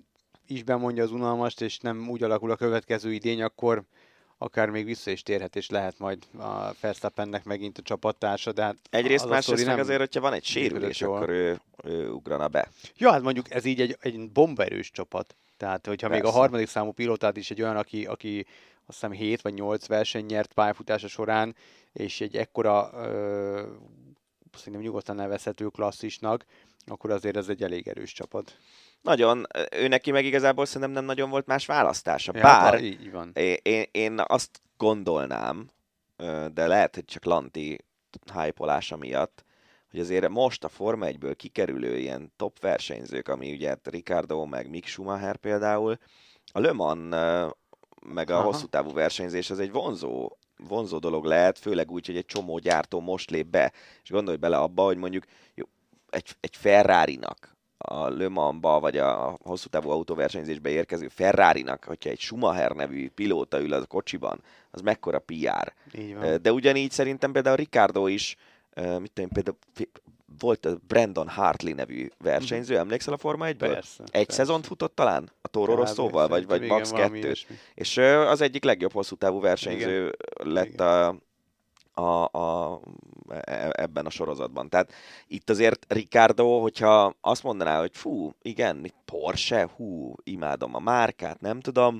is 0.47 0.63
bemondja 0.63 1.03
az 1.03 1.11
unalmast, 1.11 1.61
és 1.61 1.79
nem 1.79 2.09
úgy 2.09 2.23
alakul 2.23 2.51
a 2.51 2.55
következő 2.55 3.13
idény, 3.13 3.41
akkor 3.41 3.83
akár 4.37 4.69
még 4.69 4.85
vissza 4.85 5.11
is 5.11 5.23
térhet, 5.23 5.55
és 5.55 5.69
lehet 5.69 5.99
majd 5.99 6.23
a 6.37 6.71
Verstappennek 6.81 7.43
megint 7.43 7.77
a 7.77 7.81
csapattársa, 7.81 8.51
de 8.51 8.63
hát 8.63 8.75
Egyrészt, 8.89 9.23
az 9.23 9.29
másrészt 9.29 9.65
meg 9.65 9.75
nem 9.75 9.83
azért, 9.83 9.99
hogyha 9.99 10.21
van 10.21 10.33
egy 10.33 10.43
sérülés, 10.43 11.01
akkor 11.01 11.29
ő, 11.29 11.59
ő 11.83 12.09
ugrana 12.09 12.47
be. 12.47 12.69
Ja, 12.97 13.11
hát 13.11 13.21
mondjuk 13.21 13.51
ez 13.51 13.65
így 13.65 13.81
egy, 13.81 13.97
egy 13.99 14.31
bombaerős 14.31 14.91
csapat. 14.91 15.35
Tehát, 15.57 15.85
hogyha 15.85 16.07
még 16.07 16.19
a 16.19 16.23
Persze. 16.23 16.37
harmadik 16.37 16.67
számú 16.67 16.91
pilótát 16.91 17.37
is 17.37 17.51
egy 17.51 17.61
olyan, 17.61 17.77
aki, 17.77 18.05
aki 18.05 18.45
azt 18.91 18.99
hiszem 18.99 19.11
7 19.17 19.41
vagy 19.41 19.53
8 19.53 19.87
verseny 19.87 20.25
nyert 20.25 20.53
pályafutása 20.53 21.07
során, 21.07 21.55
és 21.93 22.21
egy 22.21 22.35
ekkora 22.35 22.89
ö, 22.93 23.67
szerintem 24.57 24.81
nyugodtan 24.81 25.15
nevezhető 25.15 25.67
klasszisnak, 25.67 26.45
akkor 26.85 27.11
azért 27.11 27.37
ez 27.37 27.49
egy 27.49 27.63
elég 27.63 27.87
erős 27.87 28.13
csapat. 28.13 28.57
Nagyon, 29.01 29.45
ő 29.71 29.87
neki 29.87 30.11
meg 30.11 30.25
igazából 30.25 30.65
szerintem 30.65 30.91
nem 30.91 31.05
nagyon 31.05 31.29
volt 31.29 31.45
más 31.45 31.65
választása. 31.65 32.31
Ja, 32.35 32.41
Bár 32.41 32.73
hát, 32.73 32.81
így 32.81 33.11
van. 33.11 33.31
én, 33.61 33.85
én 33.91 34.21
azt 34.25 34.61
gondolnám, 34.77 35.69
de 36.53 36.67
lehet, 36.67 36.95
hogy 36.95 37.05
csak 37.05 37.25
Lanti 37.25 37.77
hype 38.33 38.81
miatt, 38.97 39.45
hogy 39.91 39.99
azért 39.99 40.29
most 40.29 40.63
a 40.63 40.69
Forma 40.69 41.05
1-ből 41.09 41.33
kikerülő 41.37 41.97
ilyen 41.97 42.33
top 42.35 42.59
versenyzők, 42.59 43.27
ami 43.27 43.51
ugye 43.51 43.75
Ricardo, 43.83 44.45
meg 44.45 44.69
Mick 44.69 44.87
Schumacher 44.87 45.35
például, 45.37 45.97
a 46.51 46.59
Le 46.59 46.71
Mans 46.71 47.15
meg 48.05 48.29
a 48.29 48.33
Aha. 48.33 48.43
hosszú 48.43 48.65
távú 48.65 48.93
versenyzés 48.93 49.49
az 49.49 49.59
egy 49.59 49.71
vonzó, 49.71 50.31
vonzó 50.67 50.97
dolog 50.97 51.25
lehet, 51.25 51.57
főleg 51.59 51.91
úgy, 51.91 52.05
hogy 52.05 52.17
egy 52.17 52.25
csomó 52.25 52.59
gyártó 52.59 52.99
most 52.99 53.29
lép 53.29 53.47
be, 53.47 53.71
és 54.03 54.09
gondolj 54.09 54.37
bele 54.37 54.57
abba, 54.57 54.83
hogy 54.83 54.97
mondjuk 54.97 55.23
jó, 55.55 55.65
egy, 56.09 56.35
egy 56.39 56.55
Ferrari-nak 56.55 57.51
a 57.77 58.09
Le 58.09 58.29
Mans-ba, 58.29 58.79
vagy 58.79 58.97
a 58.97 59.37
hosszú 59.43 59.67
távú 59.67 59.89
autóversenyzésbe 59.89 60.69
érkező 60.69 61.07
Ferrari-nak, 61.07 61.83
hogyha 61.83 62.09
egy 62.09 62.19
Schumacher 62.19 62.71
nevű 62.71 63.09
pilóta 63.09 63.61
ül 63.61 63.73
a 63.73 63.85
kocsiban, 63.85 64.41
az 64.71 64.81
mekkora 64.81 65.19
PR. 65.19 65.73
De 66.41 66.51
ugyanígy 66.51 66.91
szerintem 66.91 67.31
például 67.31 67.55
Ricardo 67.55 68.07
is, 68.07 68.35
mit 68.75 69.11
tudom, 69.11 69.29
például 69.29 69.57
volt 70.41 70.65
a 70.65 70.77
Brandon 70.87 71.27
Hartley 71.27 71.73
nevű 71.73 72.07
versenyző, 72.17 72.75
mm. 72.75 72.77
emlékszel 72.77 73.13
a 73.13 73.17
Forma 73.17 73.45
1 73.45 73.55
Persze. 73.55 74.03
Egy 74.03 74.11
persze. 74.11 74.31
szezont 74.31 74.65
futott 74.65 74.95
talán? 74.95 75.31
A 75.41 75.47
Toro 75.47 75.75
Rosszóval, 75.75 76.27
vagy, 76.27 76.45
vagy 76.45 76.61
Max 76.61 76.91
2 76.91 77.33
És 77.75 77.97
az 77.97 78.41
egyik 78.41 78.63
legjobb 78.63 78.93
hosszú 78.93 79.15
távú 79.15 79.39
versenyző 79.39 79.97
igen. 79.97 80.53
lett 80.53 80.73
igen. 80.73 80.87
a 80.87 81.15
a, 81.93 82.37
a, 82.37 82.81
e, 83.29 83.69
ebben 83.71 84.05
a 84.05 84.09
sorozatban. 84.09 84.69
Tehát 84.69 84.93
itt 85.27 85.49
azért 85.49 85.93
Ricardo, 85.93 86.59
hogyha 86.59 87.15
azt 87.21 87.43
mondaná, 87.43 87.79
hogy 87.79 87.91
fú, 87.93 88.33
igen, 88.41 88.93
Porsche, 89.05 89.69
hú, 89.75 90.15
imádom 90.23 90.75
a 90.75 90.79
márkát, 90.79 91.41
nem 91.41 91.59
tudom, 91.59 91.99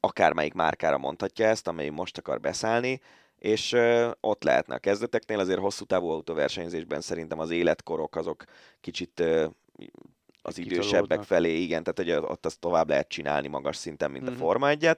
akármelyik 0.00 0.54
márkára 0.54 0.98
mondhatja 0.98 1.46
ezt, 1.46 1.68
amely 1.68 1.88
most 1.88 2.18
akar 2.18 2.40
beszállni, 2.40 3.00
és 3.44 3.76
ott 4.20 4.42
lehetne 4.42 4.74
a 4.74 4.78
kezdeteknél, 4.78 5.38
azért 5.38 5.58
hosszú 5.58 5.84
távú 5.84 6.08
autóversenyzésben 6.08 7.00
szerintem 7.00 7.38
az 7.38 7.50
életkorok 7.50 8.16
azok 8.16 8.44
kicsit 8.80 9.22
az 10.42 10.58
idősebbek 10.58 11.22
felé, 11.22 11.60
igen, 11.60 11.82
tehát 11.82 11.98
hogy 11.98 12.30
ott 12.30 12.46
azt 12.46 12.60
tovább 12.60 12.88
lehet 12.88 13.08
csinálni 13.08 13.48
magas 13.48 13.76
szinten, 13.76 14.10
mint 14.10 14.24
mm-hmm. 14.24 14.32
a 14.32 14.36
mhm. 14.36 14.44
Forma 14.44 14.68
1 14.68 14.90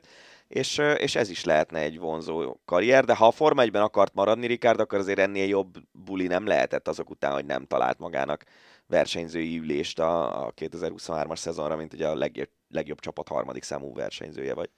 és, 0.48 0.78
és 0.78 1.14
ez 1.14 1.30
is 1.30 1.44
lehetne 1.44 1.78
egy 1.78 1.98
vonzó 1.98 2.60
karrier, 2.64 3.04
de 3.04 3.14
ha 3.14 3.26
a 3.26 3.30
Forma 3.30 3.62
1 3.62 3.76
akart 3.76 4.14
maradni 4.14 4.46
Ricard, 4.46 4.80
akkor 4.80 4.98
azért 4.98 5.18
ennél 5.18 5.46
jobb 5.46 5.76
buli 5.92 6.26
nem 6.26 6.46
lehetett 6.46 6.88
azok 6.88 7.10
után, 7.10 7.32
hogy 7.32 7.46
nem 7.46 7.66
talált 7.66 7.98
magának 7.98 8.44
versenyzői 8.86 9.58
ülést 9.58 9.98
a, 9.98 10.46
a 10.46 10.52
2023-as 10.52 11.36
szezonra, 11.36 11.76
mint 11.76 11.92
ugye 11.92 12.08
a 12.08 12.14
legjobb, 12.14 12.50
legjobb 12.68 13.00
csapat 13.00 13.28
harmadik 13.28 13.62
számú 13.62 13.94
versenyzője 13.94 14.54
vagy. 14.54 14.70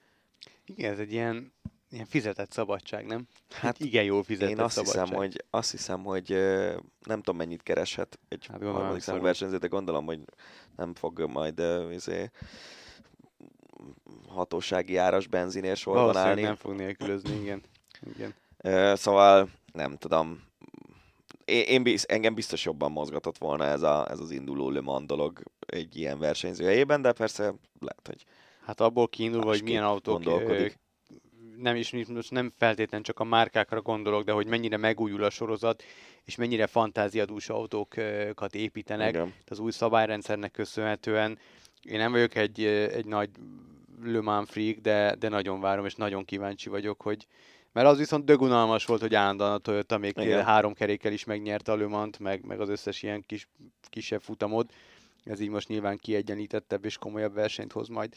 Igen, 0.65 0.91
ez 0.91 0.99
egy 0.99 1.11
ilyen, 1.11 1.53
ilyen 1.91 2.05
fizetett 2.05 2.51
szabadság, 2.51 3.05
nem? 3.05 3.27
Hát 3.49 3.79
igen, 3.89 4.03
jól 4.03 4.23
fizetett 4.23 4.49
én 4.49 4.59
azt 4.59 4.75
szabadság. 4.75 5.03
Hiszem, 5.03 5.17
hogy, 5.17 5.43
azt 5.49 5.71
hiszem, 5.71 6.03
hogy 6.03 6.29
nem 7.03 7.21
tudom 7.21 7.35
mennyit 7.35 7.63
kereshet 7.63 8.19
egy 8.27 8.45
hát 8.45 8.61
harmadik 8.61 9.01
számú 9.01 9.21
versenyző, 9.21 9.57
de 9.57 9.67
gondolom, 9.67 10.05
hogy 10.05 10.19
nem 10.75 10.93
fog 10.93 11.21
majd 11.21 11.63
izé, 11.91 12.31
hatósági 14.27 14.95
áras 14.95 15.27
benzinér 15.27 15.77
sorban 15.77 16.17
állni. 16.17 16.41
nem 16.41 16.55
fog 16.55 16.75
nélkülözni, 16.75 17.35
igen. 17.41 17.61
igen. 18.15 18.33
Szóval 18.95 19.49
nem 19.73 19.97
tudom, 19.97 20.47
én, 21.45 21.63
én 21.63 21.83
biz, 21.83 22.05
engem 22.07 22.33
biztos 22.33 22.65
jobban 22.65 22.91
mozgatott 22.91 23.37
volna 23.37 23.65
ez, 23.65 23.81
a, 23.81 24.11
ez 24.11 24.19
az 24.19 24.31
induló 24.31 24.69
Le 24.69 24.81
Mans 24.81 25.05
dolog 25.05 25.41
egy 25.59 25.95
ilyen 25.97 26.19
versenyző 26.19 26.65
helyében, 26.65 27.01
de 27.01 27.11
persze 27.11 27.53
lehet, 27.79 28.07
hogy 28.07 28.25
Hát 28.69 28.81
abból 28.81 29.07
kiindulva, 29.07 29.47
hogy 29.47 29.63
milyen 29.63 29.83
autók 29.83 30.23
nem 31.61 31.75
is 31.75 31.91
most 31.91 32.31
nem 32.31 32.51
feltétlenül 32.57 33.05
csak 33.05 33.19
a 33.19 33.23
márkákra 33.23 33.81
gondolok, 33.81 34.23
de 34.23 34.31
hogy 34.31 34.47
mennyire 34.47 34.77
megújul 34.77 35.23
a 35.23 35.29
sorozat, 35.29 35.83
és 36.23 36.35
mennyire 36.35 36.67
fantáziadús 36.67 37.49
autókat 37.49 38.55
építenek. 38.55 39.09
Igen. 39.09 39.33
Az 39.47 39.59
új 39.59 39.71
szabályrendszernek 39.71 40.51
köszönhetően 40.51 41.39
én 41.83 41.97
nem 41.97 42.11
vagyok 42.11 42.35
egy, 42.35 42.63
egy 42.63 43.05
nagy 43.05 43.29
Le 44.03 44.21
Mans 44.21 44.49
freak, 44.49 44.77
de, 44.77 45.15
de 45.15 45.29
nagyon 45.29 45.59
várom, 45.59 45.85
és 45.85 45.95
nagyon 45.95 46.25
kíváncsi 46.25 46.69
vagyok, 46.69 47.01
hogy 47.01 47.27
mert 47.71 47.87
az 47.87 47.97
viszont 47.97 48.25
dögunalmas 48.25 48.85
volt, 48.85 49.01
hogy 49.01 49.15
állandóan 49.15 49.51
a 49.51 49.57
Toyota 49.57 49.97
még 49.97 50.13
Igen. 50.17 50.45
három 50.45 50.73
kerékkel 50.73 51.11
is 51.11 51.23
megnyerte 51.23 51.71
a 51.71 51.75
Le 51.75 51.87
Mans-t, 51.87 52.19
meg, 52.19 52.45
meg 52.45 52.59
az 52.59 52.69
összes 52.69 53.03
ilyen 53.03 53.23
kis, 53.25 53.47
kisebb 53.89 54.21
futamot. 54.21 54.73
Ez 55.23 55.39
így 55.39 55.49
most 55.49 55.67
nyilván 55.67 55.97
kiegyenlítettebb 55.97 56.85
és 56.85 56.97
komolyabb 56.97 57.33
versenyt 57.33 57.71
hoz 57.71 57.87
majd. 57.87 58.15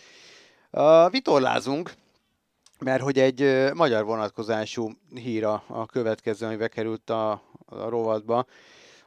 Uh, 0.70 1.10
vitorlázunk, 1.10 1.93
mert 2.83 3.03
hogy 3.03 3.19
egy 3.19 3.71
magyar 3.75 4.05
vonatkozású 4.05 4.91
hír 5.15 5.45
a, 5.45 5.65
a 5.67 5.87
következő, 5.87 6.47
ami 6.47 6.57
bekerült 6.57 7.11
a, 7.11 7.31
a 7.67 7.89
rovatba. 7.89 8.47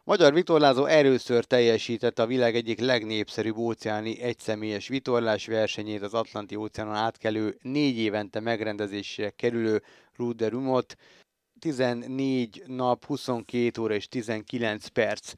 Magyar 0.03 0.33
vitorlázó 0.33 0.85
először 0.85 1.43
teljesítette 1.43 2.21
a 2.21 2.25
világ 2.25 2.55
egyik 2.55 2.79
legnépszerűbb 2.79 3.57
óceáni 3.57 4.21
egyszemélyes 4.21 4.87
vitorlás 4.87 5.45
versenyét, 5.45 6.01
az 6.01 6.13
Atlanti 6.13 6.55
óceánon 6.55 6.95
átkelő 6.95 7.57
négy 7.61 7.97
évente 7.97 8.39
megrendezésre 8.39 9.29
kerülő 9.29 9.83
Ruderumot. 10.15 10.95
14 11.59 12.63
nap, 12.65 13.05
22 13.05 13.81
óra 13.81 13.93
és 13.93 14.07
19 14.07 14.87
perc 14.87 15.33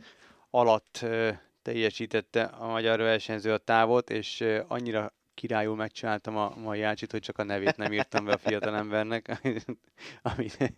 alatt 0.50 1.06
teljesítette 1.62 2.44
a 2.44 2.68
magyar 2.68 3.00
versenyző 3.00 3.54
a 3.54 3.58
távot, 3.58 4.10
és 4.10 4.44
annyira 4.68 5.14
királyul 5.38 5.76
megcsináltam 5.76 6.38
a 6.38 6.54
mai 6.56 6.82
Ácsit, 6.82 7.12
hogy 7.12 7.22
csak 7.22 7.38
a 7.38 7.44
nevét 7.44 7.78
nem 7.78 7.94
írtam 7.94 8.26
be 8.26 8.32
a 8.32 8.38
fiatalembernek, 8.38 9.40
amit 10.34 10.74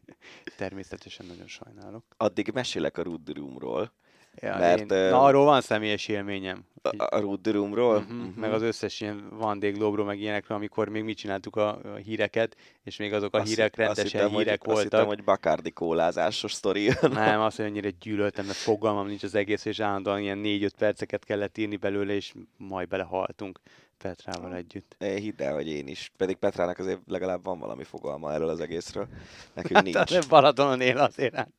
természetesen 0.57 1.25
nagyon 1.25 1.47
sajnálok. 1.47 2.03
Addig 2.17 2.51
mesélek 2.53 2.97
a 2.97 3.01
Rudrumról. 3.01 3.91
Ja, 4.35 4.57
mert, 4.57 4.79
én, 4.79 4.85
na, 4.85 5.21
arról 5.21 5.45
van 5.45 5.61
személyes 5.61 6.07
élményem. 6.07 6.65
A, 6.81 7.15
a 7.15 7.19
Rudrumról? 7.19 7.97
Uh-huh, 7.97 8.17
uh-huh. 8.17 8.35
Meg 8.35 8.53
az 8.53 8.61
összes 8.61 9.01
ilyen 9.01 9.29
Vandéglóbról, 9.29 10.05
meg 10.05 10.19
ilyenekről, 10.19 10.57
amikor 10.57 10.89
még 10.89 11.03
mi 11.03 11.13
csináltuk 11.13 11.55
a, 11.55 11.93
a 11.93 11.95
híreket, 11.95 12.55
és 12.83 12.97
még 12.97 13.13
azok 13.13 13.35
a 13.35 13.39
azt 13.39 13.49
hírek 13.49 13.75
rendesen 13.75 14.03
azt 14.03 14.13
hittem, 14.13 14.29
hírek 14.29 14.59
hogy, 14.59 14.73
voltak. 14.73 14.83
Azt 14.83 14.93
hittem, 14.93 15.07
hogy 15.07 15.23
Bacardi 15.23 15.71
kólázásos 15.71 16.53
sztori. 16.53 16.89
Nem, 17.01 17.41
azt, 17.47 17.57
hogy 17.57 17.65
annyira 17.65 17.89
gyűlöltem, 17.99 18.45
mert 18.45 18.57
fogalmam 18.57 19.07
nincs 19.07 19.23
az 19.23 19.35
egész, 19.35 19.65
és 19.65 19.79
állandóan 19.79 20.19
ilyen 20.19 20.41
4-5 20.43 20.69
perceket 20.77 21.23
kellett 21.23 21.57
írni 21.57 21.75
belőle, 21.75 22.13
és 22.13 22.33
majd 22.57 22.87
belehaltunk. 22.87 23.59
Petrával 24.03 24.55
együtt. 24.55 24.95
É, 24.99 25.19
hidd 25.19 25.41
el, 25.41 25.53
hogy 25.53 25.67
én 25.67 25.87
is. 25.87 26.11
Pedig 26.17 26.35
Petrának 26.35 26.79
azért 26.79 26.99
legalább 27.05 27.43
van 27.43 27.59
valami 27.59 27.83
fogalma 27.83 28.33
erről 28.33 28.49
az 28.49 28.59
egészről. 28.59 29.07
Nekünk 29.53 29.95
hát, 29.95 30.09
nincs. 30.09 30.27
Balatonon 30.27 30.81
él 30.81 30.97
azért 30.97 31.35
hát. 31.35 31.51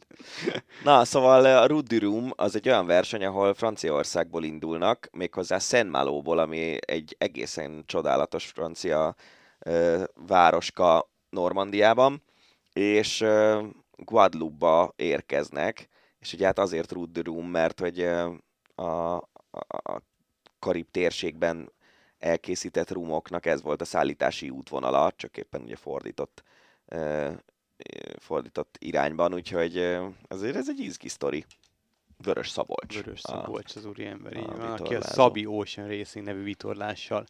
Na, 0.84 1.04
szóval 1.04 1.44
a 1.44 1.66
Rudirum 1.66 2.32
az 2.36 2.54
egy 2.54 2.68
olyan 2.68 2.86
verseny, 2.86 3.24
ahol 3.24 3.54
Franciaországból 3.54 4.44
indulnak, 4.44 5.08
méghozzá 5.12 5.58
Saint-Malóból, 5.58 6.38
ami 6.38 6.76
egy 6.80 7.16
egészen 7.18 7.82
csodálatos 7.86 8.46
francia 8.46 9.14
ö, 9.58 10.04
városka 10.26 11.10
Normandiában, 11.30 12.22
és 12.72 13.20
ö, 13.20 13.62
Guadeloupe-ba 13.96 14.92
érkeznek, 14.96 15.88
és 16.18 16.32
ugye 16.32 16.46
hát 16.46 16.58
azért 16.58 16.92
Rudirum, 16.92 17.46
mert 17.46 17.80
hogy 17.80 18.00
ö, 18.00 18.32
a, 18.74 19.16
a, 19.16 19.22
a 19.68 20.02
Karib 20.58 20.90
térségben 20.90 21.72
elkészített 22.20 22.90
rumoknak 22.90 23.46
ez 23.46 23.62
volt 23.62 23.80
a 23.80 23.84
szállítási 23.84 24.50
útvonala, 24.50 25.12
csak 25.16 25.36
éppen 25.36 25.62
ugye 25.62 25.76
fordított, 25.76 26.42
fordított 28.18 28.76
irányban, 28.78 29.34
úgyhogy 29.34 29.98
azért 30.28 30.56
ez 30.56 30.68
egy 30.68 30.78
izgi 30.78 31.08
sztori. 31.08 31.44
Vörös 32.22 32.48
Szabolcs. 32.48 32.94
Vörös 32.94 33.20
Szabolcs 33.20 33.76
az 33.76 33.84
úriember, 33.84 34.36
így 34.36 34.46
van, 34.46 34.60
aki 34.60 34.94
a 34.94 35.02
Szabi 35.02 35.46
Ocean 35.46 35.88
Racing 35.88 36.24
nevű 36.24 36.42
vitorlással 36.42 37.26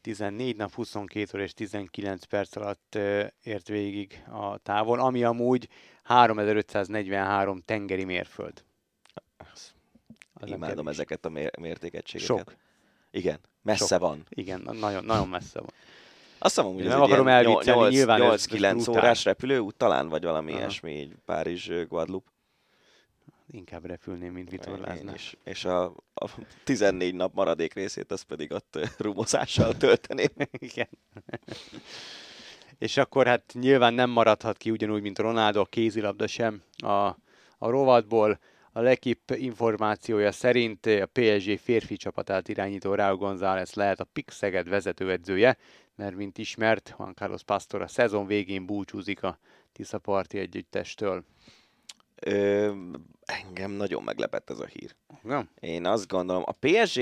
14 0.00 0.56
nap, 0.56 0.72
22 0.72 1.30
óra 1.34 1.42
és 1.42 1.54
19 1.54 2.24
perc 2.24 2.56
alatt 2.56 2.94
ért 3.42 3.68
végig 3.68 4.24
a 4.30 4.58
távon, 4.58 4.98
ami 4.98 5.24
amúgy 5.24 5.68
3543 6.02 7.60
tengeri 7.60 8.04
mérföld. 8.04 8.64
Az 10.32 10.50
Imádom 10.50 10.88
ezeket 10.88 11.24
a 11.24 11.28
mértékegységeket. 11.60 12.36
Sok. 12.36 12.56
Igen, 13.10 13.40
messze 13.68 13.86
Sok. 13.86 13.98
van. 14.00 14.24
Igen, 14.28 14.68
nagyon, 14.80 15.04
nagyon 15.04 15.28
messze 15.28 15.60
van. 15.60 15.70
Azt 16.38 16.54
hiszem, 16.54 16.72
hogy 16.74 16.84
nem 16.84 17.00
akarom 17.00 17.28
elviccelni, 17.28 17.88
nyilván 17.88 18.20
8-9 18.22 18.90
órás 18.90 19.24
repülőút 19.24 19.74
talán, 19.74 20.08
vagy 20.08 20.22
valami 20.22 20.50
Aha. 20.50 20.60
ilyesmi, 20.60 20.92
így 20.92 21.14
Párizs, 21.24 21.70
Guadeloupe. 21.88 22.30
Inkább 23.50 23.84
repülném, 23.84 24.32
mint 24.32 24.50
vitorlázni. 24.50 25.10
És, 25.14 25.36
és 25.44 25.64
a, 25.64 25.84
a 26.14 26.28
14 26.64 27.14
nap 27.14 27.34
maradék 27.34 27.74
részét, 27.74 28.12
azt 28.12 28.24
pedig 28.24 28.52
ott 28.52 28.78
rumozással 28.98 29.76
tölteném. 29.76 30.28
Igen. 30.58 30.88
és 32.78 32.96
akkor 32.96 33.26
hát 33.26 33.52
nyilván 33.52 33.94
nem 33.94 34.10
maradhat 34.10 34.56
ki 34.56 34.70
ugyanúgy, 34.70 35.02
mint 35.02 35.18
Ronaldo, 35.18 35.60
a 35.60 35.64
kézilabda 35.64 36.26
sem 36.26 36.62
a, 36.76 37.06
a 37.58 37.70
rovatból. 37.70 38.38
A 38.72 38.80
Lekip 38.80 39.30
információja 39.34 40.32
szerint 40.32 40.86
a 40.86 41.08
PSG 41.12 41.58
férfi 41.58 41.96
csapatát 41.96 42.48
irányító 42.48 42.94
Raúl 42.94 43.16
González 43.16 43.74
lehet 43.74 44.00
a 44.00 44.04
PIK 44.04 44.30
Szeged 44.30 44.68
vezetőedzője, 44.68 45.56
mert 45.94 46.16
mint 46.16 46.38
ismert, 46.38 46.94
Juan 46.98 47.14
Carlos 47.14 47.42
Pastor 47.42 47.82
a 47.82 47.88
szezon 47.88 48.26
végén 48.26 48.66
búcsúzik 48.66 49.22
a 49.22 49.38
Tiszaparti 49.72 50.38
együttestől. 50.38 51.24
Ö, 52.20 52.72
engem 53.24 53.70
nagyon 53.70 54.02
meglepett 54.02 54.50
ez 54.50 54.58
a 54.58 54.66
hír. 54.66 54.94
Nem? 55.22 55.50
Én 55.60 55.86
azt 55.86 56.08
gondolom, 56.08 56.42
a 56.46 56.52
PSG 56.60 57.00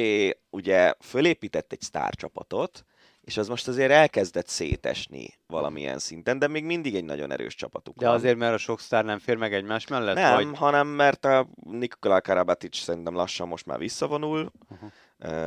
ugye 0.50 0.94
fölépített 1.00 1.72
egy 1.72 1.80
sztárcsapatot, 1.80 2.84
és 3.26 3.36
az 3.36 3.48
most 3.48 3.68
azért 3.68 3.90
elkezdett 3.90 4.46
szétesni 4.46 5.28
valamilyen 5.46 5.98
szinten, 5.98 6.38
de 6.38 6.48
még 6.48 6.64
mindig 6.64 6.94
egy 6.94 7.04
nagyon 7.04 7.32
erős 7.32 7.54
csapatuk 7.54 7.96
De 7.96 8.06
van. 8.06 8.14
azért, 8.14 8.36
mert 8.36 8.54
a 8.54 8.58
sok 8.58 8.80
sztár 8.80 9.04
nem 9.04 9.18
fér 9.18 9.36
meg 9.36 9.54
egymás 9.54 9.86
mellett? 9.86 10.14
Nem, 10.14 10.34
Vagy... 10.34 10.58
hanem 10.58 10.86
mert 10.86 11.24
a 11.24 11.48
Nikola 11.54 12.20
Karabatic 12.20 12.76
szerintem 12.76 13.14
lassan 13.14 13.48
most 13.48 13.66
már 13.66 13.78
visszavonul, 13.78 14.52
Aha. 14.68 14.90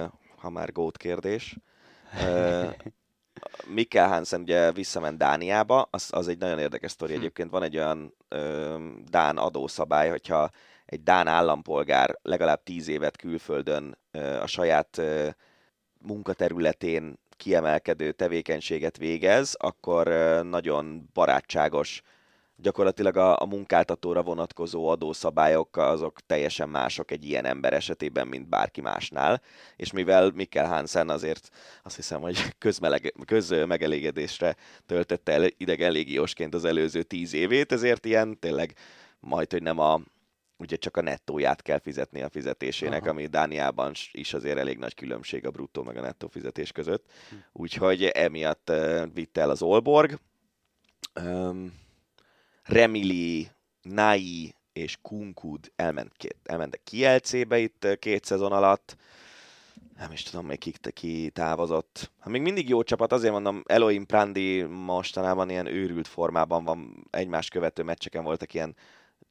uh, 0.03 0.11
ha 0.37 0.49
már 0.49 0.71
gót 0.71 0.97
kérdés. 0.97 1.57
Mikkel 3.67 4.07
Hansen 4.07 4.41
ugye 4.41 4.71
visszament 4.71 5.17
Dániába, 5.17 5.87
az, 5.91 6.09
az 6.11 6.27
egy 6.27 6.37
nagyon 6.37 6.59
érdekes 6.59 6.91
sztori. 6.91 7.13
Hm. 7.13 7.19
Egyébként 7.19 7.51
van 7.51 7.63
egy 7.63 7.77
olyan 7.77 8.15
ö, 8.27 8.75
Dán 9.09 9.37
adószabály, 9.37 10.09
hogyha 10.09 10.49
egy 10.85 11.03
Dán 11.03 11.27
állampolgár 11.27 12.17
legalább 12.21 12.63
tíz 12.63 12.87
évet 12.87 13.17
külföldön 13.17 13.97
ö, 14.11 14.41
a 14.41 14.47
saját 14.47 14.97
ö, 14.97 15.29
munkaterületén 16.01 17.19
kiemelkedő 17.39 18.11
tevékenységet 18.11 18.97
végez, 18.97 19.55
akkor 19.57 20.07
nagyon 20.43 21.09
barátságos. 21.13 22.01
Gyakorlatilag 22.55 23.17
a, 23.17 23.41
a 23.41 23.45
munkáltatóra 23.45 24.21
vonatkozó 24.21 24.87
adószabályok 24.87 25.77
azok 25.77 26.19
teljesen 26.25 26.69
mások 26.69 27.11
egy 27.11 27.25
ilyen 27.25 27.45
ember 27.45 27.73
esetében, 27.73 28.27
mint 28.27 28.49
bárki 28.49 28.81
másnál, 28.81 29.41
és 29.75 29.91
mivel 29.91 30.31
Mikkel 30.35 30.67
Hansen 30.67 31.09
azért 31.09 31.49
azt 31.83 31.95
hiszem, 31.95 32.21
hogy 32.21 32.37
közmeleg, 32.57 33.13
közmegelégedésre 33.25 34.55
töltötte 34.85 35.31
el 35.31 35.47
idegen 35.57 35.91
légiósként 35.91 36.53
az 36.53 36.65
előző 36.65 37.03
tíz 37.03 37.33
évét, 37.33 37.71
ezért 37.71 38.05
ilyen 38.05 38.39
tényleg 38.39 38.73
majd, 39.19 39.51
hogy 39.51 39.61
nem 39.61 39.79
a 39.79 40.01
ugye 40.59 40.75
csak 40.75 40.97
a 40.97 41.01
nettóját 41.01 41.61
kell 41.61 41.79
fizetni 41.79 42.21
a 42.21 42.29
fizetésének, 42.29 43.01
Aha. 43.01 43.09
ami 43.09 43.25
Dániában 43.25 43.91
is 44.11 44.33
azért 44.33 44.57
elég 44.57 44.77
nagy 44.77 44.93
különbség 44.93 45.45
a 45.45 45.51
bruttó 45.51 45.83
meg 45.83 45.97
a 45.97 46.01
nettó 46.01 46.27
fizetés 46.27 46.71
között. 46.71 47.05
Hm. 47.29 47.35
Úgyhogy 47.51 48.03
emiatt 48.03 48.69
uh, 48.69 49.03
vitte 49.13 49.41
el 49.41 49.49
az 49.49 49.61
Olborg. 49.61 50.19
Um, 51.21 51.73
Remili, 52.63 53.47
Nai 53.81 54.55
és 54.73 54.97
Kunkud 55.01 55.71
elment 55.75 56.13
két, 56.17 56.37
elmentek 56.43 56.83
Kielcébe 56.83 57.57
itt 57.57 57.87
két 57.99 58.25
szezon 58.25 58.51
alatt. 58.51 58.95
Nem 59.97 60.11
is 60.11 60.23
tudom, 60.23 60.45
még 60.45 60.57
ki, 60.57 60.73
ki 60.93 61.29
távozott. 61.29 62.11
Hát 62.19 62.29
még 62.29 62.41
mindig 62.41 62.69
jó 62.69 62.83
csapat, 62.83 63.13
azért 63.13 63.33
mondom, 63.33 63.63
Elohim 63.65 64.05
Prandi 64.05 64.63
mostanában 64.63 65.49
ilyen 65.49 65.65
őrült 65.65 66.07
formában 66.07 66.63
van, 66.63 67.07
egymás 67.09 67.49
követő 67.49 67.83
meccseken 67.83 68.23
voltak 68.23 68.53
ilyen 68.53 68.75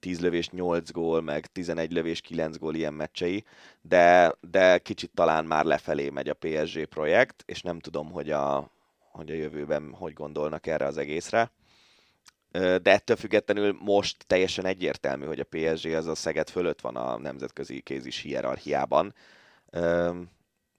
10 0.01 0.21
lövés 0.21 0.49
8 0.49 0.91
gól, 0.91 1.23
meg 1.23 1.47
11 1.47 1.93
lövés 1.93 2.21
9 2.21 2.57
gól 2.57 2.75
ilyen 2.75 2.95
meccsei, 2.95 3.45
de, 3.81 4.35
de 4.41 4.79
kicsit 4.79 5.11
talán 5.15 5.45
már 5.45 5.65
lefelé 5.65 6.09
megy 6.09 6.29
a 6.29 6.35
PSG 6.35 6.85
projekt, 6.85 7.43
és 7.47 7.63
nem 7.63 7.79
tudom, 7.79 8.11
hogy 8.11 8.31
a, 8.31 8.71
hogy 9.13 9.31
a 9.31 9.35
jövőben 9.35 9.93
hogy 9.93 10.13
gondolnak 10.13 10.67
erre 10.67 10.87
az 10.87 10.97
egészre. 10.97 11.53
De 12.51 12.91
ettől 12.91 13.17
függetlenül 13.17 13.79
most 13.81 14.27
teljesen 14.27 14.65
egyértelmű, 14.65 15.27
hogy 15.27 15.41
a 15.41 15.45
PSG 15.45 15.93
az 15.93 16.07
a 16.07 16.15
Szeged 16.15 16.51
fölött 16.51 16.81
van 16.81 16.97
a 16.97 17.19
nemzetközi 17.19 17.81
kézis 17.81 18.21
hierarchiában. 18.21 19.15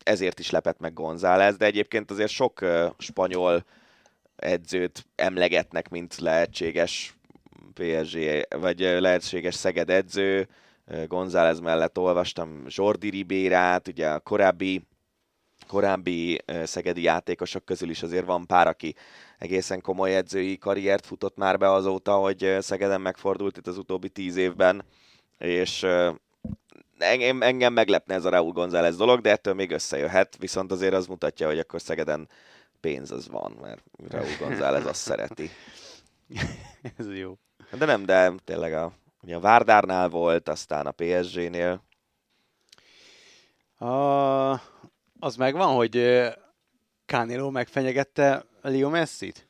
Ezért 0.04 0.40
is 0.40 0.50
lepett 0.50 0.80
meg 0.80 0.94
González, 0.94 1.58
de 1.58 1.66
egyébként 1.66 2.12
azért 2.12 2.32
sok 2.32 2.66
spanyol 2.98 3.66
edzőt 4.36 5.06
emlegetnek, 5.16 5.90
mint 5.90 6.18
lehetséges 6.18 7.19
PSG, 7.74 8.48
vagy 8.50 8.80
lehetséges 8.80 9.56
Szeged 9.56 9.90
edző. 9.90 10.48
González 11.08 11.60
mellett 11.60 11.98
olvastam 11.98 12.64
Jordi 12.68 13.10
Ribérát, 13.10 13.88
ugye 13.88 14.10
a 14.10 14.20
korábbi 14.20 14.88
korábbi 15.68 16.42
szegedi 16.64 17.02
játékosok 17.02 17.66
közül 17.66 17.90
is 17.90 18.04
azért 18.04 18.26
van 18.26 18.46
pár, 18.46 18.68
aki 18.68 18.96
egészen 19.38 19.82
komoly 19.82 20.16
edzői 20.16 20.58
karriert 20.58 21.06
futott 21.06 21.38
már 21.38 21.58
be 21.58 21.72
azóta, 21.72 22.16
hogy 22.16 22.58
Szegeden 22.60 23.02
megfordult 23.02 23.58
itt 23.58 23.68
az 23.68 23.78
utóbbi 23.78 24.10
tíz 24.10 24.36
évben, 24.36 24.86
és 25.38 25.86
engem, 26.98 27.42
engem 27.42 27.74
meglepne 27.74 28.14
ez 28.14 28.26
a 28.26 28.30
Raúl 28.30 28.52
González 28.52 28.98
dolog, 28.98 29.22
de 29.22 29.32
ettől 29.32 29.54
még 29.54 29.72
összejöhet, 29.72 30.38
viszont 30.38 30.72
azért 30.72 30.94
az 30.94 31.08
mutatja, 31.08 31.48
hogy 31.48 31.60
akkor 31.60 31.82
Szegeden 31.82 32.30
pénz 32.80 33.12
az 33.12 33.28
van, 33.28 33.58
mert 33.62 33.84
Raúl 34.10 34.38
González 34.40 34.86
azt 34.86 35.02
szereti. 35.02 35.50
Ez 36.98 37.18
jó. 37.18 37.38
De 37.78 37.86
nem, 37.86 38.06
de 38.06 38.32
tényleg 38.44 38.74
a, 38.74 38.92
ugye 39.22 39.36
a 39.36 39.40
Várdárnál 39.40 40.10
volt, 40.10 40.50
aztán 40.50 40.86
a 40.86 40.92
PSG-nél. 40.92 41.84
A, 43.78 44.52
az 45.20 45.36
megvan, 45.38 45.76
hogy 45.76 46.24
Canelo 47.06 47.50
megfenyegette 47.50 48.46
Leo 48.62 48.90
Messi-t? 48.90 49.48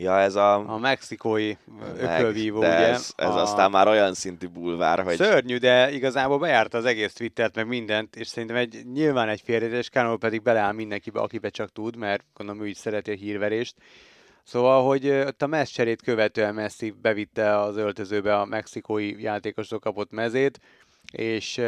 Ja, 0.00 0.18
ez 0.18 0.34
a... 0.34 0.72
A 0.72 0.78
mexikói 0.78 1.54
meg, 1.78 1.96
ökölvívó, 1.96 2.60
de 2.60 2.66
ugye? 2.66 2.86
ez, 2.86 3.12
ez 3.16 3.28
a... 3.28 3.40
aztán 3.40 3.70
már 3.70 3.88
olyan 3.88 4.14
szintű 4.14 4.46
bulvár, 4.46 5.02
hogy... 5.02 5.16
Szörnyű, 5.16 5.56
de 5.56 5.92
igazából 5.92 6.38
bejárta 6.38 6.78
az 6.78 6.84
egész 6.84 7.12
Twittert, 7.12 7.54
meg 7.54 7.66
mindent, 7.66 8.16
és 8.16 8.26
szerintem 8.26 8.56
egy, 8.56 8.86
nyilván 8.92 9.28
egy 9.28 9.40
félreértés, 9.40 9.88
Canelo 9.88 10.16
pedig 10.16 10.42
beleáll 10.42 10.72
mindenkibe, 10.72 11.20
akibe 11.20 11.48
csak 11.48 11.72
tud, 11.72 11.96
mert 11.96 12.24
gondolom 12.34 12.62
ő 12.62 12.66
is 12.66 12.76
szereti 12.76 13.10
a 13.10 13.14
hírverést. 13.14 13.74
Szóval, 14.48 14.84
hogy 14.84 15.10
ott 15.10 15.42
a 15.42 15.46
meccserét 15.46 16.02
követően 16.02 16.54
Messi 16.54 16.90
bevitte 16.90 17.58
az 17.58 17.76
öltözőbe 17.76 18.38
a 18.38 18.44
mexikói 18.44 19.22
játékosok 19.22 19.80
kapott 19.80 20.10
mezét, 20.10 20.60
és 21.12 21.58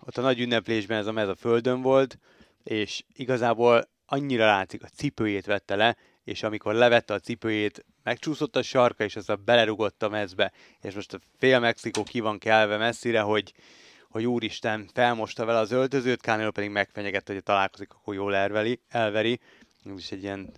ott 0.00 0.18
a 0.18 0.20
nagy 0.20 0.40
ünneplésben 0.40 0.98
ez 0.98 1.06
a 1.06 1.12
mez 1.12 1.28
a 1.28 1.34
földön 1.34 1.82
volt, 1.82 2.18
és 2.62 3.02
igazából 3.14 3.88
annyira 4.06 4.46
látszik, 4.46 4.82
a 4.82 4.88
cipőjét 4.88 5.46
vette 5.46 5.76
le, 5.76 5.96
és 6.24 6.42
amikor 6.42 6.74
levette 6.74 7.14
a 7.14 7.18
cipőjét, 7.18 7.84
megcsúszott 8.02 8.56
a 8.56 8.62
sarka, 8.62 9.04
és 9.04 9.16
aztán 9.16 9.42
belerugott 9.44 10.02
a 10.02 10.08
mezbe, 10.08 10.52
és 10.80 10.94
most 10.94 11.14
a 11.14 11.18
fél 11.38 11.58
Mexikó 11.58 12.02
ki 12.02 12.20
van 12.20 12.38
kelve 12.38 12.76
messzire, 12.76 13.20
hogy, 13.20 13.52
hogy 14.08 14.24
úristen, 14.24 14.88
felmosta 14.92 15.44
vele 15.44 15.58
az 15.58 15.72
öltözőt, 15.72 16.20
Canelo 16.20 16.50
pedig 16.50 16.70
megfenyegette, 16.70 17.32
hogy 17.32 17.42
találkozik, 17.42 17.92
akkor 17.92 18.14
jól 18.14 18.34
elveri, 18.34 18.80
elveri. 18.88 19.40
Ez 19.84 20.08
egy 20.10 20.22
ilyen 20.22 20.52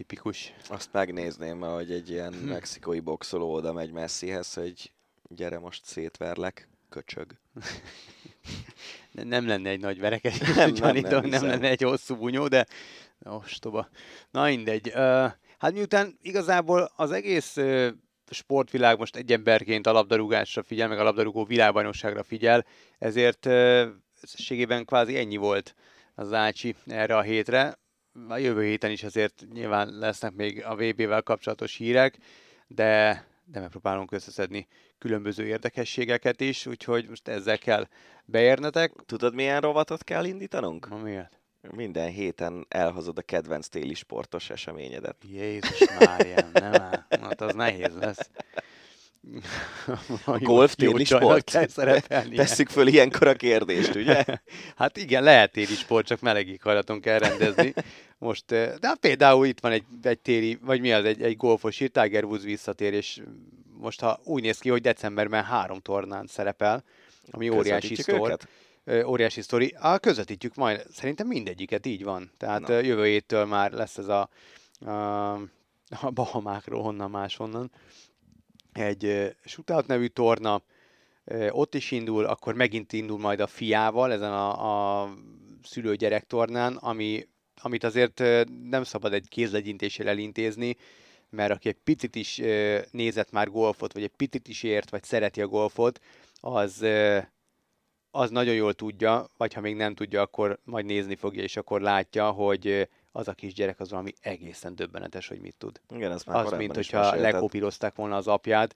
tipikus. 0.00 0.52
Azt 0.68 0.92
megnézném, 0.92 1.60
hogy 1.60 1.92
egy 1.92 2.10
ilyen 2.10 2.32
mexikói 2.32 3.00
boxoló 3.00 3.52
oda 3.52 3.72
megy 3.72 3.92
Messihez, 3.92 4.54
hogy 4.54 4.92
gyere 5.28 5.58
most 5.58 5.84
szétverlek, 5.84 6.68
köcsög. 6.88 7.32
Ne- 9.12 9.22
Nem 9.22 9.46
lenne 9.46 9.70
egy 9.70 9.80
nagy 9.80 10.00
verekedés, 10.00 10.54
Nem, 10.54 10.72
nem, 10.72 10.94
nem, 10.94 11.02
nem, 11.02 11.24
nem 11.24 11.46
lenne 11.46 11.68
egy 11.68 11.82
hosszú 11.82 12.16
bunyó, 12.16 12.48
de 12.48 12.66
ostoba. 13.24 13.88
Na 14.30 14.44
mindegy. 14.44 14.92
Hát 15.58 15.72
miután 15.72 16.18
igazából 16.22 16.92
az 16.96 17.10
egész 17.10 17.56
sportvilág 18.30 18.98
most 18.98 19.16
egy 19.16 19.32
emberként 19.32 19.86
a 19.86 19.92
labdarúgásra 19.92 20.62
figyel, 20.62 20.88
meg 20.88 20.98
a 20.98 21.02
labdarúgó 21.02 21.44
világbajnokságra 21.44 22.22
figyel, 22.22 22.66
ezért 22.98 23.46
összességében 24.20 24.84
kvázi 24.84 25.16
ennyi 25.16 25.36
volt 25.36 25.74
az 26.14 26.32
Ácsi 26.32 26.74
erre 26.86 27.16
a 27.16 27.22
hétre. 27.22 27.78
A 28.28 28.36
jövő 28.36 28.64
héten 28.64 28.90
is 28.90 29.02
azért 29.02 29.44
nyilván 29.52 29.98
lesznek 29.98 30.32
még 30.32 30.64
a 30.64 30.74
VB-vel 30.74 31.22
kapcsolatos 31.22 31.76
hírek, 31.76 32.18
de, 32.66 33.24
de 33.44 33.60
megpróbálunk 33.60 34.12
összeszedni 34.12 34.66
különböző 34.98 35.46
érdekességeket 35.46 36.40
is, 36.40 36.66
úgyhogy 36.66 37.08
most 37.08 37.28
ezzel 37.28 37.58
kell 37.58 37.88
beérnetek. 38.24 38.92
Tudod, 39.06 39.34
milyen 39.34 39.60
rovatot 39.60 40.04
kell 40.04 40.24
indítanunk? 40.24 40.88
Na 40.88 40.96
miért? 40.96 41.38
Minden 41.70 42.08
héten 42.08 42.66
elhozod 42.68 43.18
a 43.18 43.22
kedvenc 43.22 43.68
téli 43.68 43.94
sportos 43.94 44.50
eseményedet. 44.50 45.16
Jézus 45.22 45.84
Máriám, 45.98 46.50
nem 46.52 46.72
áll. 46.72 47.04
Hát 47.08 47.40
az 47.40 47.54
nehéz 47.54 47.96
lesz. 47.96 48.30
A 50.24 50.38
golf 50.50 50.74
téli 50.74 51.04
sport? 51.04 51.58
Tesszük 52.34 52.68
föl 52.68 52.86
ilyenkor 52.86 53.26
a 53.26 53.34
kérdést, 53.34 53.94
ugye? 53.94 54.24
Hát 54.76 54.96
igen, 54.96 55.22
lehet 55.22 55.52
téli 55.52 55.74
sport, 55.74 56.06
csak 56.06 56.20
meleg 56.20 56.48
éghajlaton 56.48 57.00
kell 57.00 57.18
rendezni. 57.18 57.74
Most, 58.18 58.52
eh, 58.52 58.74
de 58.80 58.88
hát 58.88 58.98
például 58.98 59.46
itt 59.46 59.60
van 59.60 59.72
egy, 59.72 59.84
egy 60.02 60.18
téli, 60.18 60.58
vagy 60.62 60.80
mi 60.80 60.92
az, 60.92 61.04
egy, 61.04 61.22
egy 61.22 61.36
golfos 61.36 61.80
ír, 61.80 61.90
Tiger 61.90 62.24
Woods 62.24 62.44
visszatér, 62.44 62.92
és 62.92 63.22
most 63.78 64.00
ha 64.00 64.20
úgy 64.24 64.42
néz 64.42 64.58
ki, 64.58 64.68
hogy 64.68 64.80
decemberben 64.80 65.44
három 65.44 65.80
tornán 65.80 66.26
szerepel, 66.26 66.84
ami 67.30 67.48
óriási 67.48 67.94
sztor. 67.94 68.36
Ö, 68.84 69.02
óriási 69.02 69.40
sztori. 69.42 69.74
Á, 69.78 69.98
közvetítjük 69.98 70.54
majd, 70.54 70.86
szerintem 70.92 71.26
mindegyiket 71.26 71.86
így 71.86 72.04
van. 72.04 72.30
Tehát 72.38 72.60
Na. 72.60 72.68
Na. 72.68 72.78
jövő 72.80 73.04
héttől 73.04 73.44
már 73.44 73.72
lesz 73.72 73.98
ez 73.98 74.08
a, 74.08 74.28
a 74.90 75.40
a 76.00 76.10
Bahamákról, 76.10 76.82
honnan 76.82 77.10
máshonnan. 77.10 77.70
Egy 78.80 79.34
shootout 79.44 79.86
nevű 79.86 80.06
torna, 80.06 80.62
ott 81.50 81.74
is 81.74 81.90
indul, 81.90 82.24
akkor 82.24 82.54
megint 82.54 82.92
indul 82.92 83.18
majd 83.18 83.40
a 83.40 83.46
fiával 83.46 84.12
ezen 84.12 84.32
a, 84.32 85.02
a 85.02 85.08
szülő-gyerek 85.62 86.26
tornán, 86.26 86.76
ami, 86.76 87.28
amit 87.62 87.84
azért 87.84 88.18
nem 88.62 88.82
szabad 88.82 89.12
egy 89.12 89.28
kézlegyintéssel 89.28 90.08
elintézni, 90.08 90.76
mert 91.30 91.52
aki 91.52 91.68
egy 91.68 91.78
picit 91.84 92.14
is 92.16 92.40
nézett 92.90 93.30
már 93.30 93.50
golfot, 93.50 93.92
vagy 93.92 94.02
egy 94.02 94.12
picit 94.16 94.48
is 94.48 94.62
ért, 94.62 94.90
vagy 94.90 95.02
szereti 95.02 95.42
a 95.42 95.46
golfot, 95.46 96.00
az, 96.40 96.84
az 98.10 98.30
nagyon 98.30 98.54
jól 98.54 98.74
tudja, 98.74 99.26
vagy 99.36 99.54
ha 99.54 99.60
még 99.60 99.76
nem 99.76 99.94
tudja, 99.94 100.20
akkor 100.20 100.58
majd 100.64 100.84
nézni 100.84 101.14
fogja, 101.14 101.42
és 101.42 101.56
akkor 101.56 101.80
látja, 101.80 102.30
hogy 102.30 102.88
az 103.12 103.28
a 103.28 103.32
kisgyerek 103.32 103.80
az 103.80 103.90
valami 103.90 104.12
egészen 104.20 104.74
döbbenetes, 104.74 105.28
hogy 105.28 105.40
mit 105.40 105.56
tud. 105.58 105.80
Igen, 105.94 106.12
ez 106.12 106.24
már 106.24 106.44
az, 106.44 106.52
mint 106.52 106.74
hogyha 106.74 107.14
lekopírozták 107.14 107.94
volna 107.94 108.16
az 108.16 108.26
apját. 108.26 108.74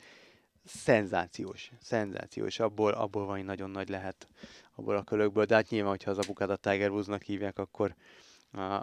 Szenzációs, 0.65 1.71
szenzációs. 1.81 2.59
Abból, 2.59 2.93
abból 2.93 3.27
van 3.27 3.45
nagyon 3.45 3.71
nagy 3.71 3.89
lehet 3.89 4.29
abból 4.75 4.97
a 4.97 5.03
kölökből, 5.03 5.45
de 5.45 5.55
hát 5.55 5.69
nyilván, 5.69 5.91
hogyha 5.91 6.11
az 6.11 6.19
apukát 6.19 6.51
a 6.51 6.57
Tiger 6.57 6.91
Woods-nak 6.91 7.23
hívják, 7.23 7.59
akkor 7.59 7.95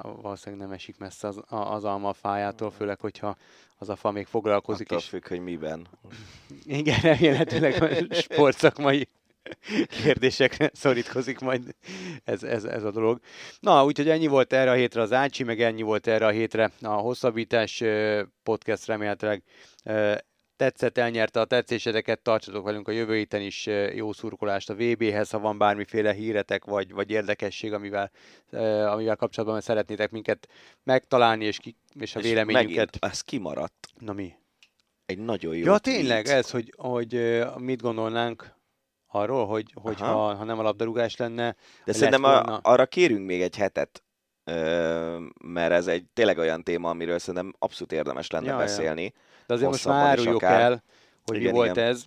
valószínűleg 0.01 0.65
nem 0.65 0.75
esik 0.75 0.97
messze 0.97 1.27
az, 1.27 1.39
az 1.47 1.83
alma 1.83 2.13
fájától, 2.13 2.71
főleg, 2.71 2.99
hogyha 2.99 3.37
az 3.77 3.89
a 3.89 3.95
fa 3.95 4.11
még 4.11 4.25
foglalkozik. 4.25 4.87
Attól 4.87 4.97
is. 4.97 5.07
függ, 5.07 5.27
hogy 5.27 5.39
miben. 5.39 5.87
Igen, 6.65 6.99
remélhetőleg 6.99 7.81
a 7.81 8.13
sportszakmai 8.21 9.07
kérdésekre 10.03 10.69
szorítkozik 10.73 11.39
majd 11.39 11.75
ez, 12.23 12.43
ez, 12.43 12.63
ez 12.63 12.83
a 12.83 12.91
dolog. 12.91 13.19
Na, 13.59 13.85
úgyhogy 13.85 14.09
ennyi 14.09 14.27
volt 14.27 14.53
erre 14.53 14.71
a 14.71 14.75
hétre 14.75 15.01
az 15.01 15.11
Ácsi, 15.13 15.43
meg 15.43 15.61
ennyi 15.61 15.81
volt 15.81 16.07
erre 16.07 16.25
a 16.25 16.29
hétre 16.29 16.71
a 16.81 16.87
hosszabbítás 16.87 17.83
podcast 18.43 18.85
remélhetőleg 18.85 19.43
tetszett, 20.61 20.97
elnyerte 20.97 21.39
a 21.39 21.45
tetszésedeket, 21.45 22.21
tartsatok 22.21 22.65
velünk 22.65 22.87
a 22.87 22.91
jövő 22.91 23.15
héten 23.15 23.41
is 23.41 23.65
jó 23.93 24.13
szurkolást 24.13 24.69
a 24.69 24.75
VB-hez, 24.75 25.29
ha 25.29 25.39
van 25.39 25.57
bármiféle 25.57 26.13
híretek 26.13 26.65
vagy, 26.65 26.91
vagy 26.91 27.09
érdekesség, 27.09 27.73
amivel, 27.73 28.11
amivel 28.85 29.15
kapcsolatban 29.15 29.61
szeretnétek 29.61 30.11
minket 30.11 30.47
megtalálni, 30.83 31.45
és, 31.45 31.57
ki, 31.57 31.75
és 31.99 32.15
a 32.15 32.19
és 32.19 32.25
véleményünket. 32.25 32.75
Megint, 32.75 32.97
ez 32.99 33.21
kimaradt. 33.21 33.87
Na 33.99 34.13
mi? 34.13 34.33
Egy 35.05 35.17
nagyon 35.17 35.55
jó 35.55 35.65
Ja, 35.65 35.77
tényleg, 35.77 36.27
ez, 36.27 36.51
hogy, 36.51 36.73
hogy 36.77 37.41
mit 37.57 37.81
gondolnánk 37.81 38.53
arról, 39.11 39.45
hogy, 39.45 39.73
hogy 39.81 39.99
ha, 39.99 40.35
ha 40.35 40.43
nem 40.43 40.59
a 40.59 40.61
labdarúgás 40.61 41.15
lenne. 41.15 41.55
De 41.85 41.93
szerintem 41.93 42.21
volna... 42.21 42.57
arra 42.57 42.85
kérünk 42.85 43.25
még 43.25 43.41
egy 43.41 43.55
hetet, 43.55 44.03
mert 45.43 45.71
ez 45.71 45.87
egy 45.87 46.05
tényleg 46.13 46.37
olyan 46.37 46.63
téma, 46.63 46.89
amiről 46.89 47.19
szerintem 47.19 47.53
abszolút 47.59 47.91
érdemes 47.91 48.29
lenne 48.29 48.51
ja, 48.51 48.57
beszélni. 48.57 49.03
Ja. 49.03 49.11
De 49.47 49.53
azért 49.53 49.69
most 49.69 49.85
már 49.85 50.05
áruljuk 50.07 50.41
el, 50.41 50.83
hogy 51.25 51.37
igen, 51.37 51.51
mi 51.51 51.57
volt 51.57 51.75
igen. 51.75 51.87
ez. 51.87 52.03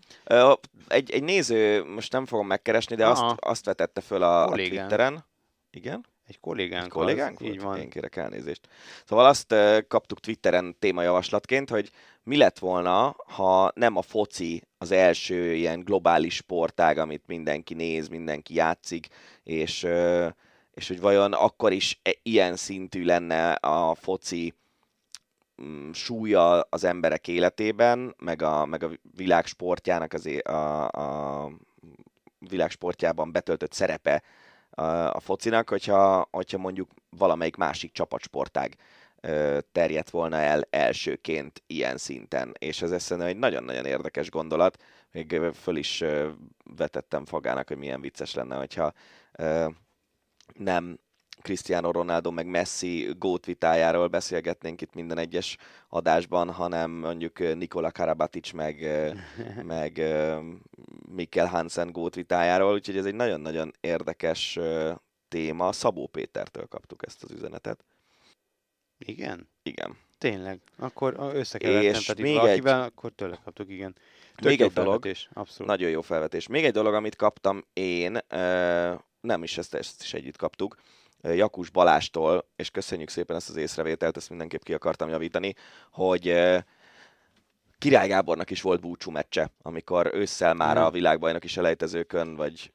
Egy, 0.88 1.10
egy 1.10 1.22
néző, 1.22 1.84
most 1.84 2.12
nem 2.12 2.26
fogom 2.26 2.46
megkeresni, 2.46 2.96
de 2.96 3.06
azt, 3.06 3.22
azt 3.38 3.64
vetette 3.64 4.00
föl 4.00 4.22
a, 4.22 4.46
a 4.46 4.50
Twitteren. 4.50 5.24
Igen? 5.70 6.04
Egy 6.26 6.40
kollégánk, 6.40 6.84
egy 6.84 6.90
kollégánk 6.90 7.40
az, 7.40 7.46
így 7.46 7.60
van. 7.60 7.78
Én 7.78 7.90
kérek 7.90 8.16
elnézést. 8.16 8.68
Szóval 9.04 9.26
azt 9.26 9.52
uh, 9.52 9.78
kaptuk 9.88 10.20
Twitteren 10.20 10.76
témajavaslatként, 10.78 11.70
hogy 11.70 11.90
mi 12.24 12.36
lett 12.36 12.58
volna, 12.58 13.16
ha 13.26 13.72
nem 13.74 13.96
a 13.96 14.02
foci 14.02 14.62
az 14.78 14.90
első 14.90 15.54
ilyen 15.54 15.80
globális 15.80 16.34
sportág, 16.34 16.98
amit 16.98 17.26
mindenki 17.26 17.74
néz, 17.74 18.08
mindenki 18.08 18.54
játszik, 18.54 19.08
és, 19.42 19.86
és 20.74 20.88
hogy 20.88 21.00
vajon 21.00 21.32
akkor 21.32 21.72
is 21.72 22.00
e, 22.02 22.14
ilyen 22.22 22.56
szintű 22.56 23.04
lenne 23.04 23.52
a 23.52 23.94
foci 23.94 24.54
mm, 25.62 25.90
súlya 25.90 26.60
az 26.60 26.84
emberek 26.84 27.28
életében, 27.28 28.14
meg 28.18 28.42
a, 28.42 28.66
meg 28.66 28.82
a 28.82 28.90
világsportjának 29.16 30.12
az, 30.12 30.28
a, 30.42 30.88
a 30.88 31.50
világsportjában 32.38 33.32
betöltött 33.32 33.72
szerepe 33.72 34.22
a 35.10 35.20
focinak, 35.20 35.68
hogyha, 35.68 36.28
hogyha 36.30 36.58
mondjuk 36.58 36.90
valamelyik 37.10 37.56
másik 37.56 37.92
csapatsportág 37.92 38.76
terjedt 39.72 40.10
volna 40.10 40.36
el 40.36 40.66
elsőként 40.70 41.62
ilyen 41.66 41.96
szinten. 41.96 42.54
És 42.58 42.82
ez 42.82 43.02
szerintem 43.02 43.32
egy 43.32 43.38
nagyon-nagyon 43.38 43.84
érdekes 43.84 44.30
gondolat. 44.30 44.82
Még 45.12 45.40
föl 45.54 45.76
is 45.76 46.04
vetettem 46.76 47.24
Fagának, 47.24 47.68
hogy 47.68 47.76
milyen 47.76 48.00
vicces 48.00 48.34
lenne, 48.34 48.56
hogyha 48.56 48.92
nem 50.54 50.98
Cristiano 51.42 51.90
Ronaldo 51.90 52.30
meg 52.30 52.46
Messi 52.46 53.14
gót 53.18 53.46
vitájáról 53.46 54.08
beszélgetnénk 54.08 54.80
itt 54.80 54.94
minden 54.94 55.18
egyes 55.18 55.56
adásban, 55.88 56.50
hanem 56.50 56.90
mondjuk 56.90 57.38
Nikola 57.38 57.90
Karabatic 57.90 58.52
meg, 58.52 58.86
meg 59.74 60.02
Mikkel 61.08 61.46
Hansen 61.46 61.92
gót 61.92 62.14
vitájáról, 62.14 62.72
úgyhogy 62.72 62.96
ez 62.96 63.04
egy 63.04 63.14
nagyon-nagyon 63.14 63.72
érdekes 63.80 64.58
téma. 65.28 65.72
Szabó 65.72 66.06
Pétertől 66.06 66.66
kaptuk 66.66 67.06
ezt 67.06 67.22
az 67.22 67.30
üzenetet. 67.30 67.84
Igen? 69.04 69.48
Igen. 69.62 69.96
Tényleg? 70.18 70.60
Akkor 70.78 71.16
összekevertem, 71.32 71.94
és 71.94 72.14
még 72.16 72.34
valakivel, 72.34 72.80
egy... 72.80 72.86
akkor 72.86 73.12
tőle 73.12 73.40
kaptuk, 73.44 73.70
igen. 73.70 73.96
Tök 74.34 74.48
még 74.48 74.60
egy 74.60 74.72
dolog, 74.72 75.06
abszolút. 75.32 75.70
nagyon 75.70 75.90
jó 75.90 76.00
felvetés. 76.00 76.46
Még 76.46 76.64
egy 76.64 76.72
dolog, 76.72 76.94
amit 76.94 77.16
kaptam 77.16 77.64
én, 77.72 78.18
nem 79.20 79.42
is 79.42 79.58
ezt, 79.58 79.74
ezt 79.74 80.02
is 80.02 80.14
együtt 80.14 80.36
kaptuk, 80.36 80.76
Jakus 81.22 81.70
Balástól, 81.70 82.48
és 82.56 82.70
köszönjük 82.70 83.08
szépen 83.08 83.36
ezt 83.36 83.48
az 83.48 83.56
észrevételt, 83.56 84.16
ezt 84.16 84.28
mindenképp 84.28 84.62
ki 84.62 84.74
akartam 84.74 85.08
javítani, 85.08 85.54
hogy 85.90 86.34
Király 87.78 88.08
Gábornak 88.08 88.50
is 88.50 88.62
volt 88.62 88.80
búcsú 88.80 89.10
meccse, 89.10 89.50
amikor 89.62 90.10
ősszel 90.14 90.54
már 90.54 90.76
a 90.76 90.90
világbajnoki 90.90 91.48
selejtezőkön, 91.48 92.34
vagy 92.34 92.72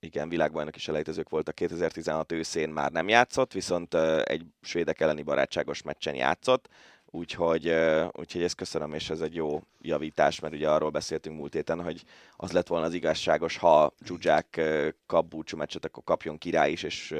igen, 0.00 0.28
világbajnoki 0.28 0.78
selejtezők 0.78 1.28
voltak. 1.28 1.54
2016 1.54 2.32
őszén 2.32 2.68
már 2.68 2.90
nem 2.90 3.08
játszott, 3.08 3.52
viszont 3.52 3.94
egy 4.24 4.44
svédek 4.62 5.00
elleni 5.00 5.22
barátságos 5.22 5.82
meccsen 5.82 6.14
játszott, 6.14 6.68
Úgyhogy, 7.12 7.74
úgyhogy 8.12 8.42
ezt 8.42 8.54
köszönöm, 8.54 8.94
és 8.94 9.10
ez 9.10 9.20
egy 9.20 9.34
jó 9.34 9.62
javítás, 9.80 10.40
mert 10.40 10.54
ugye 10.54 10.70
arról 10.70 10.90
beszéltünk 10.90 11.36
múlt 11.36 11.52
héten, 11.52 11.82
hogy 11.82 12.02
az 12.36 12.52
lett 12.52 12.66
volna 12.66 12.86
az 12.86 12.94
igazságos, 12.94 13.56
ha 13.56 13.94
Zsuzsák 14.04 14.60
kap 15.06 15.28
búcsú 15.28 15.56
meccset, 15.56 15.84
akkor 15.84 16.04
kapjon 16.04 16.38
király 16.38 16.70
is, 16.70 16.82
és 16.82 17.14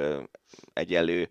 egyenlő 0.72 1.30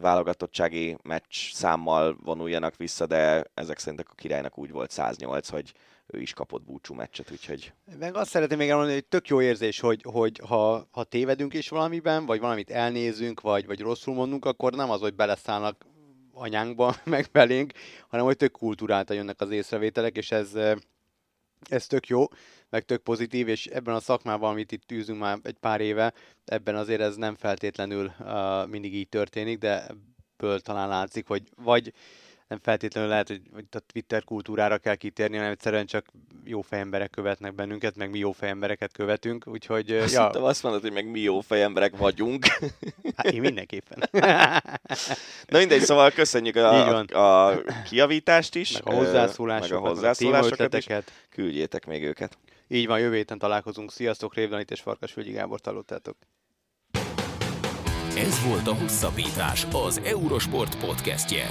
válogatottsági 0.00 0.96
meccs 1.02 1.52
számmal 1.52 2.16
vonuljanak 2.24 2.76
vissza, 2.76 3.06
de 3.06 3.44
ezek 3.54 3.78
szerint 3.78 4.00
a 4.00 4.14
királynak 4.14 4.58
úgy 4.58 4.70
volt 4.70 4.90
108, 4.90 5.48
hogy 5.48 5.72
ő 6.06 6.20
is 6.20 6.32
kapott 6.32 6.64
búcsú 6.64 6.94
meccset, 6.94 7.30
úgyhogy... 7.30 7.72
Meg 7.98 8.14
azt 8.16 8.30
szeretném 8.30 8.58
még 8.58 8.68
elmondani, 8.68 8.96
hogy 8.96 9.06
tök 9.06 9.28
jó 9.28 9.40
érzés, 9.40 9.80
hogy, 9.80 10.02
hogy 10.02 10.40
ha, 10.46 10.88
ha 10.90 11.04
tévedünk 11.04 11.54
is 11.54 11.68
valamiben, 11.68 12.26
vagy 12.26 12.40
valamit 12.40 12.70
elnézünk, 12.70 13.40
vagy, 13.40 13.66
vagy 13.66 13.80
rosszul 13.80 14.14
mondunk, 14.14 14.44
akkor 14.44 14.72
nem 14.72 14.90
az, 14.90 15.00
hogy 15.00 15.14
beleszállnak 15.14 15.86
anyánkba, 16.32 16.94
meg 17.04 17.28
belénk, 17.32 17.72
hanem 18.08 18.24
hogy 18.24 18.36
tök 18.36 18.52
kultúráltan 18.52 19.16
jönnek 19.16 19.40
az 19.40 19.50
észrevételek, 19.50 20.16
és 20.16 20.30
ez, 20.30 20.52
ez 21.68 21.86
tök 21.86 22.06
jó, 22.06 22.24
meg 22.68 22.84
tök 22.84 23.02
pozitív, 23.02 23.48
és 23.48 23.66
ebben 23.66 23.94
a 23.94 24.00
szakmában, 24.00 24.50
amit 24.50 24.72
itt 24.72 24.82
tűzünk 24.82 25.18
már 25.18 25.38
egy 25.42 25.56
pár 25.60 25.80
éve, 25.80 26.12
ebben 26.44 26.76
azért 26.76 27.00
ez 27.00 27.16
nem 27.16 27.34
feltétlenül 27.34 28.12
uh, 28.18 28.66
mindig 28.68 28.94
így 28.94 29.08
történik, 29.08 29.58
de 29.58 29.86
ebből 30.36 30.60
talán 30.60 30.88
látszik, 30.88 31.26
hogy 31.26 31.42
vagy 31.56 31.92
nem 32.48 32.58
feltétlenül 32.62 33.10
lehet, 33.10 33.28
hogy, 33.28 33.40
hogy 33.52 33.64
a 33.70 33.78
Twitter 33.78 34.24
kultúrára 34.24 34.78
kell 34.78 34.94
kitérni, 34.94 35.36
hanem 35.36 35.50
egyszerűen 35.50 35.86
csak 35.86 36.06
jó 36.44 36.60
fejemberek 36.60 37.10
követnek 37.10 37.54
bennünket, 37.54 37.96
meg 37.96 38.10
mi 38.10 38.18
jó 38.18 38.32
fejembereket 38.32 38.92
követünk, 38.92 39.46
úgyhogy... 39.46 39.90
Azt 39.90 40.12
ja. 40.12 40.28
azt 40.28 40.62
mondod, 40.62 40.80
hogy 40.80 40.92
meg 40.92 41.10
mi 41.10 41.20
jó 41.20 41.40
fejemberek 41.40 41.96
vagyunk. 41.96 42.46
Hát 43.16 43.26
én 43.32 43.40
mindenképpen. 43.40 44.08
Na 45.48 45.58
mindegy, 45.58 45.80
szóval 45.80 46.10
köszönjük 46.10 46.56
a, 46.56 46.98
a, 46.98 47.46
a 47.46 47.62
kiavítást 47.88 48.54
is. 48.54 48.72
Meg 48.72 48.94
a 48.94 48.96
hozzászólásokat, 48.96 49.82
meg 49.82 49.90
a 49.90 49.94
hozzászólásokat 49.94 50.74
is. 50.74 50.86
Küldjétek 51.30 51.86
még 51.86 52.02
őket. 52.02 52.38
Így 52.68 52.86
van, 52.86 52.98
jövő 52.98 53.14
héten 53.14 53.38
találkozunk. 53.38 53.92
Sziasztok, 53.92 54.34
Révdanit 54.34 54.70
és 54.70 54.80
Farkasvölgyi 54.80 55.32
Gábor 55.32 55.58
hallottátok. 55.64 56.16
Ez 58.16 58.44
volt 58.44 58.66
a 58.66 58.74
Hosszabbítás, 58.74 59.66
az 59.72 60.00
Eurosport 60.04 60.78
podcastje. 60.78 61.50